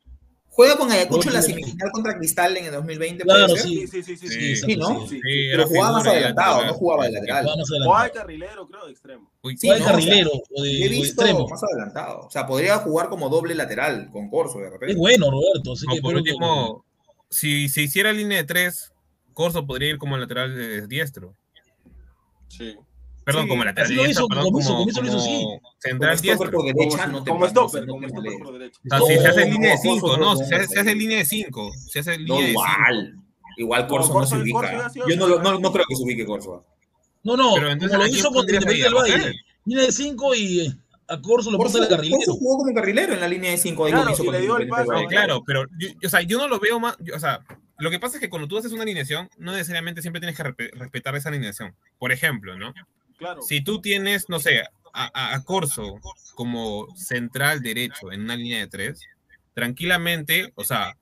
¿Juega 0.50 0.78
con 0.78 0.92
Ayacucho 0.92 1.30
en 1.30 1.34
la 1.34 1.42
semifinal 1.42 1.92
contra 1.92 2.16
Cristal 2.18 2.58
en 2.58 2.66
el 2.66 2.72
2020? 2.74 3.24
Claro, 3.24 3.56
sí. 3.56 3.88
Sí, 3.88 4.04
sí, 4.04 4.04
sí, 4.04 4.18
sí. 4.18 4.28
Sí, 4.28 4.56
sí. 4.56 4.66
Sí, 4.68 4.76
¿no? 4.76 5.02
Sí. 5.08 5.16
Sí, 5.16 5.22
Pero 5.50 5.68
jugaba 5.68 5.92
más 5.94 6.06
adelantado, 6.08 6.66
no 6.66 6.74
jugaba 6.76 7.06
de 7.06 7.12
lateral. 7.14 7.48
Hay 7.48 7.54
adelantado. 7.54 8.14
carrilero, 8.14 8.68
creo, 8.68 8.86
de 8.86 8.92
extremo. 8.92 9.32
Juega 9.42 9.76
de 9.78 9.84
carrilero 9.84 10.32
o 10.56 10.62
de, 10.62 10.70
He 10.72 10.80
o 10.80 10.84
de 10.84 10.90
visto 10.90 11.22
extremo. 11.24 11.48
más 11.48 11.64
adelantado. 11.64 12.20
O 12.28 12.30
sea, 12.30 12.46
podría 12.46 12.78
jugar 12.78 13.10
como 13.10 13.30
doble 13.30 13.56
lateral 13.56 14.10
con 14.12 14.30
Corso 14.30 14.60
de 14.60 14.70
repente. 14.70 14.92
Es 14.94 14.98
bueno, 14.98 15.32
Roberto. 15.32 15.74
Así 15.74 15.88
No, 15.88 15.96
que 15.96 16.02
por 16.02 16.14
último, 16.16 16.86
si 17.32 17.68
se 17.70 17.82
hiciera 17.82 18.14
línea 18.14 18.38
de 18.38 18.44
tres, 18.44 18.92
Corso 19.34 19.66
podría 19.66 19.90
ir 19.90 19.98
como 19.98 20.18
lateral 20.18 20.56
de 20.56 20.86
diestro. 20.88 21.34
Sí. 22.48 22.76
Perdón, 23.30 23.44
Sí, 23.44 23.50
como 23.50 23.64
lateral 23.64 23.86
así 23.86 23.96
lo 23.96 24.04
diestro, 24.04 24.26
hizo, 24.26 24.28
perdón, 24.30 24.44
como 24.46 24.60
hizo, 24.60 24.70
como, 24.70 24.86
como 24.86 25.62
central 25.80 26.20
diestro. 26.20 26.52
por 26.52 26.64
derecha, 26.66 26.98
Como, 27.06 27.08
no 27.20 27.24
te 27.24 27.32
como 27.32 27.48
stopper, 27.48 27.86
como 27.88 28.08
stopper 28.08 28.34
por 28.44 28.54
derecha. 28.54 28.80
O 28.84 28.90
sea, 28.90 29.08
si 29.08 29.22
se 29.22 29.28
hace 29.28 29.46
No, 29.46 29.52
línea 29.54 29.70
de 29.70 29.76
Corso 29.76 29.94
5, 29.94 30.18
no 30.18 30.36
si 30.36 30.46
se, 30.46 30.56
hace 30.56 30.80
ahí. 30.90 30.96
línea 30.96 31.18
de 31.20 31.26
5, 31.26 31.72
se 31.88 32.00
hace 32.00 32.12
No, 32.18 32.18
línea 32.18 32.42
de 32.42 32.48
5. 32.48 32.52
igual. 32.52 33.16
Igual 33.58 33.88
Corso 33.88 34.14
no, 34.20 34.26
se 34.26 34.38
ubica. 34.38 34.92
Yo 35.08 35.16
no, 35.16 35.28
lo- 35.28 35.42
no, 35.42 35.60
no 35.60 35.72
creo 35.72 35.86
que 35.88 35.96
se 35.96 36.04
ubique 36.04 36.26
Corso. 36.26 36.66
No, 37.24 37.36
no, 37.38 37.54
Pero 37.56 37.72
entonces, 37.72 37.92
como 37.98 38.04
¿a 38.04 38.08
lo 38.08 38.14
hizo 38.16 38.28
ahí? 38.30 38.40
Independiente 38.40 38.84
del 38.84 38.94
¿A 38.98 39.02
Valle. 39.02 39.34
Línea 39.66 39.86
de 39.86 39.92
5 39.92 40.36
y 40.36 40.60
eh, 40.62 40.74
a 41.10 41.22
Corso 41.22 41.52
lo 41.52 41.58
Corso, 41.58 41.74
pone 41.74 41.86
de 41.86 41.90
carrilero. 41.96 42.18
Corso 42.18 42.34
jugó 42.36 42.58
como 42.60 42.74
carrilero 42.74 43.14
en 43.14 43.20
la 43.20 43.28
línea 43.28 43.52
de 43.52 43.58
5 43.58 43.86
ahí 43.86 43.92
Claro, 43.92 44.12
hizo 44.12 44.24
y 44.24 44.26
con 44.28 44.36
le 44.36 44.42
dio 44.42 44.58
el 44.58 44.64
Sí, 44.64 44.70
Valle. 44.70 45.08
claro, 45.08 45.44
pero 45.46 45.66
yo, 45.78 45.90
o 46.06 46.10
sea, 46.10 46.22
yo 46.22 46.38
no 46.38 46.48
lo 46.48 46.60
veo 46.60 46.80
más, 46.80 46.96
yo- 47.00 47.16
o 47.16 47.20
sea, 47.20 47.42
lo 47.78 47.90
que 47.90 48.00
pasa 48.00 48.16
es 48.18 48.22
que 48.22 48.30
cuando 48.30 48.48
tú 48.48 48.58
haces 48.58 48.72
una 48.72 48.84
alineación, 48.84 49.30
no 49.38 49.52
necesariamente 49.52 50.02
siempre 50.02 50.20
tienes 50.22 50.36
que 50.38 50.44
respe- 50.44 50.72
respetar 50.74 51.16
esa 51.16 51.30
alineación. 51.30 51.76
Por 51.98 52.12
ejemplo, 52.12 52.58
¿no? 52.58 52.74
Claro. 53.20 53.42
Si 53.42 53.62
tú 53.62 53.82
tienes, 53.82 54.28
no 54.30 54.40
sé, 54.40 54.62
a, 54.94 55.34
a- 55.36 55.44
Corso 55.44 56.00
como 56.36 56.88
central 56.96 57.62
derecho 57.62 58.12
en 58.12 58.22
una 58.22 58.36
línea 58.36 58.60
de 58.60 58.68
tres, 58.68 59.02
tranquilamente, 59.54 60.52
o 60.56 60.64
sea, 60.64 60.98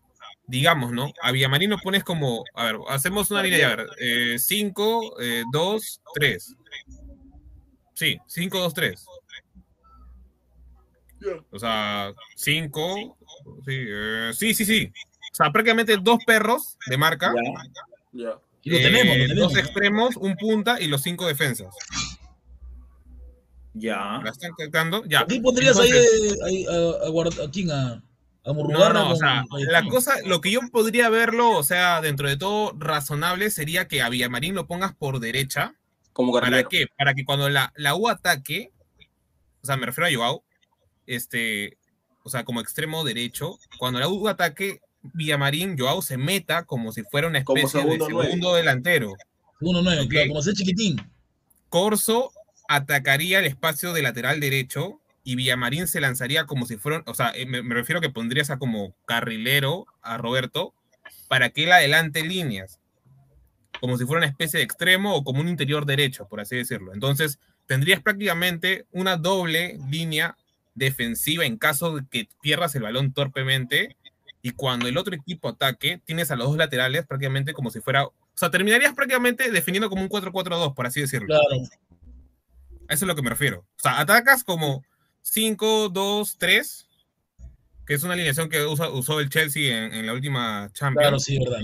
digamos, 0.48 0.92
¿no? 0.92 1.14
A 1.22 1.32
Villamarín 1.32 1.70
lo 1.70 1.78
pones 1.78 2.04
como, 2.04 2.44
a 2.56 2.66
ver, 2.66 2.78
hacemos 2.90 3.30
una 3.32 3.44
línea, 3.44 3.72
a 3.72 3.76
ver, 3.76 4.40
5, 4.40 5.16
2, 5.52 6.02
3. 6.16 6.56
Sí, 7.94 8.18
5, 8.28 8.60
2, 8.60 8.74
3. 8.74 9.06
O 11.52 11.60
sea, 11.60 12.14
5, 12.36 13.18
sí, 13.66 13.76
eh, 13.76 14.32
sí, 14.34 14.54
sí, 14.54 14.66
sí. 14.66 14.92
O 15.32 15.36
sea, 15.36 15.52
prácticamente 15.52 15.98
dos 15.98 16.20
perros 16.26 16.78
de 16.88 16.98
marca, 16.98 17.34
Ya. 18.14 18.24
Ya. 18.30 18.40
Y 18.68 18.70
lo 18.70 18.78
tenemos, 18.80 19.16
eh, 19.16 19.20
lo 19.20 19.28
tenemos. 19.28 19.54
dos 19.54 19.58
extremos, 19.64 20.18
un 20.18 20.36
punta 20.36 20.82
y 20.82 20.88
los 20.88 21.02
cinco 21.02 21.26
defensas. 21.26 21.74
Ya. 23.74 24.20
¿La 24.24 24.32
están 24.32 24.52
captando? 24.58 25.06
Ya. 25.06 25.22
¿Aquí 25.22 25.40
pondrías 25.40 25.80
ahí, 25.80 25.90
Entonces, 25.90 26.34
eh, 26.34 26.38
ahí 26.46 26.66
a, 26.66 27.44
a, 27.44 27.46
a 27.46 27.52
quién? 27.52 27.72
A, 27.72 27.94
a 27.94 28.04
No, 28.46 28.54
Murrugarra 28.54 28.94
no, 28.94 29.12
o 29.12 29.16
sea, 29.16 29.46
la 29.72 29.84
cosa, 29.86 30.16
lo 30.26 30.42
que 30.42 30.52
yo 30.52 30.60
podría 30.72 31.10
verlo, 31.10 31.52
o 31.52 31.64
sea, 31.64 32.02
dentro 32.02 32.28
de 32.28 32.38
todo 32.38 32.74
razonable 32.78 33.52
sería 33.52 33.88
que 33.88 34.02
a 34.02 34.10
Villamarín 34.10 34.56
lo 34.56 34.68
pongas 34.68 34.94
por 34.96 35.20
derecha. 35.20 35.76
Como 36.12 36.34
¿Para 36.34 36.64
qué? 36.64 36.88
Para 36.98 37.14
que 37.14 37.24
cuando 37.24 37.48
la, 37.50 37.72
la 37.76 37.96
U 37.96 38.10
ataque, 38.10 38.72
o 39.62 39.66
sea, 39.66 39.78
me 39.78 39.86
refiero 39.86 40.08
a 40.08 40.14
Joao, 40.14 40.44
este, 41.06 41.78
o 42.24 42.30
sea, 42.30 42.44
como 42.44 42.60
extremo 42.60 43.04
derecho, 43.04 43.60
cuando 43.78 44.00
la 44.00 44.08
U 44.10 44.28
ataque, 44.28 44.82
Villamarín, 45.02 45.78
Joao 45.78 46.02
se 46.02 46.18
meta 46.18 46.64
como 46.66 46.92
si 46.92 47.04
fuera 47.04 47.28
una 47.28 47.40
especie 47.40 47.68
segundo 47.70 48.06
de 48.06 48.12
nueve. 48.12 48.26
segundo 48.30 48.56
delantero. 48.56 49.14
1-9, 49.62 50.04
Ok. 50.06 50.10
claro, 50.10 50.28
como 50.30 50.42
ser 50.42 50.54
chiquitín. 50.54 50.98
Corso 51.70 52.32
atacaría 52.68 53.40
el 53.40 53.46
espacio 53.46 53.94
de 53.94 54.02
lateral 54.02 54.40
derecho 54.40 55.00
y 55.24 55.36
Villamarín 55.36 55.88
se 55.88 56.00
lanzaría 56.02 56.46
como 56.46 56.66
si 56.66 56.78
fuera, 56.78 57.04
o 57.06 57.14
sea, 57.14 57.32
eh, 57.36 57.46
me, 57.46 57.62
me 57.62 57.76
refiero 57.76 58.02
que 58.02 58.10
pondrías 58.10 58.50
a 58.50 58.58
como 58.58 58.94
carrilero 59.06 59.86
a 60.02 60.18
Roberto 60.18 60.74
para 61.28 61.50
que 61.50 61.66
él 61.66 61.72
adelante 61.72 62.24
líneas, 62.24 62.80
como 63.82 63.98
si 63.98 64.06
fuera 64.06 64.20
una 64.20 64.28
especie 64.28 64.58
de 64.60 64.64
extremo 64.64 65.16
o 65.16 65.24
como 65.24 65.42
un 65.42 65.48
interior 65.50 65.86
derecho, 65.86 66.28
por 66.28 66.40
así 66.40 66.56
decirlo. 66.56 66.94
Entonces, 66.94 67.40
tendrías 67.66 68.02
prácticamente 68.02 68.86
una 68.92 69.18
doble 69.18 69.78
línea 69.90 70.38
defensiva 70.76 71.46
en 71.46 71.58
caso 71.58 71.98
de 71.98 72.06
que 72.10 72.30
pierdas 72.42 72.76
el 72.76 72.84
balón 72.84 73.12
torpemente 73.12 73.98
y 74.42 74.52
cuando 74.52 74.88
el 74.88 74.98
otro 74.98 75.16
equipo 75.16 75.50
ataque, 75.50 76.02
tienes 76.06 76.32
a 76.32 76.36
los 76.36 76.48
dos 76.48 76.58
laterales 76.58 77.06
prácticamente 77.06 77.54
como 77.54 77.70
si 77.72 77.82
fuera, 77.82 78.06
o 78.06 78.14
sea, 78.36 78.50
terminarías 78.52 78.94
prácticamente 78.94 79.52
definiendo 79.52 79.90
como 79.90 80.02
un 80.04 80.10
4-4-2, 80.10 80.74
por 80.74 80.86
así 80.88 81.02
decirlo. 81.02 81.28
Claro. 81.28 81.44
A 82.90 82.94
eso 82.94 83.06
es 83.06 83.08
lo 83.08 83.16
que 83.16 83.22
me 83.22 83.30
refiero. 83.32 83.60
O 83.60 83.80
sea, 83.80 84.00
atacas 84.00 84.44
como 84.44 84.84
5, 85.22 85.90
2, 85.90 86.38
3, 86.38 86.88
que 87.86 87.94
es 87.96 88.04
una 88.04 88.14
alineación 88.14 88.50
que 88.50 88.64
usa- 88.66 88.90
usó 88.90 89.20
el 89.20 89.30
Chelsea 89.30 89.76
en, 89.86 89.94
en 89.94 90.06
la 90.06 90.14
última 90.14 90.70
Champions, 90.74 91.02
Claro, 91.04 91.20
sí, 91.20 91.40
verdad. 91.40 91.60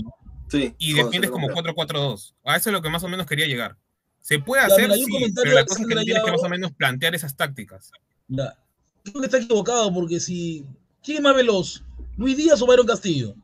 Sí. 0.48 0.74
y 0.78 0.92
defiendes 0.94 1.30
como 1.30 1.48
4, 1.48 1.74
4, 1.74 1.98
2. 2.00 2.34
A 2.44 2.56
eso 2.56 2.68
es 2.70 2.72
lo 2.74 2.82
que 2.82 2.90
más 2.90 3.02
o 3.04 3.08
menos 3.08 3.26
quería 3.26 3.46
llegar. 3.46 3.76
Se 4.20 4.38
puede 4.38 4.62
hacer, 4.62 4.90
sí, 4.92 5.04
pero 5.34 5.52
la 5.52 5.64
cosa 5.64 5.82
es 5.82 5.88
que 5.88 5.94
tienes 5.96 6.22
que 6.24 6.30
más 6.32 6.42
o 6.42 6.48
menos 6.48 6.72
plantear 6.72 7.14
esas 7.14 7.36
tácticas. 7.36 7.90
Creo 8.28 9.20
que 9.20 9.26
está 9.26 9.38
equivocado 9.38 9.92
porque 9.92 10.18
si. 10.20 10.64
¿Quién 11.04 11.18
es 11.18 11.22
más 11.22 11.34
veloz? 11.36 11.84
¿Luis 12.16 12.36
Díaz 12.36 12.60
o 12.62 12.66
Byron 12.66 12.86
Castillo? 12.86 13.34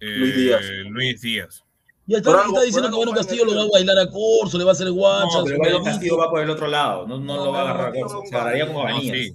Luis 0.00 0.34
Díaz. 0.36 0.60
Eh, 0.64 0.84
Luis 0.90 1.20
Díaz. 1.20 1.64
Ya 2.06 2.18
está, 2.18 2.42
está 2.44 2.62
diciendo 2.62 2.90
que 2.90 2.96
Byron 2.96 3.14
Castillo 3.14 3.44
lo 3.44 3.54
va 3.54 3.62
a 3.62 3.68
bailar 3.72 3.98
a 3.98 4.10
Corso, 4.10 4.58
le 4.58 4.64
va 4.64 4.70
a 4.70 4.72
hacer 4.72 4.90
guachas. 4.90 5.34
No, 5.36 5.44
pero 5.44 5.58
Byron. 5.60 5.84
Castillo 5.84 6.16
va 6.18 6.28
por 6.30 6.40
el 6.42 6.50
otro 6.50 6.66
lado. 6.66 7.06
No, 7.06 7.18
no 7.18 7.36
No, 7.36 7.44
lo 7.46 7.52
va 7.52 7.60
a 7.60 7.62
agarrar 7.70 7.88
a 7.88 7.92
Corso. 7.92 8.22
Se 8.28 8.34
agarraría 8.34 8.66
con 8.66 8.74
No, 8.74 8.82
Cabanillas. 8.82 9.16
sí. 9.16 9.34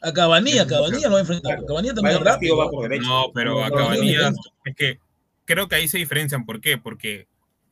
A 0.00 0.12
Cabanilla, 0.12 0.66
Cabanilla 0.66 1.06
lo 1.08 1.12
va 1.14 1.18
a 1.18 1.20
enfrentar. 1.20 1.52
Claro. 1.54 1.66
Cabanilla 1.66 1.94
también 1.94 2.18
Byron 2.18 2.32
rápido. 2.34 2.56
va 2.56 2.70
por 2.70 2.88
derecha. 2.88 3.08
No, 3.08 3.26
pero 3.34 3.62
a 3.62 3.68
No, 3.68 3.74
no, 3.76 3.82
no, 3.82 3.88
Cabanillas, 3.88 4.32
no. 4.32 4.40
es 4.64 4.76
que 4.76 5.00
creo 5.44 5.68
que 5.68 5.74
ahí 5.74 5.88
se 5.88 5.98
diferencian. 5.98 6.46
¿Por 6.46 6.60
qué? 6.60 6.78
Porque, 6.78 7.26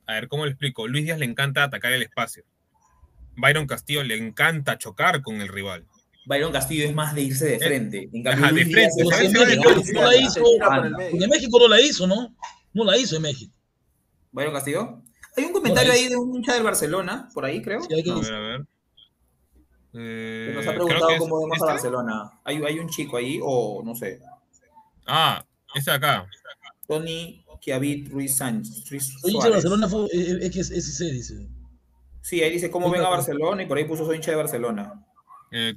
a 0.07 0.15
ver, 0.15 0.29
¿cómo 0.29 0.45
le 0.45 0.51
explico? 0.51 0.87
Luis 0.89 1.05
Díaz 1.05 1.19
le 1.19 1.25
encanta 1.25 1.63
atacar 1.65 1.93
el 1.93 2.03
espacio. 2.03 2.45
Byron 3.37 3.67
Castillo 3.67 4.03
le 4.03 4.17
encanta 4.17 4.77
chocar 4.77 5.23
con 5.23 5.41
el 5.41 5.49
rival. 5.49 5.85
Byron 6.27 6.53
Castillo 6.53 6.85
es 6.85 6.95
más 6.95 7.15
de 7.15 7.23
irse 7.23 7.47
de 7.47 7.59
frente. 7.59 8.09
En 8.13 8.23
cambio, 8.23 8.45
Ajá, 8.45 8.47
de 8.49 8.53
Luis 8.65 8.69
Díaz 8.69 8.93
frente, 8.97 9.27
es 9.27 9.33
de 9.33 9.39
México 9.39 9.71
no 9.95 10.03
la 10.03 10.17
hizo. 10.17 10.41
en 11.25 11.31
México 11.31 11.59
no 11.61 11.69
la 11.69 11.81
hizo, 11.81 12.07
¿no? 12.07 12.37
No 12.75 12.85
la 12.85 12.97
hizo 12.99 13.17
en 13.17 13.23
México. 13.23 13.55
Byron 14.33 14.53
Castillo. 14.53 15.03
Hay 15.37 15.45
un 15.45 15.53
comentario 15.53 15.93
ahí. 15.93 16.09
de 16.09 16.17
un 16.17 16.35
hincha 16.37 16.55
del 16.55 16.63
Barcelona, 16.63 17.29
por 17.33 17.45
ahí 17.45 17.63
creo. 17.63 17.81
Sí, 17.83 17.95
hay 17.95 18.03
que- 18.03 18.11
A 18.11 18.15
ver, 18.17 18.35
a 18.35 18.41
ver. 18.41 18.61
Eh, 19.99 20.47
Que 20.49 20.55
nos 20.55 20.67
ha 20.67 20.71
creo 20.73 20.85
preguntado 20.85 21.11
es 21.13 21.19
cómo 21.19 21.39
vemos 21.41 21.53
a 21.53 21.57
este. 21.57 21.67
Barcelona. 21.67 22.31
Hay, 22.45 22.57
hay 22.63 22.79
un 22.79 22.89
chico 22.89 23.17
ahí, 23.17 23.39
o 23.43 23.83
no 23.85 23.95
sé, 23.95 24.21
Ah, 25.07 25.45
este 25.75 25.91
de 25.93 25.97
acá. 25.97 26.27
Tony 26.89 27.45
Chiavit 27.61 28.11
Ruiz 28.11 28.37
Sánchez. 28.37 28.91
Ruiz 28.91 29.15
Soy 29.21 29.31
hincha 29.33 29.47
de. 29.47 29.53
Barcelona, 29.53 29.89
fue, 29.89 30.07
es, 30.13 30.29
es 30.29 30.51
que 30.51 30.61
es 30.61 30.71
SC, 30.71 31.05
dice. 31.13 31.49
Sí, 32.21 32.43
ahí 32.43 32.51
dice 32.51 32.71
cómo 32.71 32.91
ven 32.91 33.03
a 33.03 33.09
Barcelona 33.09 33.63
y 33.63 33.67
por 33.67 33.79
ahí 33.79 33.85
puso 33.85 34.05
soy 34.05 34.17
hincha 34.17 34.33
de 34.33 34.37
Barcelona. 34.37 35.05
Eh, 35.53 35.75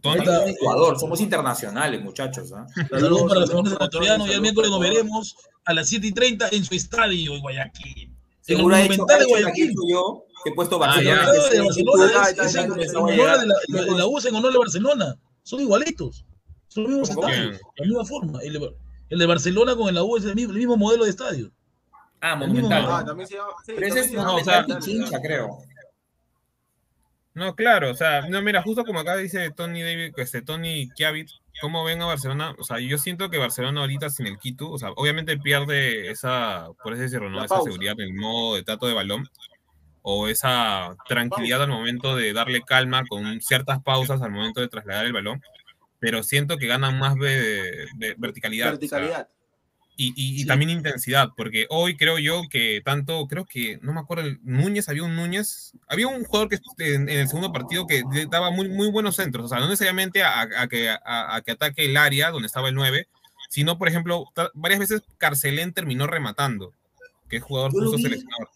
Ecuador, 0.47 0.99
somos 0.99 1.21
internacionales, 1.21 2.01
muchachos. 2.01 2.51
¿ah? 2.53 2.65
Saludos 2.89 3.23
para 3.27 3.41
los 3.41 3.49
señores 3.49 3.73
ecuatorianos 3.73 4.27
y 4.27 4.31
el 4.33 4.41
miércoles 4.41 4.69
nos 4.71 4.79
veremos 4.79 5.35
a 5.65 5.73
las 5.73 5.87
7 5.87 6.07
y 6.07 6.11
30 6.11 6.49
en 6.51 6.65
su 6.65 6.73
estadio 6.75 7.35
en 7.35 7.41
Guayaquil. 7.41 8.03
En 8.03 8.09
el 8.09 8.57
Seguro 8.57 8.75
hecho, 8.77 9.05
de 9.05 9.25
Guayaquil. 9.25 9.73
yo, 9.87 10.23
que 10.43 10.49
he 10.49 10.53
puesto 10.55 10.77
Ah, 10.77 10.87
Barcelona. 10.87 11.21
ya. 11.25 11.31
De 11.31 11.37
Barcelona 11.61 12.05
es, 12.45 12.55
en, 12.55 12.71
honor 12.97 13.39
de 13.39 13.45
la, 13.47 13.83
la- 13.85 13.97
la 13.97 14.05
U 14.07 14.17
es 14.17 14.25
en 14.25 14.35
honor 14.35 14.51
de 14.51 14.57
Barcelona. 14.57 15.15
Son 15.43 15.59
igualitos. 15.61 16.25
Son 16.67 16.83
los 16.83 16.91
mismos 16.91 17.09
estadios. 17.11 17.61
La 17.77 17.85
misma 17.85 18.05
forma. 18.05 18.39
El 18.41 18.53
de, 18.53 18.75
el 19.09 19.19
de 19.19 19.25
Barcelona 19.27 19.75
con 19.75 19.87
el 19.89 19.95
la 19.95 20.03
U 20.03 20.17
es 20.17 20.25
el 20.25 20.33
mismo, 20.35 20.51
el 20.53 20.57
mismo 20.57 20.77
modelo 20.77 21.03
de 21.03 21.11
estadio. 21.11 21.51
Ah, 22.21 22.33
El 22.33 22.39
Monumental. 22.39 22.81
mismo- 22.81 22.95
Ah, 22.97 23.05
también 23.05 23.27
se 23.29 23.35
llama. 23.35 23.49
sí, 23.65 23.71
Pero 23.75 23.87
ese 23.87 23.99
es 23.99 24.11
no, 24.13 24.35
o 24.35 24.43
sea, 24.43 24.61
Monumental 24.61 24.77
Pichincha, 24.79 25.21
creo. 25.21 25.59
No, 27.39 27.55
claro, 27.55 27.89
o 27.89 27.93
sea, 27.93 28.27
no, 28.27 28.41
mira, 28.41 28.61
justo 28.61 28.83
como 28.83 28.99
acá 28.99 29.15
dice 29.15 29.49
Tony 29.51 29.81
David, 29.81 30.11
este, 30.17 30.41
Tony 30.41 30.89
Kiavit, 30.93 31.29
¿cómo 31.61 31.85
ven 31.85 32.01
a 32.01 32.05
Barcelona? 32.05 32.53
O 32.59 32.65
sea, 32.65 32.79
yo 32.79 32.97
siento 32.97 33.29
que 33.29 33.37
Barcelona 33.37 33.79
ahorita 33.79 34.09
sin 34.09 34.27
el 34.27 34.37
Quito, 34.37 34.69
o 34.69 34.77
sea, 34.77 34.89
obviamente 34.97 35.37
pierde 35.37 36.11
esa, 36.11 36.67
por 36.83 36.91
así 36.91 37.03
decirlo, 37.03 37.29
¿no? 37.29 37.41
Esa 37.41 37.61
seguridad 37.61 37.93
en 37.97 38.09
el 38.09 38.13
modo 38.13 38.55
de 38.57 38.63
trato 38.63 38.87
de 38.87 38.93
balón, 38.93 39.29
o 40.01 40.27
esa 40.27 40.97
tranquilidad 41.07 41.63
al 41.63 41.69
momento 41.69 42.13
de 42.17 42.33
darle 42.33 42.61
calma 42.61 43.05
con 43.07 43.39
ciertas 43.39 43.81
pausas 43.83 44.21
al 44.21 44.31
momento 44.31 44.59
de 44.59 44.67
trasladar 44.67 45.05
el 45.05 45.13
balón, 45.13 45.41
pero 45.99 46.23
siento 46.23 46.57
que 46.57 46.67
ganan 46.67 46.99
más 46.99 47.15
de, 47.15 47.87
de 47.95 48.15
verticalidad. 48.17 48.67
o 48.67 48.71
sea, 48.71 48.99
Verticalidad. 48.99 49.29
Y, 50.01 50.13
y- 50.15 50.41
y 50.41 50.45
también 50.45 50.69
intensidad, 50.69 51.29
porque 51.35 51.65
hoy 51.69 51.97
creo 51.97 52.17
yo 52.19 52.43
que 52.49 52.81
tanto, 52.85 53.27
creo 53.27 53.45
que, 53.45 53.79
no 53.81 53.93
me 53.93 53.99
acuerdo, 53.99 54.23
el 54.25 54.39
Núñez, 54.43 54.87
había 54.87 55.03
un 55.03 55.15
Núñez, 55.15 55.73
había 55.87 56.07
un 56.07 56.23
jugador 56.23 56.47
que 56.49 56.57
en, 56.77 57.09
en 57.09 57.19
el 57.19 57.27
segundo 57.27 57.51
partido 57.51 57.85
que 57.85 58.03
le 58.13 58.25
daba 58.27 58.49
muy, 58.49 58.69
muy 58.69 58.89
buenos 58.89 59.17
centros, 59.17 59.45
o 59.45 59.49
sea, 59.49 59.59
no 59.59 59.65
necesariamente 59.67 60.23
a, 60.23 60.41
a 60.57 60.67
que, 60.69 60.89
a, 60.89 61.35
a 61.35 61.41
que 61.41 61.51
ataque 61.51 61.85
el 61.85 61.97
área 61.97 62.31
donde 62.31 62.47
estaba 62.47 62.69
el 62.69 62.75
9, 62.75 63.07
sino, 63.49 63.77
por 63.77 63.87
ejemplo, 63.89 64.25
varias 64.53 64.79
veces 64.79 65.01
Carcelén 65.17 65.73
terminó 65.73 66.07
rematando, 66.07 66.73
que 67.27 67.37
es 67.37 67.43
jugador 67.43 67.71
justo 67.71 67.97
vi. 67.97 68.03
seleccionador. 68.03 68.49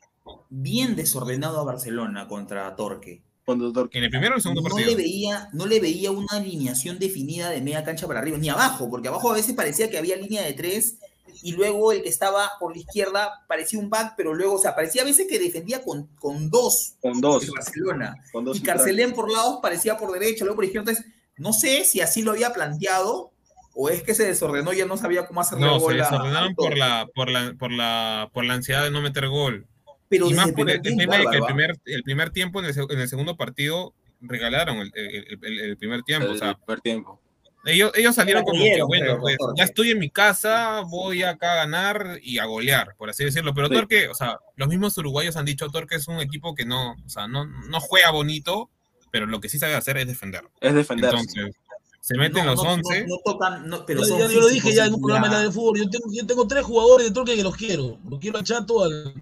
Bien 0.49 0.95
desordenado 0.95 1.59
a 1.59 1.63
Barcelona 1.65 2.27
contra 2.27 2.73
Torque. 2.75 3.21
Conductor. 3.45 3.89
En 3.91 4.05
el 4.05 4.09
primero 4.09 4.35
o 4.35 4.37
el 4.37 4.41
segundo 4.41 4.61
no 4.61 4.69
partido. 4.69 4.89
le 4.91 4.95
veía 4.95 5.49
no 5.51 5.65
le 5.65 5.81
veía 5.81 6.11
una 6.11 6.27
alineación 6.31 6.97
definida 6.97 7.49
de 7.49 7.59
media 7.61 7.83
cancha 7.83 8.07
para 8.07 8.19
arriba, 8.21 8.37
ni 8.37 8.47
abajo, 8.47 8.89
porque 8.89 9.09
abajo 9.09 9.29
a 9.29 9.33
veces 9.33 9.53
parecía 9.53 9.89
que 9.89 9.97
había 9.97 10.15
línea 10.15 10.41
de 10.43 10.53
tres 10.53 10.99
y 11.41 11.53
luego 11.53 11.91
el 11.91 12.03
que 12.03 12.09
estaba 12.09 12.51
por 12.59 12.73
la 12.73 12.79
izquierda 12.81 13.43
parecía 13.47 13.79
un 13.79 13.89
back, 13.89 14.13
pero 14.17 14.33
luego, 14.33 14.55
o 14.55 14.59
sea, 14.59 14.75
parecía 14.75 15.01
a 15.01 15.05
veces 15.05 15.27
que 15.27 15.39
defendía 15.39 15.81
con, 15.83 16.07
con 16.19 16.49
dos 16.49 16.95
Con 17.01 17.19
dos. 17.21 17.43
el 17.43 17.51
Barcelona. 17.51 18.15
Con 18.31 18.45
dos 18.45 18.57
Y 18.57 18.61
Carcelén 18.61 19.13
por 19.13 19.31
lados 19.31 19.59
parecía 19.61 19.97
por 19.97 20.11
derecha, 20.11 20.43
luego 20.45 20.55
por 20.57 20.65
izquierda. 20.65 20.91
Entonces, 20.91 21.13
no 21.37 21.53
sé 21.53 21.83
si 21.85 22.01
así 22.01 22.21
lo 22.21 22.31
había 22.31 22.53
planteado 22.53 23.31
o 23.75 23.89
es 23.89 24.03
que 24.03 24.13
se 24.13 24.25
desordenó 24.25 24.71
y 24.71 24.77
ya 24.77 24.85
no 24.85 24.97
sabía 24.97 25.25
cómo 25.25 25.41
hacerle 25.41 25.65
No, 25.65 25.79
se 25.79 25.85
gol 25.85 25.99
a- 26.01 26.03
desordenaron 26.03 26.51
a 26.51 26.55
por 26.55 26.77
la, 26.77 27.07
por, 27.15 27.29
la, 27.31 27.53
por, 27.57 27.71
la, 27.71 28.29
por 28.33 28.45
la 28.45 28.53
ansiedad 28.53 28.83
de 28.83 28.91
no 28.91 29.01
meter 29.01 29.27
gol. 29.29 29.65
Pero 30.09 30.29
y 30.29 30.33
más 30.35 30.51
por 30.51 30.51
el, 30.51 30.53
primer 30.55 30.75
el 30.75 30.81
tiempo, 30.83 30.99
tema 31.01 31.17
de 31.17 31.23
que 31.31 31.37
el 31.37 31.43
¿ah? 31.43 31.45
primer, 31.47 31.79
el 31.85 32.03
primer 32.03 32.29
tiempo 32.29 32.59
en 32.59 32.65
el, 32.65 32.75
seg- 32.75 32.93
en 32.93 32.99
el 32.99 33.09
segundo 33.09 33.35
partido 33.35 33.95
regalaron 34.21 34.77
el, 34.77 34.91
el- 34.93 35.39
el- 35.41 35.59
el 35.61 35.77
primer 35.77 36.03
tiempo. 36.03 36.27
El 36.27 36.35
o 36.35 36.37
sea, 36.37 36.53
primer 36.55 36.81
tiempo. 36.81 37.19
Ellos, 37.65 37.91
ellos 37.95 38.15
salieron 38.15 38.43
como 38.43 38.63
que, 38.63 38.81
bueno, 38.81 39.05
creo, 39.05 39.19
pues, 39.19 39.37
ya 39.55 39.63
estoy 39.63 39.91
en 39.91 39.99
mi 39.99 40.09
casa, 40.09 40.81
voy 40.81 41.23
acá 41.23 41.53
a 41.53 41.55
ganar 41.55 42.19
y 42.21 42.37
a 42.39 42.45
golear, 42.45 42.95
por 42.97 43.09
así 43.09 43.23
decirlo. 43.23 43.53
Pero 43.53 43.67
Sí. 43.67 43.73
Torque, 43.75 44.09
o 44.09 44.13
sea, 44.13 44.37
los 44.55 44.67
mismos 44.67 44.97
uruguayos 44.97 45.37
han 45.37 45.45
dicho, 45.45 45.69
Torque 45.69 45.95
es 45.95 46.07
un 46.07 46.19
equipo 46.19 46.55
que 46.55 46.65
no, 46.65 46.93
o 46.93 47.09
sea, 47.09 47.27
no, 47.27 47.45
no 47.45 47.79
juega 47.79 48.11
bonito, 48.11 48.69
pero 49.11 49.25
lo 49.25 49.39
que 49.39 49.47
sí 49.47 49.59
sabe 49.59 49.75
hacer 49.75 49.97
es 49.97 50.07
defender. 50.07 50.43
Es 50.59 50.73
defenderse. 50.73 51.17
Entonces, 51.17 51.55
se 52.01 52.17
meten 52.17 52.43
No, 52.45 52.51
los 52.51 52.63
no, 52.63 52.69
no, 52.69 52.73
11. 52.73 53.07
No, 53.07 53.15
tocan, 53.23 53.67
no, 53.69 53.85
pero 53.85 54.05
Yo, 54.05 54.29
yo 54.29 54.41
lo 54.41 54.49
dije 54.49 54.73
ya 54.73 54.87
en 54.87 54.95
un 54.95 55.01
programa 55.01 55.39
de 55.39 55.49
fútbol. 55.49 55.79
Yo 55.79 55.89
tengo, 55.89 56.05
yo 56.11 56.25
tengo 56.25 56.47
tres 56.47 56.65
jugadores 56.65 57.07
de 57.07 57.13
Torque 57.13 57.35
que 57.35 57.43
los 57.43 57.55
quiero. 57.55 57.97
Lo 58.09 58.19
quiero 58.19 58.39
a 58.39 58.43
Chato, 58.43 58.83
al, 58.83 59.13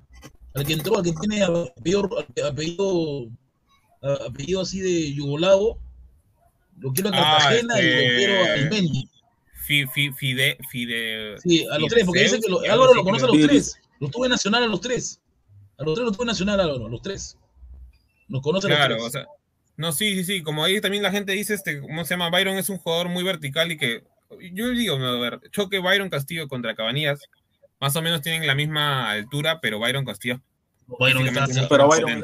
al 0.55 0.65
que 0.65 0.73
entró, 0.73 0.97
al 0.97 1.03
que 1.03 1.13
tiene 1.13 1.43
apellido, 1.43 2.09
apellido, 2.43 3.27
apellido 4.27 4.61
así 4.61 4.79
de 4.79 5.13
yugoslavo. 5.13 5.77
Lo 6.81 6.91
quiero 6.91 7.09
a 7.09 7.13
Ah, 7.15 7.37
Cartagena 7.39 7.79
y 7.79 7.83
lo 7.83 7.89
este- 7.89 8.15
quiero 8.17 8.43
a 8.43 8.69
Mendy. 8.69 9.09
Fi, 9.65 9.85
fi, 9.87 10.11
fide, 10.13 10.57
fide, 10.69 11.37
Sí, 11.39 11.65
a 11.71 11.77
los 11.77 11.87
tres, 11.89 12.03
porque 12.05 12.23
dice 12.23 12.39
que 12.41 12.49
lo- 12.51 12.59
Álvaro 12.61 12.93
lo 12.93 13.03
conoce 13.03 13.23
a 13.25 13.27
los 13.27 13.39
tres. 13.47 13.79
Los 13.99 14.11
tuve 14.11 14.27
nacional 14.27 14.63
a 14.63 14.67
los 14.67 14.81
tres. 14.81 15.21
A 15.77 15.83
los 15.83 15.93
tres 15.93 16.05
los 16.05 16.17
tuve 16.17 16.25
nacional, 16.25 16.59
Álvaro, 16.59 16.89
los 16.89 17.01
tres. 17.01 17.37
Los 18.27 18.41
conoce 18.41 18.67
a 18.67 18.69
los 18.71 18.77
Claro, 18.77 18.95
tres. 18.95 19.07
o 19.07 19.09
sea, 19.11 19.25
no, 19.77 19.91
sí, 19.93 20.15
sí, 20.15 20.23
sí, 20.23 20.41
como 20.43 20.63
ahí 20.63 20.81
también 20.81 21.03
la 21.03 21.11
gente 21.11 21.31
dice, 21.33 21.53
este, 21.53 21.79
¿cómo 21.79 22.03
se 22.03 22.15
llama? 22.15 22.29
Byron 22.29 22.57
es 22.57 22.69
un 22.69 22.79
jugador 22.79 23.09
muy 23.09 23.23
vertical 23.23 23.71
y 23.71 23.77
que, 23.77 24.03
yo 24.51 24.69
digo, 24.69 24.95
a 24.95 25.19
ver, 25.19 25.39
choque 25.51 25.79
Byron 25.79 26.09
Castillo 26.09 26.47
contra 26.47 26.75
Cabanillas, 26.75 27.19
más 27.79 27.95
o 27.95 28.01
menos 28.01 28.21
tienen 28.21 28.47
la 28.47 28.55
misma 28.55 29.11
altura, 29.11 29.59
pero 29.61 29.79
Byron 29.79 30.05
Castillo 30.05 30.41
Byron 30.99 31.27
está, 31.27 31.67
Pero 31.69 31.87
Byron. 31.87 32.23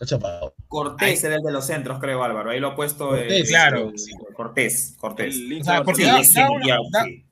Está 0.00 0.06
chapado. 0.06 0.54
Cortés 0.68 1.22
era 1.24 1.36
el 1.36 1.42
de 1.42 1.52
los 1.52 1.66
centros, 1.66 1.98
creo, 1.98 2.22
Álvaro. 2.22 2.50
Ahí 2.50 2.60
lo 2.60 2.68
ha 2.68 2.76
puesto. 2.76 3.16
eh, 3.16 3.20
Cortés, 3.20 3.48
claro. 3.48 3.90
eh, 3.90 4.34
Cortés, 4.34 4.94
Cortés. 4.98 5.34
El 5.34 5.48
link 5.48 5.62
O 5.62 5.64
sea, 5.64 5.78
de 5.78 5.84
porque 5.84 6.02
Sí, 6.02 6.06
da- 6.08 6.12
Barcelona. 6.14 6.20
ese 6.20 6.40
da 6.40 6.50
una- 6.50 6.66
ya, 6.66 6.76
da- 6.90 7.04
sí. 7.04 7.24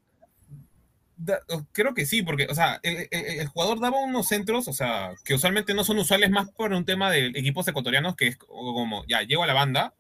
Da- 1.19 1.41
creo 1.73 1.95
que 1.95 2.05
sí, 2.05 2.23
porque, 2.23 2.47
o 2.51 2.55
sea, 2.55 2.79
el, 2.83 3.09
el- 3.11 3.41
el 3.41 3.47
jugador 3.47 3.81
daba 3.81 4.01
unos 4.05 4.29
centros, 4.29 4.69
o 4.69 4.73
sea, 4.75 5.14
que 5.25 5.33
usualmente 5.35 5.73
no 5.73 5.83
son 5.83 5.99
usuales 5.99 6.31
más 6.31 6.51
por 6.51 6.73
un 6.73 6.85
tema 6.85 7.11
de 7.11 7.29
equipos 7.29 7.67
ecuatorianos, 7.67 8.17
que 8.17 8.27
es 8.29 8.37
como, 8.37 9.03
ya, 9.07 9.23
llego 9.23 9.43
a 9.43 9.47
la 9.47 9.55
banda, 9.55 9.95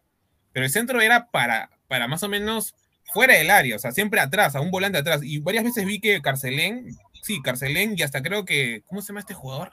pero 0.52 0.66
el 0.66 0.70
centro 0.72 1.00
era 1.00 1.30
para, 1.30 1.70
para 1.88 2.06
más 2.06 2.22
o 2.22 2.28
menos 2.28 2.74
fuera 3.14 3.32
del 3.34 3.50
área, 3.50 3.76
o 3.76 3.78
sea, 3.78 3.92
siempre 3.92 4.20
atrás, 4.20 4.56
a 4.56 4.60
un 4.60 4.70
volante 4.70 4.98
atrás, 4.98 5.22
y 5.22 5.38
varias 5.38 5.64
veces 5.64 5.86
vi 5.86 6.00
que 6.00 6.20
Carcelén, 6.20 6.94
sí, 7.22 7.40
Carcelén, 7.40 7.94
y 7.96 8.02
hasta 8.02 8.22
creo 8.22 8.44
que, 8.44 8.82
¿cómo 8.86 9.00
se 9.00 9.08
llama 9.08 9.20
este 9.20 9.32
jugador? 9.32 9.72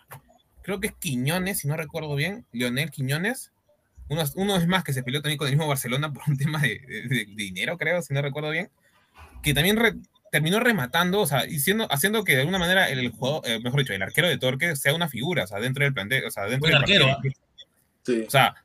Creo 0.64 0.80
que 0.80 0.88
es 0.88 0.93
Quiñones, 0.93 1.59
si 1.59 1.68
no 1.68 1.78
recuerdo 1.78 2.16
bien, 2.16 2.45
Leonel 2.51 2.89
Quiñones, 2.89 3.51
uno, 4.09 4.24
uno 4.36 4.57
es 4.57 4.68
más 4.68 4.84
que 4.84 4.93
se 4.93 5.03
peleó 5.03 5.22
también 5.22 5.38
con 5.38 5.47
el 5.47 5.53
mismo 5.53 5.68
Barcelona 5.68 6.11
por 6.11 6.24
un 6.28 6.38
tema 6.38 6.59
de, 6.61 6.80
de- 6.80 7.07
de 7.09 7.26
dinero, 7.36 7.78
creo, 7.78 8.01
si 8.01 8.14
no 8.14 8.22
recuerdo 8.22 8.49
bien, 8.49 8.70
que 9.43 9.53
también 9.53 9.78
re- 9.78 9.95
terminó 10.32 10.59
rematando, 10.59 11.22
o 11.22 11.28
sea, 11.28 11.41
siendo- 11.59 11.88
haciendo 11.91 12.24
que 12.24 12.34
de 12.34 12.39
alguna 12.39 12.57
manera 12.59 12.89
el 12.89 13.09
jugador, 13.11 13.41
eh, 13.45 13.59
mejor 13.59 13.82
dicho, 13.82 13.93
el 13.93 14.01
arquero 14.01 14.28
de 14.28 14.38
Torque 14.38 14.76
sea 14.76 14.95
una 14.95 15.07
figura, 15.09 15.43
o 15.43 15.47
sea, 15.47 15.59
dentro 15.59 15.84
del 15.84 15.93
plantel, 15.93 16.26
o 16.26 16.32
sea, 16.32 16.45
dentro 16.45 16.68
del 16.70 16.78
arquero, 16.78 17.05
partido. 17.07 17.34
Sí. 18.05 18.24
O 18.28 18.30
sea, 18.32 18.55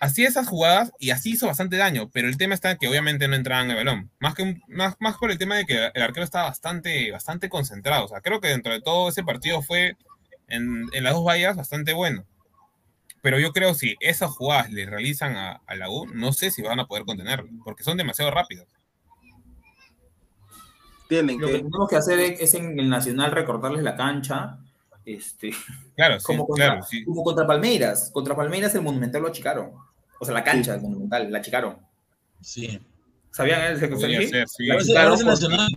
hacía 0.00 0.28
esas 0.28 0.46
jugadas 0.46 0.92
y 1.00 1.10
así 1.10 1.32
hizo 1.32 1.46
bastante 1.48 1.76
daño, 1.76 2.08
pero 2.12 2.28
el 2.28 2.36
tema 2.36 2.54
está 2.54 2.70
en 2.70 2.78
que 2.78 2.86
obviamente 2.88 3.26
no 3.26 3.34
entraban 3.34 3.68
el 3.70 3.76
balón. 3.76 4.10
Más, 4.20 4.34
que 4.34 4.42
un- 4.44 4.62
más, 4.68 4.94
más 5.00 5.16
por 5.16 5.30
el 5.32 5.38
tema 5.38 5.56
de 5.56 5.66
que 5.66 5.90
el 5.92 6.02
arquero 6.02 6.24
estaba 6.24 6.44
bastante, 6.48 7.10
bastante 7.10 7.48
concentrado. 7.48 8.04
O 8.04 8.08
sea, 8.08 8.20
creo 8.20 8.40
que 8.40 8.48
dentro 8.48 8.72
de 8.72 8.80
todo 8.80 9.08
ese 9.08 9.24
partido 9.24 9.60
fue 9.60 9.96
en, 10.48 10.86
en 10.92 11.04
las 11.04 11.14
dos 11.14 11.24
vallas 11.24 11.56
bastante 11.56 11.92
bueno. 11.92 12.24
Pero 13.22 13.38
yo 13.38 13.52
creo 13.52 13.74
si 13.74 13.96
esas 14.00 14.30
jugadas 14.30 14.70
le 14.70 14.86
realizan 14.86 15.36
a, 15.36 15.60
a 15.66 15.74
la 15.74 15.90
U, 15.90 16.06
no 16.14 16.32
sé 16.32 16.50
si 16.50 16.62
van 16.62 16.78
a 16.80 16.86
poder 16.86 17.04
contenerlo, 17.04 17.48
porque 17.64 17.82
son 17.82 17.96
demasiado 17.96 18.30
rápidos. 18.30 18.66
Tienen 21.08 21.40
Lo 21.40 21.46
que 21.46 21.52
que. 21.54 21.58
tenemos 21.60 21.88
que 21.88 21.96
hacer 21.96 22.18
es, 22.20 22.40
es 22.40 22.54
en 22.54 22.78
el 22.78 22.88
Nacional 22.88 23.30
recortarles 23.32 23.82
la 23.82 23.96
cancha. 23.96 24.58
Este, 25.04 25.52
Claro, 25.96 26.18
sí, 26.20 26.26
como, 26.26 26.46
contra, 26.46 26.66
claro, 26.66 26.82
sí. 26.84 27.04
como 27.04 27.24
contra 27.24 27.46
Palmeiras. 27.46 28.10
Contra 28.12 28.36
Palmeiras 28.36 28.74
el 28.74 28.82
Monumental 28.82 29.22
lo 29.22 29.28
achicaron. 29.28 29.72
O 30.20 30.24
sea, 30.24 30.34
la 30.34 30.44
cancha 30.44 30.72
del 30.72 30.82
Monumental 30.82 31.30
la 31.32 31.38
achicaron. 31.38 31.78
Sí. 32.40 32.80
¿Sabían 33.30 33.78
que 33.80 33.88
Podría 33.88 34.26
ser, 34.28 34.48
sí. 34.48 34.66
La 34.66 34.74
Ahora 34.74 34.82
es- 34.82 34.88
achicaron 34.88 35.14
es 35.14 35.20
el 35.20 35.26
porque- 35.26 35.40
Nacional. 35.48 35.68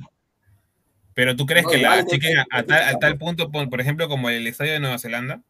Pero 1.14 1.36
tú 1.36 1.46
crees 1.46 1.66
No, 1.66 1.72
que 1.72 1.78
la 1.80 1.94
achiquen 1.94 2.38
a, 2.52 2.64
tal, 2.64 2.84
a 2.84 3.00
tal 3.00 3.18
punto, 3.18 3.52
por, 3.52 3.70
por 3.70 3.82
ejemplo, 3.82 4.08
como 4.08 4.30
el 4.30 4.48
estadio 4.48 4.74
de 4.74 4.80
Nueva 4.80 4.98
Zelanda. 5.00 5.42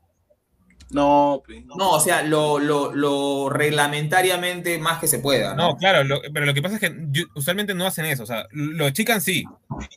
No, 0.90 1.42
pues, 1.46 1.64
no. 1.66 1.76
No, 1.76 1.90
o 1.92 2.00
sea, 2.02 2.22
lo, 2.24 2.60
lo, 2.60 2.94
lo 2.94 3.50
reglamentariamente 3.50 4.78
más 4.78 5.00
que 5.00 5.08
se 5.08 5.20
pueda. 5.20 5.56
No, 5.56 5.70
No, 5.70 5.78
claro, 5.78 6.04
lo- 6.04 6.22
pero 6.34 6.46
lo 6.46 6.54
que 6.54 6.62
pasa 6.62 6.76
es 6.76 6.82
que 6.82 6.94
yo- 7.12 7.26
usualmente 7.36 7.74
no 7.74 7.86
hacen 7.86 8.06
eso. 8.06 8.24
O 8.24 8.26
sea, 8.26 8.48
lo 8.52 8.86
achican 8.86 9.22
sí, 9.22 9.46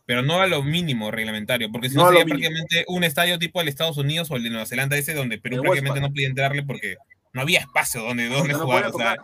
pero 0.07 0.23
no 0.23 0.41
a 0.41 0.47
lo 0.47 0.63
mínimo 0.63 1.11
reglamentario, 1.11 1.71
porque 1.73 1.89
si 1.91 1.97
no, 1.97 2.07
sería 2.09 2.25
prácticamente 2.25 2.85
un 2.87 3.03
estadio 3.03 3.39
tipo 3.41 3.61
el 3.61 3.67
Estados 3.69 3.97
Unidos 3.97 4.31
o 4.31 4.37
el 4.37 4.45
de 4.45 4.51
Nueva 4.51 4.67
Zelanda, 4.67 4.97
ese 4.97 5.15
donde 5.15 5.39
Perú 5.39 5.57
El 5.57 5.63
prácticamente 5.63 6.01
no 6.01 6.11
podía 6.13 6.29
entrarle 6.29 6.63
porque 6.63 6.97
no 7.33 7.41
había 7.41 7.59
espacio 7.61 8.03
donde, 8.03 8.29
donde 8.29 8.55
jugar. 8.55 8.87
O 8.87 8.97
sea, 8.97 9.15
tocar. 9.17 9.19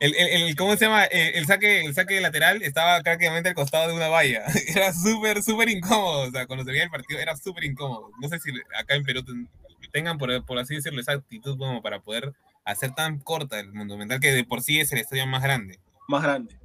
El, 0.00 0.14
el- 0.16 0.42
el- 0.48 0.56
¿cómo 0.56 0.76
se 0.76 0.86
llama? 0.86 1.04
El, 1.04 1.36
el 1.36 1.46
saque, 1.46 1.84
el 1.84 1.94
saque 1.94 2.20
lateral 2.20 2.62
estaba 2.62 3.00
prácticamente 3.02 3.50
al 3.50 3.54
costado 3.54 3.88
de 3.88 3.94
una 3.94 4.08
valla. 4.08 4.42
Era 4.74 4.92
súper, 4.92 5.42
súper 5.42 5.68
incómodo. 5.68 6.22
O 6.28 6.30
sea, 6.30 6.46
cuando 6.46 6.64
se 6.64 6.70
veía 6.72 6.84
el 6.84 6.90
partido 6.90 7.20
era 7.20 7.36
súper 7.36 7.64
incómodo. 7.64 8.10
No 8.20 8.28
sé 8.28 8.38
si 8.40 8.50
acá 8.78 8.94
en 8.96 9.04
Perú 9.04 9.22
ten- 9.22 9.48
tengan, 9.92 10.18
por, 10.18 10.44
por 10.44 10.58
así 10.58 10.74
decirlo, 10.74 11.00
esa 11.00 11.12
actitud 11.12 11.56
como 11.58 11.82
para 11.82 12.00
poder 12.00 12.32
hacer 12.64 12.92
tan 12.94 13.18
corta 13.18 13.58
el 13.60 13.72
Monumental, 13.72 14.20
que 14.20 14.32
de 14.32 14.44
por 14.44 14.62
sí 14.62 14.80
es 14.80 14.92
el 14.92 14.98
estadio 15.00 15.26
más 15.26 15.42
grande. 15.42 15.78
Más 16.08 16.22
grande. 16.22 16.56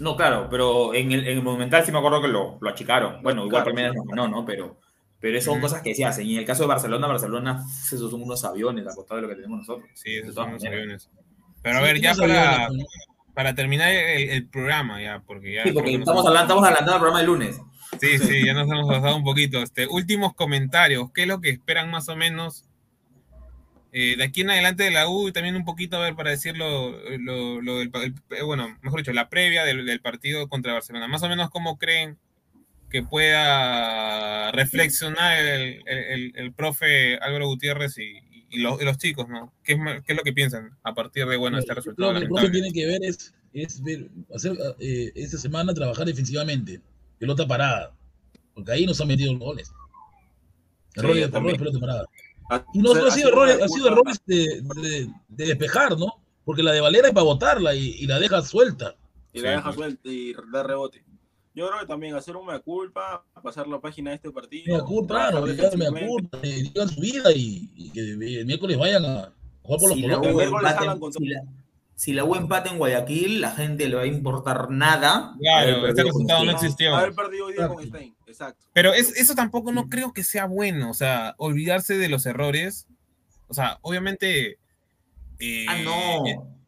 No, 0.00 0.16
claro, 0.16 0.46
pero 0.50 0.94
en 0.94 1.10
el, 1.10 1.26
en 1.26 1.38
el 1.38 1.42
Monumental 1.42 1.84
sí 1.84 1.90
me 1.90 1.98
acuerdo 1.98 2.22
que 2.22 2.28
lo, 2.28 2.58
lo 2.60 2.70
achicaron. 2.70 3.20
Bueno, 3.22 3.40
igual 3.46 3.62
Claro, 3.62 3.64
Palmeiras 3.66 3.92
sí. 3.92 3.98
nos 3.98 4.06
ganó, 4.06 4.28
¿no? 4.28 4.44
Pero, 4.44 4.78
pero 5.18 5.40
son 5.40 5.60
cosas 5.60 5.82
que 5.82 5.92
se 5.94 6.04
hacen. 6.04 6.24
Y 6.26 6.34
en 6.34 6.40
el 6.40 6.44
caso 6.44 6.62
de 6.62 6.68
Barcelona, 6.68 7.06
Barcelona, 7.08 7.64
esos 7.92 8.08
son 8.10 8.22
unos 8.22 8.44
aviones 8.44 8.86
a 8.86 8.94
costado 8.94 9.16
de 9.16 9.22
lo 9.22 9.28
que 9.28 9.34
tenemos 9.36 9.58
nosotros. 9.58 9.88
Sí, 9.94 10.16
esos 10.16 10.34
son 10.34 10.52
maneras. 10.52 10.72
aviones. 10.72 11.10
Pero 11.62 11.78
a 11.78 11.80
Sí, 11.80 11.86
ver, 11.86 12.00
ya 12.00 12.14
para, 13.34 13.54
terminar 13.54 13.90
el, 13.92 14.30
el 14.30 14.48
programa 14.48 15.00
ya, 15.02 15.20
porque 15.26 15.54
ya... 15.54 15.62
Sí, 15.64 15.72
porque 15.72 15.94
estamos 15.94 16.26
hablando, 16.26 16.44
estamos 16.54 16.64
adelantando 16.64 16.94
el 16.94 16.98
programa 17.00 17.18
del 17.18 17.26
lunes. 17.26 17.60
Sí, 18.00 18.18
sí, 18.18 18.42
ya 18.46 18.52
nos 18.54 18.68
hemos 18.70 18.86
pasado 18.88 19.16
un 19.16 19.24
poquito. 19.24 19.62
Este, 19.62 19.86
últimos 19.86 20.34
comentarios. 20.34 21.10
¿Qué 21.12 21.22
es 21.22 21.28
lo 21.28 21.40
que 21.40 21.50
esperan 21.50 21.90
más 21.90 22.08
o 22.08 22.16
menos 22.16 22.64
eh, 23.92 24.16
de 24.16 24.24
aquí 24.24 24.40
en 24.42 24.50
adelante 24.50 24.82
de 24.84 24.90
la 24.90 25.08
U? 25.08 25.28
Y 25.28 25.32
también 25.32 25.56
un 25.56 25.64
poquito, 25.64 25.96
a 25.96 26.00
ver, 26.00 26.14
para 26.14 26.30
decirlo, 26.30 26.90
lo, 27.18 27.60
lo 27.62 27.78
del, 27.78 27.90
el- 28.02 28.14
eh, 28.36 28.42
bueno, 28.42 28.76
mejor 28.82 29.00
dicho, 29.00 29.12
la 29.12 29.28
previa 29.28 29.64
del, 29.64 29.86
del 29.86 30.00
partido 30.00 30.48
contra 30.48 30.72
Barcelona. 30.74 31.08
Más 31.08 31.22
o 31.22 31.28
menos, 31.28 31.50
¿cómo 31.50 31.78
creen 31.78 32.18
que 32.90 33.02
pueda 33.02 34.50
reflexionar 34.52 35.38
el, 35.38 35.82
el- 35.86 35.98
el- 35.98 36.32
el 36.36 36.52
profe 36.52 37.18
Álvaro 37.18 37.46
Gutiérrez 37.46 37.98
y, 37.98 38.18
y 38.50 38.60
los, 38.60 38.80
y 38.80 38.84
los 38.84 38.96
chicos, 38.98 39.28
¿no? 39.28 39.52
¿Qué 39.62 39.74
es, 39.74 39.78
¿Qué 40.04 40.12
es 40.12 40.16
lo 40.16 40.22
que 40.22 40.32
piensan 40.32 40.70
a 40.82 40.94
partir 40.94 41.26
de, 41.26 41.36
bueno, 41.36 41.58
este 41.58 41.70
Yo 41.70 41.74
resultado 41.74 42.12
Lo 42.12 42.36
que 42.36 42.50
tiene 42.50 42.72
que 42.72 42.86
ver 42.86 43.02
es, 43.04 43.34
es 43.52 43.82
ver, 43.82 44.08
hacer 44.34 44.56
eh, 44.78 45.12
esta 45.14 45.38
semana 45.38 45.74
trabajar 45.74 46.06
defensivamente, 46.06 46.80
pelota 47.18 47.46
parada, 47.46 47.92
porque 48.54 48.72
ahí 48.72 48.86
nos 48.86 49.00
han 49.00 49.08
metido 49.08 49.32
los 49.32 49.40
goles. 49.42 49.72
Errores, 50.94 51.26
Sí, 51.30 51.36
errores, 51.36 51.58
pelota 51.58 51.78
parada. 51.78 52.04
Y 52.72 52.78
no, 52.80 52.92
ha 52.92 53.10
sido 53.10 53.28
errores, 53.28 53.60
ha 53.62 53.68
sido 53.68 53.88
errores 53.88 54.20
de, 54.26 54.62
de- 54.82 55.12
de 55.28 55.46
despejar, 55.46 55.98
¿no? 55.98 56.14
Porque 56.44 56.62
la 56.62 56.72
de 56.72 56.80
Valera 56.80 57.08
es 57.08 57.14
para 57.14 57.24
botarla 57.24 57.74
y, 57.74 57.90
y 57.90 58.06
la 58.06 58.18
deja 58.18 58.40
suelta. 58.42 58.96
y 59.34 59.40
la 59.40 59.50
Sí, 59.50 59.56
deja 59.56 59.72
suelta 59.74 60.08
y 60.08 60.34
da 60.50 60.62
rebote. 60.62 61.04
Yo 61.58 61.66
creo 61.68 61.80
que 61.80 61.86
también 61.86 62.14
hacer 62.14 62.36
una 62.36 62.60
culpa, 62.60 63.24
pasar 63.42 63.66
la 63.66 63.80
página 63.80 64.10
de 64.10 64.16
este 64.16 64.30
partido. 64.30 64.76
Me 64.78 64.84
culpa, 64.84 65.14
claro, 65.14 65.44
trabajar 65.44 65.56
ya 65.56 65.62
me 65.62 65.84
defensivamente. 65.86 66.08
culpa, 66.08 66.38
eh, 66.42 66.62
digan 66.62 66.88
su 66.88 67.00
vida 67.00 67.32
y, 67.34 67.70
y 67.74 67.90
que 67.90 68.00
el 68.00 68.46
miércoles 68.46 68.78
vayan 68.78 69.04
a 69.04 69.32
jugar 69.62 69.80
por 69.80 69.88
los 69.90 69.98
Si 69.98 70.02
la, 70.06 70.16
colores. 70.18 70.50
Con 71.00 71.12
si 71.12 71.26
la- 71.26 71.42
si 71.96 72.12
la 72.12 72.22
U 72.22 72.36
empata 72.36 72.70
en 72.70 72.78
Guayaquil, 72.78 73.40
la 73.40 73.50
gente 73.50 73.88
le 73.88 73.96
va 73.96 74.02
a 74.02 74.06
importar 74.06 74.70
nada. 74.70 75.34
Claro, 75.40 75.84
este 75.88 76.02
con 76.02 76.12
resultado 76.12 76.44
no 76.44 76.52
existió. 76.52 76.94
Haber 76.94 77.12
perdido 77.12 77.46
hoy 77.46 77.54
día 77.54 77.66
con 77.66 77.78
Exacto. 77.82 77.96
Stein, 77.98 78.14
exacto. 78.28 78.66
Pero 78.72 78.92
es, 78.94 79.16
eso 79.16 79.34
tampoco 79.34 79.72
no 79.72 79.88
creo 79.88 80.12
que 80.12 80.22
sea 80.22 80.46
bueno, 80.46 80.90
o 80.90 80.94
sea, 80.94 81.34
olvidarse 81.38 81.98
de 81.98 82.08
los 82.08 82.24
errores. 82.26 82.86
O 83.48 83.54
sea, 83.54 83.78
obviamente. 83.82 84.58
eh, 85.40 85.66
Ah, 85.68 85.78
no. 85.82 86.24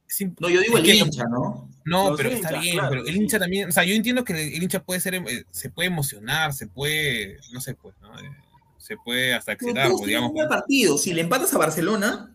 es 0.08 0.20
imp- 0.20 0.34
No, 0.40 0.48
yo 0.48 0.60
digo 0.62 0.78
es 0.78 0.84
el 0.84 0.90
que- 0.90 0.96
hincha, 0.96 1.22
¿no? 1.30 1.69
No, 1.85 2.11
Los 2.11 2.19
pero 2.19 2.31
está 2.31 2.61
bien, 2.61 2.74
claro, 2.74 2.90
pero 2.90 3.02
el 3.02 3.15
sí. 3.15 3.20
hincha 3.20 3.39
también, 3.39 3.69
o 3.69 3.73
sea, 3.73 3.85
yo 3.85 3.94
entiendo 3.94 4.24
que 4.24 4.32
el 4.32 4.62
hincha 4.62 4.82
puede 4.82 5.01
ser, 5.01 5.15
eh, 5.15 5.44
se 5.51 5.70
puede 5.70 5.89
emocionar, 5.89 6.52
se 6.52 6.66
puede, 6.66 7.39
no 7.52 7.61
sé, 7.61 7.74
pues, 7.74 7.94
¿no? 8.01 8.19
Eh, 8.19 8.31
se 8.78 8.97
puede 8.97 9.35
hasta 9.35 9.57
todos 9.57 9.73
pues, 9.73 10.07
digamos. 10.07 10.31
un 10.31 10.35
buen 10.35 10.48
partido. 10.48 10.98
Si 10.98 11.15
le 11.15 11.20
empatas 11.20 11.55
a 11.55 11.59
Barcelona, 11.59 12.35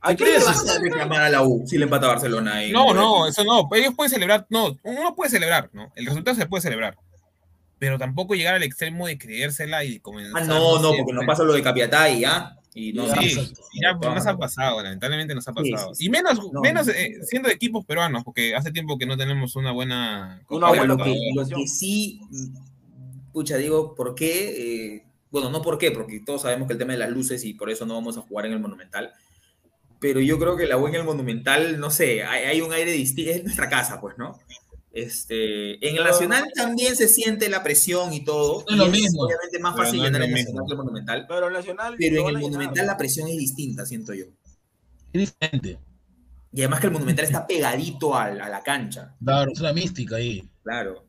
Hay 0.00 0.14
¿a 0.14 0.16
que 0.16 0.24
qué 0.24 0.38
le 0.38 0.44
vas 0.44 0.68
a 0.68 0.78
reclamar 0.78 1.22
a 1.22 1.30
la 1.30 1.42
U 1.42 1.64
si 1.66 1.78
le 1.78 1.84
empata 1.84 2.06
a 2.06 2.10
Barcelona? 2.10 2.60
No, 2.70 2.92
no, 2.92 3.26
eso 3.26 3.44
no. 3.44 3.68
Ellos 3.74 3.94
pueden 3.94 4.10
celebrar, 4.10 4.46
no, 4.50 4.78
uno 4.82 5.14
puede 5.14 5.30
celebrar, 5.30 5.70
¿no? 5.72 5.90
El 5.96 6.06
resultado 6.06 6.36
se 6.36 6.46
puede 6.46 6.60
celebrar. 6.60 6.98
Pero 7.78 7.96
tampoco 7.96 8.34
llegar 8.34 8.56
al 8.56 8.62
extremo 8.62 9.06
de 9.06 9.16
creérsela 9.16 9.84
y 9.84 10.00
comenzar. 10.00 10.42
Ah, 10.42 10.44
no, 10.44 10.80
no, 10.80 10.92
porque 10.96 11.12
no 11.12 11.22
pasa 11.26 11.44
lo 11.44 11.54
de 11.54 11.62
Capiatay, 11.62 12.20
¿ya? 12.20 12.56
Y 12.78 12.92
no, 12.92 13.06
Sí, 13.14 13.34
ya 13.82 13.94
no, 13.94 14.14
nos 14.14 14.24
no. 14.24 14.30
ha 14.30 14.38
pasado, 14.38 14.82
lamentablemente 14.82 15.34
nos 15.34 15.48
ha 15.48 15.52
pasado. 15.52 15.94
sí, 15.94 15.98
sí. 15.98 16.06
Y 16.06 16.10
menos, 16.10 16.38
No, 16.52 16.60
menos 16.60 16.86
no. 16.86 16.92
eh, 16.92 17.18
siendo 17.24 17.48
de 17.48 17.54
equipos 17.56 17.84
peruanos, 17.84 18.22
porque 18.24 18.54
hace 18.54 18.70
tiempo 18.70 18.96
que 18.98 19.06
no 19.06 19.16
tenemos 19.16 19.56
una 19.56 19.72
buena. 19.72 20.42
Una 20.48 20.68
buena 20.68 20.84
lo 20.84 20.96
que, 20.96 21.02
Bueno, 21.34 21.50
lo 21.50 21.56
que 21.56 21.66
sí, 21.66 22.20
pucha, 23.32 23.56
digo, 23.56 23.94
¿por 23.94 24.14
qué? 24.14 24.94
Eh, 24.96 25.04
bueno, 25.30 25.50
no 25.50 25.60
por 25.62 25.76
qué, 25.78 25.90
porque 25.90 26.20
todos 26.20 26.42
sabemos 26.42 26.66
que 26.68 26.72
el 26.74 26.78
tema 26.78 26.92
de 26.92 26.98
las 26.98 27.10
luces 27.10 27.44
y 27.44 27.54
por 27.54 27.68
eso 27.70 27.84
no 27.84 27.94
vamos 27.94 28.16
a 28.16 28.22
jugar 28.22 28.46
en 28.46 28.52
el 28.52 28.60
Monumental. 28.60 29.12
Pero 30.00 30.20
yo 30.20 30.38
creo 30.38 30.56
que 30.56 30.66
la 30.66 30.76
U 30.78 30.86
en 30.86 30.94
el 30.94 31.04
Monumental, 31.04 31.80
no 31.80 31.90
sé, 31.90 32.22
hay, 32.22 32.44
hay 32.44 32.60
un 32.60 32.72
aire 32.72 32.92
distinto, 32.92 33.32
es 33.32 33.42
nuestra 33.42 33.68
casa, 33.68 34.00
pues, 34.00 34.16
¿no? 34.16 34.38
Este, 34.90 35.86
en 35.86 35.96
el 35.96 36.04
Nacional 36.04 36.44
también 36.54 36.96
se 36.96 37.08
siente 37.08 37.48
la 37.48 37.62
presión 37.62 38.12
y 38.12 38.24
todo. 38.24 38.64
No 38.68 38.72
es 38.72 38.78
lo 38.78 38.86
y 38.86 39.00
mismo. 39.02 39.22
obviamente 39.24 39.58
más 39.58 39.74
Pero 39.74 39.84
fácil 39.84 39.98
no 40.00 40.04
llenar 40.06 40.20
lo 40.20 40.26
el. 40.26 40.32
Nacional 40.32 40.64
que 40.66 40.72
el 40.72 40.76
Monumental. 40.78 41.26
Pero 41.28 41.46
el 41.46 41.52
Nacional. 41.52 41.94
Pero 41.98 42.14
lo 42.16 42.22
en 42.22 42.28
el 42.28 42.36
a. 42.36 42.40
Monumental 42.40 42.86
la 42.86 42.96
presión 42.96 43.28
es 43.28 43.36
distinta, 43.36 43.84
siento 43.86 44.14
yo. 44.14 44.24
Es 45.12 45.20
diferente. 45.20 45.78
Y 46.52 46.60
además 46.60 46.80
que 46.80 46.86
el 46.86 46.92
Monumental 46.94 47.24
está 47.26 47.46
pegadito 47.46 48.16
al- 48.16 48.40
a 48.40 48.48
la 48.48 48.62
cancha. 48.62 49.14
Claro, 49.22 49.52
es 49.52 49.60
una 49.60 49.72
mística 49.72 50.16
ahí. 50.16 50.48
Claro. 50.64 51.04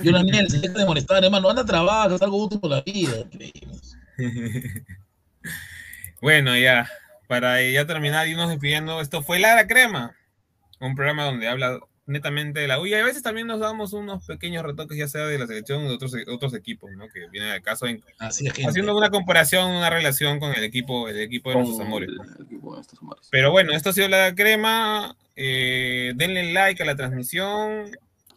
Yo 0.00 0.10
la 0.12 0.22
niña 0.22 0.46
se 0.48 0.58
deja 0.58 0.78
de 0.78 0.84
molestar, 0.86 1.22
hermano. 1.24 1.48
Anda, 1.50 1.64
trabaja, 1.64 2.14
algo 2.24 2.44
útil 2.44 2.60
por 2.60 2.70
la 2.70 2.80
vida. 2.82 3.24
bueno, 6.20 6.56
ya. 6.56 6.88
Para 7.26 7.62
ya 7.62 7.86
terminar 7.86 8.26
y 8.26 8.32
irnos 8.32 8.50
despidiendo, 8.50 9.00
esto 9.00 9.22
fue 9.22 9.38
Lara 9.38 9.66
Crema, 9.66 10.14
un 10.86 10.94
programa 10.94 11.24
donde 11.24 11.48
habla 11.48 11.78
netamente 12.06 12.60
de 12.60 12.68
la 12.68 12.78
U 12.80 12.86
y 12.86 12.92
a 12.92 13.02
veces 13.02 13.22
también 13.22 13.46
nos 13.46 13.60
damos 13.60 13.94
unos 13.94 14.26
pequeños 14.26 14.62
retoques, 14.62 14.98
ya 14.98 15.08
sea 15.08 15.22
de 15.26 15.38
la 15.38 15.46
selección 15.46 15.84
o 15.84 15.88
de 15.88 15.94
otros, 15.94 16.12
otros 16.28 16.52
equipos, 16.54 16.90
¿no? 16.92 17.08
Que 17.08 17.28
viene 17.30 17.50
al 17.50 17.62
caso 17.62 17.86
en- 17.86 18.02
Así 18.18 18.46
es, 18.46 18.52
gente. 18.52 18.68
haciendo 18.68 18.94
una 18.94 19.08
comparación, 19.10 19.70
una 19.70 19.88
relación 19.88 20.38
con 20.38 20.52
el 20.54 20.62
equipo, 20.64 21.08
el 21.08 21.18
equipo 21.20 21.48
de 21.50 21.56
nuestros 21.56 21.80
amores. 21.80 22.10
Pero 23.30 23.50
bueno, 23.50 23.72
esto 23.72 23.90
ha 23.90 23.92
sido 23.92 24.08
la 24.08 24.34
crema. 24.34 25.16
Eh, 25.36 26.12
denle 26.16 26.52
like 26.52 26.82
a 26.82 26.86
la 26.86 26.94
transmisión. 26.96 27.90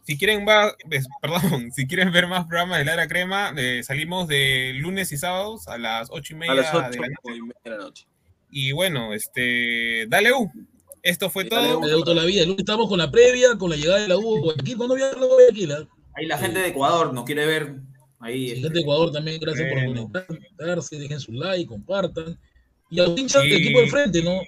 Si 0.03 0.17
quieren 0.17 0.47
va- 0.47 0.73
ves- 0.85 1.07
perdón, 1.21 1.71
si 1.73 1.85
quieren 1.87 2.11
ver 2.11 2.27
más 2.27 2.45
programas 2.47 2.79
de 2.79 2.85
la 2.85 3.07
crema, 3.07 3.53
eh, 3.57 3.83
salimos 3.83 4.27
de 4.27 4.73
lunes 4.77 5.11
y 5.11 5.17
sábados 5.17 5.67
a 5.67 5.77
las 5.77 6.07
ocho 6.11 6.33
y 6.33 6.37
media 6.37 6.53
A 6.53 6.55
las 6.55 6.71
de 6.71 6.77
8 6.79 7.01
la 7.01 7.07
noche. 7.09 7.19
y 7.37 7.41
media 7.41 7.61
de 7.63 7.69
la 7.71 7.77
noche. 7.77 8.05
Y 8.49 8.71
bueno, 8.71 9.13
este, 9.13 10.05
dale 10.07 10.31
U. 10.31 10.49
Esto 11.09 11.29
fue 11.29 11.45
todo. 11.45 12.13
La 12.13 12.23
vida. 12.25 12.43
Estamos 12.57 12.87
con 12.89 12.99
la 12.99 13.09
previa, 13.09 13.57
con 13.57 13.69
la 13.69 13.75
llegada 13.75 13.99
de 14.01 14.07
la 14.07 14.17
U. 14.17 14.37
a 14.37 14.39
Guayaquil. 14.41 14.77
¿Cuándo 14.77 14.95
viene 14.95 15.11
la 15.11 15.17
U 15.25 15.31
a 15.31 15.33
Guayaquil? 15.35 15.71
ah? 15.71 15.87
Ahí 16.15 16.25
la 16.25 16.37
gente 16.37 16.59
de 16.59 16.67
Ecuador 16.67 17.13
nos 17.13 17.23
quiere 17.25 17.45
ver. 17.45 17.75
Ahí. 18.19 18.39
Sí, 18.47 18.47
este, 18.47 18.61
gente 18.61 18.73
de 18.75 18.81
Ecuador 18.81 19.11
también, 19.11 19.39
gracias 19.39 19.69
Bueno. 19.71 20.09
por 20.11 20.25
conectarse, 20.27 20.97
dejen 20.97 21.19
su 21.19 21.31
like, 21.31 21.67
compartan. 21.67 22.39
Y 22.89 22.99
a 22.99 23.03
los 23.07 23.19
hinchas 23.19 23.41
Sí. 23.43 23.49
del 23.49 23.57
equipo 23.59 23.79
del 23.79 23.89
frente, 23.89 24.23
¿no? 24.23 24.39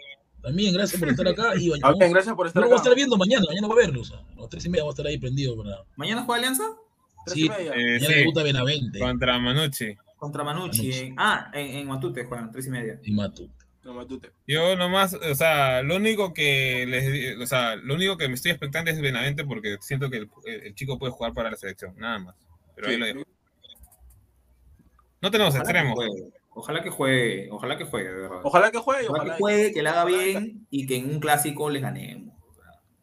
También 0.42 0.74
gracias 0.74 1.00
por 1.00 1.10
estar 1.10 1.28
acá. 1.28 1.54
Y 1.60 1.70
vayamos. 1.70 2.00
gracias 2.10 2.36
por 2.36 2.48
estar 2.48 2.62
lo 2.62 2.68
voy 2.70 2.74
a 2.74 2.78
acá. 2.78 2.84
estar 2.84 2.96
viendo 2.96 3.18
mañana, 3.18 3.46
mañana 3.48 3.68
voy 3.68 3.78
a 3.84 3.86
verlos. 3.88 4.12
A 4.12 4.24
las 4.40 4.50
tres 4.50 4.66
y 4.66 4.70
media 4.70 4.84
voy 4.84 4.90
a 4.92 4.94
estar 4.94 5.06
ahí 5.08 5.18
prendido 5.18 5.56
para. 5.58 5.84
¿Mañana 5.96 6.24
juega 6.24 6.40
Alianza? 6.40 6.64
Tres 7.26 7.34
Sí, 7.36 7.46
y 7.46 7.50
media. 7.50 7.72
Eh, 7.76 7.94
Mañana 8.00 8.08
sí, 8.08 8.14
debuta 8.16 8.44
Benavente 8.44 9.00
contra 9.00 9.38
Manucci. 9.40 9.96
Contra 10.18 10.44
Manucci. 10.44 10.82
Manucci. 10.82 11.00
en- 11.08 11.16
ah, 11.18 11.52
en, 11.54 11.68
en 11.78 11.88
Matute 11.88 12.24
juegan, 12.26 12.52
tres 12.52 12.68
y 12.68 12.70
media. 12.72 13.00
y 13.04 13.12
Matu. 13.84 13.90
No, 13.90 13.94
Matute. 13.94 14.32
Yo 14.48 14.76
nomás, 14.76 15.14
o 15.14 15.36
sea, 15.36 15.82
lo 15.82 15.96
único 15.96 16.34
que 16.34 16.86
les, 16.88 17.38
o 17.38 17.46
sea, 17.46 17.76
lo 17.76 17.96
único 17.96 18.18
que 18.18 18.28
me 18.28 18.36
estoy 18.36 18.52
expectante 18.52 18.92
es 18.92 19.02
Benavente 19.02 19.46
porque 19.46 19.78
siento 19.82 20.10
que 20.10 20.18
el, 20.18 20.30
el 20.46 20.76
chico 20.76 21.00
puede 21.00 21.14
jugar 21.14 21.34
para 21.34 21.52
la 21.52 21.58
selección, 21.58 21.96
nada 21.98 22.20
más. 22.20 22.36
Pero 22.76 22.90
ahí 22.90 22.98
lo 22.98 23.06
dejo. 23.06 23.22
No 25.22 25.32
tenemos 25.32 25.54
Ojalá 25.54 25.64
extremos. 25.64 26.00
Ojalá 26.52 26.84
que 26.84 26.90
juegue, 26.90 27.50
ojalá 27.52 27.78
que 27.78 27.86
juegue, 27.86 28.10
de 28.10 28.22
verdad. 28.22 28.40
Ojalá 28.44 28.72
que 28.72 28.80
juegue, 28.80 29.08
Ojalá 29.08 29.24
ojalá 29.24 29.36
que 29.36 29.42
juegue, 29.42 29.74
que 29.74 29.84
le 29.84 29.90
haga 29.90 30.06
bien 30.06 30.68
y 30.70 30.88
que 30.88 30.98
en 30.98 31.10
un 31.10 31.20
clásico 31.20 31.70
les 31.70 31.82
ganemos. 31.82 32.36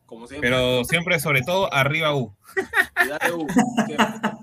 Como 0.07 0.27
siempre. 0.27 0.48
Pero 0.48 0.85
siempre, 0.85 1.19
sobre 1.19 1.43
todo, 1.43 1.73
arriba 1.73 2.15
U. 2.15 2.35
Y 3.05 3.09
dale, 3.09 3.32
U. 3.32 3.47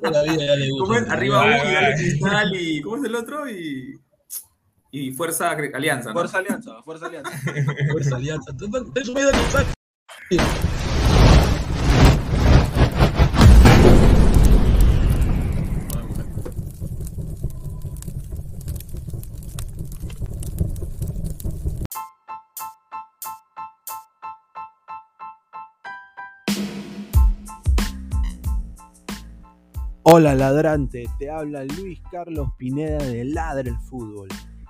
La. 0.01 1.14
Arriba 1.14 1.45
U 1.45 1.69
y 1.69 1.73
dale. 1.73 1.95
Cristal 1.95 2.55
y. 2.55 2.81
¿Cómo 2.81 2.97
es 2.97 3.03
el 3.05 3.15
otro? 3.15 3.49
Y. 3.49 3.99
Y 4.95 5.11
Fuerza 5.11 5.49
Alianza, 5.49 6.09
¿no? 6.09 6.13
Fuerza 6.13 6.37
Alianza, 6.37 6.83
Fuerza 6.83 7.07
Alianza. 7.07 7.31
Fuerza 7.91 8.15
Alianza. 8.15 8.55
Ten- 8.55 8.93
ten 8.93 9.03
su 9.05 9.13
media 9.15 9.31
que 9.31 9.51
saque. 9.51 9.73
Hola 30.03 30.35
ladrante, 30.35 31.05
te 31.17 31.29
habla 31.29 31.63
Luis 31.65 32.01
Carlos 32.11 32.49
Pineda 32.57 32.97
de 33.03 33.23
Ladre 33.25 33.69
el 33.71 33.77
Fútbol. 33.79 34.27